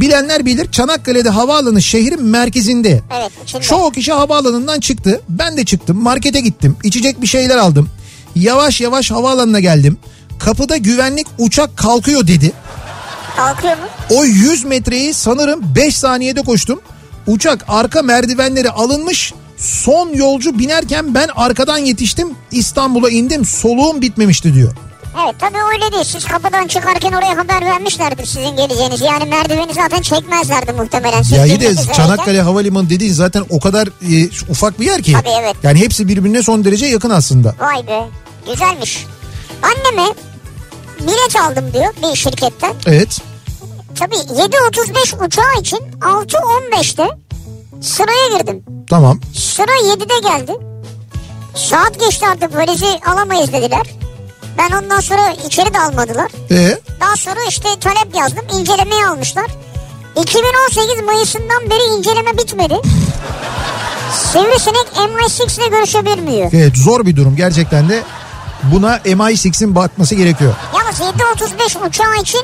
Bilenler 0.00 0.46
bilir 0.46 0.70
Çanakkale'de 0.72 1.28
havaalanı 1.30 1.82
şehrin 1.82 2.22
merkezinde. 2.22 3.02
Evet 3.20 3.32
içinde. 3.44 3.62
Çoğu 3.62 3.90
kişi 3.90 4.12
havaalanından 4.12 4.80
çıktı. 4.80 5.20
Ben 5.28 5.56
de 5.56 5.64
çıktım. 5.64 6.02
Markete 6.02 6.40
gittim. 6.40 6.76
İçecek 6.84 7.22
bir 7.22 7.26
şeyler 7.26 7.56
aldım. 7.56 7.88
Yavaş 8.36 8.80
yavaş 8.80 9.10
havaalanına 9.10 9.60
geldim. 9.60 9.98
Kapıda 10.38 10.76
güvenlik 10.76 11.26
uçak 11.38 11.76
kalkıyor 11.76 12.26
dedi. 12.26 12.52
Kalkıyor 13.36 13.76
mu? 13.76 13.82
O 14.10 14.24
100 14.24 14.64
metreyi 14.64 15.14
sanırım 15.14 15.74
5 15.76 15.96
saniyede 15.96 16.42
koştum. 16.42 16.80
Uçak 17.26 17.64
arka 17.68 18.02
merdivenleri 18.02 18.70
alınmış. 18.70 19.34
Son 19.56 20.14
yolcu 20.14 20.58
binerken 20.58 21.14
ben 21.14 21.28
arkadan 21.36 21.78
yetiştim. 21.78 22.28
İstanbul'a 22.52 23.10
indim. 23.10 23.44
Soluğum 23.44 24.02
bitmemişti 24.02 24.54
diyor. 24.54 24.72
Evet 25.24 25.34
tabii 25.38 25.58
öyle 25.72 25.92
değil. 25.92 26.04
Siz 26.04 26.24
kapıdan 26.24 26.66
çıkarken 26.66 27.12
oraya 27.12 27.36
haber 27.36 27.64
vermişlerdir 27.64 28.26
sizin 28.26 28.56
geleceğinizi. 28.56 29.04
Yani 29.04 29.24
merdiveni 29.24 29.74
zaten 29.74 30.02
çekmezlerdi 30.02 30.72
muhtemelen. 30.72 31.22
Siz 31.22 31.32
Ya 31.32 31.46
iyi 31.46 31.60
de 31.60 31.74
Çanakkale 31.92 32.42
Havalimanı 32.42 32.90
dediğin 32.90 33.12
zaten 33.12 33.44
o 33.50 33.60
kadar 33.60 33.86
e, 33.86 34.30
ufak 34.50 34.80
bir 34.80 34.86
yer 34.86 35.02
ki. 35.02 35.12
Tabii, 35.12 35.28
evet. 35.40 35.56
Yani 35.62 35.80
hepsi 35.80 36.08
birbirine 36.08 36.42
son 36.42 36.64
derece 36.64 36.86
yakın 36.86 37.10
aslında. 37.10 37.54
Vay 37.60 37.86
be 37.86 38.04
güzelmiş. 38.50 39.06
Anneme 39.62 40.14
bilet 41.00 41.36
aldım 41.36 41.72
diyor 41.72 41.94
bir 42.02 42.16
şirketten. 42.16 42.74
Evet. 42.86 43.18
Tabii 43.98 44.14
7.35 44.14 45.26
uçağı 45.26 45.60
için 45.60 45.78
6.15'te 46.00 47.08
sıraya 47.80 48.38
girdim. 48.38 48.64
Tamam. 48.90 49.20
Sıra 49.34 49.72
7'de 49.72 50.28
geldi. 50.28 50.52
Saat 51.54 52.00
geçti 52.00 52.26
artık 52.26 52.56
valizi 52.56 52.86
alamayız 53.06 53.52
dediler. 53.52 53.86
Ben 54.58 54.70
ondan 54.76 55.00
sonra 55.00 55.30
içeri 55.46 55.74
de 55.74 55.80
almadılar. 55.80 56.30
E 56.50 56.78
Daha 57.00 57.16
sonra 57.16 57.40
işte 57.48 57.68
talep 57.80 58.16
yazdım. 58.16 58.44
incelemeyi 58.60 59.06
almışlar. 59.06 59.46
2018 60.16 61.04
Mayıs'ından 61.06 61.70
beri 61.70 61.98
inceleme 61.98 62.38
bitmedi. 62.38 62.74
Sivrisinek 64.32 64.86
MI6 64.96 65.60
ile 65.60 65.68
görüşebilmiyor. 65.68 66.50
evet 66.52 66.76
zor 66.76 67.06
bir 67.06 67.16
durum 67.16 67.36
gerçekten 67.36 67.88
de 67.88 68.02
buna 68.62 68.96
MI6'in 68.96 69.74
bakması 69.74 70.14
gerekiyor. 70.14 70.54
Yalnız 70.78 71.00
7.35 71.00 71.86
uçağı 71.88 72.16
için 72.22 72.40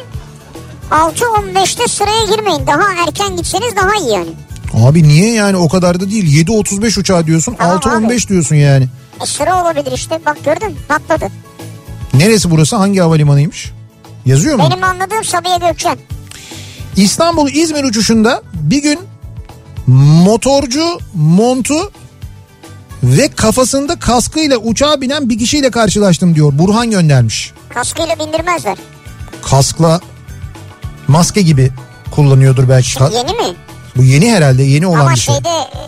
6.15'te 0.90 1.88
sıraya 1.88 2.24
girmeyin. 2.24 2.66
Daha 2.66 3.04
erken 3.06 3.36
gitseniz 3.36 3.76
daha 3.76 3.96
iyi 3.96 4.12
yani. 4.12 4.30
Abi 4.86 5.02
niye 5.08 5.32
yani 5.32 5.56
o 5.56 5.68
kadar 5.68 6.00
da 6.00 6.10
değil 6.10 6.46
7.35 6.46 7.00
uçağı 7.00 7.26
diyorsun 7.26 7.54
Tamam 7.58 7.76
6.15 7.78 8.28
diyorsun 8.28 8.56
yani. 8.56 8.88
E 9.22 9.26
sıra 9.26 9.62
olabilir 9.62 9.92
işte. 9.92 10.20
Bak 10.26 10.44
gördün 10.44 10.78
patladı. 10.88 11.28
Neresi 12.16 12.50
burası 12.50 12.76
hangi 12.76 13.00
havalimanıymış? 13.00 13.72
Yazıyor 14.26 14.56
mu? 14.56 14.68
Benim 14.70 14.84
anladığım 14.84 15.24
Sabiha 15.24 15.56
Gökçen. 15.56 15.98
İstanbul 16.96 17.48
İzmir 17.50 17.84
uçuşunda 17.84 18.42
bir 18.54 18.82
gün 18.82 18.98
motorcu 20.24 20.98
montu 21.14 21.92
ve 23.02 23.28
kafasında 23.28 23.98
kaskıyla 23.98 24.56
uçağa 24.56 25.00
binen 25.00 25.28
bir 25.28 25.38
kişiyle 25.38 25.70
karşılaştım 25.70 26.34
diyor. 26.34 26.58
Burhan 26.58 26.90
göndermiş. 26.90 27.52
Kaskıyla 27.68 28.18
bindirmezler. 28.18 28.76
Kaskla 29.42 30.00
maske 31.08 31.42
gibi 31.42 31.70
kullanıyordur 32.10 32.68
belki. 32.68 32.98
Ka- 32.98 33.14
Yeni 33.14 33.32
mi? 33.32 33.56
Bu 33.96 34.02
yeni 34.02 34.32
herhalde 34.32 34.62
yeni 34.62 34.86
olan 34.86 35.00
Ama 35.00 35.10
bir 35.10 35.16
şey. 35.20 35.34
şeyde 35.34 35.48
e, 35.48 35.78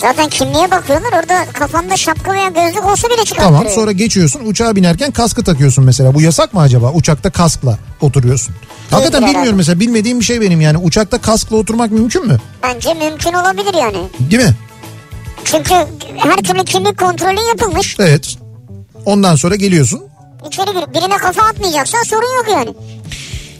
zaten 0.00 0.28
kimliğe 0.28 0.70
bakıyorlar 0.70 1.12
orada 1.22 1.44
kafanda 1.52 1.96
şapka 1.96 2.32
veya 2.32 2.48
gözlük 2.48 2.84
olsa 2.84 3.08
bile 3.08 3.24
çıkartıyor. 3.24 3.58
Tamam 3.58 3.68
sonra 3.74 3.92
geçiyorsun 3.92 4.40
uçağa 4.44 4.76
binerken 4.76 5.10
kaskı 5.10 5.44
takıyorsun 5.44 5.84
mesela. 5.84 6.14
Bu 6.14 6.20
yasak 6.20 6.54
mı 6.54 6.60
acaba? 6.60 6.92
Uçakta 6.92 7.30
kaskla 7.30 7.78
oturuyorsun. 8.00 8.54
Hakikaten 8.90 9.18
herhalde. 9.18 9.34
bilmiyorum 9.34 9.56
mesela 9.56 9.80
bilmediğim 9.80 10.20
bir 10.20 10.24
şey 10.24 10.40
benim 10.40 10.60
yani. 10.60 10.78
Uçakta 10.78 11.18
kaskla 11.20 11.56
oturmak 11.56 11.90
mümkün 11.90 12.26
mü? 12.26 12.38
Bence 12.62 12.94
mümkün 12.94 13.32
olabilir 13.32 13.74
yani. 13.74 13.98
Değil 14.20 14.42
mi? 14.42 14.54
Çünkü 15.44 15.74
her 16.16 16.36
türlü 16.36 16.64
kimlik 16.64 16.98
kontrolü 16.98 17.40
yapılmış. 17.48 17.96
Evet. 17.98 18.36
Ondan 19.06 19.36
sonra 19.36 19.54
geliyorsun. 19.56 20.02
İçeri 20.48 20.72
girip 20.72 20.94
birine 20.94 21.16
kafa 21.16 21.42
atmayacaksan 21.42 22.02
sorun 22.02 22.36
yok 22.36 22.46
yani. 22.52 22.74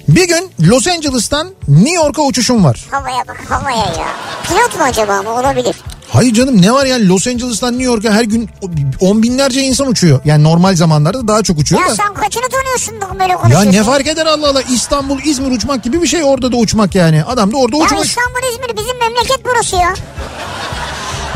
Bir 0.08 0.28
gün 0.28 0.50
Los 0.60 0.86
Angeles'tan 0.88 1.48
New 1.68 1.94
York'a 1.94 2.22
uçuşum 2.22 2.64
var. 2.64 2.86
Havaya 2.90 3.24
bak 3.28 3.44
havaya 3.48 3.76
ya. 3.76 4.08
Pilot 4.48 4.78
mu 4.78 4.84
acaba 4.84 5.12
ama 5.12 5.30
olabilir. 5.40 5.76
Hayır 6.12 6.34
canım 6.34 6.62
ne 6.62 6.72
var 6.72 6.86
yani 6.86 7.08
Los 7.08 7.26
Angeles'tan 7.26 7.72
New 7.72 7.84
York'a 7.84 8.12
her 8.12 8.24
gün 8.24 8.48
on 9.00 9.22
binlerce 9.22 9.62
insan 9.62 9.88
uçuyor. 9.88 10.20
Yani 10.24 10.42
normal 10.44 10.76
zamanlarda 10.76 11.28
daha 11.28 11.42
çok 11.42 11.58
uçuyor 11.58 11.82
Ya 11.82 11.88
da. 11.88 11.94
sen 11.94 12.14
kaçını 12.14 12.42
tanıyorsun 12.48 13.00
da 13.00 13.20
böyle 13.20 13.32
Ya 13.32 13.36
konuşuyorsun? 13.38 13.72
ne 13.72 13.82
fark 13.84 14.06
eder 14.06 14.26
Allah 14.26 14.48
Allah 14.48 14.62
İstanbul 14.62 15.18
İzmir 15.24 15.50
uçmak 15.50 15.84
gibi 15.84 16.02
bir 16.02 16.06
şey 16.06 16.24
orada 16.24 16.52
da 16.52 16.56
uçmak 16.56 16.94
yani. 16.94 17.24
Adam 17.24 17.52
da 17.52 17.56
orada 17.56 17.76
Ya 17.76 17.84
uçmak. 17.84 18.06
İstanbul 18.06 18.52
İzmir 18.52 18.76
bizim 18.84 18.98
memleket 18.98 19.40
burası 19.44 19.76
ya. 19.76 19.94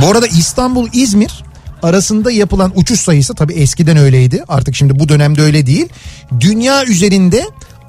Bu 0.03 0.11
arada 0.11 0.27
İstanbul 0.27 0.89
İzmir 0.93 1.45
arasında 1.83 2.31
yapılan 2.31 2.73
uçuş 2.77 3.01
sayısı 3.01 3.35
tabii 3.35 3.53
eskiden 3.53 3.97
öyleydi. 3.97 4.45
Artık 4.49 4.75
şimdi 4.75 4.99
bu 4.99 5.09
dönemde 5.09 5.43
öyle 5.43 5.67
değil. 5.67 5.89
Dünya 6.41 6.85
üzerinde 6.85 7.45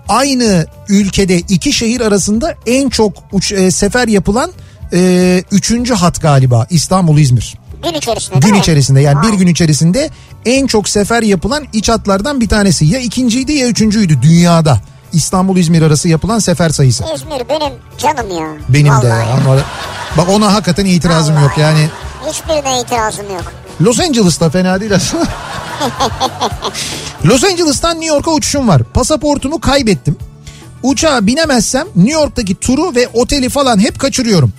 aynı 0.10 0.66
ülkede 0.90 1.38
iki 1.38 1.74
şehir 1.74 2.02
arasında 2.02 2.56
en 2.66 2.90
çok 2.90 3.14
uç, 3.32 3.52
e, 3.52 3.72
sefer 3.72 4.08
yapılan 4.08 4.52
e, 4.94 5.44
üçüncü 5.52 5.94
hat 5.94 6.22
galiba 6.22 6.68
İstanbul 6.70 7.18
İzmir. 7.18 7.56
Gün 7.84 7.94
içerisinde 7.94 8.40
Gün 8.40 8.54
içerisinde 8.54 9.02
yani 9.02 9.24
bir 9.24 9.30
Vay. 9.30 9.38
gün 9.38 9.48
içerisinde 9.48 10.10
en 10.46 10.68
çok 10.68 10.90
sefer 10.90 11.24
yapılan 11.24 11.66
iç 11.74 11.90
hatlardan 11.90 12.42
bir 12.42 12.50
tanesi. 12.50 12.86
Ya 12.86 13.00
ikinciydi 13.00 13.54
ya 13.54 13.68
üçüncüydü 13.68 14.22
dünyada. 14.22 14.80
İstanbul 15.14 15.58
İzmir 15.58 15.82
arası 15.82 16.10
yapılan 16.10 16.40
sefer 16.40 16.70
sayısı. 16.70 17.04
İzmir 17.16 17.50
benim 17.50 17.74
canım 17.98 18.38
ya. 18.40 18.48
Benim 18.70 18.86
de 18.86 18.90
Vallahi. 18.92 19.30
ya. 19.30 19.34
Ama 19.46 19.58
bak 20.18 20.30
ona 20.30 20.54
hakikaten 20.54 20.86
itirazım 20.86 21.36
Vallahi. 21.36 21.44
yok 21.44 21.58
yani. 21.58 21.90
Hiçbirine 22.30 22.82
itirazım 22.82 23.26
yok. 23.30 23.54
Los 23.82 24.00
Angeles'ta 24.00 24.50
fena 24.50 24.80
değil 24.82 24.96
aslında. 24.96 25.26
Los 27.26 27.44
Angeles'tan 27.44 28.02
New 28.02 28.16
York'a 28.16 28.32
uçuşum 28.32 28.68
var. 28.68 28.84
Pasaportumu 28.84 29.62
kaybettim. 29.62 30.16
Uçağa 30.84 31.28
binemezsem 31.28 31.88
New 31.96 32.14
York'taki 32.14 32.56
turu 32.56 32.96
ve 32.96 33.08
oteli 33.14 33.50
falan 33.50 33.80
hep 33.80 34.00
kaçırıyorum. 34.00 34.54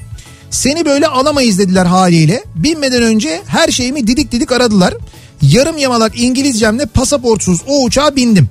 Seni 0.51 0.85
böyle 0.85 1.07
alamayız 1.07 1.59
dediler 1.59 1.87
haliyle. 1.87 2.45
Binmeden 2.55 3.03
önce 3.03 3.43
her 3.47 3.69
şeyimi 3.69 4.07
didik 4.07 4.33
didik 4.33 4.53
aradılar. 4.53 4.95
Yarım 5.43 5.79
yamalak 5.79 6.21
İngilizcemle 6.21 6.87
pasaportsuz 6.87 7.61
o 7.67 7.83
uçağa 7.83 8.17
bindim. 8.17 8.49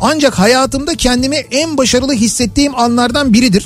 Ancak 0.00 0.38
hayatımda 0.38 0.94
kendimi 0.94 1.36
en 1.36 1.76
başarılı 1.76 2.12
hissettiğim 2.12 2.78
anlardan 2.78 3.32
biridir. 3.32 3.64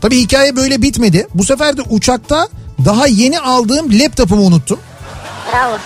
Tabii 0.00 0.20
hikaye 0.20 0.56
böyle 0.56 0.82
bitmedi. 0.82 1.26
Bu 1.34 1.44
sefer 1.44 1.76
de 1.76 1.82
uçakta 1.82 2.48
daha 2.84 3.06
yeni 3.06 3.40
aldığım 3.40 3.98
laptopumu 3.98 4.42
unuttum. 4.42 4.78
Bravo. 5.52 5.78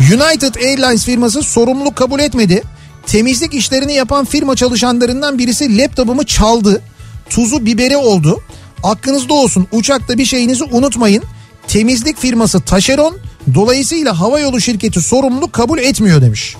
United 0.00 0.54
Airlines 0.54 1.04
firması 1.04 1.42
sorumluluk 1.42 1.96
kabul 1.96 2.20
etmedi. 2.20 2.62
Temizlik 3.06 3.54
işlerini 3.54 3.94
yapan 3.94 4.24
firma 4.24 4.56
çalışanlarından 4.56 5.38
birisi 5.38 5.78
laptopumu 5.78 6.26
çaldı. 6.26 6.82
Tuzu 7.30 7.66
biberi 7.66 7.96
oldu. 7.96 8.40
Aklınızda 8.82 9.34
olsun 9.34 9.66
uçakta 9.72 10.18
bir 10.18 10.24
şeyinizi 10.24 10.64
unutmayın. 10.64 11.24
Temizlik 11.68 12.18
firması 12.18 12.60
taşeron 12.60 13.16
dolayısıyla 13.54 14.20
havayolu 14.20 14.60
şirketi 14.60 15.00
sorumluluk 15.00 15.52
kabul 15.52 15.78
etmiyor 15.78 16.22
demiş. 16.22 16.56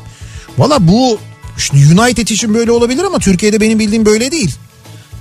Valla 0.58 0.88
bu 0.88 1.18
işte 1.56 1.76
United 1.76 2.28
için 2.28 2.54
böyle 2.54 2.72
olabilir 2.72 3.04
ama 3.04 3.18
Türkiye'de 3.18 3.60
benim 3.60 3.78
bildiğim 3.78 4.06
böyle 4.06 4.30
değil. 4.32 4.50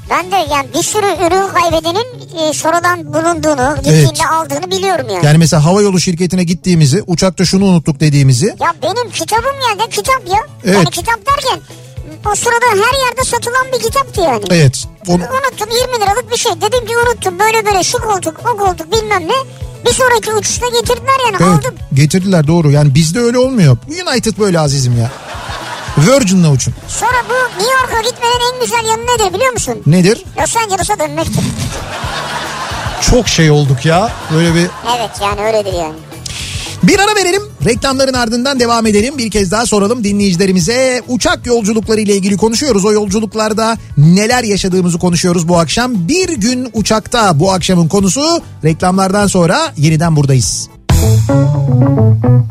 Ben 0.09 0.31
de 0.31 0.35
yani 0.35 0.67
bir 0.77 0.83
sürü 0.83 1.05
ürün 1.05 1.53
kaybedenin 1.53 2.05
e, 2.49 2.53
sonradan 2.53 3.05
bulunduğunu, 3.13 3.75
gittiğinde 3.75 3.99
Evet. 3.99 4.21
aldığını 4.31 4.71
biliyorum 4.71 5.07
yani. 5.13 5.25
Yani 5.25 5.37
mesela 5.37 5.65
havayolu 5.65 5.99
şirketine 5.99 6.43
gittiğimizi 6.43 7.03
uçakta 7.07 7.45
şunu 7.45 7.65
unuttuk 7.65 7.99
dediğimizi 7.99 8.45
Ya 8.45 8.73
benim 8.83 9.09
kitabım 9.11 9.43
geldi 9.69 9.89
kitap 9.89 10.21
ya. 10.29 10.39
Evet. 10.63 10.75
Yani 10.75 10.89
kitap 10.89 11.19
derken 11.25 11.59
o 12.26 12.36
sırada 12.36 12.65
her 12.72 13.05
yerde 13.07 13.24
satılan 13.26 13.65
bir 13.74 13.80
kitaptı 13.84 14.22
yani. 14.22 14.43
evet 14.51 14.86
onu, 15.07 15.15
Unuttum 15.24 15.70
20 15.91 16.01
liralık 16.05 16.32
bir 16.32 16.38
şey. 16.38 16.51
Dedim 16.61 16.86
ki 16.86 16.97
unuttum 16.97 17.39
böyle 17.39 17.65
böyle 17.65 17.84
şu 17.84 17.97
koltuk 17.97 18.39
o 18.53 18.57
koltuk 18.57 18.91
bilmem 18.91 19.28
ne. 19.28 19.34
Bir 19.86 19.93
sonraki 19.93 20.34
uçuşta 20.34 20.68
getirdiler 20.68 21.20
yani 21.26 21.36
Evet 21.39 21.65
aldım. 21.65 21.76
getirdiler 21.93 22.47
doğru. 22.47 22.72
Yani 22.72 22.95
bizde 22.95 23.20
öyle 23.20 23.38
olmuyor. 23.39 23.78
United 24.07 24.38
böyle 24.39 24.59
azizim 24.59 24.97
ya. 25.01 25.11
Virgin'la 25.97 26.51
uçun. 26.51 26.74
Sonra 26.88 27.24
bu 27.30 27.59
New 27.63 27.74
York'a 27.82 28.01
gitmenin 28.09 28.53
en 28.53 28.61
güzel 28.61 28.86
yanı 28.89 29.01
nedir 29.01 29.34
biliyor 29.34 29.51
musun? 29.53 29.82
Nedir? 29.86 30.24
Los 30.41 30.55
Angeles'a 30.57 30.99
dönmektir. 30.99 31.43
Çok 33.11 33.28
şey 33.28 33.51
olduk 33.51 33.86
ya. 33.86 34.11
Böyle 34.34 34.55
bir 34.55 34.68
Evet 34.97 35.11
yani 35.22 35.41
öyledir 35.41 35.74
yani. 35.74 35.95
Bir 36.88 36.99
ara 36.99 37.15
verelim. 37.15 37.41
Reklamların 37.65 38.13
ardından 38.13 38.59
devam 38.59 38.85
edelim. 38.85 39.17
Bir 39.17 39.31
kez 39.31 39.51
daha 39.51 39.65
soralım 39.65 40.03
dinleyicilerimize. 40.03 41.01
Uçak 41.07 41.45
yolculukları 41.45 42.01
ile 42.01 42.15
ilgili 42.15 42.38
konuşuyoruz. 42.38 42.85
O 42.85 42.91
yolculuklarda 42.91 43.77
neler 43.97 44.43
yaşadığımızı 44.43 44.99
konuşuyoruz 44.99 45.47
bu 45.47 45.59
akşam. 45.59 46.07
Bir 46.07 46.29
gün 46.29 46.69
uçakta 46.73 47.39
bu 47.39 47.51
akşamın 47.51 47.88
konusu. 47.88 48.41
Reklamlardan 48.63 49.27
sonra 49.27 49.73
yeniden 49.77 50.15
buradayız. 50.15 50.69
Kafa 50.88 51.33
Radyo'da 51.33 52.47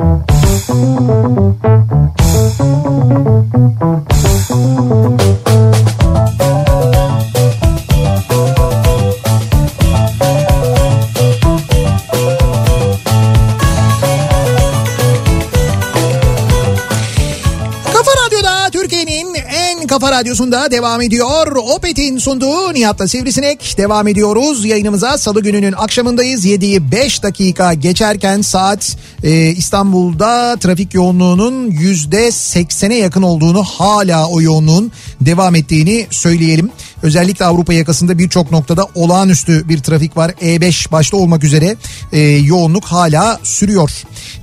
Kafa 19.97 20.13
Radyosu'nda 20.13 20.71
devam 20.71 21.01
ediyor. 21.01 21.57
Opet'in 21.57 22.19
sunduğu 22.19 22.75
Nihat'la 22.75 23.09
Sivrisinek 23.09 23.75
devam 23.79 24.09
ediyoruz. 24.09 24.65
Yayınımıza 24.65 25.19
salı 25.19 25.43
gününün 25.43 25.73
akşamındayız. 25.73 26.47
7'yi 26.47 26.93
5 26.93 27.23
dakika 27.23 27.75
geçerken 27.75 28.43
saat 28.43 28.97
e, 29.23 29.51
İstanbul'da 29.51 30.57
trafik 30.57 30.95
yoğunluğunun 30.95 31.71
%80'e 31.71 32.97
yakın 32.97 33.23
olduğunu 33.23 33.63
hala 33.63 34.29
o 34.29 34.41
yoğunluğun 34.41 34.93
devam 35.21 35.55
ettiğini 35.55 36.07
söyleyelim. 36.11 36.71
Özellikle 37.03 37.45
Avrupa 37.45 37.73
yakasında 37.73 38.19
birçok 38.19 38.51
noktada 38.51 38.87
olağanüstü 38.95 39.69
bir 39.69 39.79
trafik 39.79 40.17
var. 40.17 40.31
E5 40.31 40.93
başta 40.93 41.17
olmak 41.17 41.45
üzere 41.45 41.77
e, 42.13 42.21
yoğunluk 42.21 42.85
hala 42.85 43.41
sürüyor. 43.43 43.91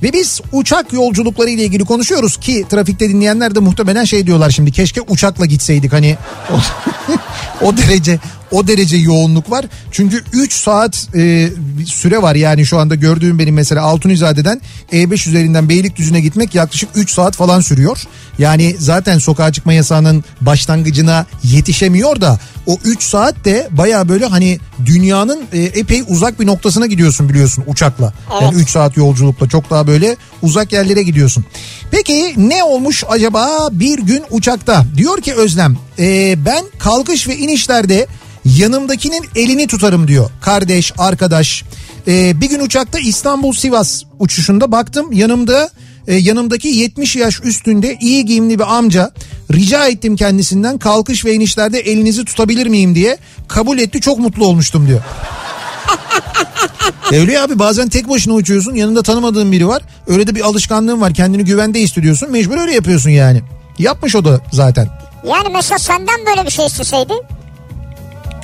Ve 0.04 0.14
biz 0.14 0.42
uçak 0.52 0.94
yolculukları 0.94 1.50
ile 1.50 1.64
ilgili 1.64 1.86
konuşuyoruz 1.86 2.38
ki 2.38 2.66
trafikte 2.70 3.10
dinleyenler 3.10 3.56
de 3.56 3.60
muhtemelen 3.60 4.04
şey 4.04 4.28
diyorlar 4.28 4.50
şimdi 4.50 4.72
keşke 4.72 5.02
uçakla 5.02 5.43
gitseydik 5.46 5.94
hani 5.94 6.18
o, 6.52 6.56
o 7.66 7.78
derece 7.78 8.20
o 8.54 8.68
derece 8.68 8.98
yoğunluk 8.98 9.52
var. 9.52 9.66
Çünkü 9.92 10.24
3 10.34 10.54
saat 10.54 11.08
e, 11.16 11.50
süre 11.86 12.22
var 12.22 12.36
yani 12.36 12.66
şu 12.66 12.80
anda 12.80 12.96
gördüğüm 12.96 13.40
benim 13.40 13.56
mesela 13.56 13.82
Altunizade'den 13.82 14.62
E5 14.92 15.30
üzerinden 15.30 15.70
Beylikdüzü'ne 15.70 16.22
gitmek 16.22 16.56
yaklaşık 16.56 16.90
3 16.96 17.12
saat 17.12 17.36
falan 17.36 17.60
sürüyor. 17.60 18.04
Yani 18.38 18.76
zaten 18.80 19.18
sokağa 19.18 19.52
çıkma 19.52 19.74
yasağının 19.74 20.24
başlangıcına 20.42 21.26
yetişemiyor 21.44 22.22
da 22.22 22.40
o 22.68 22.78
3 22.86 23.04
saat 23.04 23.46
de 23.46 23.68
baya 23.72 24.10
böyle 24.10 24.26
hani 24.26 24.60
dünyanın 24.86 25.42
e, 25.54 25.62
epey 25.62 26.04
uzak 26.08 26.40
bir 26.40 26.46
noktasına 26.48 26.86
gidiyorsun 26.86 27.30
biliyorsun 27.30 27.64
uçakla. 27.68 28.14
Yani 28.42 28.56
3 28.56 28.70
saat 28.70 28.98
yolculukla 28.98 29.50
çok 29.50 29.70
daha 29.70 29.88
böyle 29.88 30.16
uzak 30.42 30.74
yerlere 30.74 31.04
gidiyorsun. 31.04 31.46
Peki 31.92 32.34
ne 32.38 32.64
olmuş 32.64 33.04
acaba 33.10 33.70
bir 33.72 34.00
gün 34.00 34.24
uçakta? 34.30 34.86
Diyor 34.98 35.22
ki 35.22 35.34
Özlem 35.34 35.78
e, 36.00 36.36
ben 36.46 36.66
kalkış 36.80 37.28
ve 37.28 37.38
inişlerde 37.38 38.08
yanımdakinin 38.46 39.26
elini 39.36 39.68
tutarım 39.68 40.08
diyor. 40.08 40.30
Kardeş, 40.42 40.94
arkadaş. 40.98 41.64
Ee, 42.08 42.42
bir 42.42 42.50
gün 42.50 42.60
uçakta 42.60 43.00
İstanbul 43.00 43.54
Sivas 43.54 44.04
uçuşunda 44.20 44.72
baktım 44.72 45.12
yanımda 45.12 45.70
e, 46.08 46.16
yanımdaki 46.16 46.68
70 46.68 47.16
yaş 47.16 47.40
üstünde 47.44 47.98
iyi 48.02 48.26
giyimli 48.26 48.60
bir 48.60 48.76
amca 48.76 49.12
rica 49.52 49.88
ettim 49.88 50.16
kendisinden 50.16 50.78
kalkış 50.78 51.26
ve 51.26 51.34
inişlerde 51.34 51.80
elinizi 51.80 52.26
tutabilir 52.26 52.68
miyim 52.68 52.96
diye 52.96 53.18
kabul 53.48 53.80
etti 53.80 54.02
çok 54.02 54.20
mutlu 54.20 54.46
olmuştum 54.46 54.88
diyor. 54.88 55.02
E 57.12 57.20
Öyle 57.20 57.42
abi 57.42 57.60
bazen 57.60 57.90
tek 57.90 58.10
başına 58.10 58.34
uçuyorsun 58.34 58.76
yanında 58.76 59.04
tanımadığın 59.04 59.52
biri 59.52 59.68
var 59.68 59.82
öyle 60.08 60.28
de 60.28 60.36
bir 60.36 60.42
alışkanlığın 60.42 61.02
var 61.02 61.14
kendini 61.14 61.46
güvende 61.46 61.80
hissediyorsun 61.80 62.32
mecbur 62.32 62.58
öyle 62.58 62.74
yapıyorsun 62.74 63.10
yani. 63.10 63.42
Yapmış 63.80 64.16
o 64.16 64.26
da 64.26 64.42
zaten. 64.52 64.88
Yani 65.28 65.48
mesela 65.54 65.80
senden 65.80 66.26
böyle 66.26 66.46
bir 66.46 66.52
şey 66.52 66.66
isteseydi. 66.66 67.14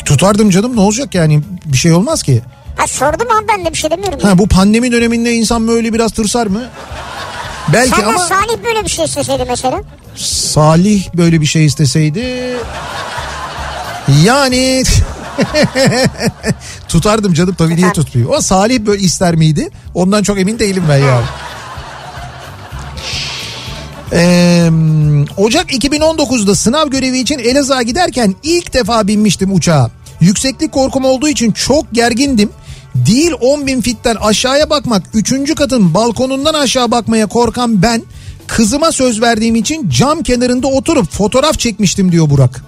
Tutardım 0.10 0.49
canım 0.49 0.76
ne 0.76 0.80
olacak 0.82 1.16
yani 1.16 1.41
bir 1.66 1.78
şey 1.78 1.93
olmaz 1.93 2.24
ki. 2.24 2.41
Ha 2.76 2.88
sordum 2.88 3.28
ama 3.32 3.41
ben 3.47 3.66
de 3.66 3.72
bir 3.72 3.78
şey 3.78 3.91
demiyorum. 3.91 4.20
Ha 4.20 4.38
bu 4.38 4.47
pandemi 4.47 4.91
döneminde 4.91 5.34
insan 5.34 5.68
böyle 5.68 5.93
biraz 5.93 6.12
tırsar 6.12 6.47
mı? 6.47 6.62
Belki 7.74 7.89
Senden 7.89 8.07
ama 8.10 8.20
Salih 8.20 8.64
böyle 8.66 8.84
bir 8.84 8.89
şey 8.89 9.05
isteseydi 9.05 9.45
mesela. 9.47 9.82
Salih 10.16 11.07
böyle 11.14 11.41
bir 11.41 11.45
şey 11.45 11.66
isteseydi 11.66 12.57
yani 14.24 14.84
tutardım 16.88 17.34
canım 17.34 17.55
tabii 17.57 17.76
niye 17.76 17.93
tutmayayım. 17.93 18.34
O 18.36 18.41
Salih 18.41 18.80
böyle 18.80 19.01
ister 19.01 19.36
miydi? 19.36 19.70
Ondan 19.93 20.24
çok 20.24 20.39
emin 20.39 20.60
değilim 20.60 20.84
ben 20.89 20.97
ya. 20.97 21.22
Ee, 24.14 24.70
Ocak 25.38 25.72
2019'da 25.72 26.55
sınav 26.55 26.88
görevi 26.88 27.20
için 27.20 27.39
Elazığ'a 27.39 27.82
giderken 27.82 28.36
ilk 28.43 28.74
defa 28.74 29.07
binmiştim 29.07 29.53
uçağa. 29.53 29.89
Yükseklik 30.22 30.72
korkum 30.72 31.05
olduğu 31.05 31.28
için 31.28 31.51
çok 31.51 31.86
gergindim. 31.93 32.49
Değil 32.95 33.32
10 33.41 33.67
bin 33.67 33.82
fitten 33.82 34.15
aşağıya 34.15 34.70
bakmak, 34.70 35.03
3. 35.13 35.55
katın 35.55 35.93
balkonundan 35.93 36.53
aşağı 36.53 36.91
bakmaya 36.91 37.28
korkan 37.28 37.82
ben 37.82 38.03
kızıma 38.47 38.91
söz 38.91 39.22
verdiğim 39.22 39.55
için 39.55 39.89
cam 39.89 40.24
kenarında 40.24 40.67
oturup 40.67 41.11
fotoğraf 41.11 41.59
çekmiştim 41.59 42.11
diyor 42.11 42.30
Burak. 42.30 42.63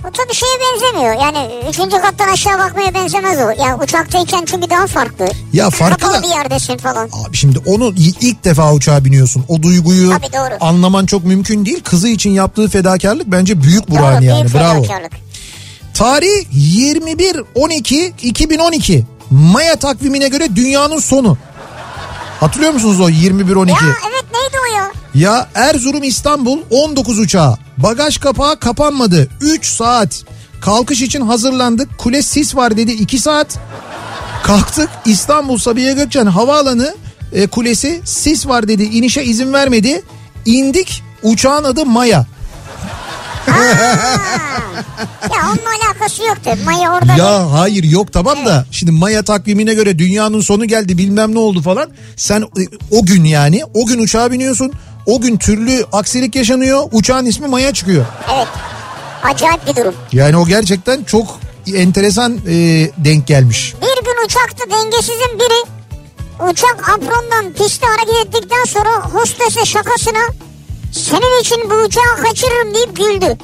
O 0.00 0.10
tabii 0.10 0.34
şeye 0.34 0.50
benzemiyor. 0.60 1.14
Yani 1.24 1.48
üçüncü 1.70 1.90
kattan 1.96 2.28
aşağı 2.32 2.58
bakmaya 2.58 2.94
benzemez 2.94 3.38
o. 3.38 3.62
Yani 3.62 3.82
uçaktayken 3.84 4.44
çünkü 4.44 4.70
daha 4.70 4.86
farklı. 4.86 5.28
Ya 5.52 5.70
farkı 5.70 5.98
Kapalı 5.98 6.18
da- 6.18 6.22
bir 6.22 6.28
yerdesin 6.28 6.76
falan. 6.76 7.04
Abi 7.28 7.36
şimdi 7.36 7.58
onu 7.58 7.92
ilk 8.20 8.44
defa 8.44 8.72
uçağa 8.74 9.04
biniyorsun. 9.04 9.44
O 9.48 9.62
duyguyu 9.62 10.12
anlaman 10.60 11.06
çok 11.06 11.24
mümkün 11.24 11.66
değil. 11.66 11.80
Kızı 11.84 12.08
için 12.08 12.30
yaptığı 12.30 12.68
fedakarlık 12.68 13.26
bence 13.26 13.62
büyük 13.62 13.90
Burak'ın 13.90 14.22
yani. 14.22 14.42
büyük 14.42 14.54
Bravo. 14.54 14.82
fedakarlık. 14.82 15.29
Tarih 16.00 16.46
21-12-2012. 17.54 19.02
Maya 19.30 19.76
takvimine 19.76 20.28
göre 20.28 20.56
dünyanın 20.56 20.98
sonu. 20.98 21.38
Hatırlıyor 22.40 22.72
musunuz 22.72 23.00
o 23.00 23.10
21-12? 23.10 23.70
Ya 23.70 23.76
evet 24.10 24.24
neydi 24.32 24.56
o 24.62 24.66
ya? 24.76 24.92
Ya 25.14 25.48
Erzurum 25.54 26.02
İstanbul 26.02 26.58
19 26.70 27.18
uçağı. 27.18 27.58
Bagaj 27.78 28.18
kapağı 28.18 28.60
kapanmadı. 28.60 29.28
3 29.40 29.66
saat. 29.66 30.24
Kalkış 30.60 31.02
için 31.02 31.20
hazırlandık. 31.20 31.98
Kule 31.98 32.22
sis 32.22 32.56
var 32.56 32.76
dedi 32.76 32.92
2 32.92 33.18
saat. 33.18 33.58
Kalktık 34.42 34.90
İstanbul 35.06 35.58
Sabiha 35.58 35.92
Gökçen 35.92 36.26
Havaalanı 36.26 36.94
e, 37.32 37.46
kulesi 37.46 38.00
sis 38.04 38.46
var 38.46 38.68
dedi. 38.68 38.82
İnişe 38.82 39.24
izin 39.24 39.52
vermedi. 39.52 40.02
İndik 40.46 41.02
uçağın 41.22 41.64
adı 41.64 41.86
Maya. 41.86 42.26
Ya 45.34 45.40
onunla 45.46 45.70
alakası 45.86 46.22
yoktu. 46.22 46.50
Maya 46.64 46.92
orada 46.92 47.08
değil. 47.08 47.18
Ya 47.18 47.52
hayır 47.52 47.84
yok 47.84 48.12
tamam 48.12 48.46
da 48.46 48.64
şimdi 48.70 48.90
Maya 48.92 49.22
takvimine 49.22 49.74
göre 49.74 49.98
dünyanın 49.98 50.40
sonu 50.40 50.64
geldi 50.64 50.98
bilmem 50.98 51.34
ne 51.34 51.38
oldu 51.38 51.62
falan. 51.62 51.90
Sen 52.16 52.40
e, 52.42 52.62
o 52.90 53.04
gün 53.06 53.24
yani 53.24 53.62
o 53.74 53.86
gün 53.86 53.98
uçağa 53.98 54.30
biniyorsun. 54.32 54.72
O 55.06 55.20
gün 55.20 55.36
türlü 55.36 55.84
aksilik 55.92 56.34
yaşanıyor. 56.36 56.82
Uçağın 56.92 57.26
ismi 57.26 57.46
Maya 57.46 57.72
çıkıyor. 57.74 58.04
Evet. 58.34 58.48
Acayip 59.22 59.66
bir 59.66 59.76
durum. 59.76 59.94
Yani 60.12 60.36
o 60.36 60.46
gerçekten 60.46 61.04
çok 61.04 61.38
enteresan 61.74 62.38
e, 62.48 62.52
denk 62.96 63.26
gelmiş. 63.26 63.74
Bir 63.80 64.04
gün 64.04 64.24
uçakta 64.24 64.64
dengesizin 64.70 65.38
biri 65.38 65.70
uçak 66.50 66.88
aprondan 66.88 67.52
piste 67.52 67.86
hareket 67.86 68.26
ettikten 68.26 68.64
sonra 68.64 68.90
hostese 69.12 69.64
şakasına 69.66 70.18
senin 70.92 71.40
için 71.40 71.70
bu 71.70 71.74
uçağı 71.74 72.16
kaçırırım 72.22 72.74
deyip 72.74 72.96
güldü. 72.96 73.38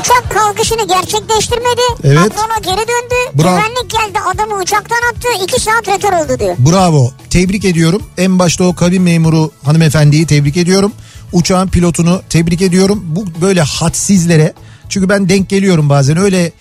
Uçak 0.00 0.30
kalkışını 0.34 0.88
gerçekleştirmedi. 0.88 1.80
Evet. 2.04 2.18
Aprona 2.18 2.58
geri 2.62 2.76
döndü. 2.88 3.14
Bravo. 3.42 3.56
Güvenlik 3.56 3.90
geldi 3.90 4.18
adamı 4.34 4.54
uçaktan 4.62 4.96
attı. 5.12 5.28
iki 5.44 5.60
saat 5.60 5.88
rötar 5.88 6.12
oldu 6.24 6.38
diyor. 6.38 6.54
Bravo. 6.58 7.12
Tebrik 7.30 7.64
ediyorum. 7.64 8.02
En 8.18 8.38
başta 8.38 8.64
o 8.64 8.74
kabin 8.74 9.02
memuru 9.02 9.50
hanımefendiyi 9.64 10.26
tebrik 10.26 10.56
ediyorum. 10.56 10.92
Uçağın 11.32 11.68
pilotunu 11.68 12.22
tebrik 12.30 12.62
ediyorum. 12.62 13.02
Bu 13.06 13.24
böyle 13.40 13.62
hadsizlere 13.62 14.52
çünkü 14.88 15.08
ben 15.08 15.28
denk 15.28 15.48
geliyorum 15.48 15.88
bazen 15.88 16.16
öyle 16.16 16.52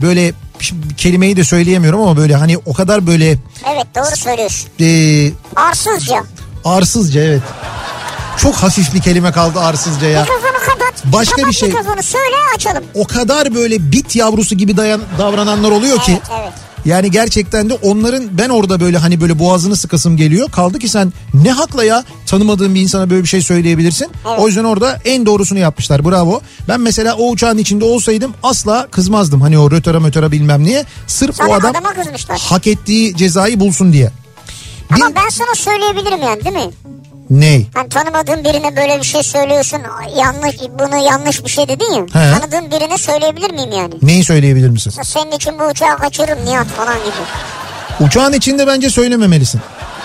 böyle 0.00 0.32
kelimeyi 0.96 1.36
de 1.36 1.44
söyleyemiyorum 1.44 2.00
ama 2.00 2.16
böyle 2.16 2.34
hani 2.36 2.58
o 2.58 2.72
kadar 2.74 3.06
böyle 3.06 3.30
Evet 3.74 3.86
doğru 3.96 4.16
söylüyorsun. 4.16 4.68
e, 4.80 5.30
Arsızca. 5.56 6.24
arsızca 6.64 7.20
evet. 7.20 7.42
Çok 8.38 8.54
hafif 8.54 8.94
bir 8.94 9.00
kelime 9.00 9.32
kaldı 9.32 9.60
arsızca 9.60 10.06
ya. 10.08 10.20
Mikrofonu 10.20 10.58
kapat. 10.66 11.04
Başka 11.12 11.36
kapat 11.36 11.50
bir 11.50 11.56
şey. 11.56 11.68
mikrofonu 11.68 12.02
söyle 12.02 12.36
açalım. 12.56 12.84
O 12.94 13.06
kadar 13.06 13.54
böyle 13.54 13.92
bit 13.92 14.16
yavrusu 14.16 14.54
gibi 14.54 14.76
dayan, 14.76 15.00
davrananlar 15.18 15.70
oluyor 15.70 15.98
ki. 15.98 16.12
Evet 16.12 16.40
evet. 16.42 16.52
Yani 16.84 17.10
gerçekten 17.10 17.70
de 17.70 17.74
onların 17.74 18.38
ben 18.38 18.48
orada 18.48 18.80
böyle 18.80 18.98
hani 18.98 19.20
böyle 19.20 19.38
boğazını 19.38 19.76
sıkasım 19.76 20.16
geliyor. 20.16 20.50
Kaldı 20.50 20.78
ki 20.78 20.88
sen 20.88 21.12
ne 21.34 21.52
hakla 21.52 21.84
ya 21.84 22.04
tanımadığın 22.26 22.74
bir 22.74 22.80
insana 22.80 23.10
böyle 23.10 23.22
bir 23.22 23.28
şey 23.28 23.42
söyleyebilirsin. 23.42 24.08
Evet. 24.28 24.38
O 24.38 24.46
yüzden 24.46 24.64
orada 24.64 24.98
en 25.04 25.26
doğrusunu 25.26 25.58
yapmışlar 25.58 26.04
bravo. 26.04 26.40
Ben 26.68 26.80
mesela 26.80 27.14
o 27.16 27.30
uçağın 27.30 27.58
içinde 27.58 27.84
olsaydım 27.84 28.34
asla 28.42 28.86
kızmazdım. 28.90 29.40
Hani 29.40 29.58
o 29.58 29.70
rötara 29.70 30.00
mötara 30.00 30.32
bilmem 30.32 30.64
niye. 30.64 30.84
Sırf 31.06 31.36
Sana 31.36 31.48
o 31.48 31.54
adam 31.54 31.74
hak 32.38 32.66
ettiği 32.66 33.16
cezayı 33.16 33.60
bulsun 33.60 33.92
diye. 33.92 34.10
Ama 34.90 35.08
Bin- 35.08 35.14
ben 35.14 35.28
sana 35.28 35.54
söyleyebilirim 35.54 36.22
yani 36.22 36.44
değil 36.44 36.56
mi? 36.66 36.70
Ney? 37.30 37.66
Hani 37.74 37.88
tanımadığın 37.88 38.44
birine 38.44 38.76
böyle 38.76 38.98
bir 38.98 39.06
şey 39.06 39.22
söylüyorsun. 39.22 39.78
Yanlış 40.16 40.56
bunu 40.78 40.96
yanlış 40.96 41.44
bir 41.44 41.50
şey 41.50 41.68
dedin 41.68 41.92
ya. 41.92 42.02
He. 42.02 42.40
Tanıdığın 42.40 42.70
birine 42.70 42.98
söyleyebilir 42.98 43.50
miyim 43.50 43.72
yani? 43.72 43.94
Neyi 44.02 44.24
söyleyebilir 44.24 44.70
misin? 44.70 44.92
Senin 45.02 45.32
için 45.32 45.58
bu 45.58 45.64
uçağı 45.64 45.98
kaçırırım 45.98 46.38
Nihat 46.44 46.66
falan 46.66 46.94
gibi. 46.96 48.06
Uçağın 48.06 48.32
içinde 48.32 48.66
bence 48.66 48.90
söylememelisin. 48.90 49.60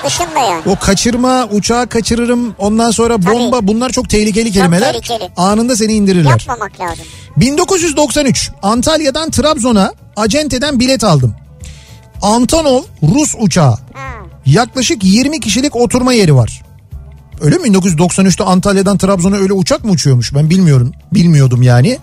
Dışında 0.05 0.39
yani. 0.39 0.61
O 0.65 0.75
kaçırma, 0.75 1.45
uçağı 1.51 1.87
kaçırırım, 1.87 2.55
ondan 2.59 2.91
sonra 2.91 3.25
bomba 3.25 3.59
bunlar 3.67 3.89
çok 3.89 4.09
tehlikeli 4.09 4.51
kelimeler. 4.51 4.93
tehlikeli. 4.93 5.29
Anında 5.37 5.75
seni 5.75 5.93
indirirler. 5.93 6.29
Yapmamak 6.29 6.79
lazım. 6.79 7.05
1993 7.37 8.51
Antalya'dan 8.63 9.31
Trabzon'a 9.31 9.93
acenteden 10.15 10.79
bilet 10.79 11.03
aldım. 11.03 11.35
Antonov 12.21 12.81
Rus 13.03 13.35
uçağı. 13.39 13.71
Ha. 13.71 14.13
Yaklaşık 14.45 15.03
20 15.03 15.39
kişilik 15.39 15.75
oturma 15.75 16.13
yeri 16.13 16.35
var. 16.35 16.61
Öyle 17.41 17.57
mi? 17.57 17.67
1993'te 17.67 18.43
Antalya'dan 18.43 18.97
Trabzon'a 18.97 19.35
öyle 19.35 19.53
uçak 19.53 19.83
mı 19.83 19.91
uçuyormuş? 19.91 20.35
Ben 20.35 20.49
bilmiyorum. 20.49 20.91
Bilmiyordum 21.13 21.61
yani. 21.61 21.97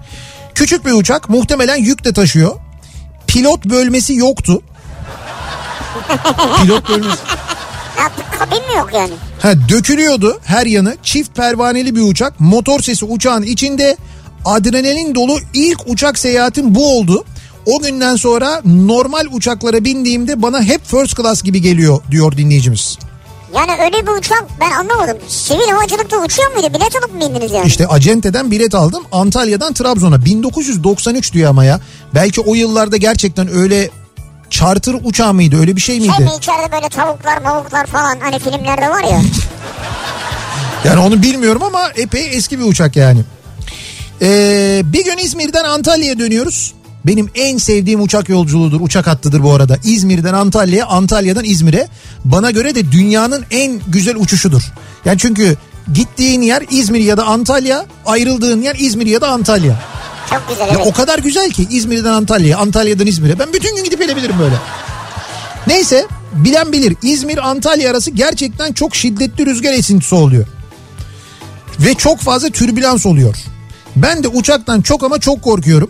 Küçük 0.55 0.87
bir 0.87 0.93
uçak 0.93 1.29
muhtemelen 1.29 1.77
yük 1.77 2.05
de 2.05 2.13
taşıyor. 2.13 2.55
Pilot 3.27 3.65
bölmesi 3.65 4.15
yoktu. 4.15 4.63
Pilot 6.63 6.89
bölmesi. 6.89 7.19
Ya 7.99 8.11
kabin 8.39 8.67
mi 8.69 8.75
yok 8.79 8.91
yani? 8.95 9.13
Ha 9.43 9.53
dökülüyordu 9.69 10.41
her 10.45 10.67
yanı. 10.67 10.97
Çift 11.03 11.37
pervaneli 11.37 11.97
bir 11.97 12.01
uçak. 12.01 12.41
Motor 12.41 12.81
sesi 12.81 13.05
uçağın 13.05 13.43
içinde. 13.43 13.97
Adrenalin 14.45 15.15
dolu 15.15 15.39
ilk 15.55 15.79
uçak 15.87 16.19
seyahatim 16.19 16.75
bu 16.75 16.99
oldu. 16.99 17.25
O 17.67 17.81
günden 17.83 18.17
sonra 18.17 18.63
normal 18.65 19.27
uçaklara 19.33 19.85
bindiğimde 19.85 20.43
bana 20.43 20.63
hep 20.63 20.85
first 20.87 21.17
class 21.17 21.43
gibi 21.43 21.63
geliyor 21.63 22.01
diyor 22.11 22.37
dinleyicimiz. 22.37 22.99
Yani 23.55 23.73
öyle 23.85 24.07
bir 24.07 24.13
uçak 24.13 24.45
ben 24.61 24.71
anlamadım. 24.71 25.19
Sivil 25.29 25.69
havacılıkta 25.71 26.17
uçuyor 26.17 26.53
muydu? 26.53 26.67
Bilet 26.75 26.97
alıp 26.97 27.15
mı 27.15 27.21
bindiniz 27.21 27.53
yani? 27.53 27.67
İşte 27.67 27.87
Acente'den 27.87 28.51
bilet 28.51 28.75
aldım. 28.75 29.05
Antalya'dan 29.13 29.73
Trabzon'a 29.73 30.25
1993 30.25 31.33
diyor 31.33 31.51
ama 31.51 31.65
ya. 31.65 31.81
Belki 32.15 32.41
o 32.41 32.55
yıllarda 32.55 32.97
gerçekten 32.97 33.55
öyle 33.55 33.91
charter 34.51 34.95
uçağı 35.05 35.35
mıydı 35.35 35.61
öyle 35.61 35.77
bir 35.77 35.81
şey 35.81 36.01
miydi? 36.01 36.13
Şey 36.17 36.27
mi 36.27 36.33
içeride 36.39 36.73
böyle 36.73 36.89
tavuklar 36.89 37.39
mavuklar 37.43 37.87
falan 37.87 38.17
hani 38.21 38.39
filmlerde 38.39 38.89
var 38.89 39.03
ya. 39.03 39.21
Yani 40.85 41.01
onu 41.01 41.23
bilmiyorum 41.23 41.63
ama 41.63 41.89
epey 41.97 42.29
eski 42.37 42.59
bir 42.59 42.65
uçak 42.65 42.97
yani. 42.97 43.21
Ee, 44.23 44.83
bir 44.85 45.05
gün 45.05 45.17
İzmir'den 45.19 45.65
Antalya'ya 45.65 46.19
dönüyoruz. 46.19 46.75
Benim 47.07 47.31
en 47.35 47.59
sevdiğim 47.59 48.03
uçak 48.03 48.29
yolculuğudur, 48.29 48.81
uçak 48.81 49.07
hattıdır 49.07 49.43
bu 49.43 49.53
arada. 49.53 49.77
İzmir'den 49.85 50.35
Antalya'ya, 50.35 50.87
Antalya'dan 50.87 51.45
İzmir'e. 51.45 51.89
Bana 52.25 52.51
göre 52.51 52.75
de 52.75 52.93
dünyanın 52.93 53.45
en 53.51 53.81
güzel 53.89 54.17
uçuşudur. 54.17 54.63
Yani 55.05 55.19
çünkü 55.19 55.57
gittiğin 55.93 56.43
yer 56.43 56.63
İzmir 56.71 57.01
ya 57.01 57.17
da 57.17 57.25
Antalya, 57.25 57.87
ayrıldığın 58.07 58.63
yer 58.63 58.77
İzmir 58.79 59.07
ya 59.07 59.21
da 59.21 59.29
Antalya. 59.29 59.83
Çok 60.31 60.49
güzel 60.49 60.67
Ya 60.67 60.75
evet. 60.77 60.87
o 60.87 60.93
kadar 60.93 61.19
güzel 61.19 61.51
ki 61.51 61.67
İzmir'den 61.71 62.13
Antalya'ya, 62.13 62.59
Antalya'dan 62.59 63.07
İzmir'e. 63.07 63.39
Ben 63.39 63.53
bütün 63.53 63.77
gün 63.77 63.85
gidip 63.85 63.99
gelebilirim 64.01 64.39
böyle. 64.39 64.55
Neyse 65.67 66.07
bilen 66.33 66.73
bilir 66.73 66.97
İzmir 67.03 67.49
Antalya 67.49 67.91
arası 67.91 68.11
gerçekten 68.11 68.73
çok 68.73 68.97
şiddetli 68.97 69.47
rüzgar 69.47 69.73
esintisi 69.73 70.15
oluyor. 70.15 70.47
Ve 71.79 71.95
çok 71.95 72.21
fazla 72.21 72.49
türbülans 72.51 73.07
oluyor. 73.07 73.35
Ben 73.97 74.23
de 74.23 74.29
uçaktan 74.29 74.81
çok 74.81 75.05
ama 75.05 75.19
çok 75.19 75.43
korkuyorum. 75.43 75.89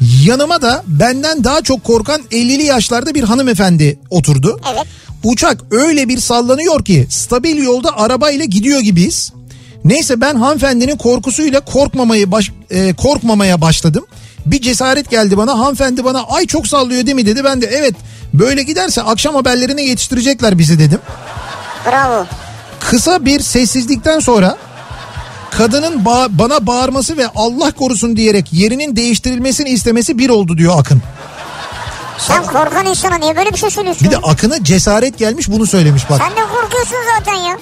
Yanıma 0.00 0.62
da 0.62 0.82
benden 0.86 1.44
daha 1.44 1.62
çok 1.62 1.84
korkan 1.84 2.20
50'li 2.30 2.62
yaşlarda 2.62 3.14
bir 3.14 3.22
hanımefendi 3.22 3.98
oturdu. 4.10 4.60
Evet. 4.72 4.84
Uçak 5.24 5.60
öyle 5.70 6.08
bir 6.08 6.18
sallanıyor 6.18 6.84
ki 6.84 7.06
stabil 7.10 7.56
yolda 7.56 7.98
arabayla 7.98 8.44
gidiyor 8.44 8.80
gibiyiz. 8.80 9.32
Neyse 9.84 10.20
ben 10.20 10.34
hanımefendinin 10.34 10.96
korkusuyla 10.96 11.60
korkmamayı 11.60 12.32
baş, 12.32 12.52
e, 12.70 12.92
korkmamaya 12.94 13.60
başladım. 13.60 14.06
Bir 14.46 14.60
cesaret 14.62 15.10
geldi 15.10 15.36
bana. 15.36 15.58
Hanımefendi 15.58 16.04
bana 16.04 16.22
ay 16.22 16.46
çok 16.46 16.66
sallıyor 16.66 17.06
değil 17.06 17.14
mi 17.16 17.26
dedi. 17.26 17.44
Ben 17.44 17.62
de 17.62 17.66
evet 17.66 17.94
böyle 18.34 18.62
giderse 18.62 19.02
akşam 19.02 19.34
haberlerine 19.34 19.82
yetiştirecekler 19.82 20.58
bizi 20.58 20.78
dedim. 20.78 20.98
Bravo. 21.86 22.26
Kısa 22.80 23.24
bir 23.24 23.40
sessizlikten 23.40 24.18
sonra 24.18 24.56
kadının 25.56 26.04
ba- 26.04 26.38
bana 26.38 26.66
bağırması 26.66 27.16
ve 27.16 27.26
Allah 27.36 27.70
korusun 27.72 28.16
diyerek 28.16 28.52
yerinin 28.52 28.96
değiştirilmesini 28.96 29.68
istemesi 29.68 30.18
bir 30.18 30.28
oldu 30.30 30.58
diyor 30.58 30.74
Akın. 30.78 31.02
Sen 32.18 32.42
korkan 32.46 32.86
insana 32.86 33.14
niye 33.14 33.36
böyle 33.36 33.50
bir 33.52 33.58
şey 33.58 33.70
söylüyorsun? 33.70 34.06
Bir 34.06 34.12
de 34.12 34.16
Akın'a 34.16 34.64
cesaret 34.64 35.18
gelmiş 35.18 35.48
bunu 35.48 35.66
söylemiş 35.66 36.10
bak. 36.10 36.22
Sen 36.22 36.30
de 36.30 36.48
korkuyorsun 36.54 36.96
zaten 37.18 37.34
ya. 37.34 37.58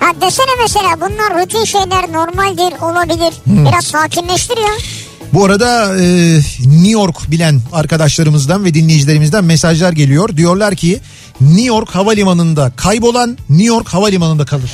Ha 0.00 0.06
desene 0.20 0.50
mesela 0.62 0.88
bunlar 0.96 1.42
rutin 1.42 1.64
şeyler 1.64 2.12
normaldir 2.12 2.82
olabilir. 2.82 3.34
Hmm. 3.44 3.66
Biraz 3.66 3.84
sakinleştir 3.84 4.56
ya. 4.56 4.72
Bu 5.32 5.44
arada 5.44 5.96
e, 5.96 6.36
New 6.64 6.90
York 6.90 7.30
bilen 7.30 7.60
arkadaşlarımızdan 7.72 8.64
ve 8.64 8.74
dinleyicilerimizden 8.74 9.44
mesajlar 9.44 9.92
geliyor. 9.92 10.36
Diyorlar 10.36 10.74
ki 10.74 11.00
New 11.40 11.62
York 11.64 11.90
havalimanında 11.90 12.72
kaybolan 12.76 13.38
New 13.48 13.64
York 13.66 13.88
havalimanında 13.88 14.44
kalır. 14.44 14.70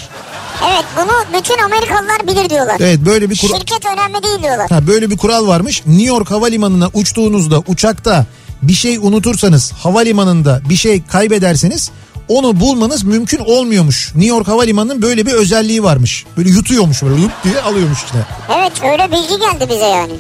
Evet 0.69 0.85
bunu 0.97 1.39
bütün 1.41 1.59
Amerikalılar 1.59 2.27
bilir 2.27 2.51
diyorlar. 2.51 2.77
Evet 2.81 2.99
böyle 3.07 3.31
bir 3.31 3.39
kural 3.39 3.59
Şirket 3.59 3.87
önemli 3.87 4.23
değil 4.23 4.43
diyorlar. 4.43 4.71
ha, 4.71 4.87
böyle 4.87 5.11
bir 5.11 5.17
kural 5.17 5.47
varmış. 5.47 5.83
New 5.87 6.05
York 6.07 6.31
havalimanına 6.31 6.89
uçtuğunuzda 6.95 7.59
uçakta 7.67 8.27
bir 8.63 8.73
şey 8.73 8.97
unutursanız 8.97 9.73
havalimanında 9.73 10.61
bir 10.69 10.77
şey 10.77 11.03
kaybederseniz 11.07 11.91
onu 12.29 12.61
bulmanız 12.61 13.03
mümkün 13.05 13.39
olmuyormuş. 13.39 14.15
New 14.15 14.29
York 14.37 14.49
havalimanının 14.49 15.03
böyle 15.03 15.27
bir 15.27 15.33
özelliği 15.33 15.83
varmış. 15.83 16.25
Böyle 16.37 16.49
yutuyormuş 16.51 17.03
böyle 17.03 17.21
yup 17.23 17.33
diye 17.45 17.61
alıyormuş 17.61 17.99
işte. 18.05 18.19
Evet 18.59 18.73
öyle 18.93 19.11
bilgi 19.13 19.39
geldi 19.41 19.67
bize 19.71 19.87
yani. 19.87 20.13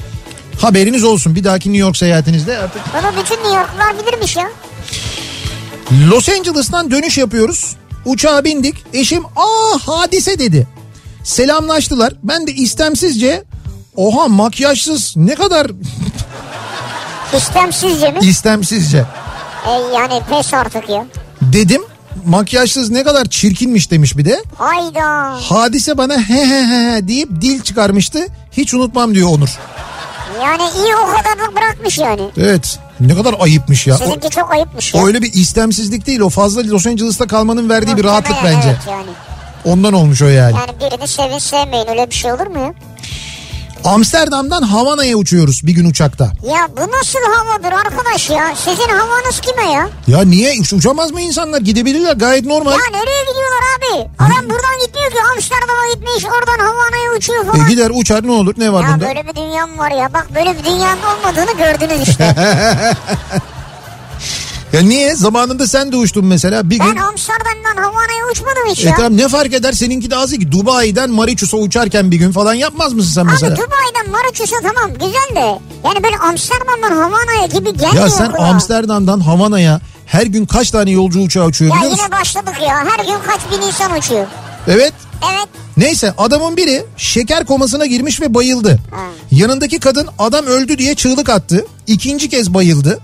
Haberiniz 0.60 1.04
olsun 1.04 1.34
bir 1.34 1.44
dahaki 1.44 1.68
New 1.72 1.80
York 1.86 1.96
seyahatinizde 1.96 2.58
artık 2.58 2.82
Bunu 2.94 3.22
bütün 3.22 3.36
New 3.36 3.56
Yorklular 3.56 3.94
bilirmiş 3.98 4.36
ya. 4.36 4.50
Los 6.10 6.28
Angeles'tan 6.28 6.90
dönüş 6.90 7.18
yapıyoruz. 7.18 7.76
Uçağa 8.04 8.44
bindik. 8.44 8.84
Eşim 8.92 9.24
aa 9.26 9.78
hadise 9.86 10.38
dedi. 10.38 10.66
Selamlaştılar. 11.24 12.12
Ben 12.22 12.46
de 12.46 12.52
istemsizce 12.52 13.44
oha 13.96 14.28
makyajsız 14.28 15.16
ne 15.16 15.34
kadar 15.34 15.66
İstemsizce 17.36 18.10
mi? 18.10 18.18
istemsizce 18.22 19.04
E, 19.66 19.70
yani 19.94 20.22
pes 20.30 20.54
artık 20.54 20.88
ya. 20.90 21.06
dedim. 21.42 21.82
Makyajsız 22.26 22.90
ne 22.90 23.04
kadar 23.04 23.24
çirkinmiş 23.24 23.90
demiş 23.90 24.16
bir 24.18 24.24
de. 24.24 24.42
Hayda. 24.58 25.36
Hadise 25.42 25.98
bana 25.98 26.14
he 26.18 26.34
he 26.46 26.64
he 26.66 26.94
he 26.96 27.08
deyip 27.08 27.28
dil 27.40 27.60
çıkarmıştı. 27.62 28.26
Hiç 28.52 28.74
unutmam 28.74 29.14
diyor 29.14 29.28
Onur. 29.28 29.58
Yani 30.42 30.62
iyi 30.62 30.94
o 30.96 31.06
kadarlık 31.06 31.56
bırakmış 31.56 31.98
yani. 31.98 32.22
Evet 32.36 32.78
ne 33.00 33.14
kadar 33.14 33.34
ayıpmış 33.40 33.86
ya. 33.86 33.94
O, 33.94 33.98
Sizinki 33.98 34.30
çok 34.30 34.52
ayıpmış 34.52 34.94
ya. 34.94 35.02
o 35.02 35.06
öyle 35.06 35.22
bir 35.22 35.32
istemsizlik 35.32 36.06
değil 36.06 36.20
o 36.20 36.28
fazla 36.28 36.62
Los 36.64 36.86
Angeles'ta 36.86 37.26
kalmanın 37.26 37.68
verdiği 37.68 37.96
bir 37.96 38.04
rahatlık 38.04 38.36
bence. 38.44 38.68
Evet 38.68 38.78
yani. 38.90 39.10
Ondan 39.64 39.92
olmuş 39.92 40.22
o 40.22 40.26
yani. 40.28 40.56
Yani 40.56 40.80
birini 40.92 41.08
sevin 41.08 41.38
sevmeyin 41.38 41.88
öyle 41.88 42.10
bir 42.10 42.14
şey 42.14 42.32
olur 42.32 42.46
mu 42.46 42.58
ya? 42.58 42.74
Amsterdam'dan 43.84 44.62
Havana'ya 44.62 45.16
uçuyoruz 45.16 45.66
bir 45.66 45.72
gün 45.72 45.90
uçakta. 45.90 46.24
Ya 46.24 46.68
bu 46.76 46.80
nasıl 46.98 47.18
havadır 47.34 47.72
arkadaş 47.86 48.30
ya? 48.30 48.52
Sizin 48.56 48.88
havanız 48.88 49.40
kime 49.40 49.72
ya? 49.72 49.88
Ya 50.06 50.22
niye 50.24 50.52
Uç- 50.60 50.72
uçamaz 50.72 51.10
mı 51.10 51.20
insanlar 51.20 51.60
gidebilirler 51.60 52.12
gayet 52.12 52.44
normal. 52.46 52.72
Ya 52.72 52.78
nereye 52.92 53.20
gidiyorlar 53.20 53.62
abi? 53.78 54.08
Adam 54.18 54.50
buradan 54.50 54.78
gitmiyor 54.86 55.10
ki 55.10 55.16
Amsterdam'a 55.34 55.92
gitmiş 55.94 56.24
oradan 56.24 56.64
Havana'ya 56.66 57.12
uçuyor 57.18 57.44
falan. 57.46 57.66
E 57.66 57.68
gider 57.68 57.90
uçar 57.94 58.26
ne 58.26 58.32
olur 58.32 58.54
ne 58.56 58.72
var 58.72 58.82
ya 58.84 58.94
bunda? 58.94 59.06
böyle 59.06 59.26
bir 59.28 59.34
dünya 59.36 59.66
mı 59.66 59.78
var 59.78 59.90
ya? 59.90 60.12
Bak 60.14 60.26
böyle 60.34 60.58
bir 60.58 60.64
dünyanın 60.64 61.00
olmadığını 61.02 61.56
gördünüz 61.58 62.08
işte. 62.08 62.34
Ya 64.72 64.80
niye 64.82 65.14
zamanında 65.14 65.66
sen 65.66 65.92
de 65.92 65.96
uçtun 65.96 66.24
mesela 66.24 66.70
bir 66.70 66.78
ben 66.78 66.90
gün. 66.90 66.96
Amsterdam'dan 66.96 67.82
Havana'ya 67.82 68.30
uçmadım 68.32 68.62
hiç 68.70 68.84
E 68.84 68.88
ya. 68.88 68.94
tamam 68.96 69.16
ne 69.16 69.28
fark 69.28 69.52
eder 69.54 69.72
seninki 69.72 70.10
de 70.10 70.16
az 70.16 70.30
ki 70.30 70.52
Dubai'den 70.52 71.10
Mauritius'a 71.10 71.56
uçarken 71.56 72.10
bir 72.10 72.16
gün 72.16 72.32
falan 72.32 72.54
yapmaz 72.54 72.92
mısın 72.92 73.10
sen 73.14 73.26
mesela? 73.26 73.52
Abi 73.54 73.60
Dubai'den 73.60 74.10
Mauritius'a 74.10 74.56
tamam 74.62 74.90
güzel 74.92 75.36
de. 75.42 75.58
Yani 75.84 76.04
böyle 76.04 76.16
Amsterdam'dan 76.16 76.92
Havana'ya 76.96 77.46
gibi 77.46 77.72
gelmiyor 77.78 77.94
ya 78.04 78.10
sen 78.10 78.32
kulağa. 78.32 78.46
Amsterdam'dan 78.46 79.20
Havana'ya 79.20 79.80
her 80.06 80.26
gün 80.26 80.46
kaç 80.46 80.70
tane 80.70 80.90
yolcu 80.90 81.20
uçağı 81.20 81.46
uçuyor 81.46 81.70
Ya 81.74 81.76
biliyor 81.76 81.90
musun? 81.92 82.04
yine 82.08 82.20
başladık 82.20 82.54
ya. 82.62 82.76
Her 82.78 83.04
gün 83.04 83.16
kaç 83.26 83.40
bin 83.52 83.66
insan 83.66 83.98
uçuyor. 83.98 84.26
Evet. 84.68 84.92
Evet. 85.32 85.48
Neyse 85.76 86.14
adamın 86.18 86.56
biri 86.56 86.84
şeker 86.96 87.44
komasına 87.46 87.86
girmiş 87.86 88.20
ve 88.20 88.34
bayıldı. 88.34 88.78
Yanındaki 89.30 89.78
kadın 89.80 90.08
adam 90.18 90.46
öldü 90.46 90.78
diye 90.78 90.94
çığlık 90.94 91.28
attı. 91.28 91.66
İkinci 91.86 92.28
kez 92.28 92.54
bayıldı. 92.54 92.98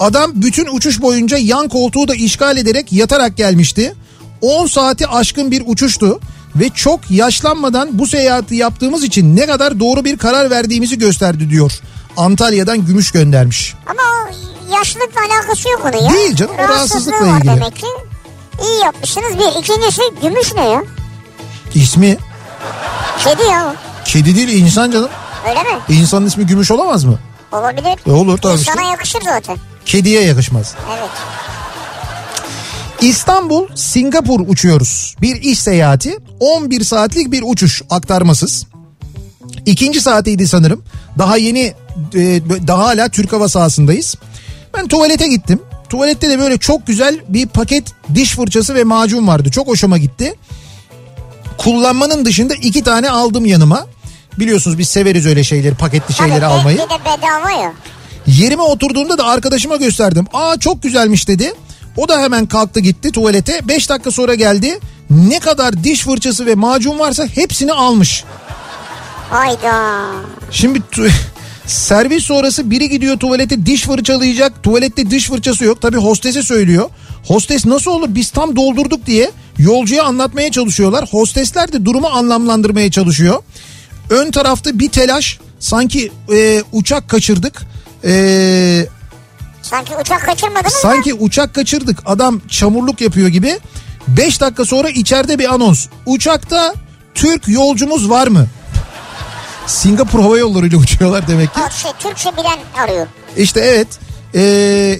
Adam 0.00 0.30
bütün 0.34 0.66
uçuş 0.76 1.02
boyunca 1.02 1.36
yan 1.38 1.68
koltuğu 1.68 2.08
da 2.08 2.14
işgal 2.14 2.56
ederek 2.56 2.92
yatarak 2.92 3.36
gelmişti. 3.36 3.94
10 4.40 4.66
saati 4.66 5.06
aşkın 5.06 5.50
bir 5.50 5.62
uçuştu 5.66 6.20
ve 6.56 6.68
çok 6.68 7.10
yaşlanmadan 7.10 7.98
bu 7.98 8.06
seyahati 8.06 8.54
yaptığımız 8.54 9.04
için 9.04 9.36
ne 9.36 9.46
kadar 9.46 9.80
doğru 9.80 10.04
bir 10.04 10.18
karar 10.18 10.50
verdiğimizi 10.50 10.98
gösterdi 10.98 11.50
diyor. 11.50 11.72
Antalya'dan 12.16 12.86
gümüş 12.86 13.10
göndermiş. 13.10 13.74
Ama 13.86 14.30
yaşlılıkla 14.78 15.20
alakası 15.20 15.68
yok 15.68 15.80
onun 15.84 16.04
ya. 16.04 16.12
Değil 16.12 16.36
canım, 16.36 16.58
rahatsızlıkla 16.58 17.26
var 17.26 17.38
ilgili. 17.38 17.50
demek 17.56 17.76
ki. 17.76 17.86
İyi 18.62 18.84
yapmışsınız 18.84 19.32
bir. 19.38 19.60
İkincisi 19.60 20.02
gümüş 20.22 20.54
ne 20.54 20.68
ya? 20.68 20.82
İsmi 21.74 22.18
Kedi 23.24 23.42
ya 23.42 23.74
kedi 24.04 24.36
değil 24.36 24.48
insan 24.64 24.90
canım. 24.90 25.08
Öyle 25.48 25.62
mi? 25.62 25.78
İnsanın 25.88 26.26
ismi 26.26 26.46
gümüş 26.46 26.70
olamaz 26.70 27.04
mı? 27.04 27.18
Olabilir. 27.52 27.98
E 28.06 28.10
olur 28.12 28.38
tabii 28.38 28.54
işte. 28.60 28.72
İnsana 28.72 28.90
yakışır 28.90 29.20
zaten. 29.24 29.56
Kediye 29.90 30.22
yakışmaz. 30.22 30.74
Evet. 30.98 31.10
İstanbul 33.00 33.68
Singapur 33.74 34.40
uçuyoruz. 34.48 35.16
Bir 35.22 35.42
iş 35.42 35.58
seyahati 35.58 36.18
11 36.40 36.84
saatlik 36.84 37.32
bir 37.32 37.42
uçuş 37.46 37.82
aktarmasız. 37.90 38.66
İkinci 39.66 40.00
saatiydi 40.00 40.48
sanırım. 40.48 40.84
Daha 41.18 41.36
yeni 41.36 41.60
e, 42.14 42.40
daha 42.66 42.84
hala 42.84 43.08
Türk 43.08 43.32
hava 43.32 43.48
sahasındayız. 43.48 44.14
Ben 44.74 44.88
tuvalete 44.88 45.28
gittim. 45.28 45.62
Tuvalette 45.88 46.30
de 46.30 46.38
böyle 46.38 46.58
çok 46.58 46.86
güzel 46.86 47.20
bir 47.28 47.46
paket 47.46 47.84
diş 48.14 48.36
fırçası 48.36 48.74
ve 48.74 48.84
macun 48.84 49.26
vardı. 49.26 49.50
Çok 49.50 49.68
hoşuma 49.68 49.98
gitti. 49.98 50.34
kullanmanın 51.58 52.24
dışında 52.24 52.54
iki 52.54 52.82
tane 52.82 53.10
aldım 53.10 53.46
yanıma. 53.46 53.86
Biliyorsunuz 54.38 54.78
biz 54.78 54.88
severiz 54.88 55.26
öyle 55.26 55.44
şeyleri 55.44 55.74
paketli 55.74 56.14
şeyleri 56.14 56.40
Tabii, 56.40 56.52
almayı. 56.52 56.78
Bir 56.78 56.82
de 56.82 57.04
bedava 57.04 57.50
ya. 57.50 57.72
Yerime 58.26 58.62
oturduğumda 58.62 59.18
da 59.18 59.24
arkadaşıma 59.24 59.76
gösterdim. 59.76 60.26
Aa 60.32 60.58
çok 60.58 60.82
güzelmiş 60.82 61.28
dedi. 61.28 61.52
O 61.96 62.08
da 62.08 62.20
hemen 62.20 62.46
kalktı 62.46 62.80
gitti 62.80 63.12
tuvalete. 63.12 63.68
5 63.68 63.88
dakika 63.88 64.10
sonra 64.10 64.34
geldi. 64.34 64.78
Ne 65.10 65.40
kadar 65.40 65.84
diş 65.84 66.02
fırçası 66.02 66.46
ve 66.46 66.54
macun 66.54 66.98
varsa 66.98 67.26
hepsini 67.26 67.72
almış. 67.72 68.24
Hayda. 69.30 70.06
Şimdi 70.50 70.82
servis 71.66 72.24
sonrası 72.24 72.70
biri 72.70 72.88
gidiyor 72.88 73.18
tuvalete 73.18 73.66
diş 73.66 73.82
fırçalayacak. 73.82 74.62
Tuvalette 74.62 75.10
diş 75.10 75.28
fırçası 75.28 75.64
yok. 75.64 75.82
Tabii 75.82 75.96
hostese 75.96 76.42
söylüyor. 76.42 76.90
Hostes 77.26 77.66
nasıl 77.66 77.90
olur 77.90 78.08
biz 78.08 78.30
tam 78.30 78.56
doldurduk 78.56 79.06
diye 79.06 79.30
yolcuya 79.58 80.04
anlatmaya 80.04 80.50
çalışıyorlar. 80.50 81.08
Hostesler 81.10 81.72
de 81.72 81.84
durumu 81.84 82.06
anlamlandırmaya 82.06 82.90
çalışıyor. 82.90 83.42
Ön 84.10 84.30
tarafta 84.30 84.78
bir 84.78 84.88
telaş 84.88 85.38
sanki 85.58 86.12
e, 86.32 86.62
uçak 86.72 87.08
kaçırdık. 87.08 87.62
E, 88.04 88.86
Sanki 89.62 89.96
uçak 89.96 90.26
kaçırmadınız 90.26 90.72
mı? 90.74 90.80
sanki 90.82 91.14
uçak 91.14 91.54
kaçırdık 91.54 91.98
adam 92.06 92.40
çamurluk 92.48 93.00
yapıyor 93.00 93.28
gibi. 93.28 93.58
5 94.08 94.40
dakika 94.40 94.64
sonra 94.64 94.88
içeride 94.88 95.38
bir 95.38 95.54
anons. 95.54 95.86
Uçakta 96.06 96.74
Türk 97.14 97.48
yolcumuz 97.48 98.10
var 98.10 98.26
mı? 98.26 98.46
Singapur 99.66 100.20
Hava 100.20 100.38
Yolları 100.38 100.66
ile 100.66 100.76
uçuyorlar 100.76 101.28
demek 101.28 101.54
ki. 101.54 101.60
O 101.66 101.70
şey, 101.70 101.90
Türkçe 101.98 102.30
bilen 102.36 102.58
arıyor. 102.84 103.06
İşte 103.36 103.60
evet 103.60 103.88
ee, 104.34 104.98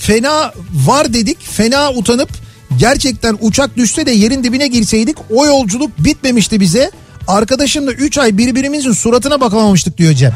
fena 0.00 0.52
var 0.74 1.14
dedik 1.14 1.46
fena 1.46 1.90
utanıp 1.92 2.28
gerçekten 2.76 3.38
uçak 3.40 3.76
düşse 3.76 4.06
de 4.06 4.10
yerin 4.10 4.44
dibine 4.44 4.66
girseydik 4.68 5.16
o 5.30 5.46
yolculuk 5.46 5.98
bitmemişti 5.98 6.60
bize. 6.60 6.90
Arkadaşımla 7.28 7.92
3 7.92 8.18
ay 8.18 8.38
birbirimizin 8.38 8.92
suratına 8.92 9.40
bakamamıştık 9.40 9.98
diyor 9.98 10.12
Cem. 10.12 10.34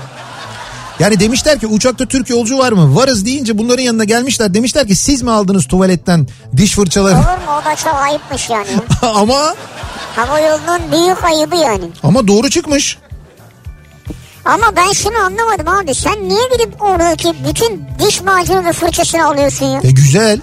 Yani 0.98 1.20
demişler 1.20 1.58
ki 1.60 1.66
uçakta 1.66 2.06
Türk 2.06 2.30
yolcu 2.30 2.58
var 2.58 2.72
mı? 2.72 2.96
Varız 2.96 3.26
deyince 3.26 3.58
bunların 3.58 3.82
yanına 3.82 4.04
gelmişler. 4.04 4.54
Demişler 4.54 4.86
ki 4.86 4.94
siz 4.96 5.22
mi 5.22 5.30
aldınız 5.30 5.66
tuvaletten 5.68 6.26
diş 6.56 6.74
fırçaları? 6.74 7.14
Olur 7.14 7.22
mu? 7.22 7.60
O 7.62 7.64
da 7.64 7.76
çok 7.76 7.94
ayıpmış 7.94 8.50
yani. 8.50 8.66
ama 9.02 9.54
Hava 10.16 10.40
yolunun 10.40 10.80
büyük 10.92 11.24
ayıbı 11.24 11.56
yani. 11.56 11.84
ama 12.02 12.28
doğru 12.28 12.50
çıkmış. 12.50 12.98
Ama 14.44 14.76
ben 14.76 14.92
şunu 14.92 15.16
anlamadım 15.18 15.68
abi. 15.68 15.94
Sen 15.94 16.28
niye 16.28 16.48
gidip 16.52 16.82
oradaki 16.82 17.34
bütün 17.48 17.84
diş 18.06 18.20
macunu 18.22 18.64
ve 18.64 18.72
fırçasını 18.72 19.26
alıyorsun 19.26 19.66
ya? 19.66 19.80
E 19.84 19.90
güzel. 19.90 20.40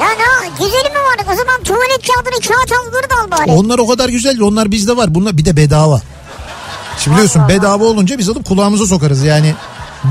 Ya 0.00 0.08
ne 0.08 0.48
güzeli 0.58 0.88
mi 0.88 0.94
var? 0.98 1.32
O 1.32 1.36
zaman 1.36 1.62
tuvalet 1.64 2.06
kağıdını 2.08 2.40
kağıt 2.40 2.72
al 2.72 2.86
dur 2.92 3.10
da 3.10 3.36
al 3.36 3.40
bari. 3.40 3.52
Onlar 3.52 3.78
o 3.78 3.86
kadar 3.86 4.08
güzel. 4.08 4.40
Onlar 4.40 4.70
bizde 4.70 4.96
var. 4.96 5.14
Bunlar 5.14 5.36
bir 5.36 5.44
de 5.44 5.56
bedava. 5.56 6.00
Şimdi 6.98 7.14
biliyorsun 7.16 7.40
Allah. 7.40 7.48
bedava 7.48 7.84
olunca 7.84 8.18
biz 8.18 8.28
alıp 8.28 8.44
kulağımıza 8.46 8.86
sokarız 8.86 9.22
yani. 9.22 9.54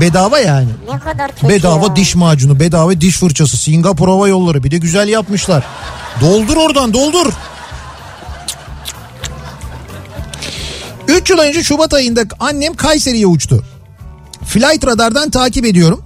Bedava 0.00 0.38
yani. 0.38 0.68
Ne 0.92 0.98
kadar 0.98 1.30
kötü 1.34 1.48
Bedava 1.48 1.86
ya. 1.86 1.96
diş 1.96 2.14
macunu, 2.14 2.60
bedava 2.60 3.00
diş 3.00 3.16
fırçası, 3.18 3.56
Singapur 3.56 4.08
Hava 4.08 4.28
Yolları 4.28 4.64
bir 4.64 4.70
de 4.70 4.78
güzel 4.78 5.08
yapmışlar. 5.08 5.64
Doldur 6.20 6.56
oradan 6.56 6.94
doldur. 6.94 7.32
3 11.08 11.30
yıl 11.30 11.38
önce 11.38 11.62
Şubat 11.62 11.94
ayında 11.94 12.22
annem 12.40 12.74
Kayseri'ye 12.74 13.26
uçtu. 13.26 13.64
Flight 14.46 14.86
radardan 14.86 15.30
takip 15.30 15.64
ediyorum. 15.64 16.02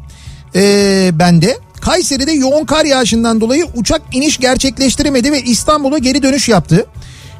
Ee, 0.55 1.11
ben 1.13 1.43
de. 1.43 1.59
Kayseri'de 1.81 2.33
yoğun 2.33 2.65
kar 2.65 2.85
yağışından 2.85 3.41
dolayı 3.41 3.67
uçak 3.75 4.03
iniş 4.13 4.39
gerçekleştiremedi 4.39 5.33
ve 5.33 5.43
İstanbul'a 5.43 5.99
geri 5.99 6.23
dönüş 6.23 6.49
yaptı. 6.49 6.87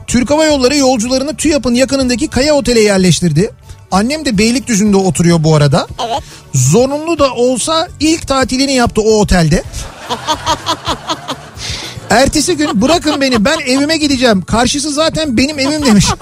Türk 0.07 0.31
Hava 0.31 0.45
Yolları 0.45 0.77
yolcularını 0.77 1.37
TÜYAP'ın 1.37 1.75
yakınındaki 1.75 2.29
Kaya 2.29 2.55
Otel'e 2.55 2.81
yerleştirdi. 2.81 3.51
Annem 3.91 4.25
de 4.25 4.39
Beylikdüzü'nde 4.39 4.97
oturuyor 4.97 5.45
bu 5.45 5.57
arada. 5.57 5.87
Evet. 6.09 6.23
Zorunlu 6.55 7.19
da 7.19 7.35
olsa 7.35 7.89
ilk 8.01 8.29
tatilini 8.29 8.73
yaptı 8.73 9.01
o 9.01 9.21
otelde. 9.21 9.63
Ertesi 12.11 12.57
gün 12.57 12.83
bırakın 12.83 13.21
beni 13.21 13.45
ben 13.45 13.59
evime 13.59 13.97
gideceğim. 13.97 14.43
Karşısı 14.43 14.91
zaten 14.91 15.37
benim 15.37 15.59
evim 15.59 15.87
demiş. 15.87 16.07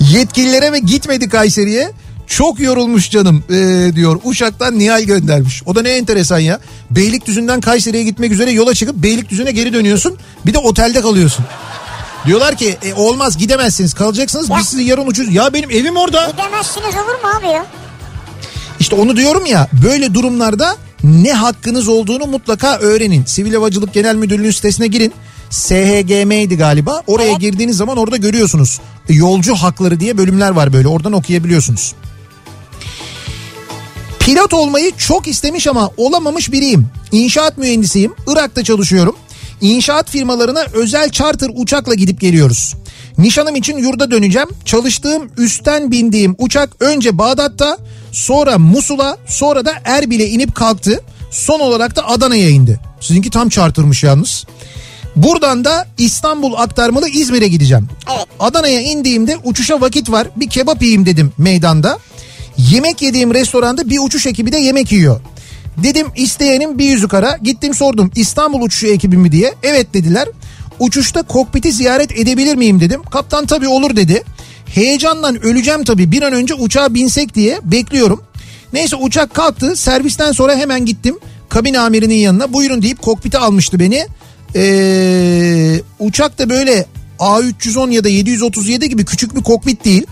Yetkililere 0.00 0.72
ve 0.72 0.78
gitmedi 0.78 1.28
Kayseri'ye. 1.28 1.92
Çok 2.26 2.60
yorulmuş 2.60 3.10
canım 3.10 3.44
ee, 3.50 3.90
diyor. 3.94 4.20
Uşak'tan 4.24 4.78
Nihal 4.78 5.02
göndermiş. 5.02 5.62
O 5.66 5.74
da 5.74 5.82
ne 5.82 5.90
enteresan 5.90 6.38
ya. 6.38 6.60
Beylikdüzü'nden 6.90 7.60
Kayseri'ye 7.60 8.04
gitmek 8.04 8.32
üzere 8.32 8.50
yola 8.50 8.74
çıkıp 8.74 8.96
Beylikdüzü'ne 8.96 9.52
geri 9.52 9.72
dönüyorsun. 9.72 10.18
Bir 10.46 10.54
de 10.54 10.58
otelde 10.58 11.00
kalıyorsun. 11.00 11.44
Diyorlar 12.26 12.56
ki 12.56 12.76
e, 12.82 12.94
olmaz 12.94 13.38
gidemezsiniz 13.38 13.94
kalacaksınız 13.94 14.50
biz 14.58 14.66
sizi 14.68 14.82
yarın 14.82 15.06
uçuruz. 15.06 15.34
Ya 15.34 15.52
benim 15.52 15.70
evim 15.70 15.96
orada. 15.96 16.30
Gidemezsiniz 16.30 16.94
olur 16.94 17.22
mu 17.22 17.38
abi 17.38 17.46
ya? 17.46 17.66
İşte 18.80 18.96
onu 18.96 19.16
diyorum 19.16 19.46
ya 19.46 19.68
böyle 19.84 20.14
durumlarda 20.14 20.76
ne 21.04 21.32
hakkınız 21.32 21.88
olduğunu 21.88 22.26
mutlaka 22.26 22.76
öğrenin. 22.78 23.24
Sivil 23.24 23.54
Havacılık 23.54 23.92
Genel 23.94 24.14
Müdürlüğü 24.14 24.52
sitesine 24.52 24.86
girin. 24.86 25.12
SHGM'ydi 25.50 26.56
galiba. 26.56 27.02
Oraya 27.06 27.30
Evet. 27.30 27.40
girdiğiniz 27.40 27.76
zaman 27.76 27.96
orada 27.96 28.16
görüyorsunuz. 28.16 28.80
Yolcu 29.08 29.54
hakları 29.54 30.00
diye 30.00 30.18
bölümler 30.18 30.50
var 30.50 30.72
böyle. 30.72 30.88
Oradan 30.88 31.12
okuyabiliyorsunuz. 31.12 31.94
Pilot 34.20 34.54
olmayı 34.54 34.92
çok 34.96 35.28
istemiş 35.28 35.66
ama 35.66 35.90
olamamış 35.96 36.52
biriyim. 36.52 36.88
İnşaat 37.12 37.58
mühendisiyim. 37.58 38.14
Irak'ta 38.26 38.64
çalışıyorum. 38.64 39.16
İnşaat 39.60 40.10
firmalarına 40.10 40.60
özel 40.72 41.10
charter 41.10 41.50
uçakla 41.54 41.94
gidip 41.94 42.20
geliyoruz. 42.20 42.74
Nişanım 43.18 43.56
için 43.56 43.76
yurda 43.76 44.10
döneceğim. 44.10 44.48
Çalıştığım 44.64 45.30
üstten 45.38 45.90
bindiğim 45.90 46.34
uçak 46.38 46.70
önce 46.80 47.18
Bağdat'ta 47.18 47.78
sonra 48.12 48.58
Musul'a 48.58 49.16
sonra 49.26 49.64
da 49.64 49.72
Erbil'e 49.84 50.26
inip 50.26 50.54
kalktı. 50.54 51.00
Son 51.30 51.60
olarak 51.60 51.96
da 51.96 52.08
Adana'ya 52.08 52.48
indi. 52.48 52.80
Sizinki 53.00 53.30
tam 53.30 53.48
chartermış 53.48 54.02
yalnız. 54.04 54.44
Buradan 55.16 55.64
da 55.64 55.86
İstanbul 55.98 56.54
aktarmalı 56.54 57.08
İzmir'e 57.08 57.48
gideceğim. 57.48 57.88
Adana'ya 58.40 58.80
indiğimde 58.80 59.36
uçuşa 59.44 59.80
vakit 59.80 60.10
var. 60.10 60.28
Bir 60.36 60.48
kebap 60.48 60.82
yiyeyim 60.82 61.06
dedim 61.06 61.32
meydanda. 61.38 61.98
Yemek 62.56 63.02
yediğim 63.02 63.34
restoranda 63.34 63.90
bir 63.90 63.98
uçuş 63.98 64.26
ekibi 64.26 64.52
de 64.52 64.56
yemek 64.56 64.92
yiyor. 64.92 65.20
Dedim 65.82 66.06
isteyenim 66.16 66.78
bir 66.78 66.84
yüzük 66.84 67.14
ara. 67.14 67.38
Gittim 67.42 67.74
sordum 67.74 68.10
İstanbul 68.16 68.62
uçuşu 68.62 68.86
ekibi 68.86 69.16
mi 69.16 69.32
diye. 69.32 69.54
Evet 69.62 69.94
dediler. 69.94 70.28
Uçuşta 70.78 71.22
kokpiti 71.22 71.72
ziyaret 71.72 72.18
edebilir 72.18 72.54
miyim 72.54 72.80
dedim. 72.80 73.02
Kaptan 73.02 73.46
tabii 73.46 73.68
olur 73.68 73.96
dedi. 73.96 74.22
Heyecandan 74.66 75.42
öleceğim 75.42 75.84
tabii 75.84 76.12
bir 76.12 76.22
an 76.22 76.32
önce 76.32 76.54
uçağa 76.54 76.94
binsek 76.94 77.34
diye 77.34 77.60
bekliyorum. 77.64 78.22
Neyse 78.72 78.96
uçak 78.96 79.34
kalktı 79.34 79.76
servisten 79.76 80.32
sonra 80.32 80.56
hemen 80.56 80.86
gittim. 80.86 81.18
Kabin 81.48 81.74
amirinin 81.74 82.14
yanına 82.14 82.52
buyurun 82.52 82.82
deyip 82.82 83.02
kokpite 83.02 83.38
almıştı 83.38 83.80
beni. 83.80 84.06
Ee, 84.56 85.80
uçak 85.98 86.38
da 86.38 86.50
böyle 86.50 86.86
A310 87.18 87.90
ya 87.90 88.04
da 88.04 88.08
737 88.08 88.88
gibi 88.88 89.04
küçük 89.04 89.36
bir 89.36 89.42
kokpit 89.42 89.84
değil. 89.84 90.06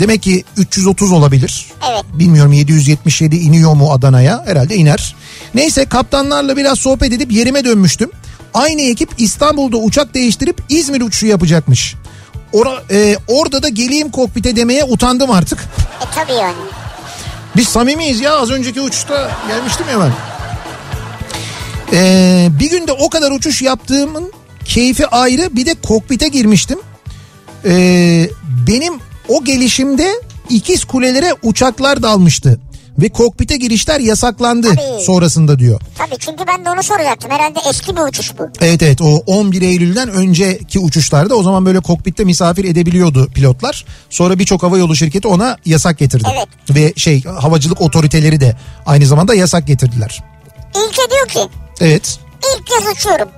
Demek 0.00 0.22
ki 0.22 0.44
330 0.56 1.12
olabilir. 1.12 1.66
Evet. 1.90 2.04
Bilmiyorum 2.14 2.52
777 2.52 3.36
iniyor 3.36 3.74
mu 3.74 3.92
Adana'ya? 3.92 4.42
Herhalde 4.46 4.76
iner. 4.76 5.16
Neyse 5.54 5.84
kaptanlarla 5.84 6.56
biraz 6.56 6.78
sohbet 6.78 7.12
edip 7.12 7.32
yerime 7.32 7.64
dönmüştüm. 7.64 8.10
Aynı 8.54 8.82
ekip 8.82 9.10
İstanbul'da 9.18 9.76
uçak 9.76 10.14
değiştirip 10.14 10.62
İzmir 10.68 11.00
uçuşu 11.00 11.26
yapacakmış. 11.26 11.94
Ora, 12.52 12.82
e, 12.90 13.16
orada 13.28 13.62
da 13.62 13.68
geleyim 13.68 14.10
kokpite 14.10 14.56
demeye 14.56 14.84
utandım 14.84 15.30
artık. 15.30 15.58
E 16.02 16.04
tabii 16.14 16.32
yani. 16.32 16.56
Biz 17.56 17.68
samimiyiz 17.68 18.20
ya 18.20 18.38
az 18.38 18.50
önceki 18.50 18.80
uçuşta 18.80 19.30
gelmiştim 19.48 19.86
ya 19.92 20.00
ben. 20.00 20.12
Ee, 21.92 22.48
bir 22.60 22.70
günde 22.70 22.92
o 22.92 23.10
kadar 23.10 23.30
uçuş 23.30 23.62
yaptığımın 23.62 24.32
keyfi 24.64 25.06
ayrı 25.06 25.56
bir 25.56 25.66
de 25.66 25.74
kokpite 25.74 26.28
girmiştim. 26.28 26.78
Ee, 27.64 28.30
benim 28.66 28.94
o 29.28 29.44
gelişimde 29.44 30.12
ikiz 30.50 30.84
kulelere 30.84 31.34
uçaklar 31.42 32.02
dalmıştı. 32.02 32.60
Ve 32.98 33.08
kokpite 33.08 33.56
girişler 33.56 34.00
yasaklandı 34.00 34.68
Tabii. 34.68 35.02
sonrasında 35.04 35.58
diyor. 35.58 35.80
Tabii 35.98 36.18
çünkü 36.18 36.44
ben 36.46 36.64
de 36.64 36.70
onu 36.70 36.82
soracaktım. 36.82 37.30
Herhalde 37.30 37.58
eski 37.70 37.96
bir 37.96 38.00
uçuş 38.00 38.38
bu. 38.38 38.42
Evet 38.60 38.82
evet 38.82 39.00
o 39.02 39.06
11 39.26 39.62
Eylül'den 39.62 40.08
önceki 40.08 40.78
uçuşlarda 40.78 41.34
o 41.34 41.42
zaman 41.42 41.66
böyle 41.66 41.80
kokpitte 41.80 42.24
misafir 42.24 42.64
edebiliyordu 42.64 43.28
pilotlar. 43.34 43.84
Sonra 44.10 44.38
birçok 44.38 44.62
hava 44.62 44.78
yolu 44.78 44.96
şirketi 44.96 45.28
ona 45.28 45.56
yasak 45.64 45.98
getirdi. 45.98 46.28
Evet. 46.34 46.48
Ve 46.76 46.92
şey 46.96 47.24
havacılık 47.24 47.80
otoriteleri 47.80 48.40
de 48.40 48.56
aynı 48.86 49.06
zamanda 49.06 49.34
yasak 49.34 49.66
getirdiler. 49.66 50.22
İlke 50.76 51.10
diyor 51.10 51.28
ki 51.28 51.54
Evet. 51.80 52.18
ilk 52.56 52.66
kez 52.66 52.88
uçuyorum. 52.96 53.28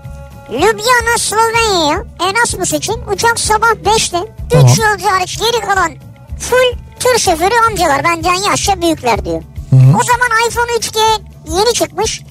Ljubljana 0.51 1.19
Slovenya'ya 1.19 2.05
Erasmus 2.21 2.73
için 2.73 2.95
uçak 3.13 3.41
sabah 3.41 3.71
5'te. 3.71 4.19
3 4.47 4.51
Tamam. 4.51 4.67
yolcu 4.69 5.07
hariç 5.11 5.39
geri 5.39 5.61
kalan 5.61 5.93
full 6.39 6.79
tır 7.01 7.19
şoförü 7.19 7.55
amcalar 7.69 8.05
benden 8.05 8.35
yaşça 8.51 8.81
büyükler 8.83 9.25
diyor. 9.25 9.43
O 9.73 10.05
zaman 10.05 10.49
iPhone 10.49 10.71
3G 10.73 10.99
yeni 11.59 11.73
çıkmış. 11.75 12.23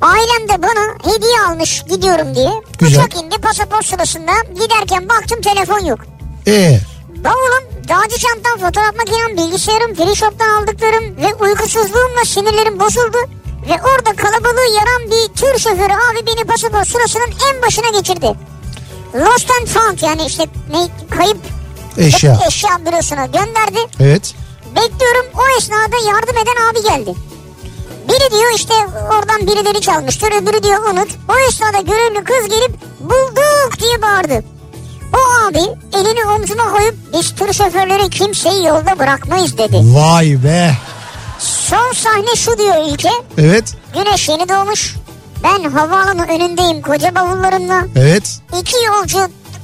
Ailem 0.00 0.48
de 0.48 0.62
bana 0.62 1.12
hediye 1.14 1.40
almış 1.48 1.82
gidiyorum 1.88 2.34
diye. 2.34 2.50
Güzel. 2.78 2.98
Uçak 3.04 3.22
indi 3.22 3.38
pasaport 3.38 3.86
sırasında 3.86 4.32
giderken 4.54 5.08
baktım 5.08 5.40
telefon 5.40 5.84
yok. 5.84 5.98
Ee, 6.46 6.78
Bavulum, 7.24 7.64
dağcı 7.88 8.18
çantam, 8.18 8.66
fotoğraf 8.66 8.94
makinem, 8.96 9.36
bilgisayarım, 9.36 9.94
free 9.94 10.14
shop'tan 10.14 10.48
aldıklarım 10.48 11.16
ve 11.16 11.34
uykusuzluğumla 11.34 12.24
sinirlerim 12.24 12.80
bozuldu. 12.80 13.18
Ve 13.70 13.74
orada 13.74 14.16
kalabalığı 14.16 14.74
yaran 14.74 15.10
bir 15.10 15.34
tır 15.34 15.58
şoförü 15.58 15.92
abi 15.92 16.26
beni 16.26 16.44
pasaport 16.44 16.88
sırasının 16.88 17.34
en 17.50 17.62
başına 17.62 17.98
geçirdi. 17.98 18.34
Lost 19.14 19.50
and 19.60 19.66
found 19.66 20.02
yani 20.02 20.26
işte 20.26 20.46
ne, 20.70 20.88
kayıp 21.16 21.38
eşya. 21.98 22.38
eşya 22.48 22.70
bürosuna 22.86 23.26
gönderdi. 23.26 23.78
Evet. 24.00 24.34
Bekliyorum 24.76 25.26
o 25.34 25.58
esnada 25.58 25.96
yardım 26.06 26.36
eden 26.36 26.70
abi 26.70 26.82
geldi. 26.82 27.14
Biri 28.08 28.30
diyor 28.30 28.52
işte 28.56 28.74
oradan 29.12 29.46
birileri 29.46 29.80
çalmıştır 29.80 30.42
öbürü 30.42 30.62
diyor 30.62 30.84
unut. 30.92 31.08
O 31.28 31.48
esnada 31.48 31.80
görevli 31.80 32.24
kız 32.24 32.48
gelip 32.48 32.72
bulduk 33.00 33.80
diye 33.80 34.02
bağırdı. 34.02 34.44
O 35.14 35.48
abi 35.48 35.62
elini 35.98 36.24
omzuma 36.24 36.72
koyup 36.72 36.94
biz 37.12 37.34
tır 37.34 37.52
şoförleri 37.52 38.10
kimseyi 38.10 38.64
yolda 38.64 38.98
bırakmayız 38.98 39.58
dedi. 39.58 39.76
Vay 39.82 40.44
be. 40.44 40.70
Son 41.40 41.92
sahne 41.92 42.36
şu 42.36 42.58
diyor 42.58 42.92
İlke. 42.92 43.10
Evet. 43.38 43.74
Güneş 43.94 44.28
yeni 44.28 44.48
doğmuş. 44.48 44.96
Ben 45.44 45.70
havaalanı 45.70 46.22
önündeyim 46.26 46.82
koca 46.82 47.14
bavullarımla. 47.14 47.86
Evet. 47.96 48.40
İki 48.60 48.76
yolcu 48.86 49.18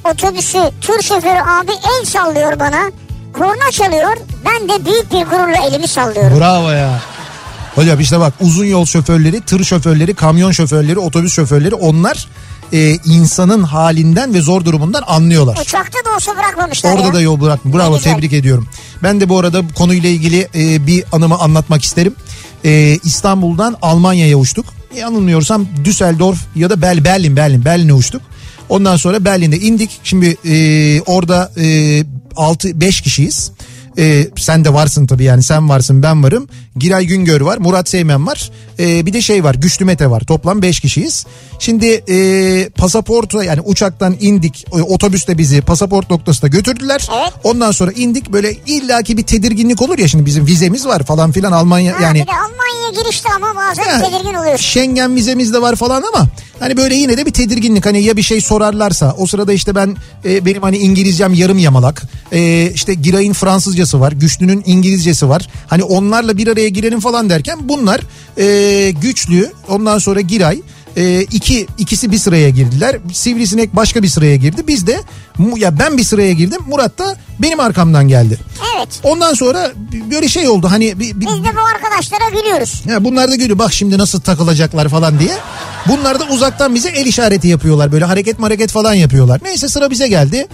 otobüsü 0.05 0.59
tır 0.81 1.03
şoförü 1.03 1.41
abi 1.41 1.71
el 1.73 2.05
sallıyor 2.05 2.59
bana. 2.59 2.91
Korna 3.33 3.71
çalıyor. 3.71 4.17
Ben 4.45 4.69
de 4.69 4.85
büyük 4.85 5.13
bir 5.13 5.27
gururla 5.27 5.67
elimi 5.67 5.89
sallıyorum. 5.89 6.41
Bravo 6.41 6.71
ya. 6.71 7.01
Hocam 7.75 8.01
işte 8.01 8.21
bak 8.21 8.33
uzun 8.41 8.65
yol 8.65 8.87
şoförleri, 8.87 9.41
tır 9.41 9.65
şoförleri, 9.65 10.15
kamyon 10.15 10.51
şoförleri, 10.53 10.99
otobüs 10.99 11.33
şoförleri 11.33 11.75
onlar 11.75 12.29
e, 12.73 12.99
insanın 13.05 13.63
halinden 13.63 14.35
ve 14.35 14.41
zor 14.41 14.65
durumundan 14.65 15.03
anlıyorlar. 15.07 15.59
Uçakta 15.63 15.99
da 16.05 16.15
olsa 16.15 16.37
bırakmamışlar 16.37 16.93
Orada 16.95 17.07
ya. 17.07 17.15
da 17.15 17.21
yol 17.21 17.41
bırak. 17.41 17.65
Bravo 17.65 17.97
güzel. 17.97 18.15
tebrik 18.15 18.33
ediyorum. 18.33 18.69
Ben 19.03 19.21
de 19.21 19.29
bu 19.29 19.39
arada 19.39 19.69
bu 19.69 19.75
konuyla 19.75 20.09
ilgili 20.09 20.49
e, 20.55 20.87
bir 20.87 21.05
anımı 21.13 21.39
anlatmak 21.39 21.85
isterim. 21.85 22.15
E, 22.65 22.99
İstanbul'dan 23.05 23.77
Almanya'ya 23.83 24.37
uçtuk. 24.37 24.67
E, 24.95 24.99
yanılmıyorsam 24.99 25.67
Düsseldorf 25.85 26.39
ya 26.55 26.71
da 26.71 26.83
Bel 26.83 27.05
Berlin 27.05 27.37
Berlin 27.37 27.65
Berlin'e 27.65 27.93
uçtuk. 27.93 28.23
Ondan 28.69 28.97
sonra 28.97 29.25
Berlin'de 29.25 29.59
indik. 29.59 30.01
Şimdi 30.05 30.37
e, 30.45 31.01
orada 31.01 31.53
e, 31.61 32.05
6 32.37 32.81
5 32.81 33.01
kişiyiz. 33.01 33.51
E, 33.99 34.29
sen 34.37 34.65
de 34.65 34.73
varsın 34.75 35.07
tabii 35.07 35.25
yani 35.25 35.43
sen 35.43 35.69
varsın 35.69 36.03
ben 36.03 36.23
varım. 36.23 36.49
Giray 36.77 37.07
Güngör 37.07 37.41
var 37.41 37.59
Murat 37.59 37.89
Seymen 37.89 38.27
var. 38.27 38.51
E, 38.79 39.07
bir 39.07 39.13
de 39.13 39.23
şey 39.23 39.45
var 39.45 39.55
Güçlü 39.55 39.85
Mete 39.85 40.11
var 40.11 40.21
toplam 40.21 40.63
5 40.63 40.81
kişiyiz. 40.81 41.27
Şimdi 41.59 41.87
e, 41.87 42.69
pasaportu 42.69 43.43
yani 43.43 43.61
uçaktan 43.61 44.17
indik 44.21 44.65
e, 44.73 44.83
otobüste 44.83 45.39
bizi 45.39 45.61
pasaport 45.61 46.11
noktasına 46.11 46.49
götürdüler. 46.49 47.09
Evet. 47.21 47.33
Ondan 47.45 47.71
sonra 47.71 47.93
indik 47.93 48.33
böyle 48.33 48.55
illaki 48.67 49.17
bir 49.17 49.23
tedirginlik 49.23 49.83
olur 49.83 49.99
ya 49.99 50.09
şimdi 50.09 50.27
bizim 50.27 50.47
vizemiz 50.47 50.87
var 50.87 51.03
falan 51.03 51.33
filan 51.33 51.53
Almanya 51.53 51.99
Ha, 51.99 52.03
yani. 52.03 52.21
Bir 52.23 52.27
de 52.27 52.33
Almanya'ya 52.33 53.03
girişte 53.03 53.29
ama 53.37 53.55
bazen 53.57 53.85
Ya, 53.85 54.03
tedirgin 54.11 54.35
oluyor. 54.35 54.59
Schengen 54.59 55.17
vizemiz 55.17 55.53
de 55.53 55.63
var 55.63 55.77
falan 55.77 56.03
ama 56.15 56.29
hani 56.61 56.77
böyle 56.77 56.95
yine 56.95 57.17
de 57.19 57.27
bir 57.27 57.31
tedirginlik 57.33 57.87
hani 57.87 58.03
ya 58.03 58.17
bir 58.17 58.23
şey 58.23 58.41
sorarlarsa 58.41 59.15
o 59.19 59.27
sırada 59.27 59.53
işte 59.53 59.75
ben 59.75 59.97
e, 60.25 60.45
benim 60.45 60.63
hani 60.63 60.79
İngilizcem 60.79 61.35
yarım 61.35 61.59
yamalak 61.59 62.03
e, 62.33 62.71
işte 62.75 62.95
Giray'ın 62.95 63.33
Fransızcası 63.33 64.01
var 64.01 64.13
Güçlü'nün 64.13 64.63
İngilizcesi 64.67 65.29
var 65.29 65.49
hani 65.67 65.83
onlarla 65.83 66.37
bir 66.37 66.49
araya 66.49 66.66
girelim 66.69 67.01
falan 67.01 67.31
derken 67.31 67.59
bunlar 67.63 68.01
e, 68.39 68.91
Güçlü 68.91 69.53
ondan 69.69 69.99
sonra 69.99 70.21
Giray 70.21 70.61
e, 70.97 71.21
iki 71.23 71.67
ikisi 71.79 72.11
bir 72.13 72.19
sıraya 72.19 72.49
girdiler. 72.49 72.97
Sivrisinek 73.13 73.77
başka 73.77 74.03
bir 74.03 74.09
sıraya 74.09 74.37
girdi. 74.37 74.63
Biz 74.69 74.87
de 74.87 75.01
ya 75.57 75.79
ben 75.79 75.99
bir 75.99 76.05
sıraya 76.05 76.33
girdim. 76.33 76.61
Murat 76.69 76.99
da 76.99 77.17
benim 77.39 77.61
arkamdan 77.61 78.09
geldi. 78.09 78.39
Evet. 78.77 78.89
Ondan 79.03 79.35
sonra 79.35 79.71
böyle 80.11 80.29
şey 80.29 80.49
oldu 80.49 80.67
hani 80.71 80.99
bir, 81.01 81.21
bir- 81.21 81.27
Biz 81.27 81.45
de 81.45 81.57
bu 81.57 81.61
arkadaşlara 81.75 82.29
gülüyoruz. 82.41 82.83
ya 82.89 83.05
bunlar 83.05 83.31
da 83.31 83.35
gülüyor 83.37 83.59
bak 83.59 83.73
şimdi 83.73 83.99
nasıl 83.99 84.21
takılacaklar 84.21 84.89
falan 84.89 85.19
diye. 85.19 85.33
Bunlar 85.89 86.21
da 86.21 86.25
uzaktan 86.25 86.75
bize 86.75 86.89
el 86.89 87.07
işareti 87.07 87.49
yapıyorlar 87.49 87.93
böyle 87.93 88.05
hareket 88.05 88.43
hareket 88.43 88.71
falan 88.71 88.95
yapıyorlar. 88.95 89.41
Neyse 89.45 89.69
sıra 89.69 89.91
bize 89.91 90.09
geldi. 90.09 90.47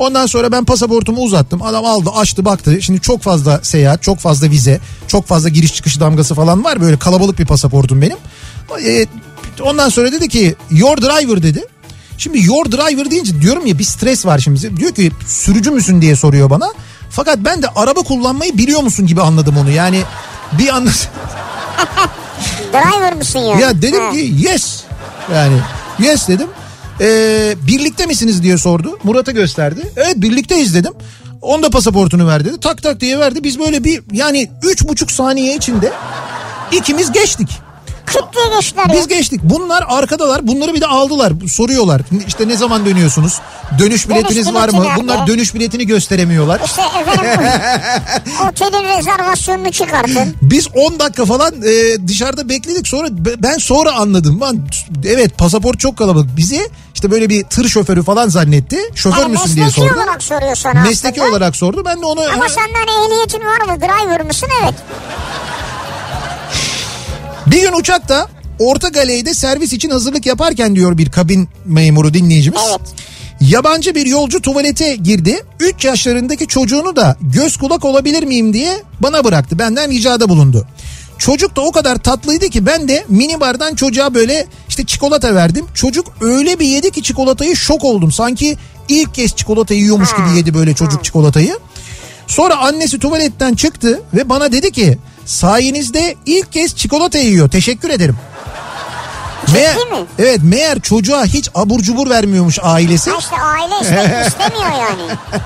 Ondan 0.00 0.26
sonra 0.26 0.52
ben 0.52 0.64
pasaportumu 0.64 1.20
uzattım. 1.20 1.62
Adam 1.62 1.84
aldı 1.84 2.10
açtı 2.10 2.44
baktı. 2.44 2.82
Şimdi 2.82 3.00
çok 3.00 3.22
fazla 3.22 3.60
seyahat 3.62 4.02
çok 4.02 4.18
fazla 4.18 4.50
vize 4.50 4.80
çok 5.08 5.26
fazla 5.26 5.48
giriş 5.48 5.74
çıkış 5.74 6.00
damgası 6.00 6.34
falan 6.34 6.64
var. 6.64 6.80
Böyle 6.80 6.98
kalabalık 6.98 7.38
bir 7.38 7.46
pasaportum 7.46 8.02
benim. 8.02 8.16
Ee, 8.86 9.06
ondan 9.62 9.88
sonra 9.88 10.12
dedi 10.12 10.28
ki 10.28 10.54
your 10.70 10.96
driver 10.96 11.42
dedi. 11.42 11.64
Şimdi 12.18 12.46
your 12.46 12.72
driver 12.72 13.10
deyince 13.10 13.40
diyorum 13.40 13.66
ya 13.66 13.78
bir 13.78 13.84
stres 13.84 14.26
var 14.26 14.38
şimdi. 14.38 14.76
Diyor 14.76 14.94
ki 14.94 15.12
sürücü 15.26 15.70
müsün 15.70 16.02
diye 16.02 16.16
soruyor 16.16 16.50
bana. 16.50 16.72
Fakat 17.10 17.38
ben 17.38 17.62
de 17.62 17.66
araba 17.76 18.00
kullanmayı 18.02 18.58
biliyor 18.58 18.82
musun 18.82 19.06
gibi 19.06 19.20
anladım 19.22 19.56
onu. 19.56 19.70
Yani 19.70 20.02
bir 20.52 20.68
anladım. 20.68 20.94
Driver 22.72 23.16
mısın 23.16 23.38
ya? 23.38 23.58
Ya 23.58 23.82
dedim 23.82 24.02
Ha. 24.02 24.10
ki 24.10 24.32
yes. 24.36 24.80
Yani 25.34 25.56
yes 25.98 26.28
dedim. 26.28 26.48
Ee, 27.00 27.54
birlikte 27.66 28.06
misiniz 28.06 28.42
diye 28.42 28.58
sordu. 28.58 28.98
Murat'a 29.04 29.32
gösterdi. 29.32 29.80
Evet 29.96 30.16
birlikteyiz 30.16 30.74
dedim. 30.74 30.92
Onda 31.42 31.70
pasaportunu 31.70 32.28
ver 32.28 32.44
dedi. 32.44 32.60
Tak 32.60 32.82
tak 32.82 33.00
diye 33.00 33.18
verdi. 33.18 33.44
Biz 33.44 33.58
böyle 33.58 33.84
bir 33.84 34.02
yani 34.12 34.50
üç 34.62 34.88
buçuk 34.88 35.10
saniye 35.10 35.56
içinde 35.56 35.92
ikimiz 36.72 37.12
geçtik. 37.12 37.48
Küt 38.12 38.24
diye 38.34 38.56
geçtiler 38.56 38.86
ya. 38.86 38.94
Biz 38.94 39.08
geçtik. 39.08 39.40
Bunlar 39.42 39.84
arkadalar. 39.88 40.46
Bunları 40.46 40.74
bir 40.74 40.80
de 40.80 40.86
aldılar. 40.86 41.32
Soruyorlar. 41.48 42.00
İşte 42.26 42.48
ne 42.48 42.56
zaman 42.56 42.86
dönüyorsunuz? 42.86 43.40
Dönüş 43.78 44.08
biletiniz 44.08 44.46
Dönüş 44.46 44.54
var 44.60 44.68
mı? 44.68 44.84
nerede? 44.84 45.00
Bunlar 45.02 45.26
dönüş 45.26 45.54
biletini 45.54 45.86
gösteremiyorlar. 45.86 46.60
İşte 46.64 46.82
efendim 47.00 47.30
otelin 48.50 48.98
rezervasyonunu 48.98 49.70
çıkartın. 49.72 50.36
Biz 50.42 50.68
10 50.74 50.98
dakika 51.00 51.24
falan 51.24 51.54
e, 51.62 52.08
dışarıda 52.08 52.48
bekledik. 52.48 52.88
Sonra 52.88 53.08
be- 53.10 53.42
ben 53.42 53.58
sonra 53.58 53.92
anladım. 53.92 54.40
Ben 54.40 54.60
evet 55.08 55.38
pasaport 55.38 55.80
çok 55.80 55.96
kalabalık. 55.96 56.36
Bizi 56.36 56.68
işte 56.94 57.10
böyle 57.10 57.28
bir 57.28 57.44
tır 57.44 57.68
şoförü 57.68 58.02
falan 58.02 58.28
zannetti. 58.28 58.78
Şoför 58.94 59.22
Yani 59.22 59.32
müsün 59.32 59.54
diye 59.56 59.64
mesleki 59.64 59.88
sordu. 59.88 60.00
olarak 60.00 60.22
soruyor 60.22 60.54
sana 60.54 60.80
Mesleki 60.82 61.20
aslında. 61.22 61.36
olarak 61.36 61.56
sordu. 61.56 61.82
Ben 61.86 62.02
de 62.02 62.06
onu 62.06 62.20
Ama 62.20 62.48
sende 62.48 62.72
hani 62.86 63.04
ehliyetin 63.06 63.40
var 63.40 63.60
mı? 63.74 63.80
Driver 63.80 64.24
mısın? 64.24 64.48
Evet. 64.62 64.74
Bir 67.50 67.60
gün 67.60 67.72
uçakta 67.72 68.28
Orta 68.58 68.88
Gale'de 68.88 69.34
servis 69.34 69.72
için 69.72 69.90
hazırlık 69.90 70.26
yaparken 70.26 70.76
diyor 70.76 70.98
bir 70.98 71.10
kabin 71.10 71.48
memuru 71.64 72.14
dinleyicimiz. 72.14 72.60
Evet. 72.68 72.80
Yabancı 73.40 73.94
bir 73.94 74.06
yolcu 74.06 74.42
tuvalete 74.42 74.96
girdi. 74.96 75.44
3 75.60 75.84
yaşlarındaki 75.84 76.46
çocuğunu 76.46 76.96
da 76.96 77.16
göz 77.20 77.56
kulak 77.56 77.84
olabilir 77.84 78.22
miyim 78.22 78.52
diye 78.52 78.82
bana 79.00 79.24
bıraktı. 79.24 79.58
Benden 79.58 79.90
ricada 79.90 80.28
bulundu. 80.28 80.66
Çocuk 81.18 81.56
da 81.56 81.60
o 81.60 81.72
kadar 81.72 81.96
tatlıydı 81.96 82.48
ki 82.48 82.66
ben 82.66 82.88
de 82.88 83.04
mini 83.08 83.40
bardan 83.40 83.74
çocuğa 83.74 84.14
böyle 84.14 84.46
işte 84.68 84.86
çikolata 84.86 85.34
verdim. 85.34 85.66
Çocuk 85.74 86.06
öyle 86.20 86.58
bir 86.58 86.66
yedi 86.66 86.90
ki 86.90 87.02
çikolatayı 87.02 87.56
şok 87.56 87.84
oldum. 87.84 88.12
Sanki 88.12 88.56
ilk 88.88 89.14
kez 89.14 89.36
çikolata 89.36 89.74
yiyormuş 89.74 90.10
gibi 90.16 90.36
yedi 90.36 90.54
böyle 90.54 90.74
çocuk 90.74 91.04
çikolatayı. 91.04 91.58
Sonra 92.26 92.56
annesi 92.56 92.98
tuvaletten 92.98 93.54
çıktı 93.54 94.02
ve 94.14 94.28
bana 94.28 94.52
dedi 94.52 94.72
ki 94.72 94.98
sayenizde 95.30 96.16
ilk 96.26 96.52
kez 96.52 96.76
çikolata 96.76 97.18
yiyor. 97.18 97.50
Teşekkür 97.50 97.90
ederim. 97.90 98.16
Meğer, 99.52 99.76
mi? 99.76 100.06
evet 100.18 100.38
meğer 100.42 100.80
çocuğa 100.80 101.24
hiç 101.24 101.50
abur 101.54 101.80
cubur 101.80 102.10
vermiyormuş 102.10 102.58
ailesi. 102.62 103.10
Ha 103.10 103.16
işte 103.18 103.36
aile 103.36 103.74
iste, 103.80 104.24
istemiyor 104.26 104.70
yani. 104.70 105.18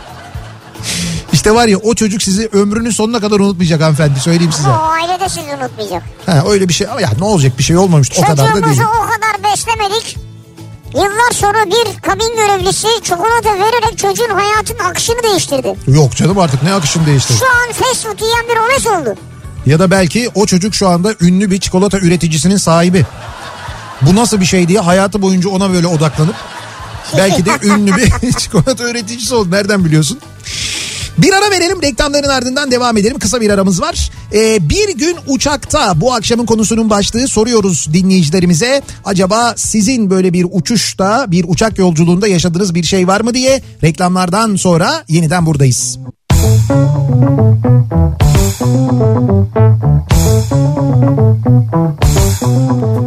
İşte 1.33 1.55
var 1.55 1.67
ya 1.67 1.79
o 1.79 1.95
çocuk 1.95 2.23
sizi 2.23 2.49
ömrünün 2.53 2.91
sonuna 2.91 3.21
kadar 3.21 3.41
unutmayacak 3.41 3.81
hanımefendi 3.81 4.21
söyleyeyim 4.21 4.53
size. 4.53 4.69
Ama 4.69 4.83
o 4.83 4.91
aile 4.91 5.21
de 5.21 5.29
sizi 5.29 5.41
unutmayacak. 5.41 6.03
Ha, 6.27 6.45
öyle 6.49 6.69
bir 6.69 6.75
şey 6.75 6.87
ya 6.87 7.11
ne 7.19 7.25
olacak 7.25 7.59
bir 7.59 7.63
şey 7.63 7.77
olmamış 7.77 8.11
o 8.19 8.23
kadar 8.23 8.37
da 8.37 8.43
değil. 8.43 8.55
Çocuğumuzu 8.55 8.83
o 8.83 9.03
kadar 9.03 9.53
beslemedik. 9.53 10.17
Yıllar 10.95 11.33
sonra 11.33 11.67
bir 11.67 12.01
kabin 12.03 12.37
görevlisi 12.37 12.89
çikolata 13.03 13.55
vererek 13.55 13.99
çocuğun 13.99 14.35
hayatının 14.35 14.79
akışını 14.91 15.23
değiştirdi. 15.23 15.75
Yok 15.87 16.17
canım 16.17 16.39
artık 16.39 16.63
ne 16.63 16.75
akışını 16.75 17.07
değişti. 17.07 17.35
Şu 17.39 17.47
an 17.47 17.73
fast 17.73 18.07
food 18.07 18.21
yiyen 18.21 18.45
bir 18.49 18.57
obez 18.57 18.87
oldu. 18.87 19.17
Ya 19.67 19.79
da 19.79 19.91
belki 19.91 20.31
o 20.35 20.47
çocuk 20.47 20.75
şu 20.75 20.89
anda 20.89 21.15
ünlü 21.21 21.51
bir 21.51 21.61
çikolata 21.61 21.99
üreticisinin 21.99 22.57
sahibi. 22.57 23.07
Bu 24.03 24.17
nasıl 24.17 24.41
bir 24.41 24.47
şey 24.47 24.69
diye 24.69 24.81
hayatı 24.81 25.23
boyunca 25.23 25.49
ona 25.49 25.73
böyle 25.73 25.87
odaklanıp 25.87 26.35
belki 27.17 27.47
de 27.47 27.51
ünlü 27.63 27.97
bir 27.97 28.33
çikolata 28.39 28.91
üreticisi 28.91 29.35
oldu. 29.35 29.51
Nereden 29.51 29.85
biliyorsun? 29.85 30.19
Bir 31.19 31.33
ara 31.33 31.51
verelim 31.51 31.83
reklamların 31.83 32.29
ardından 32.29 32.71
devam 32.71 32.97
edelim. 32.97 33.19
Kısa 33.19 33.41
bir 33.41 33.51
aramız 33.51 33.81
var. 33.81 34.11
Ee, 34.33 34.69
bir 34.69 34.99
gün 34.99 35.17
uçakta 35.27 36.01
bu 36.01 36.15
akşamın 36.15 36.47
konusunun 36.47 36.91
başlığı 36.91 37.29
soruyoruz 37.29 37.89
dinleyicilerimize. 37.93 38.83
Acaba 39.05 39.55
sizin 39.57 40.11
böyle 40.11 40.33
bir 40.33 40.47
uçuşta 40.51 41.31
bir 41.31 41.45
uçak 41.49 41.79
yolculuğunda 41.79 42.29
yaşadığınız 42.29 42.75
bir 42.75 42.83
şey 42.83 43.09
var 43.09 43.21
mı 43.21 43.35
diye 43.35 43.63
reklamlardan 43.83 44.57
sonra 44.57 45.05
yeniden 45.09 45.47
buradayız. 45.47 45.99
Thank 46.45 46.69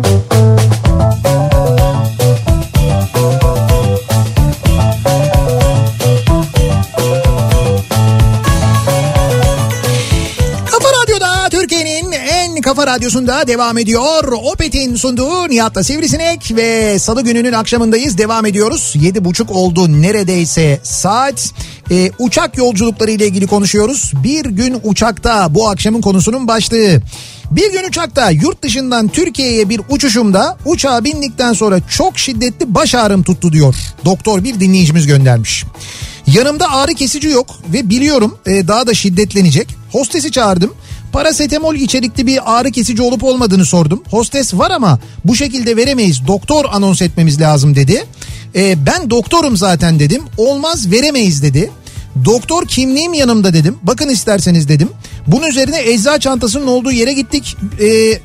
you. 0.06 0.27
Kafa 12.78 12.96
Radyosu'nda 12.96 13.48
devam 13.48 13.78
ediyor. 13.78 14.24
Opet'in 14.44 14.96
sunduğu 14.96 15.50
Nihat'la 15.50 15.84
Sivrisinek 15.84 16.52
ve 16.56 17.00
salı 17.00 17.22
gününün 17.24 17.54
akşamındayız. 17.54 18.18
Devam 18.18 18.46
ediyoruz. 18.46 18.94
Yedi 18.96 19.26
buçuk 19.26 19.52
oldu 19.52 20.02
neredeyse 20.02 20.80
saat. 20.84 21.54
Ee, 21.92 22.12
uçak 22.20 22.58
yolculukları 22.58 23.12
ile 23.12 23.28
ilgili 23.28 23.48
konuşuyoruz. 23.48 24.12
Bir 24.24 24.46
gün 24.46 24.82
uçakta 24.84 25.56
bu 25.56 25.70
akşamın 25.70 26.02
konusunun 26.02 26.48
başlığı. 26.48 27.02
Bir 27.52 27.72
gün 27.72 27.90
uçakta 27.90 28.30
yurt 28.32 28.64
dışından 28.64 29.08
Türkiye'ye 29.08 29.70
bir 29.70 29.82
uçuşumda 29.90 30.58
uçağa 30.66 31.04
bindikten 31.04 31.54
sonra 31.54 31.80
çok 31.90 32.20
şiddetli 32.20 32.76
baş 32.76 32.96
ağrım 32.96 33.24
tuttu 33.24 33.54
diyor. 33.54 33.76
Doktor 34.06 34.44
bir 34.44 34.60
dinleyicimiz 34.60 35.08
göndermiş. 35.08 35.66
Yanımda 36.28 36.72
ağrı 36.72 36.94
kesici 36.94 37.28
yok 37.28 37.48
ve 37.74 37.90
biliyorum 37.90 38.38
e, 38.46 38.68
daha 38.68 38.88
da 38.88 38.94
şiddetlenecek. 38.94 39.68
Hostesi 39.92 40.32
çağırdım. 40.32 40.74
Parasetamol 41.12 41.76
içerikli 41.76 42.28
bir 42.28 42.58
ağrı 42.58 42.72
kesici 42.72 43.02
olup 43.02 43.24
olmadığını 43.24 43.66
sordum. 43.66 44.04
Hostes 44.10 44.54
var 44.54 44.72
ama 44.72 45.00
bu 45.26 45.36
şekilde 45.36 45.78
veremeyiz. 45.78 46.28
Doktor 46.28 46.66
anons 46.72 47.02
etmemiz 47.02 47.42
lazım 47.42 47.76
dedi. 47.76 48.06
E, 48.56 48.86
ben 48.86 49.10
doktorum 49.10 49.58
zaten 49.58 50.00
dedim. 50.00 50.24
Olmaz 50.38 50.92
veremeyiz 50.92 51.44
dedi. 51.44 51.72
Doktor 52.26 52.68
kimliğim 52.68 53.14
yanımda 53.14 53.54
dedim. 53.54 53.78
Bakın 53.84 54.10
isterseniz 54.10 54.68
dedim. 54.68 54.90
Bunun 55.28 55.48
üzerine 55.48 55.82
eczacı 55.90 56.20
çantasının 56.20 56.68
olduğu 56.68 56.92
yere 56.92 57.14
gittik. 57.14 57.58
E, 57.82 58.20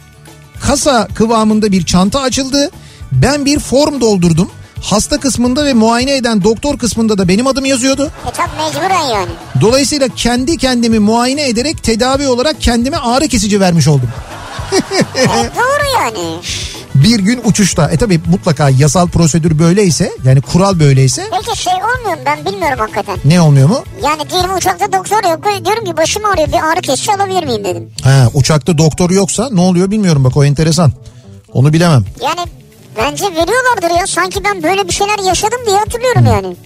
kasa 0.61 1.09
kıvamında 1.14 1.72
bir 1.72 1.85
çanta 1.85 2.20
açıldı. 2.20 2.70
Ben 3.12 3.45
bir 3.45 3.59
form 3.59 4.01
doldurdum. 4.01 4.51
Hasta 4.83 5.20
kısmında 5.20 5.64
ve 5.64 5.72
muayene 5.74 6.16
eden 6.16 6.45
doktor 6.45 6.78
kısmında 6.78 7.18
da 7.18 7.28
benim 7.28 7.47
adım 7.47 7.64
yazıyordu. 7.64 8.11
E 8.28 8.30
tabi 8.33 8.51
mecburen 8.59 9.03
yani. 9.14 9.30
Dolayısıyla 9.61 10.09
kendi 10.16 10.57
kendimi 10.57 10.99
muayene 10.99 11.49
ederek 11.49 11.83
tedavi 11.83 12.28
olarak 12.28 12.61
kendime 12.61 12.97
ağrı 12.97 13.28
kesici 13.28 13.61
vermiş 13.61 13.89
oldum. 13.89 14.09
E, 15.16 15.26
doğru 15.57 16.01
yani. 16.03 16.37
Bir 16.95 17.18
gün 17.18 17.41
uçuşta. 17.45 17.89
E 17.91 17.97
tabi 17.97 18.20
mutlaka 18.30 18.68
yasal 18.70 19.09
prosedür 19.09 19.59
böyleyse 19.59 20.12
yani 20.24 20.41
kural 20.41 20.78
böyleyse 20.80 21.26
Peki 21.30 21.59
şey 21.59 21.72
olmuyor 21.72 22.16
mu 22.18 22.22
ben 22.26 22.45
bilmiyorum 22.45 22.78
hakikaten. 22.78 23.16
ne 23.24 23.41
olmuyor 23.41 23.68
mu? 23.68 23.85
Yani 24.05 24.30
diyelim 24.30 24.55
uçakta 24.57 24.93
doktor 24.93 25.24
yok. 25.30 25.64
Diyorum 25.64 25.85
ki 25.85 25.97
başım 25.97 26.24
ağrıyor 26.24 26.49
bir 26.49 26.72
ağrı 26.72 26.80
kesici 26.80 27.12
alabilir 27.12 27.45
miyim 27.45 27.64
dedim. 27.64 27.91
Ha, 28.05 28.28
uçakta 28.35 28.78
doktor 28.78 29.11
yoksa 29.11 29.49
ne 29.53 29.61
oluyor 29.61 29.91
bilmiyorum 29.91 30.24
bak 30.24 30.37
o 30.37 30.45
enteresan. 30.45 30.93
Onu 31.53 31.72
bilemem. 31.72 32.05
Yani 32.22 32.41
bence 32.97 33.24
veriyorlardır 33.24 34.01
ya. 34.01 34.07
Sanki 34.07 34.45
ben 34.45 34.62
böyle 34.62 34.88
bir 34.88 34.93
şeyler 34.93 35.18
yaşadım 35.18 35.59
diye 35.66 35.76
hatırlıyorum 35.78 36.26
yani. 36.26 36.57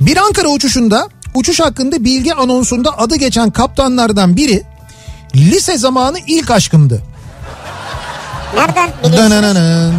Bir 0.00 0.16
Ankara 0.16 0.48
uçuşunda 0.48 1.08
uçuş 1.34 1.60
hakkında 1.60 2.04
bilgi 2.04 2.34
anonsunda 2.34 2.98
adı 2.98 3.16
geçen 3.16 3.50
kaptanlardan 3.50 4.36
biri 4.36 4.62
lise 5.34 5.78
zamanı 5.78 6.18
ilk 6.26 6.50
aşkımdı. 6.50 7.02
Nereden 8.54 8.90
biliyorsunuz? 9.04 9.30
Danananın. 9.32 9.94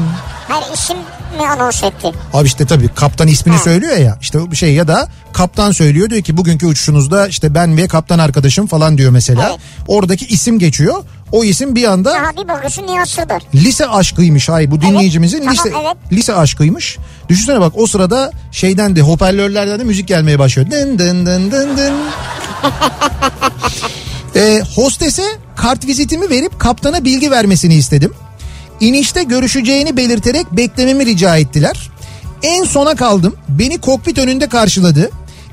Hayır 0.48 0.66
isim 0.74 0.98
mi 1.38 1.48
anons 1.48 1.84
etti? 1.84 2.12
Abi 2.34 2.48
işte 2.48 2.66
tabii 2.66 2.88
kaptan 2.96 3.28
ismini 3.28 3.56
Ha. 3.56 3.64
söylüyor 3.64 3.98
ya 3.98 4.18
işte 4.22 4.52
bir 4.52 4.56
şey 4.56 4.74
ya 4.74 4.88
da 4.88 5.08
kaptan 5.34 5.72
söylüyor 5.72 6.10
diyor 6.10 6.22
ki 6.22 6.38
bugünkü 6.38 6.66
uçuşunuzda 6.66 7.28
işte 7.28 7.54
ben 7.56 7.78
ve 7.78 7.88
kaptan 7.88 8.20
arkadaşım 8.20 8.68
falan 8.68 8.98
diyor 8.98 9.12
mesela. 9.12 9.50
Evet. 9.50 9.60
Oradaki 9.88 10.26
isim 10.26 10.60
geçiyor. 10.60 11.04
O 11.36 11.44
isim 11.44 11.76
bir 11.76 11.84
anda 11.84 12.14
Aha 12.14 12.32
bir 12.32 12.48
bakıyorsun 12.48 12.88
Nihat 12.88 13.10
Sırdar. 13.10 13.42
lise 13.54 13.88
aşkıymış 13.88 14.50
hay 14.50 14.72
bu 14.72 14.82
dinleyicimizin 14.82 15.40
tamam, 15.40 15.54
lise 15.54 15.70
evet. 15.70 15.96
lise 16.12 16.36
aşkıymış. 16.36 16.98
Düşünsene 17.30 17.62
bak 17.62 17.74
o 17.76 17.88
sırada 17.88 18.32
şeyden 18.52 18.96
de 18.96 19.02
hoparlörlerden 19.02 19.80
de 19.80 19.84
müzik 19.84 20.08
gelmeye 20.08 20.40
başlıyor. 20.40 20.72
Dın 20.72 21.00
dın 21.00 21.26
dın 21.26 21.52
dın 21.52 21.78
dın. 21.78 21.94
Ee, 24.36 24.62
hostese 24.76 25.24
kart 25.56 25.86
vizitimi 25.88 26.30
verip 26.30 26.60
kaptana 26.60 27.06
bilgi 27.06 27.32
vermesini 27.32 27.76
istedim. 27.76 28.14
İnişte 28.80 29.24
görüşeceğini 29.24 29.98
belirterek 29.98 30.52
beklememi 30.52 31.06
rica 31.06 31.38
ettiler. 31.38 31.90
En 32.44 32.64
sona 32.64 32.96
kaldım. 32.96 33.36
Beni 33.50 33.78
kokpit 33.78 34.18
önünde 34.18 34.48
karşıladı. 34.48 35.12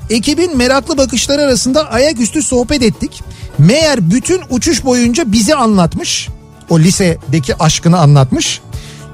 Ekibin 0.09 0.57
meraklı 0.57 0.97
bakışları 0.97 1.41
arasında 1.41 1.91
ayaküstü 1.91 2.43
sohbet 2.43 2.83
ettik. 2.83 3.23
Meğer 3.57 4.11
bütün 4.11 4.41
uçuş 4.49 4.85
boyunca 4.85 5.31
bizi 5.31 5.55
anlatmış. 5.55 6.29
O 6.69 6.79
lisedeki 6.79 7.55
aşkını 7.63 7.99
anlatmış. 7.99 8.61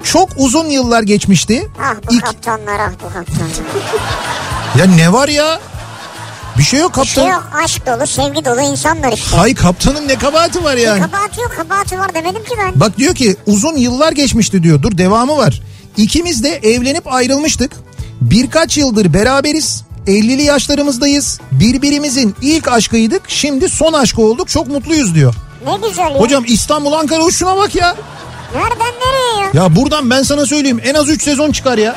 Çok 0.04 0.30
uzun 0.38 0.66
yıllar 0.66 1.04
geçmişti. 1.04 1.68
Ah 1.82 1.96
bu 2.10 2.14
İlk- 2.14 2.22
kaptanlar 2.26 2.80
ah 2.80 2.92
bu 3.06 3.14
kaptanlar. 3.14 3.50
Ya 4.78 4.86
ne 4.86 5.14
var 5.14 5.28
ya? 5.30 5.60
Bir 6.58 6.64
şey 6.64 6.80
yok 6.80 6.98
Bir 7.02 7.06
şey 7.06 7.16
kaptan. 7.24 7.32
yok 7.34 7.50
aşk 7.64 7.88
dolu 7.88 8.08
sevgi 8.08 8.46
dolu 8.46 8.62
insanlar 8.62 9.12
işte. 9.14 9.38
Hay 9.38 9.56
kaptanın 9.56 10.08
ne 10.08 10.16
kabahati 10.18 10.64
var 10.64 10.76
yani? 10.76 11.02
Kabahati 11.02 11.42
yok 11.42 11.54
kabahati 11.58 12.00
var 12.00 12.14
demedim 12.14 12.44
ki 12.44 12.52
ben. 12.66 12.80
Bak 12.80 12.98
diyor 12.98 13.16
ki 13.16 13.36
uzun 13.46 13.76
yıllar 13.78 14.12
geçmişti 14.12 14.64
diyor. 14.64 14.82
Dur 14.82 14.98
devamı 14.98 15.38
var. 15.38 15.62
İkimiz 15.98 16.44
de 16.44 16.50
evlenip 16.50 17.14
ayrılmıştık. 17.14 17.72
Birkaç 18.22 18.78
yıldır 18.78 19.14
beraberiz. 19.14 19.84
50'li 20.10 20.44
yaşlarımızdayız. 20.44 21.40
Birbirimizin 21.52 22.36
ilk 22.42 22.68
aşkıydık. 22.68 23.22
Şimdi 23.28 23.70
son 23.70 23.94
aşkı 23.94 24.22
olduk. 24.22 24.50
Çok 24.50 24.68
mutluyuz 24.68 25.16
diyor. 25.16 25.34
Ne 25.66 25.88
güzel 25.88 26.12
ya. 26.12 26.20
Hocam 26.20 26.44
İstanbul 26.48 26.94
Ankara 26.94 27.24
uçuşuna 27.24 27.58
bak 27.58 27.76
ya. 27.76 27.96
Nereden 28.56 28.94
nereye 29.00 29.46
ya? 29.46 29.64
Ya 29.64 29.76
buradan 29.76 30.10
ben 30.10 30.24
sana 30.24 30.46
söyleyeyim 30.46 30.82
en 30.84 30.94
az 30.94 31.10
3 31.10 31.24
sezon 31.24 31.52
çıkar 31.52 31.78
ya. 31.78 31.96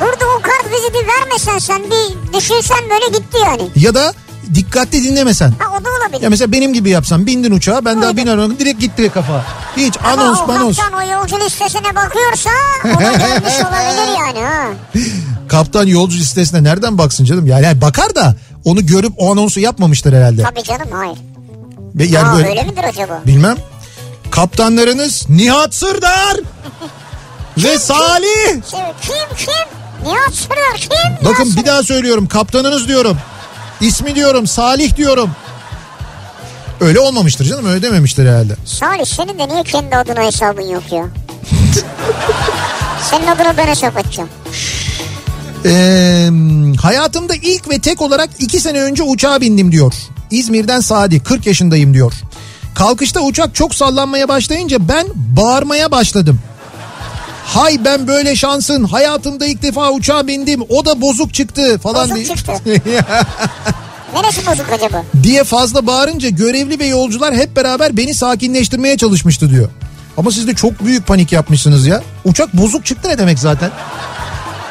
Burada 0.00 0.24
o 0.38 0.42
kart 0.42 0.72
viziti 0.72 0.98
vermesen 1.08 1.58
sen 1.58 1.82
bir 1.84 2.32
düşünsen 2.38 2.90
böyle 2.90 3.18
gitti 3.18 3.38
yani. 3.44 3.70
Ya 3.76 3.94
da 3.94 4.14
dikkatli 4.54 5.04
dinlemesen. 5.04 5.50
Ha 5.58 5.76
o 5.80 5.84
da 5.84 5.88
olabilir. 6.00 6.22
Ya 6.22 6.30
mesela 6.30 6.52
benim 6.52 6.72
gibi 6.72 6.90
yapsam 6.90 7.26
bindin 7.26 7.52
uçağa 7.52 7.84
ben 7.84 8.02
daha 8.02 8.10
Aynen. 8.10 8.16
biner 8.26 8.58
direkt 8.58 8.80
gitti 8.80 8.98
direkt 8.98 9.14
kafa. 9.14 9.44
Hiç 9.76 9.94
Ama 10.04 10.22
anons 10.22 10.40
o 10.40 10.46
manons. 10.46 10.76
kaptan 10.76 10.98
o 10.98 11.12
yolcu 11.12 11.40
listesine 11.40 11.94
bakıyorsa 11.96 12.50
o 12.84 12.88
da 13.00 13.12
gelmiş 13.12 13.54
olabilir 13.54 14.18
yani 14.18 14.38
ha. 14.46 14.62
Kaptan 15.48 15.86
yolcu 15.86 16.16
listesine 16.18 16.64
nereden 16.64 16.98
baksın 16.98 17.24
canım? 17.24 17.46
Yani, 17.46 17.64
yani 17.64 17.80
bakar 17.80 18.14
da 18.14 18.34
onu 18.64 18.86
görüp 18.86 19.12
o 19.16 19.32
anonsu 19.32 19.60
yapmamıştır 19.60 20.12
herhalde. 20.12 20.42
Tabii 20.42 20.62
canım 20.62 20.88
hayır. 20.92 21.18
Yani 22.12 22.28
Aa, 22.28 22.36
böyle 22.36 22.48
öyle 22.48 22.62
midir 22.62 22.84
acaba? 22.84 23.20
bilmem. 23.26 23.56
Kaptanlarınız 24.30 25.26
Nihat 25.28 25.74
Sırdar 25.74 26.36
ve 27.58 27.78
Salih. 27.78 28.46
Şey, 28.70 28.80
kim 29.02 29.36
kim? 29.36 30.08
Nihat 30.10 30.34
Sırdar 30.34 30.76
kim? 30.80 30.90
Nihat 31.12 31.24
Bakın 31.24 31.44
Sırdar. 31.44 31.62
bir 31.62 31.66
daha 31.66 31.82
söylüyorum. 31.82 32.26
Kaptanınız 32.26 32.88
diyorum. 32.88 33.18
İsmi 33.80 34.14
diyorum. 34.14 34.46
Salih 34.46 34.96
diyorum. 34.96 35.30
Öyle 36.80 37.00
olmamıştır 37.00 37.44
canım. 37.44 37.66
Öyle 37.66 37.82
dememiştir 37.82 38.26
herhalde. 38.26 38.56
Salih 38.64 39.04
senin 39.04 39.38
de 39.38 39.48
niye 39.48 39.62
kendi 39.62 39.96
adına 39.96 40.22
hesabın 40.22 40.68
yok 40.68 40.92
ya? 40.92 41.04
Senin 43.10 43.26
adına 43.26 43.56
ben 43.56 43.66
hesap 43.66 43.96
açacağım. 43.96 44.28
Ee, 45.64 46.28
hayatımda 46.82 47.34
ilk 47.34 47.70
ve 47.70 47.78
tek 47.78 48.02
olarak 48.02 48.30
iki 48.38 48.60
sene 48.60 48.82
önce 48.82 49.02
uçağa 49.02 49.40
bindim 49.40 49.72
diyor. 49.72 49.94
İzmir'den 50.30 50.80
Sadi 50.80 51.22
40 51.22 51.46
yaşındayım 51.46 51.94
diyor. 51.94 52.12
Kalkışta 52.74 53.20
uçak 53.20 53.54
çok 53.54 53.74
sallanmaya 53.74 54.28
başlayınca 54.28 54.88
ben 54.88 55.06
bağırmaya 55.14 55.90
başladım. 55.90 56.40
Hay 57.46 57.84
ben 57.84 58.06
böyle 58.06 58.36
şansın 58.36 58.84
hayatımda 58.84 59.46
ilk 59.46 59.62
defa 59.62 59.90
uçağa 59.92 60.26
bindim 60.26 60.62
o 60.68 60.84
da 60.84 61.00
bozuk 61.00 61.34
çıktı 61.34 61.78
falan 61.78 62.10
Bozuk 62.10 62.16
diye. 62.16 62.26
çıktı. 62.26 62.52
Neresi 64.14 64.46
bozuk 64.46 64.66
acaba? 64.72 65.02
diye 65.22 65.44
fazla 65.44 65.86
bağırınca 65.86 66.28
görevli 66.28 66.78
ve 66.78 66.86
yolcular 66.86 67.34
hep 67.34 67.56
beraber 67.56 67.96
beni 67.96 68.14
sakinleştirmeye 68.14 68.96
çalışmıştı 68.96 69.50
diyor. 69.50 69.68
Ama 70.16 70.30
siz 70.30 70.46
de 70.48 70.54
çok 70.54 70.84
büyük 70.84 71.06
panik 71.06 71.32
yapmışsınız 71.32 71.86
ya. 71.86 72.02
Uçak 72.24 72.54
bozuk 72.56 72.86
çıktı 72.86 73.08
ne 73.08 73.18
demek 73.18 73.38
zaten? 73.38 73.70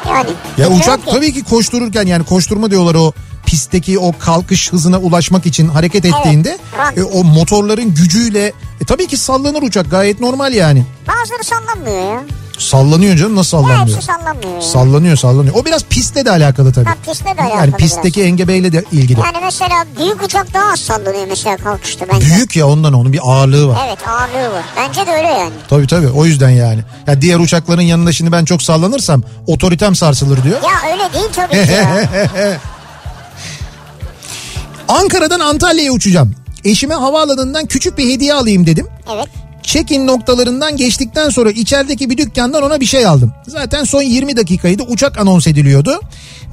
Yani. 0.08 0.30
Ya 0.58 0.70
uçak 0.70 1.04
ki. 1.06 1.10
tabii 1.10 1.32
ki 1.32 1.44
koştururken 1.44 2.06
yani 2.06 2.24
koşturma 2.24 2.70
diyorlar 2.70 2.94
o 2.94 3.12
pistteki 3.46 3.98
o 3.98 4.12
kalkış 4.18 4.72
hızına 4.72 4.98
ulaşmak 4.98 5.46
için 5.46 5.68
hareket 5.68 6.04
ettiğinde 6.04 6.58
run. 6.96 7.00
e, 7.00 7.04
o 7.04 7.24
motorların 7.24 7.94
gücüyle 7.94 8.46
e, 8.80 8.84
tabii 8.86 9.06
ki 9.06 9.16
sallanır 9.16 9.62
uçak 9.62 9.90
gayet 9.90 10.20
normal 10.20 10.54
yani. 10.54 10.84
Bazıları 11.08 11.44
sallanmıyor 11.44 12.12
ya. 12.14 12.22
Sallanıyor 12.58 13.16
canım 13.16 13.36
nasıl 13.36 13.56
Ya 13.56 13.62
sallanmıyor? 13.62 13.96
hepsi 13.96 14.06
sallanmıyor 14.06 14.54
ya. 14.54 14.62
Sallanıyor 14.62 15.16
sallanıyor. 15.16 15.54
O 15.54 15.64
biraz 15.64 15.84
pistle 15.84 16.24
de 16.24 16.30
alakalı 16.30 16.72
tabii. 16.72 16.84
Ha, 16.84 16.94
pistle 17.06 17.24
de 17.24 17.42
alakalı 17.42 17.56
Yani 17.60 17.72
pistteki 17.72 18.22
engebeyle 18.22 18.72
de 18.72 18.84
ilgili. 18.92 19.20
Yani 19.20 19.36
mesela 19.42 19.84
büyük 19.98 20.22
uçak 20.22 20.54
daha 20.54 20.72
az 20.72 20.80
sallanıyor 20.80 21.26
mesela 21.28 21.56
kalkışta 21.56 22.06
bence. 22.12 22.26
Büyük 22.26 22.56
ya 22.56 22.68
ondan 22.68 22.92
onun 22.92 23.12
bir 23.12 23.20
ağırlığı 23.22 23.68
var. 23.68 23.78
Evet 23.88 23.98
ağırlığı 24.08 24.52
var. 24.54 24.64
Bence 24.76 25.06
de 25.06 25.10
öyle 25.10 25.26
yani. 25.28 25.52
Tabii 25.68 25.86
tabii 25.86 26.08
o 26.08 26.24
yüzden 26.24 26.50
yani. 26.50 26.80
Ya 27.06 27.20
diğer 27.22 27.38
uçakların 27.38 27.82
yanında 27.82 28.12
şimdi 28.12 28.32
ben 28.32 28.44
çok 28.44 28.62
sallanırsam 28.62 29.22
otoritem 29.46 29.94
sarsılır 29.96 30.42
diyor. 30.42 30.58
Ya 30.62 30.90
öyle 30.92 31.12
değil 31.12 31.28
tabii 31.36 31.66
ki 31.66 31.72
ya. 31.72 32.10
Ankara'dan 34.88 35.40
Antalya'ya 35.40 35.92
uçacağım. 35.92 36.34
Eşime 36.64 36.94
havaalanından 36.94 37.66
küçük 37.66 37.98
bir 37.98 38.10
hediye 38.10 38.34
alayım 38.34 38.66
dedim. 38.66 38.86
Evet. 39.14 39.28
Check-in 39.66 40.06
noktalarından 40.06 40.76
geçtikten 40.76 41.28
sonra 41.28 41.50
içerideki 41.50 42.10
bir 42.10 42.18
dükkandan 42.18 42.62
ona 42.62 42.80
bir 42.80 42.86
şey 42.86 43.06
aldım. 43.06 43.32
Zaten 43.46 43.84
son 43.84 44.02
20 44.02 44.36
dakikaydı 44.36 44.82
uçak 44.82 45.18
anons 45.18 45.46
ediliyordu. 45.46 46.00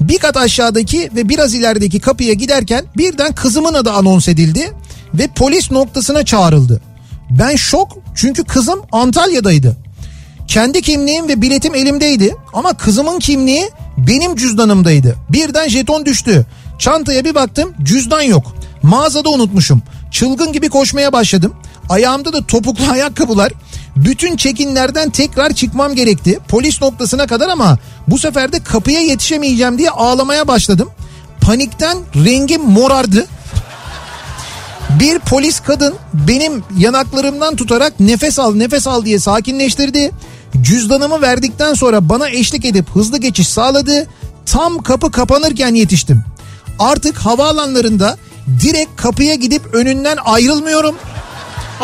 Bir 0.01 0.17
kat 0.17 0.37
aşağıdaki 0.37 1.09
ve 1.15 1.29
biraz 1.29 1.53
ilerideki 1.53 1.99
kapıya 1.99 2.33
giderken 2.33 2.85
birden 2.97 3.35
kızımın 3.35 3.73
adı 3.73 3.91
anons 3.91 4.27
edildi 4.27 4.73
ve 5.13 5.27
polis 5.27 5.71
noktasına 5.71 6.25
çağrıldı. 6.25 6.81
Ben 7.29 7.55
şok 7.55 7.97
çünkü 8.15 8.43
kızım 8.43 8.81
Antalya'daydı. 8.91 9.77
Kendi 10.47 10.81
kimliğim 10.81 11.27
ve 11.27 11.41
biletim 11.41 11.75
elimdeydi 11.75 12.35
ama 12.53 12.73
kızımın 12.73 13.19
kimliği 13.19 13.69
benim 13.97 14.35
cüzdanımdaydı. 14.35 15.15
Birden 15.29 15.69
jeton 15.69 16.05
düştü. 16.05 16.45
Çantaya 16.79 17.25
bir 17.25 17.35
baktım 17.35 17.73
cüzdan 17.83 18.21
yok. 18.21 18.55
Mağazada 18.83 19.29
unutmuşum. 19.29 19.81
Çılgın 20.11 20.53
gibi 20.53 20.69
koşmaya 20.69 21.13
başladım. 21.13 21.53
Ayağımda 21.89 22.33
da 22.33 22.43
topuklu 22.45 22.85
ayakkabılar. 22.91 23.51
Bütün 23.95 24.35
çekinlerden 24.37 25.09
tekrar 25.09 25.53
çıkmam 25.53 25.95
gerekti. 25.95 26.39
Polis 26.47 26.81
noktasına 26.81 27.27
kadar 27.27 27.49
ama 27.49 27.77
bu 28.07 28.17
sefer 28.17 28.51
de 28.51 28.63
kapıya 28.63 29.01
yetişemeyeceğim 29.01 29.77
diye 29.77 29.89
ağlamaya 29.89 30.47
başladım. 30.47 30.89
Panikten 31.41 31.97
rengim 32.25 32.63
morardı. 32.63 33.25
Bir 34.99 35.19
polis 35.19 35.59
kadın 35.59 35.93
benim 36.13 36.63
yanaklarımdan 36.77 37.55
tutarak 37.55 37.99
nefes 37.99 38.39
al 38.39 38.55
nefes 38.55 38.87
al 38.87 39.05
diye 39.05 39.19
sakinleştirdi. 39.19 40.11
Cüzdanımı 40.61 41.21
verdikten 41.21 41.73
sonra 41.73 42.09
bana 42.09 42.29
eşlik 42.29 42.65
edip 42.65 42.89
hızlı 42.89 43.17
geçiş 43.17 43.47
sağladı. 43.47 44.07
Tam 44.45 44.83
kapı 44.83 45.11
kapanırken 45.11 45.75
yetiştim. 45.75 46.23
Artık 46.79 47.17
havaalanlarında 47.17 48.17
direkt 48.63 49.01
kapıya 49.01 49.35
gidip 49.35 49.73
önünden 49.73 50.17
ayrılmıyorum 50.25 50.95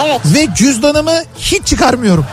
Evet. 0.05 0.21
ve 0.25 0.47
cüzdanımı 0.55 1.23
hiç 1.37 1.65
çıkarmıyorum. 1.65 2.25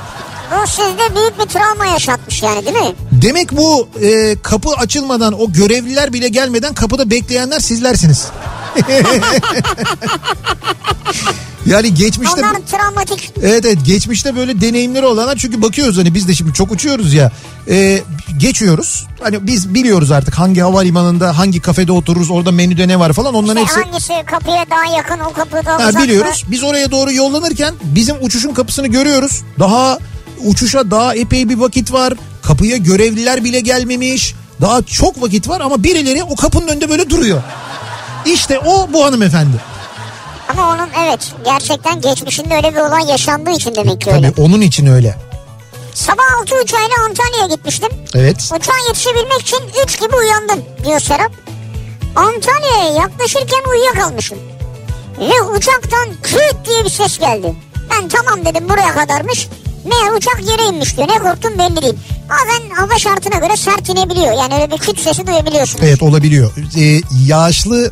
Bu 0.51 0.67
sizde 0.67 1.17
büyük 1.17 1.39
bir 1.39 1.45
travma 1.45 1.87
yaşatmış 1.87 2.43
yani 2.43 2.67
değil 2.67 2.77
mi? 2.77 2.95
Demek 3.13 3.53
bu 3.53 3.89
e, 4.03 4.37
kapı 4.43 4.71
açılmadan 4.71 5.41
o 5.41 5.53
görevliler 5.53 6.13
bile 6.13 6.29
gelmeden 6.29 6.75
kapıda 6.75 7.11
bekleyenler 7.11 7.61
sizlersiniz. 7.61 8.29
yani 11.67 11.95
geçmişte 11.95 12.41
Onların 12.41 12.63
travmatik. 12.65 13.31
evet 13.43 13.65
evet 13.65 13.79
geçmişte 13.87 14.37
böyle 14.37 14.61
deneyimleri 14.61 15.07
olanlar 15.07 15.37
çünkü 15.37 15.63
bakıyoruz 15.63 15.99
hani 15.99 16.15
biz 16.15 16.29
de 16.29 16.35
şimdi 16.35 16.53
çok 16.53 16.73
uçuyoruz 16.73 17.15
ya 17.15 17.31
e, 17.71 18.03
geçiyoruz 18.39 19.07
hani 19.23 19.47
biz 19.47 19.75
biliyoruz 19.75 20.11
artık 20.11 20.35
hangi 20.39 20.61
havalimanında 20.61 21.39
hangi 21.39 21.61
kafede 21.61 21.93
otururuz 21.93 22.31
orada 22.31 22.53
menüde 22.53 22.89
ne 22.89 22.99
var 22.99 23.13
falan 23.13 23.35
onların 23.35 23.65
İşte 23.65 23.77
hepsi 23.77 23.91
hangisi 23.91 24.27
kapıya 24.31 24.65
daha 24.71 24.97
yakın 24.97 25.19
o 25.19 25.33
kapı 25.33 25.67
daha 25.67 25.85
Ha, 25.85 25.89
uzak. 25.89 26.03
biliyoruz. 26.03 26.45
Biz 26.51 26.63
oraya 26.63 26.91
doğru 26.91 27.13
yollanırken 27.13 27.75
bizim 27.85 28.17
uçuşun 28.21 28.55
kapısını 28.55 28.87
görüyoruz. 28.87 29.43
Daha 29.59 29.99
uçuşa 30.45 30.91
daha 30.91 31.15
epey 31.15 31.49
bir 31.49 31.57
vakit 31.59 31.93
var. 31.93 32.15
Kapıya 32.43 32.77
görevliler 32.77 33.45
bile 33.45 33.61
gelmemiş. 33.61 34.35
Daha 34.61 34.83
çok 34.83 35.23
vakit 35.23 35.49
var 35.49 35.61
ama 35.61 35.83
birileri 35.85 36.23
o 36.25 36.37
kapının 36.37 36.69
önünde 36.69 36.89
böyle 36.91 37.11
duruyor. 37.11 37.43
İşte 38.27 38.59
o 38.59 38.93
bu 38.93 39.05
hanımefendi. 39.05 39.57
Ama 40.49 40.71
onun 40.75 40.89
evet 41.07 41.33
gerçekten 41.45 42.01
geçmişinde 42.01 42.55
öyle 42.55 42.75
bir 42.75 42.81
olay 42.81 43.11
yaşandığı 43.11 43.51
için 43.51 43.75
demek 43.75 44.01
ki 44.01 44.11
öyle. 44.11 44.31
Tabii 44.33 44.41
onun 44.43 44.61
için 44.61 44.87
öyle. 44.87 45.15
Sabah 45.95 46.25
6 46.41 46.55
uçağıyla 46.65 46.97
Antalya'ya 47.09 47.47
gitmiştim. 47.47 47.89
Evet. 48.15 48.37
Uçağa 48.57 48.79
yetişebilmek 48.89 49.41
için 49.41 49.59
3 49.85 50.01
gibi 50.01 50.17
uyandım 50.17 50.65
diyor 50.85 51.01
Serap. 51.01 51.33
Antalya'ya 52.17 52.95
yaklaşırken 52.95 53.71
uyuyakalmışım. 53.71 54.39
Ve 55.21 55.43
uçaktan 55.43 56.09
küt 56.23 56.57
diye 56.69 56.85
bir 56.85 56.91
ses 56.91 57.19
geldi. 57.19 57.55
Ben 57.91 58.09
tamam 58.09 58.45
dedim 58.45 58.69
buraya 58.69 58.93
kadarmış. 58.95 59.49
Meğer 59.85 60.17
uçak 60.17 60.41
yere 60.51 60.63
inmiş 60.69 60.97
diyor. 60.97 61.09
Ne 61.09 61.19
korktum 61.19 61.59
belli 61.59 61.83
değil. 61.83 61.95
Bazen 62.31 62.71
hava 62.75 62.99
şartına 62.99 63.39
göre 63.39 63.57
sert 63.57 63.89
inebiliyor. 63.89 64.33
Yani 64.33 64.55
öyle 64.55 64.71
bir 64.71 64.79
küt 64.79 65.01
sesi 65.01 65.27
duyabiliyorsunuz. 65.27 65.85
Evet 65.85 66.03
olabiliyor. 66.03 66.53
Ee, 66.79 67.01
yağışlı 67.27 67.91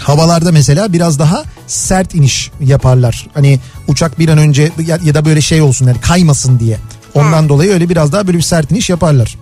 havalarda 0.00 0.52
mesela 0.52 0.92
biraz 0.92 1.18
daha 1.18 1.44
sert 1.66 2.14
iniş 2.14 2.50
yaparlar. 2.60 3.26
Hani 3.34 3.58
uçak 3.88 4.18
bir 4.18 4.28
an 4.28 4.38
önce 4.38 4.70
ya, 4.86 4.98
ya 5.04 5.14
da 5.14 5.24
böyle 5.24 5.40
şey 5.40 5.62
olsun 5.62 5.86
yani 5.86 6.00
kaymasın 6.00 6.58
diye. 6.58 6.78
Ondan 7.14 7.42
Ha. 7.42 7.48
dolayı 7.48 7.70
öyle 7.72 7.88
biraz 7.88 8.12
daha 8.12 8.26
böyle 8.26 8.38
bir 8.38 8.42
sert 8.42 8.70
iniş 8.70 8.90
yaparlar. 8.90 9.36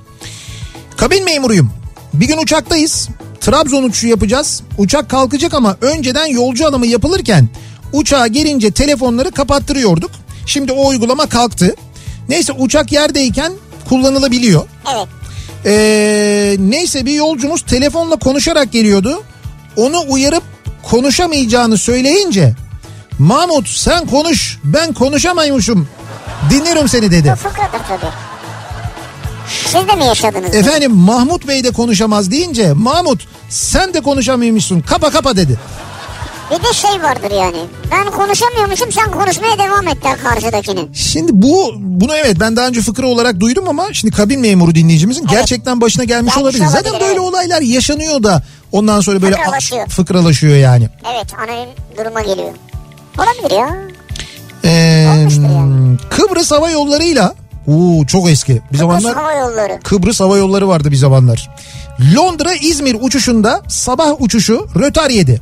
Kabin 0.97 1.25
memuruyum. 1.25 1.71
Bir 2.15 2.27
gün 2.29 2.39
uçaktayız. 2.39 3.09
Trabzon 3.41 3.83
uçuşu 3.83 4.07
yapacağız. 4.07 4.63
Uçak 4.79 5.11
kalkacak 5.11 5.55
ama 5.55 5.77
önceden 5.81 6.27
yolcu 6.27 6.67
alımı 6.67 6.87
yapılırken 6.87 7.49
uçağa 7.93 8.27
gelince 8.27 8.71
telefonları 8.71 9.31
kapattırıyorduk. 9.31 10.11
Şimdi 10.47 10.73
o 10.73 10.89
uygulama 10.89 11.27
kalktı. 11.27 11.75
Neyse 12.29 12.53
uçak 12.53 12.93
yerdeyken 12.93 13.53
kullanılabiliyor. 13.89 14.63
Evet. 14.97 15.09
Ee, 15.67 16.57
neyse 16.59 17.07
bir 17.07 17.13
yolcumuz 17.13 17.63
telefonla 17.63 18.17
konuşarak 18.17 18.73
geliyordu. 18.73 19.23
Onu 19.79 20.05
uyarıp 20.09 20.43
konuşamayacağını 20.83 21.79
söyleyince 21.79 22.55
Mahmut 23.19 23.69
sen 23.69 24.07
konuş 24.07 24.59
ben 24.65 24.93
konuşamaymışım 24.93 25.89
dinlerim 26.51 26.89
seni 26.89 27.11
dedi. 27.11 27.35
Fıkradır 27.35 27.87
tabii. 27.89 28.13
Siz 29.67 29.89
de 29.89 29.95
mi 29.95 30.05
yaşadınız? 30.05 30.55
Efendim 30.55 30.93
Mahmut 30.93 31.49
Bey 31.49 31.65
de 31.65 31.71
konuşamaz 31.71 32.31
deyince 32.31 32.73
Mahmut 32.73 33.29
sen 33.49 33.95
de 33.95 34.01
konuşamıyormuşsun 34.01 34.81
kapa 34.81 35.11
kapa 35.11 35.37
dedi. 35.37 35.59
Bir 36.51 36.63
de 36.69 36.73
şey 36.73 37.03
vardır 37.03 37.31
yani. 37.31 37.59
Ben 37.91 38.11
konuşamıyormuşum 38.11 38.93
sen 38.93 39.11
konuşmaya 39.11 39.59
devam 39.59 39.89
et 39.89 40.05
der 40.05 40.19
karşıdakini. 40.23 40.89
Şimdi 40.95 41.31
bu 41.35 41.73
bunu 41.79 42.17
evet 42.17 42.37
ben 42.41 42.57
daha 42.57 42.67
önce 42.67 42.81
fıkra 42.81 43.07
olarak 43.07 43.41
duydum 43.41 43.69
ama 43.69 43.93
şimdi 43.93 44.15
kabin 44.15 44.41
memuru 44.41 44.75
dinleyicimizin 44.75 45.27
gerçekten 45.27 45.81
başına 45.81 46.05
gelmiş 46.05 46.35
Gelmiş 46.35 46.45
olabilir. 46.45 46.67
Zaten 46.67 46.91
olabilir, 46.91 47.01
böyle 47.01 47.13
evet. 47.13 47.21
olaylar 47.21 47.61
yaşanıyor 47.61 48.23
da 48.23 48.43
ondan 48.73 49.01
sonra 49.01 49.23
böyle 49.23 49.37
Fıkralaşıyor. 49.37 49.87
fıkralaşıyor 49.89 50.57
yani. 50.57 50.89
Evet 51.15 51.27
anonim 51.35 51.69
duruma 51.99 52.21
geliyor. 52.23 52.51
Olabilir 53.19 53.59
ya. 53.59 53.77
Ee, 54.65 55.09
Olmuştur 55.13 55.43
yani. 55.43 55.97
Kıbrıs 56.11 56.51
Hava 56.51 56.71
Yolları'yla 56.71 57.35
Oo, 57.69 58.07
çok 58.07 58.31
eski. 58.31 58.53
Bir 58.53 58.59
Kıbrıs 58.61 58.79
zamanlar 58.79 59.15
Hava 59.15 59.33
Yolları. 59.33 59.81
Kıbrıs 59.85 60.21
Hava 60.21 60.37
Yolları 60.39 60.69
vardı 60.69 60.91
bir 60.91 60.97
zamanlar. 60.97 61.51
Londra 62.17 62.55
İzmir 62.55 62.97
uçuşunda 63.01 63.63
sabah 63.69 64.21
uçuşu 64.21 64.69
rötar 64.79 65.11
yedi. 65.11 65.41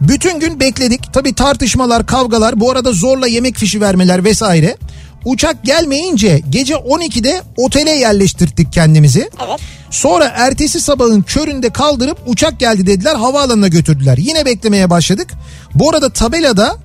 Bütün 0.00 0.40
gün 0.40 0.60
bekledik. 0.60 1.12
Tabi 1.12 1.34
tartışmalar, 1.34 2.06
kavgalar, 2.06 2.60
bu 2.60 2.70
arada 2.70 2.92
zorla 2.92 3.26
yemek 3.26 3.56
fişi 3.56 3.80
vermeler 3.80 4.24
vesaire. 4.24 4.76
Uçak 5.24 5.64
gelmeyince 5.64 6.42
gece 6.50 6.74
12'de 6.74 7.42
otele 7.56 7.90
yerleştirdik 7.90 8.72
kendimizi. 8.72 9.30
Evet. 9.48 9.60
Sonra 9.90 10.32
ertesi 10.36 10.80
sabahın 10.80 11.22
köründe 11.22 11.70
kaldırıp 11.70 12.18
uçak 12.26 12.60
geldi 12.60 12.86
dediler 12.86 13.14
havaalanına 13.14 13.68
götürdüler. 13.68 14.18
Yine 14.18 14.44
beklemeye 14.46 14.90
başladık. 14.90 15.32
Bu 15.74 15.90
arada 15.90 16.10
tabelada 16.12 16.76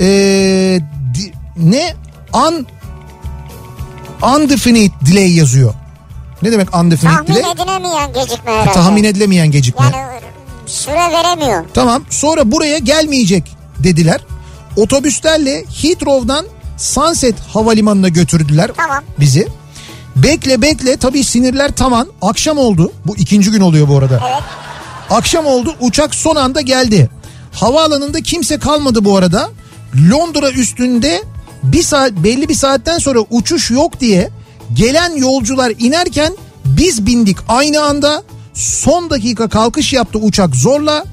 ee, 0.00 0.80
di- 1.14 1.32
ne 1.56 1.94
an 2.32 2.66
undefinite 4.36 4.94
delay 5.12 5.36
yazıyor. 5.36 5.74
Ne 6.42 6.52
demek 6.52 6.76
undefinite 6.76 7.14
Tahmin 7.16 7.34
delay? 7.34 7.52
edilemeyen 7.52 8.12
gecikme 8.12 8.52
herhalde. 8.52 8.72
Tahmin 8.72 9.04
edilemeyen 9.04 9.50
gecikme. 9.50 9.84
Yani 9.84 10.20
süre 10.66 10.94
veremiyor. 11.12 11.64
Tamam 11.74 12.04
sonra 12.10 12.52
buraya 12.52 12.78
gelmeyecek 12.78 13.44
dediler. 13.78 14.20
Otobüslerle 14.76 15.64
Heathrow'dan 15.82 16.46
Sunset 16.78 17.34
Havalimanı'na 17.40 18.08
götürdüler 18.08 18.70
Tamam. 18.76 19.04
bizi. 19.20 19.48
Bekle 20.16 20.62
bekle 20.62 20.96
tabii 20.96 21.24
sinirler 21.24 21.70
tavan. 21.76 22.08
Akşam 22.22 22.58
oldu. 22.58 22.92
Bu 23.06 23.16
ikinci 23.16 23.50
gün 23.50 23.60
oluyor 23.60 23.88
bu 23.88 23.98
arada. 23.98 24.20
Evet. 24.32 24.42
Akşam 25.10 25.46
oldu 25.46 25.74
uçak 25.80 26.14
son 26.14 26.36
anda 26.36 26.60
geldi. 26.60 27.10
Havaalanında 27.52 28.20
kimse 28.20 28.58
kalmadı 28.58 29.04
bu 29.04 29.16
arada. 29.16 29.50
Londra 30.10 30.50
üstünde 30.50 31.22
bir 31.62 31.82
saat 31.82 32.12
belli 32.12 32.48
bir 32.48 32.54
saatten 32.54 32.98
sonra 32.98 33.18
uçuş 33.30 33.70
yok 33.70 34.00
diye 34.00 34.30
gelen 34.74 35.16
yolcular 35.16 35.72
inerken 35.78 36.36
biz 36.64 37.06
bindik 37.06 37.36
aynı 37.48 37.82
anda. 37.82 38.22
Son 38.54 39.10
dakika 39.10 39.48
kalkış 39.48 39.92
yaptı 39.92 40.18
uçak 40.18 40.56
zorla. 40.56 41.04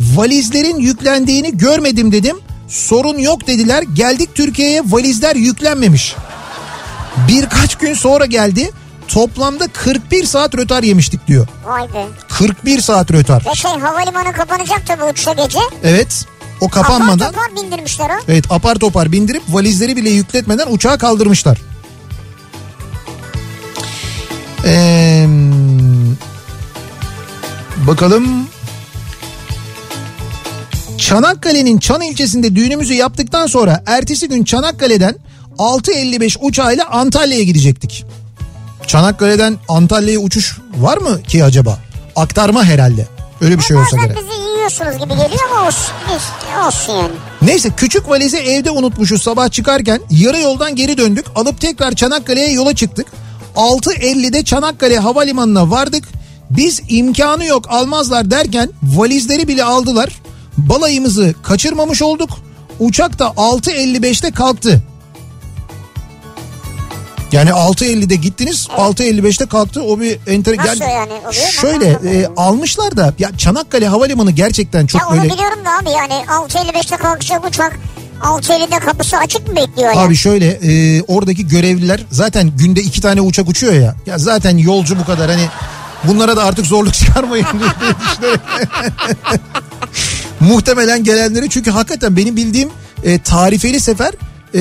Valizlerin 0.00 0.76
yüklendiğini 0.76 1.58
görmedim 1.58 2.12
dedim. 2.12 2.36
Sorun 2.74 3.18
yok 3.18 3.46
dediler. 3.46 3.84
Geldik 3.92 4.34
Türkiye'ye 4.34 4.82
valizler 4.86 5.36
yüklenmemiş. 5.36 6.14
Birkaç 7.28 7.78
gün 7.78 7.94
sonra 7.94 8.26
geldi. 8.26 8.70
Toplamda 9.08 9.68
41 9.68 10.24
saat 10.24 10.54
rötar 10.56 10.82
yemiştik 10.82 11.26
diyor. 11.26 11.46
Vay 11.64 11.82
be. 11.82 12.06
41 12.28 12.80
saat 12.80 13.12
rötar. 13.12 13.44
Ve 13.50 13.54
şey 13.54 13.70
havalimanı 13.70 14.32
kapanacak 14.32 14.86
tabii 14.86 15.04
uçuşa 15.04 15.32
gece. 15.32 15.58
Evet. 15.84 16.24
O 16.60 16.68
kapanmadan 16.68 17.28
Apar 17.28 17.48
topar 17.48 17.64
bindirmişler 17.64 18.10
o. 18.10 18.12
evet 18.28 18.44
apar 18.50 18.74
topar 18.74 19.12
bindirip 19.12 19.42
valizleri 19.48 19.96
bile 19.96 20.10
yükletmeden 20.10 20.66
uçağa 20.70 20.98
kaldırmışlar. 20.98 21.58
Ee, 24.66 25.26
bakalım. 27.76 28.46
Çanakkale'nin 31.04 31.78
Çan 31.78 32.00
ilçesinde 32.02 32.56
düğünümüzü 32.56 32.94
yaptıktan 32.94 33.46
sonra 33.46 33.82
ertesi 33.86 34.28
gün 34.28 34.44
Çanakkale'den 34.44 35.14
6.55 35.58 36.38
uçağıyla 36.40 36.84
Antalya'ya 36.90 37.44
gidecektik. 37.44 38.04
Çanakkale'den 38.86 39.58
Antalya'ya 39.68 40.18
uçuş 40.18 40.58
var 40.76 40.96
mı 40.98 41.22
ki 41.22 41.44
acaba? 41.44 41.78
Aktarma 42.16 42.64
herhalde. 42.64 43.06
Öyle 43.40 43.58
bir 43.58 43.62
şey 43.62 43.76
olsa 43.76 43.96
gerek. 43.96 44.16
bizi 44.16 44.40
yiyorsunuz 44.42 44.92
gibi 44.92 45.08
geliyor 45.08 45.40
ama 45.50 45.66
olsun. 45.66 45.94
Olsun 46.66 46.92
yani. 46.92 47.12
Neyse 47.42 47.70
küçük 47.76 48.08
valizi 48.08 48.36
evde 48.36 48.70
unutmuşuz 48.70 49.22
sabah 49.22 49.50
çıkarken 49.50 50.00
yarı 50.10 50.38
yoldan 50.38 50.76
geri 50.76 50.98
döndük 50.98 51.26
alıp 51.34 51.60
tekrar 51.60 51.92
Çanakkale'ye 51.92 52.52
yola 52.52 52.74
çıktık. 52.74 53.06
6.50'de 53.56 54.44
Çanakkale 54.44 54.98
Havalimanı'na 54.98 55.70
vardık. 55.70 56.04
Biz 56.50 56.82
imkanı 56.88 57.44
yok 57.44 57.64
almazlar 57.68 58.30
derken 58.30 58.70
valizleri 58.82 59.48
bile 59.48 59.64
aldılar. 59.64 60.08
Balayımızı 60.68 61.34
kaçırmamış 61.42 62.02
olduk. 62.02 62.30
Uçak 62.80 63.18
da 63.18 63.24
6.55'te 63.24 64.30
kalktı. 64.30 64.82
Yani 67.32 67.50
6.50'de 67.50 68.14
gittiniz 68.14 68.68
6.55'te 68.76 69.46
kalktı 69.46 69.82
o 69.82 70.00
bir 70.00 70.18
enter 70.26 70.56
Nasıl 70.56 70.80
yani 70.80 71.12
oluyor? 71.12 71.32
Şöyle 71.32 71.86
e, 71.86 72.26
almışlar 72.36 72.96
da 72.96 73.14
ya 73.18 73.36
Çanakkale 73.38 73.88
Havalimanı 73.88 74.30
gerçekten 74.30 74.86
çok 74.86 75.00
ya 75.00 75.08
onu 75.08 75.16
böyle 75.16 75.32
biliyorum 75.32 75.58
da 75.64 75.78
abi 75.78 75.90
yani 75.90 76.24
6.55'te 76.28 76.96
kalkacak 76.96 77.46
uçak 77.48 77.78
6.50'de 78.22 78.78
kapısı 78.78 79.16
açık 79.16 79.48
mı 79.48 79.56
bekliyor 79.56 79.94
ya? 79.94 80.00
Abi 80.00 80.16
şöyle 80.16 80.46
e, 80.46 81.02
oradaki 81.02 81.48
görevliler 81.48 82.00
zaten 82.10 82.50
günde 82.56 82.80
iki 82.80 83.00
tane 83.00 83.20
uçak 83.20 83.48
uçuyor 83.48 83.72
ya. 83.72 83.94
Ya 84.06 84.18
zaten 84.18 84.58
yolcu 84.58 84.98
bu 84.98 85.04
kadar 85.04 85.30
hani 85.30 85.46
bunlara 86.04 86.36
da 86.36 86.44
artık 86.44 86.66
zorluk 86.66 86.94
çıkarmayın 86.94 87.46
diye 87.52 87.94
düşünerek. 88.00 88.40
Muhtemelen 90.48 91.04
gelenleri 91.04 91.50
çünkü 91.50 91.70
hakikaten 91.70 92.16
benim 92.16 92.36
bildiğim 92.36 92.68
e, 93.04 93.18
tarifeli 93.18 93.80
sefer 93.80 94.12
e, 94.54 94.60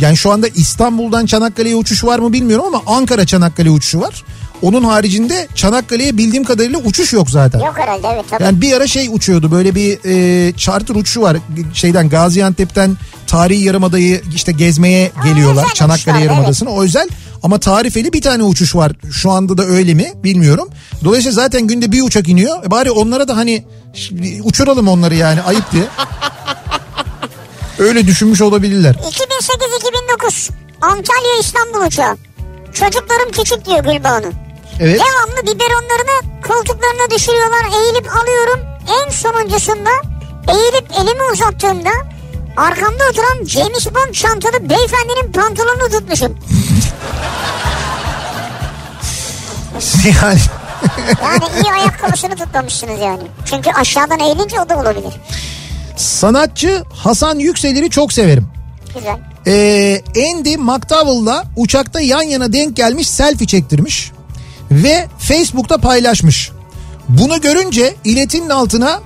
yani 0.00 0.16
şu 0.16 0.30
anda 0.30 0.48
İstanbul'dan 0.48 1.26
Çanakkale'ye 1.26 1.76
uçuş 1.76 2.04
var 2.04 2.18
mı 2.18 2.32
bilmiyorum 2.32 2.64
ama 2.66 2.82
Ankara 2.86 3.26
Çanakkale 3.26 3.70
uçuşu 3.70 4.00
var. 4.00 4.24
Onun 4.62 4.84
haricinde 4.84 5.48
Çanakkale'ye 5.54 6.16
bildiğim 6.16 6.44
kadarıyla 6.44 6.78
uçuş 6.78 7.12
yok 7.12 7.30
zaten. 7.30 7.58
Yok 7.58 7.74
herhalde 7.78 8.06
evet 8.14 8.24
tabii. 8.30 8.42
Yani 8.42 8.60
bir 8.60 8.72
ara 8.72 8.86
şey 8.86 9.08
uçuyordu 9.12 9.50
böyle 9.50 9.74
bir 9.74 9.98
e, 10.04 10.52
charter 10.56 10.94
uçuşu 10.94 11.22
var 11.22 11.36
şeyden 11.74 12.08
Gaziantep'ten 12.08 12.96
tarihi 13.26 13.64
yarımadayı 13.64 14.22
işte 14.34 14.52
gezmeye 14.52 15.12
geliyorlar 15.24 15.62
özel 15.64 15.74
Çanakkale 15.74 16.24
yarımadasına 16.24 16.70
o 16.70 16.82
özel 16.82 17.08
ama 17.42 17.60
tarifeli 17.60 18.12
bir 18.12 18.22
tane 18.22 18.42
uçuş 18.42 18.74
var 18.76 18.92
şu 19.12 19.30
anda 19.30 19.58
da 19.58 19.64
öyle 19.64 19.94
mi 19.94 20.12
bilmiyorum. 20.24 20.68
Dolayısıyla 21.04 21.34
zaten 21.34 21.66
günde 21.66 21.92
bir 21.92 22.02
uçak 22.02 22.28
iniyor 22.28 22.64
E 22.64 22.70
bari 22.70 22.90
onlara 22.90 23.28
da 23.28 23.36
hani 23.36 23.64
uçuralım 24.42 24.88
onları 24.88 25.14
yani 25.14 25.42
ayıp 25.42 25.72
diye. 25.72 25.84
Öyle 27.78 28.06
düşünmüş 28.06 28.40
olabilirler. 28.40 28.94
2008-2009 28.94 30.50
Antalya 30.80 31.38
İstanbul 31.40 31.86
uçağı. 31.86 32.16
Çocuklarım 32.72 33.30
küçük 33.32 33.66
diyor 33.66 33.78
Gülbanu. 33.84 34.26
Evet. 34.80 35.00
Devamlı 35.00 35.42
biberonlarını 35.42 36.42
koltuklarına 36.48 37.10
düşürüyorlar. 37.16 37.64
Eğilip 37.80 38.16
alıyorum. 38.16 38.60
En 38.88 39.10
sonuncusunda 39.10 39.90
eğilip 40.48 40.90
elimi 41.00 41.22
uzattığımda 41.32 41.90
arkamda 42.56 43.04
oturan 43.10 43.44
James 43.44 43.86
Bond 43.86 44.12
çantalı 44.12 44.70
beyefendinin 44.70 45.32
pantolonunu 45.32 45.88
tutmuşum. 45.90 46.38
yani 50.22 50.40
Yani 51.22 51.44
iyi 51.62 51.72
ayakkabısını 51.72 52.36
tutmamışsınız 52.36 53.00
yani. 53.00 53.22
Çünkü 53.44 53.70
aşağıdan 53.70 54.20
eğilince 54.20 54.60
o 54.60 54.68
da 54.68 54.78
olabilir. 54.78 55.14
sanatçı 55.96 56.84
Hasan 56.94 57.38
Yükselir'i 57.38 57.90
çok 57.90 58.12
severim. 58.12 58.48
Güzel. 58.94 59.18
Ee, 59.46 60.02
Andy 60.16 60.56
McDowell'la 60.56 61.44
uçakta 61.56 62.00
yan 62.00 62.22
yana 62.22 62.52
denk 62.52 62.76
gelmiş 62.76 63.08
selfie 63.10 63.46
çektirmiş 63.46 64.12
ve 64.70 65.08
Facebook'ta 65.18 65.78
paylaşmış. 65.78 66.50
Bunu 67.08 67.40
görünce 67.40 67.94
iletinin 68.04 68.48
altına 68.48 69.00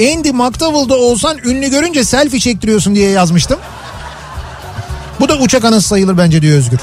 Andy 0.00 0.30
McDowell'da 0.30 0.94
olsan 0.94 1.38
ünlü 1.38 1.70
görünce 1.70 2.04
selfie 2.04 2.40
çektiriyorsun 2.40 2.94
diye 2.94 3.10
yazmıştım. 3.10 3.58
Bu 5.20 5.28
da 5.28 5.36
uçak 5.36 5.64
anısı 5.64 5.88
sayılır 5.88 6.18
bence 6.18 6.42
diyor 6.42 6.58
Özgür. 6.58 6.80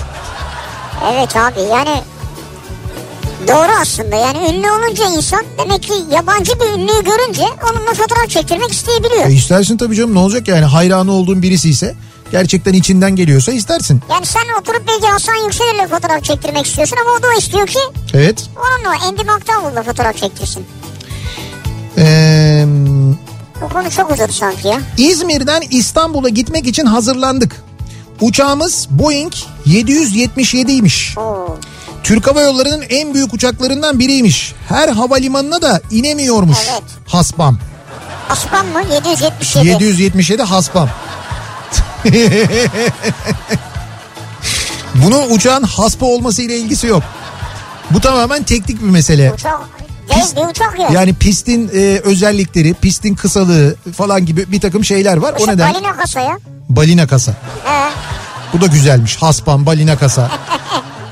Evet 1.13 1.35
abi 1.35 1.59
yani 1.61 2.01
doğru 3.47 3.71
aslında 3.81 4.15
yani 4.15 4.37
ünlü 4.49 4.71
olunca 4.71 5.09
insan 5.17 5.43
demek 5.57 5.83
ki 5.83 5.93
yabancı 6.11 6.51
bir 6.59 6.65
ünlüyü 6.65 7.03
görünce 7.03 7.43
onunla 7.71 7.93
fotoğraf 7.93 8.29
çektirmek 8.29 8.71
isteyebiliyor. 8.71 9.25
E 9.25 9.31
istersin 9.33 9.77
tabii 9.77 9.95
canım 9.95 10.15
ne 10.15 10.19
olacak 10.19 10.47
yani 10.47 10.65
hayranı 10.65 11.11
olduğun 11.11 11.41
birisi 11.41 11.69
ise 11.69 11.95
gerçekten 12.31 12.73
içinden 12.73 13.15
geliyorsa 13.15 13.51
istersin. 13.51 14.01
Yani 14.11 14.25
sen 14.25 14.41
oturup 14.61 14.87
belki 14.87 15.07
Hasan 15.07 15.35
Yükselir'le 15.45 15.87
fotoğraf 15.87 16.23
çektirmek 16.23 16.65
istiyorsun 16.65 16.97
ama 17.01 17.11
o 17.19 17.23
da 17.23 17.39
istiyor 17.39 17.67
ki 17.67 17.79
Evet. 18.13 18.45
onunla 18.57 18.95
Andy 19.07 19.21
McDowell'la 19.21 19.83
fotoğraf 19.83 20.17
çektirsin. 20.17 20.65
Ee, 21.97 22.65
Bu 23.61 23.69
konu 23.73 23.89
çok 23.91 24.11
uzadı 24.11 24.33
sanki 24.33 24.67
ya. 24.67 24.79
İzmir'den 24.97 25.61
İstanbul'a 25.71 26.29
gitmek 26.29 26.67
için 26.67 26.85
hazırlandık. 26.85 27.63
Uçağımız 28.21 28.87
Boeing 28.89 29.33
777'ymiş. 29.69 31.19
Oo. 31.19 31.57
Türk 32.03 32.27
Hava 32.27 32.41
Yolları'nın 32.41 32.81
en 32.89 33.13
büyük 33.13 33.33
uçaklarından 33.33 33.99
biriymiş. 33.99 34.53
Her 34.69 34.89
havalimanına 34.89 35.61
da 35.61 35.81
inemiyormuş. 35.91 36.57
Evet. 36.71 36.83
Haspam. 37.07 37.57
Aspan 38.29 38.65
mı? 38.65 38.81
777. 38.93 39.67
777 39.67 40.43
Haspam. 40.43 40.89
Bunun 44.95 45.29
uçağın 45.29 45.63
haspa 45.63 46.05
olması 46.05 46.41
ile 46.41 46.57
ilgisi 46.57 46.87
yok. 46.87 47.03
Bu 47.91 48.01
tamamen 48.01 48.43
teknik 48.43 48.81
bir 48.81 48.89
mesele. 48.89 49.31
Uçak, 49.33 49.59
dev 50.09 50.41
bir 50.43 50.49
uçak 50.49 50.79
ya. 50.79 50.89
Yani 50.93 51.13
pistin 51.13 51.69
e, 51.73 52.01
özellikleri, 52.03 52.73
pistin 52.73 53.15
kısalığı 53.15 53.75
falan 53.97 54.25
gibi 54.25 54.51
bir 54.51 54.59
takım 54.61 54.85
şeyler 54.85 55.17
var. 55.17 55.29
O 55.29 55.33
Mesela 55.33 55.51
neden? 55.51 55.73
balina 55.73 55.95
kasaya. 55.97 56.37
Balina 56.69 57.07
kasa. 57.07 57.31
He. 57.65 57.89
Bu 58.53 58.61
da 58.61 58.65
güzelmiş. 58.65 59.15
Haspan, 59.15 59.65
balina 59.65 59.97
kasa. 59.97 60.31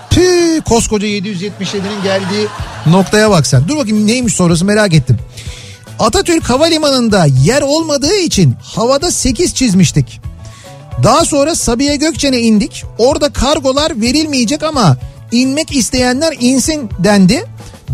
Tüh, 0.09 0.61
koskoca 0.61 1.07
777'nin 1.07 2.03
geldiği 2.03 2.47
noktaya 2.85 3.31
bak 3.31 3.47
sen. 3.47 3.68
Dur 3.68 3.77
bakayım 3.77 4.07
neymiş 4.07 4.34
sonrası 4.34 4.65
merak 4.65 4.93
ettim. 4.93 5.18
Atatürk 5.99 6.49
Havalimanı'nda 6.49 7.26
yer 7.26 7.61
olmadığı 7.61 8.15
için 8.15 8.55
havada 8.64 9.11
8 9.11 9.53
çizmiştik. 9.55 10.22
Daha 11.03 11.26
sonra 11.26 11.55
Sabiha 11.55 11.95
Gökçen'e 11.95 12.39
indik. 12.39 12.84
Orada 12.97 13.34
kargolar 13.34 14.01
verilmeyecek 14.01 14.64
ama 14.64 14.97
inmek 15.31 15.76
isteyenler 15.76 16.35
insin 16.39 16.89
dendi. 16.99 17.45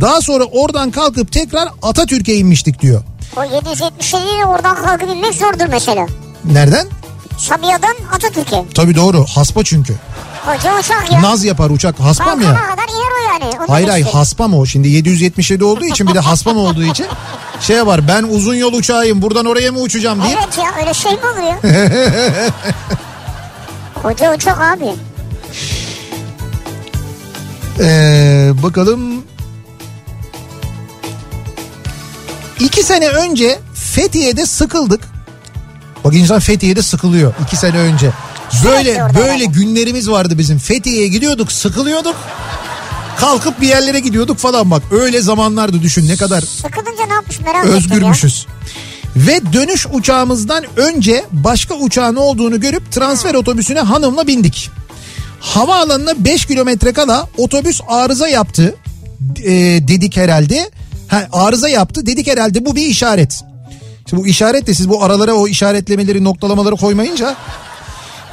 Daha 0.02 0.22
sonra 0.22 0.44
oradan 0.44 0.92
kalkıp 0.92 1.32
tekrar 1.32 1.70
Atatürk'e 1.82 2.36
inmiştik 2.36 2.82
diyor. 2.82 3.04
O 3.38 3.40
777'yi 3.40 4.46
oradan 4.46 4.76
kalkıp 4.76 5.10
inmek 5.10 5.34
zordur 5.34 5.66
mesela. 5.70 6.08
Nereden? 6.46 6.88
Sabiha'dan 7.38 7.96
Atatürk'e. 8.16 8.66
Tabii 8.76 8.96
doğru. 8.96 9.26
Haspa 9.36 9.64
çünkü. 9.64 9.96
Koca 10.46 10.80
uçak 10.80 11.12
ya. 11.12 11.22
Naz 11.22 11.44
yapar 11.46 11.70
uçak. 11.70 12.00
Haspam 12.00 12.28
Kalkana 12.40 12.60
ya. 12.60 12.70
kadar 12.70 12.84
iner 12.84 13.12
o 13.20 13.32
yani. 13.46 13.56
Onu 13.60 13.70
Hayır 13.70 13.88
hayır 13.88 14.06
istiyor. 14.06 14.20
haspam 14.20 14.54
o. 14.54 14.66
Şimdi 14.66 14.88
777 14.88 15.64
olduğu 15.64 15.86
için 15.86 16.08
bir 16.08 16.14
de 16.14 16.20
haspam 16.20 16.58
olduğu 16.58 16.84
için 16.84 17.06
şey 17.62 17.86
var 17.88 18.08
ben 18.08 18.24
uzun 18.24 18.56
yol 18.56 18.74
uçağıyım 18.74 19.22
buradan 19.22 19.46
oraya 19.46 19.72
mı 19.72 19.80
uçacağım 19.80 20.22
diye. 20.24 20.38
Evet 20.44 20.58
ya 20.58 20.66
öyle 20.82 20.94
şey 20.94 21.12
mi 21.12 21.20
olur 21.20 21.48
ya? 21.50 21.60
Koca 24.04 24.36
uçak 24.36 24.62
abi. 24.62 24.86
Ee, 27.80 28.52
bakalım. 28.64 29.24
İki 32.60 32.84
sene 32.84 33.08
önce 33.08 33.60
Fethiye'de 33.74 34.46
sıkıldık. 34.46 35.13
Bak 36.04 36.16
insan 36.16 36.40
Fethiye'de 36.40 36.82
sıkılıyor 36.82 37.34
iki 37.44 37.56
sene 37.56 37.78
önce. 37.78 38.12
Böyle 38.66 39.02
böyle 39.18 39.46
günlerimiz 39.46 40.10
vardı 40.10 40.38
bizim. 40.38 40.58
Fethiye'ye 40.58 41.08
gidiyorduk, 41.08 41.52
sıkılıyorduk. 41.52 42.16
Kalkıp 43.18 43.62
bir 43.62 43.68
yerlere 43.68 44.00
gidiyorduk 44.00 44.38
falan 44.38 44.72
bak. 44.72 44.84
Öyle 44.92 45.22
zamanlardı 45.22 45.82
düşün 45.82 46.08
ne 46.08 46.16
kadar 46.16 46.42
Sıkılınca 46.42 47.06
ne 47.08 47.14
yapmış 47.14 47.40
merak 47.40 47.66
özgürmüşüz. 47.66 48.48
Ve 49.16 49.54
dönüş 49.54 49.88
uçağımızdan 49.94 50.64
önce 50.76 51.26
başka 51.32 51.76
uçağın 51.76 52.16
olduğunu 52.16 52.60
görüp 52.60 52.92
transfer 52.92 53.34
otobüsüne 53.34 53.80
hanımla 53.80 54.28
bindik. 54.28 54.70
Havaalanına 55.40 56.26
5 56.26 56.46
kilometre 56.46 56.94
kala 56.94 57.28
otobüs 57.38 57.82
arıza 57.88 58.28
yaptı 58.28 58.76
e, 59.44 59.52
dedik 59.88 60.18
herhalde. 60.18 60.70
Ha, 61.08 61.28
arıza 61.32 61.70
yaptı 61.70 62.06
dedik 62.06 62.28
herhalde 62.28 62.66
bu 62.66 62.76
bir 62.76 62.86
işaret. 62.86 63.44
Şimdi 64.10 64.24
bu 64.24 64.28
işaret 64.28 64.68
de 64.68 64.74
siz 64.74 64.90
bu 64.90 65.04
aralara 65.04 65.34
o 65.34 65.48
işaretlemeleri 65.48 66.24
noktalamaları 66.24 66.76
koymayınca. 66.76 67.36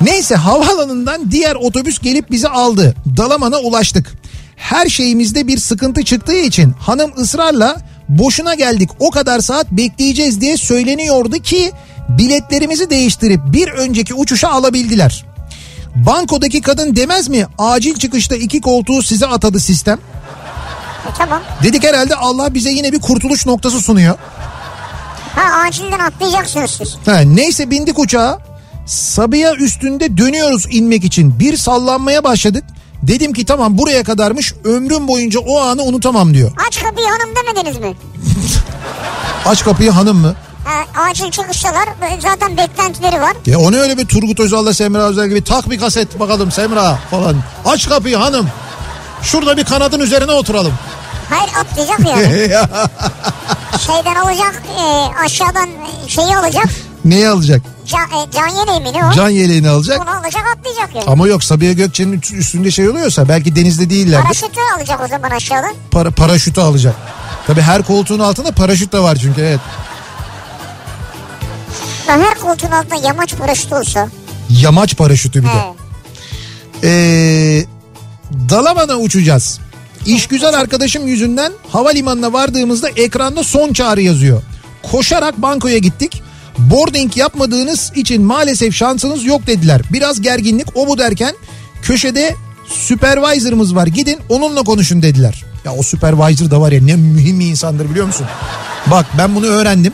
Neyse 0.01 0.35
havaalanından 0.35 1.31
diğer 1.31 1.55
otobüs 1.55 1.99
gelip 1.99 2.31
bizi 2.31 2.49
aldı. 2.49 2.95
Dalaman'a 3.17 3.59
ulaştık. 3.59 4.13
Her 4.57 4.89
şeyimizde 4.89 5.47
bir 5.47 5.59
sıkıntı 5.59 6.05
çıktığı 6.05 6.37
için 6.37 6.71
hanım 6.71 7.13
ısrarla 7.19 7.77
boşuna 8.09 8.55
geldik 8.55 8.91
o 8.99 9.11
kadar 9.11 9.41
saat 9.41 9.73
bekleyeceğiz 9.73 10.41
diye 10.41 10.57
söyleniyordu 10.57 11.37
ki 11.37 11.73
biletlerimizi 12.09 12.91
değiştirip 12.91 13.41
bir 13.47 13.69
önceki 13.69 14.15
uçuşa 14.15 14.49
alabildiler. 14.49 15.25
Bankodaki 15.95 16.61
kadın 16.61 16.97
demez 16.97 17.29
mi 17.29 17.47
acil 17.59 17.95
çıkışta 17.95 18.37
iki 18.37 18.61
koltuğu 18.61 19.03
size 19.03 19.27
atadı 19.27 19.61
sistem. 19.61 19.99
E, 19.99 21.11
tamam. 21.19 21.43
Dedik 21.63 21.85
herhalde 21.85 22.15
Allah 22.17 22.55
bize 22.55 22.71
yine 22.71 22.93
bir 22.93 23.01
kurtuluş 23.01 23.47
noktası 23.47 23.81
sunuyor. 23.81 24.19
Ha 25.37 25.63
acilden 25.67 25.99
atlayacaksınız 25.99 26.71
siz. 26.71 26.97
Ha, 27.07 27.19
neyse 27.21 27.71
bindik 27.71 27.99
uçağa. 27.99 28.39
Sabiha 28.87 29.55
üstünde 29.55 30.19
dönüyoruz 30.19 30.67
inmek 30.71 31.05
için. 31.05 31.39
Bir 31.41 31.57
sallanmaya 31.57 32.25
başladık. 32.25 32.65
Dedim 33.03 33.33
ki 33.33 33.45
tamam 33.45 33.79
buraya 33.79 34.05
kadarmış 34.05 34.55
ömrüm 34.65 35.09
boyunca 35.09 35.41
o 35.41 35.61
anı 35.61 35.83
unutamam 35.83 36.35
diyor. 36.35 36.53
Aç 36.69 36.83
kapıyı 36.83 37.07
hanım 37.07 37.37
demediniz 37.37 37.79
mi? 37.79 37.95
Aç 39.47 39.65
kapıyı 39.65 39.91
hanım 39.91 40.17
mı? 40.17 40.35
Ha, 40.65 41.03
acil 41.11 41.31
çıkıştalar 41.31 41.89
Böyle 42.01 42.21
zaten 42.21 42.57
beklentileri 42.57 43.21
var. 43.21 43.37
Ya 43.47 43.59
o 43.59 43.73
ne 43.73 43.77
öyle 43.77 43.99
bir 43.99 44.07
Turgut 44.07 44.41
Özal'la 44.41 44.75
Semra 44.75 45.03
Özel 45.03 45.29
gibi 45.29 45.45
tak 45.45 45.71
bir 45.71 45.79
kaset 45.79 46.21
bakalım 46.21 46.51
Semra 46.53 46.99
falan. 47.11 47.37
Aç 47.65 47.89
kapıyı 47.89 48.17
hanım. 48.17 48.49
Şurada 49.23 49.57
bir 49.57 49.65
kanadın 49.65 50.01
üzerine 50.01 50.33
oturalım. 50.33 50.73
Hayır 51.31 51.51
atlayacak 51.61 52.01
yani. 52.01 52.53
Şeyden 53.87 54.15
alacak 54.15 54.63
e, 54.81 54.83
aşağıdan 55.25 55.69
şeyi 56.09 56.37
alacak. 56.37 56.67
Neyi 57.05 57.29
alacak? 57.29 57.63
Can, 57.87 58.11
e, 58.11 58.31
can 58.31 58.49
yeleği 58.49 58.81
mi 58.81 58.93
ne 58.93 59.05
o? 59.05 59.13
Can 59.13 59.29
yeleğini 59.29 59.69
alacak. 59.69 60.01
Onu 60.03 60.11
alacak 60.11 60.43
atlayacak 60.57 60.95
yani. 60.95 61.05
Ama 61.07 61.29
yok 61.29 61.45
Sabiha 61.45 61.73
Gökçen'in 61.73 62.21
üstünde 62.33 62.71
şey 62.71 62.89
oluyorsa 62.89 63.29
belki 63.29 63.57
denizde 63.57 63.91
değillerdir. 63.91 64.23
Paraşütü 64.25 64.61
alacak 64.77 65.01
o 65.05 65.09
zaman 65.09 65.31
aşağıdan. 65.31 65.75
Para, 65.91 66.11
paraşütü 66.11 66.61
alacak. 66.61 66.95
Tabii 67.47 67.61
her 67.61 67.83
koltuğun 67.83 68.19
altında 68.19 68.53
paraşüt 68.53 68.93
de 68.93 68.99
var 68.99 69.17
çünkü 69.17 69.41
evet. 69.41 69.61
Lan 72.09 72.21
her 72.21 72.39
koltuğun 72.39 72.71
altında 72.71 73.07
yamaç 73.07 73.37
paraşütü 73.37 73.75
olsa. 73.75 74.09
Yamaç 74.51 74.97
paraşütü 74.97 75.43
bir 75.43 75.49
de. 75.49 75.53
He. 75.53 75.75
Ee, 76.85 77.67
Dalaman'a 78.49 78.97
uçacağız. 78.97 79.61
İş 80.07 80.27
güzel 80.27 80.55
arkadaşım 80.55 81.07
yüzünden 81.07 81.53
havalimanına 81.69 82.33
vardığımızda 82.33 82.89
ekranda 82.89 83.45
son 83.45 83.73
çağrı 83.73 84.03
yazıyor. 84.03 84.43
Koşarak 84.83 85.43
bankoya 85.43 85.79
gittik. 85.79 86.23
Boarding 86.59 87.17
yapmadığınız 87.17 87.93
için 87.95 88.23
maalesef 88.23 88.75
şansınız 88.75 89.25
yok 89.25 89.47
dediler. 89.47 89.81
Biraz 89.93 90.21
gerginlik 90.21 90.67
o 90.75 90.87
bu 90.87 90.99
derken 90.99 91.35
köşede 91.83 92.35
supervisor'ımız 92.69 93.75
var 93.75 93.87
gidin 93.87 94.19
onunla 94.29 94.63
konuşun 94.63 95.03
dediler. 95.03 95.45
Ya 95.65 95.73
o 95.75 95.83
supervisor 95.83 96.51
da 96.51 96.61
var 96.61 96.73
ya 96.73 96.83
ne 96.83 96.97
mühim 96.97 97.41
bir 97.41 97.47
insandır 97.47 97.91
biliyor 97.91 98.07
musun? 98.07 98.27
Bak 98.87 99.07
ben 99.19 99.35
bunu 99.35 99.47
öğrendim. 99.47 99.93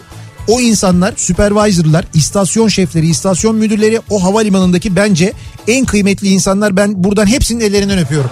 O 0.48 0.60
insanlar 0.60 1.14
supervisor'lar, 1.16 2.04
istasyon 2.14 2.68
şefleri, 2.68 3.08
istasyon 3.08 3.56
müdürleri 3.56 4.00
o 4.10 4.24
havalimanındaki 4.24 4.96
bence 4.96 5.32
en 5.68 5.84
kıymetli 5.84 6.28
insanlar. 6.28 6.76
Ben 6.76 7.04
buradan 7.04 7.26
hepsinin 7.26 7.60
ellerinden 7.60 7.98
öpüyorum. 7.98 8.30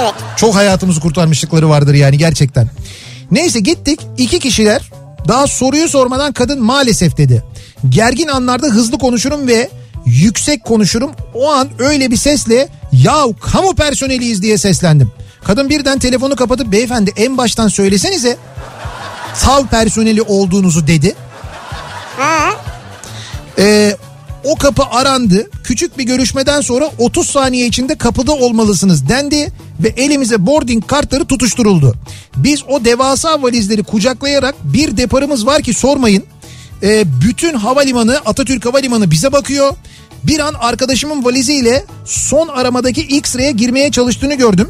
Evet. 0.00 0.14
Çok 0.36 0.54
hayatımızı 0.54 1.00
kurtarmışlıkları 1.00 1.68
vardır 1.68 1.94
yani 1.94 2.18
gerçekten. 2.18 2.68
Neyse 3.30 3.60
gittik 3.60 4.00
iki 4.18 4.38
kişiler 4.38 4.90
daha 5.28 5.46
soruyu 5.46 5.88
sormadan 5.88 6.32
kadın 6.32 6.62
maalesef 6.62 7.16
dedi. 7.16 7.44
Gergin 7.88 8.28
anlarda 8.28 8.66
hızlı 8.66 8.98
konuşurum 8.98 9.48
ve 9.48 9.70
yüksek 10.06 10.64
konuşurum. 10.64 11.10
O 11.34 11.50
an 11.52 11.68
öyle 11.78 12.10
bir 12.10 12.16
sesle 12.16 12.68
yahu 12.92 13.36
kamu 13.40 13.74
personeliyiz 13.74 14.42
diye 14.42 14.58
seslendim. 14.58 15.12
Kadın 15.44 15.68
birden 15.68 15.98
telefonu 15.98 16.36
kapatıp 16.36 16.72
beyefendi 16.72 17.12
en 17.16 17.38
baştan 17.38 17.68
söylesenize 17.68 18.36
tav 19.40 19.66
personeli 19.66 20.22
olduğunuzu 20.22 20.86
dedi. 20.86 21.14
Ha. 22.18 22.50
Ee, 23.58 23.96
o 24.44 24.56
kapı 24.56 24.82
arandı. 24.84 25.50
Küçük 25.64 25.98
bir 25.98 26.04
görüşmeden 26.04 26.60
sonra 26.60 26.90
30 26.98 27.30
saniye 27.30 27.66
içinde 27.66 27.94
kapıda 27.94 28.32
olmalısınız 28.32 29.08
dendi 29.08 29.52
ve 29.80 29.88
elimize 29.88 30.46
boarding 30.46 30.86
kartları 30.86 31.24
tutuşturuldu. 31.24 31.94
Biz 32.36 32.62
o 32.68 32.84
devasa 32.84 33.42
valizleri 33.42 33.82
kucaklayarak 33.82 34.54
bir 34.64 34.96
deparımız 34.96 35.46
var 35.46 35.62
ki 35.62 35.74
sormayın. 35.74 36.24
Ee, 36.82 37.04
bütün 37.26 37.54
havalimanı 37.54 38.16
Atatürk 38.16 38.66
Havalimanı 38.66 39.10
bize 39.10 39.32
bakıyor. 39.32 39.72
Bir 40.24 40.38
an 40.38 40.54
arkadaşımın 40.60 41.24
valiziyle 41.24 41.84
son 42.04 42.48
aramadaki 42.48 43.00
X-ray'e 43.00 43.52
girmeye 43.52 43.90
çalıştığını 43.90 44.34
gördüm. 44.34 44.68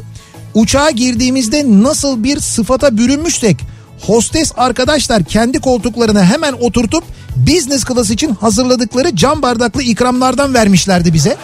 Uçağa 0.53 0.91
girdiğimizde 0.91 1.65
nasıl 1.67 2.23
bir 2.23 2.39
sıfata 2.39 2.97
bürünmüşsek 2.97 3.57
hostes 4.01 4.51
arkadaşlar 4.57 5.23
kendi 5.23 5.59
koltuklarına 5.59 6.25
hemen 6.25 6.53
oturtup 6.53 7.03
business 7.35 7.85
class 7.85 8.09
için 8.09 8.35
hazırladıkları 8.35 9.15
cam 9.15 9.41
bardaklı 9.41 9.81
ikramlardan 9.81 10.53
vermişlerdi 10.53 11.13
bize. 11.13 11.37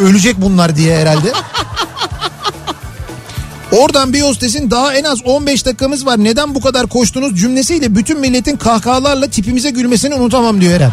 Ölecek 0.00 0.40
bunlar 0.40 0.76
diye 0.76 0.96
herhalde. 0.96 1.32
Oradan 3.72 4.12
bir 4.12 4.22
hostesin 4.22 4.70
daha 4.70 4.94
en 4.94 5.04
az 5.04 5.18
15 5.24 5.66
dakikamız 5.66 6.06
var 6.06 6.24
neden 6.24 6.54
bu 6.54 6.60
kadar 6.60 6.86
koştunuz 6.86 7.40
cümlesiyle 7.40 7.96
bütün 7.96 8.20
milletin 8.20 8.56
kahkahalarla 8.56 9.26
tipimize 9.30 9.70
gülmesini 9.70 10.14
unutamam 10.14 10.60
diyor 10.60 10.72
Eren. 10.72 10.92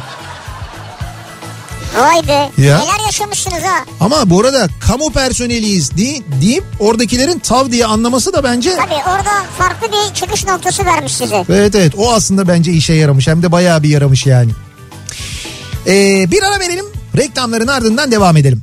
Vay 1.97 2.27
be. 2.27 2.31
Ya. 2.61 2.77
Neler 2.79 3.05
yaşamışsınız 3.05 3.63
ha. 3.63 3.85
Ama 3.99 4.29
bu 4.29 4.41
arada 4.41 4.67
kamu 4.79 5.11
personeliyiz 5.11 5.91
dey- 5.91 6.21
deyip 6.41 6.63
oradakilerin 6.79 7.39
tav 7.39 7.71
diye 7.71 7.85
anlaması 7.85 8.33
da 8.33 8.43
bence 8.43 8.75
Tabii 8.75 8.93
orada 9.09 9.43
farklı 9.57 9.87
bir 9.87 10.13
çıkış 10.13 10.47
noktası 10.47 10.85
vermiş 10.85 11.13
size. 11.15 11.45
Evet 11.49 11.75
evet 11.75 11.93
o 11.97 12.13
aslında 12.13 12.47
bence 12.47 12.71
işe 12.71 12.93
yaramış 12.93 13.27
hem 13.27 13.43
de 13.43 13.51
bayağı 13.51 13.83
bir 13.83 13.89
yaramış 13.89 14.25
yani. 14.25 14.51
Ee, 15.87 16.31
bir 16.31 16.43
ara 16.43 16.59
verelim 16.59 16.85
reklamların 17.17 17.67
ardından 17.67 18.11
devam 18.11 18.37
edelim. 18.37 18.61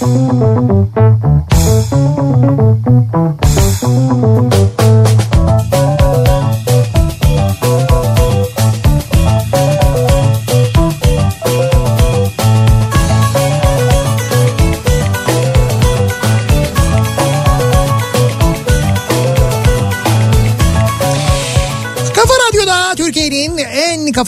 Kafa 0.00 0.51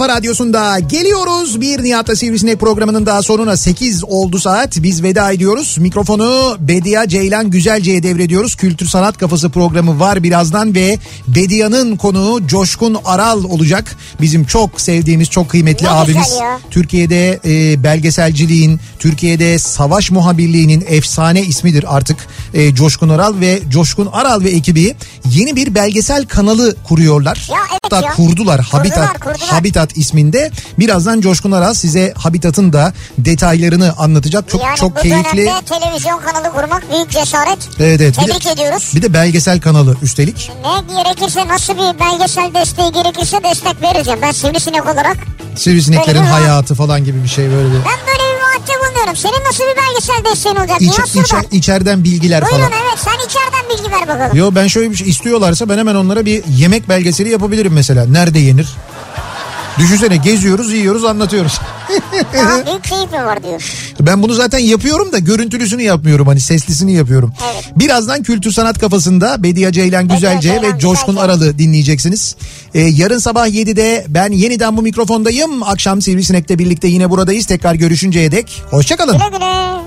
kafa 0.05 0.17
radyosunda 0.17 0.79
geliyoruz. 0.79 1.61
Bir 1.61 1.85
Nihat'la 1.85 2.17
Sivrisinek 2.17 2.61
programının 2.61 3.07
daha 3.07 3.23
sonuna 3.23 3.57
8 3.57 4.05
oldu 4.05 4.39
saat. 4.39 4.83
Biz 4.83 5.03
veda 5.03 5.33
ediyoruz. 5.33 5.77
Mikrofonu 5.79 6.57
Bedia 6.61 7.09
Ceylan 7.09 7.51
Güzelce'ye 7.51 8.03
devrediyoruz. 8.03 8.55
Kültür 8.55 8.87
Sanat 8.87 9.19
Kafası 9.19 9.51
programı 9.51 10.01
var 10.01 10.23
birazdan 10.23 10.75
ve 10.75 10.99
Bedia'nın 11.29 11.97
konuğu 11.97 12.47
Coşkun 12.47 12.97
Aral 13.05 13.45
olacak. 13.45 13.97
Bizim 14.21 14.45
çok 14.45 14.81
sevdiğimiz, 14.81 15.31
çok 15.31 15.49
kıymetli 15.49 15.87
Ne 15.87 15.91
abimiz. 15.91 16.35
Türkiye'de 16.71 17.41
e, 17.45 17.83
belgeselciliğin, 17.83 18.81
Türkiye'de 18.99 19.59
savaş 19.59 20.11
muhabirliğinin 20.11 20.85
efsane 20.89 21.43
ismidir 21.43 21.97
artık 21.97 22.17
e, 22.55 22.75
Coşkun 22.75 23.09
Aral 23.09 23.41
ve 23.41 23.63
Coşkun 23.69 24.09
Aral 24.13 24.41
ve 24.41 24.51
ekibi 24.51 24.95
yeni 25.31 25.57
bir 25.57 25.75
belgesel 25.75 26.27
kanalı 26.27 26.77
kuruyorlar. 26.85 27.49
Ya 27.51 27.59
evet 27.71 27.81
Hatta 27.85 28.07
ya. 28.07 28.13
kurdular 28.13 28.61
Habitat 28.61 29.21
kurdular. 29.21 29.49
Habitat 29.51 29.94
isminde. 29.97 30.51
Birazdan 30.79 31.21
Coşkun 31.21 31.53
Aral 31.53 31.75
size 31.75 32.13
Habitat'ın 32.17 32.73
da 32.73 32.93
detaylarını 33.19 33.95
anlatacak. 33.99 34.49
Çok 34.49 34.63
yani 34.63 34.77
çok 34.77 34.97
bu 34.97 35.01
keyifli. 35.01 35.37
dönemde 35.39 35.65
televizyon 35.67 36.21
kanalı 36.21 36.53
kurmak 36.53 36.93
büyük 36.93 37.11
cesaret. 37.11 37.59
Evet 37.81 38.01
evet. 38.01 38.19
Bir 38.19 38.27
de, 38.27 38.33
Tebrik 38.33 38.47
ediyoruz. 38.47 38.93
bir 38.95 39.03
de 39.03 39.13
belgesel 39.13 39.61
kanalı 39.61 39.97
üstelik. 40.03 40.51
Ne 40.65 41.03
gerekirse 41.03 41.49
nasıl 41.49 41.75
bir 41.75 42.01
belgesel 42.01 42.55
desteği 42.55 42.93
gerekirse 42.93 43.37
destek 43.45 43.83
vereceğim. 43.83 44.19
Ben 44.23 44.33
sivrisinek 44.33 44.85
olarak. 44.87 45.17
Sivrisineklerin 45.57 46.19
var. 46.21 46.27
hayatı 46.27 46.75
falan 46.75 47.05
gibi 47.05 47.23
bir 47.23 47.29
şey 47.29 47.51
böyle 47.51 47.69
bir. 47.69 47.75
Ben 47.75 47.99
böyle 48.07 48.19
bir 48.19 48.41
vaatte 48.45 48.73
bulunuyorum. 48.85 49.17
Senin 49.17 49.45
nasıl 49.49 49.65
bir 49.65 49.77
belgesel 49.83 50.33
desteğin 50.33 50.57
olacak? 50.57 50.83
İç, 50.83 50.99
içer- 51.15 51.45
içeriden 51.57 52.05
bilgiler 52.05 52.43
Buyurun 52.43 52.57
falan. 52.59 52.73
evet 52.73 52.99
sen 53.05 53.13
içeriden 53.27 53.71
bilgi 53.71 53.93
ver 53.93 54.09
bakalım. 54.09 54.37
Yo 54.37 54.51
ben 54.55 54.67
şöyle 54.67 54.91
bir 54.91 54.97
şey 54.97 55.09
istiyorlarsa 55.09 55.69
ben 55.69 55.79
hemen 55.79 55.95
onlara 55.95 56.25
bir 56.27 56.43
yemek 56.45 56.89
belgeseli 56.89 57.29
yapabilirim 57.31 57.73
mesela. 57.73 58.07
Nerede 58.07 58.39
yenir? 58.39 58.69
Düşünsene 59.79 60.17
geziyoruz, 60.17 60.73
yiyoruz, 60.73 61.05
anlatıyoruz. 61.05 61.61
Daha 62.35 62.67
büyük 62.67 62.85
keyif 62.85 63.13
mi 63.13 63.25
var 63.25 63.43
diyor. 63.43 63.63
Ben 64.01 64.23
bunu 64.23 64.35
zaten 64.35 64.59
yapıyorum 64.59 65.13
da 65.13 65.19
görüntülüsünü 65.19 65.83
yapmıyorum 65.83 66.27
hani 66.27 66.41
seslisini 66.41 66.93
yapıyorum. 66.93 67.33
Evet. 67.55 67.73
Birazdan 67.77 68.23
Kültür 68.23 68.53
Sanat 68.53 68.79
Kafasında 68.79 69.43
Bediye 69.43 69.73
Ceylan 69.73 70.09
Güzelce 70.09 70.41
Ceylan 70.49 70.75
ve 70.75 70.79
Coşkun 70.79 71.15
Güzelce. 71.15 71.33
Aralı 71.33 71.59
dinleyeceksiniz. 71.59 72.37
Ee, 72.75 72.81
yarın 72.81 73.19
sabah 73.19 73.49
7'de 73.49 74.05
ben 74.09 74.33
yeniden 74.33 74.77
bu 74.77 74.83
mikrofondayım. 74.83 75.63
Akşam 75.63 76.03
Sivrisinek'le 76.03 76.59
birlikte 76.59 76.89
yine 76.89 77.11
buradayız. 77.11 77.47
Tekrar 77.47 77.75
görüşünceye 77.75 78.33
dek 78.33 78.63
hoşçakalın. 78.71 79.19
Güle 79.19 79.29
güle. 79.39 79.84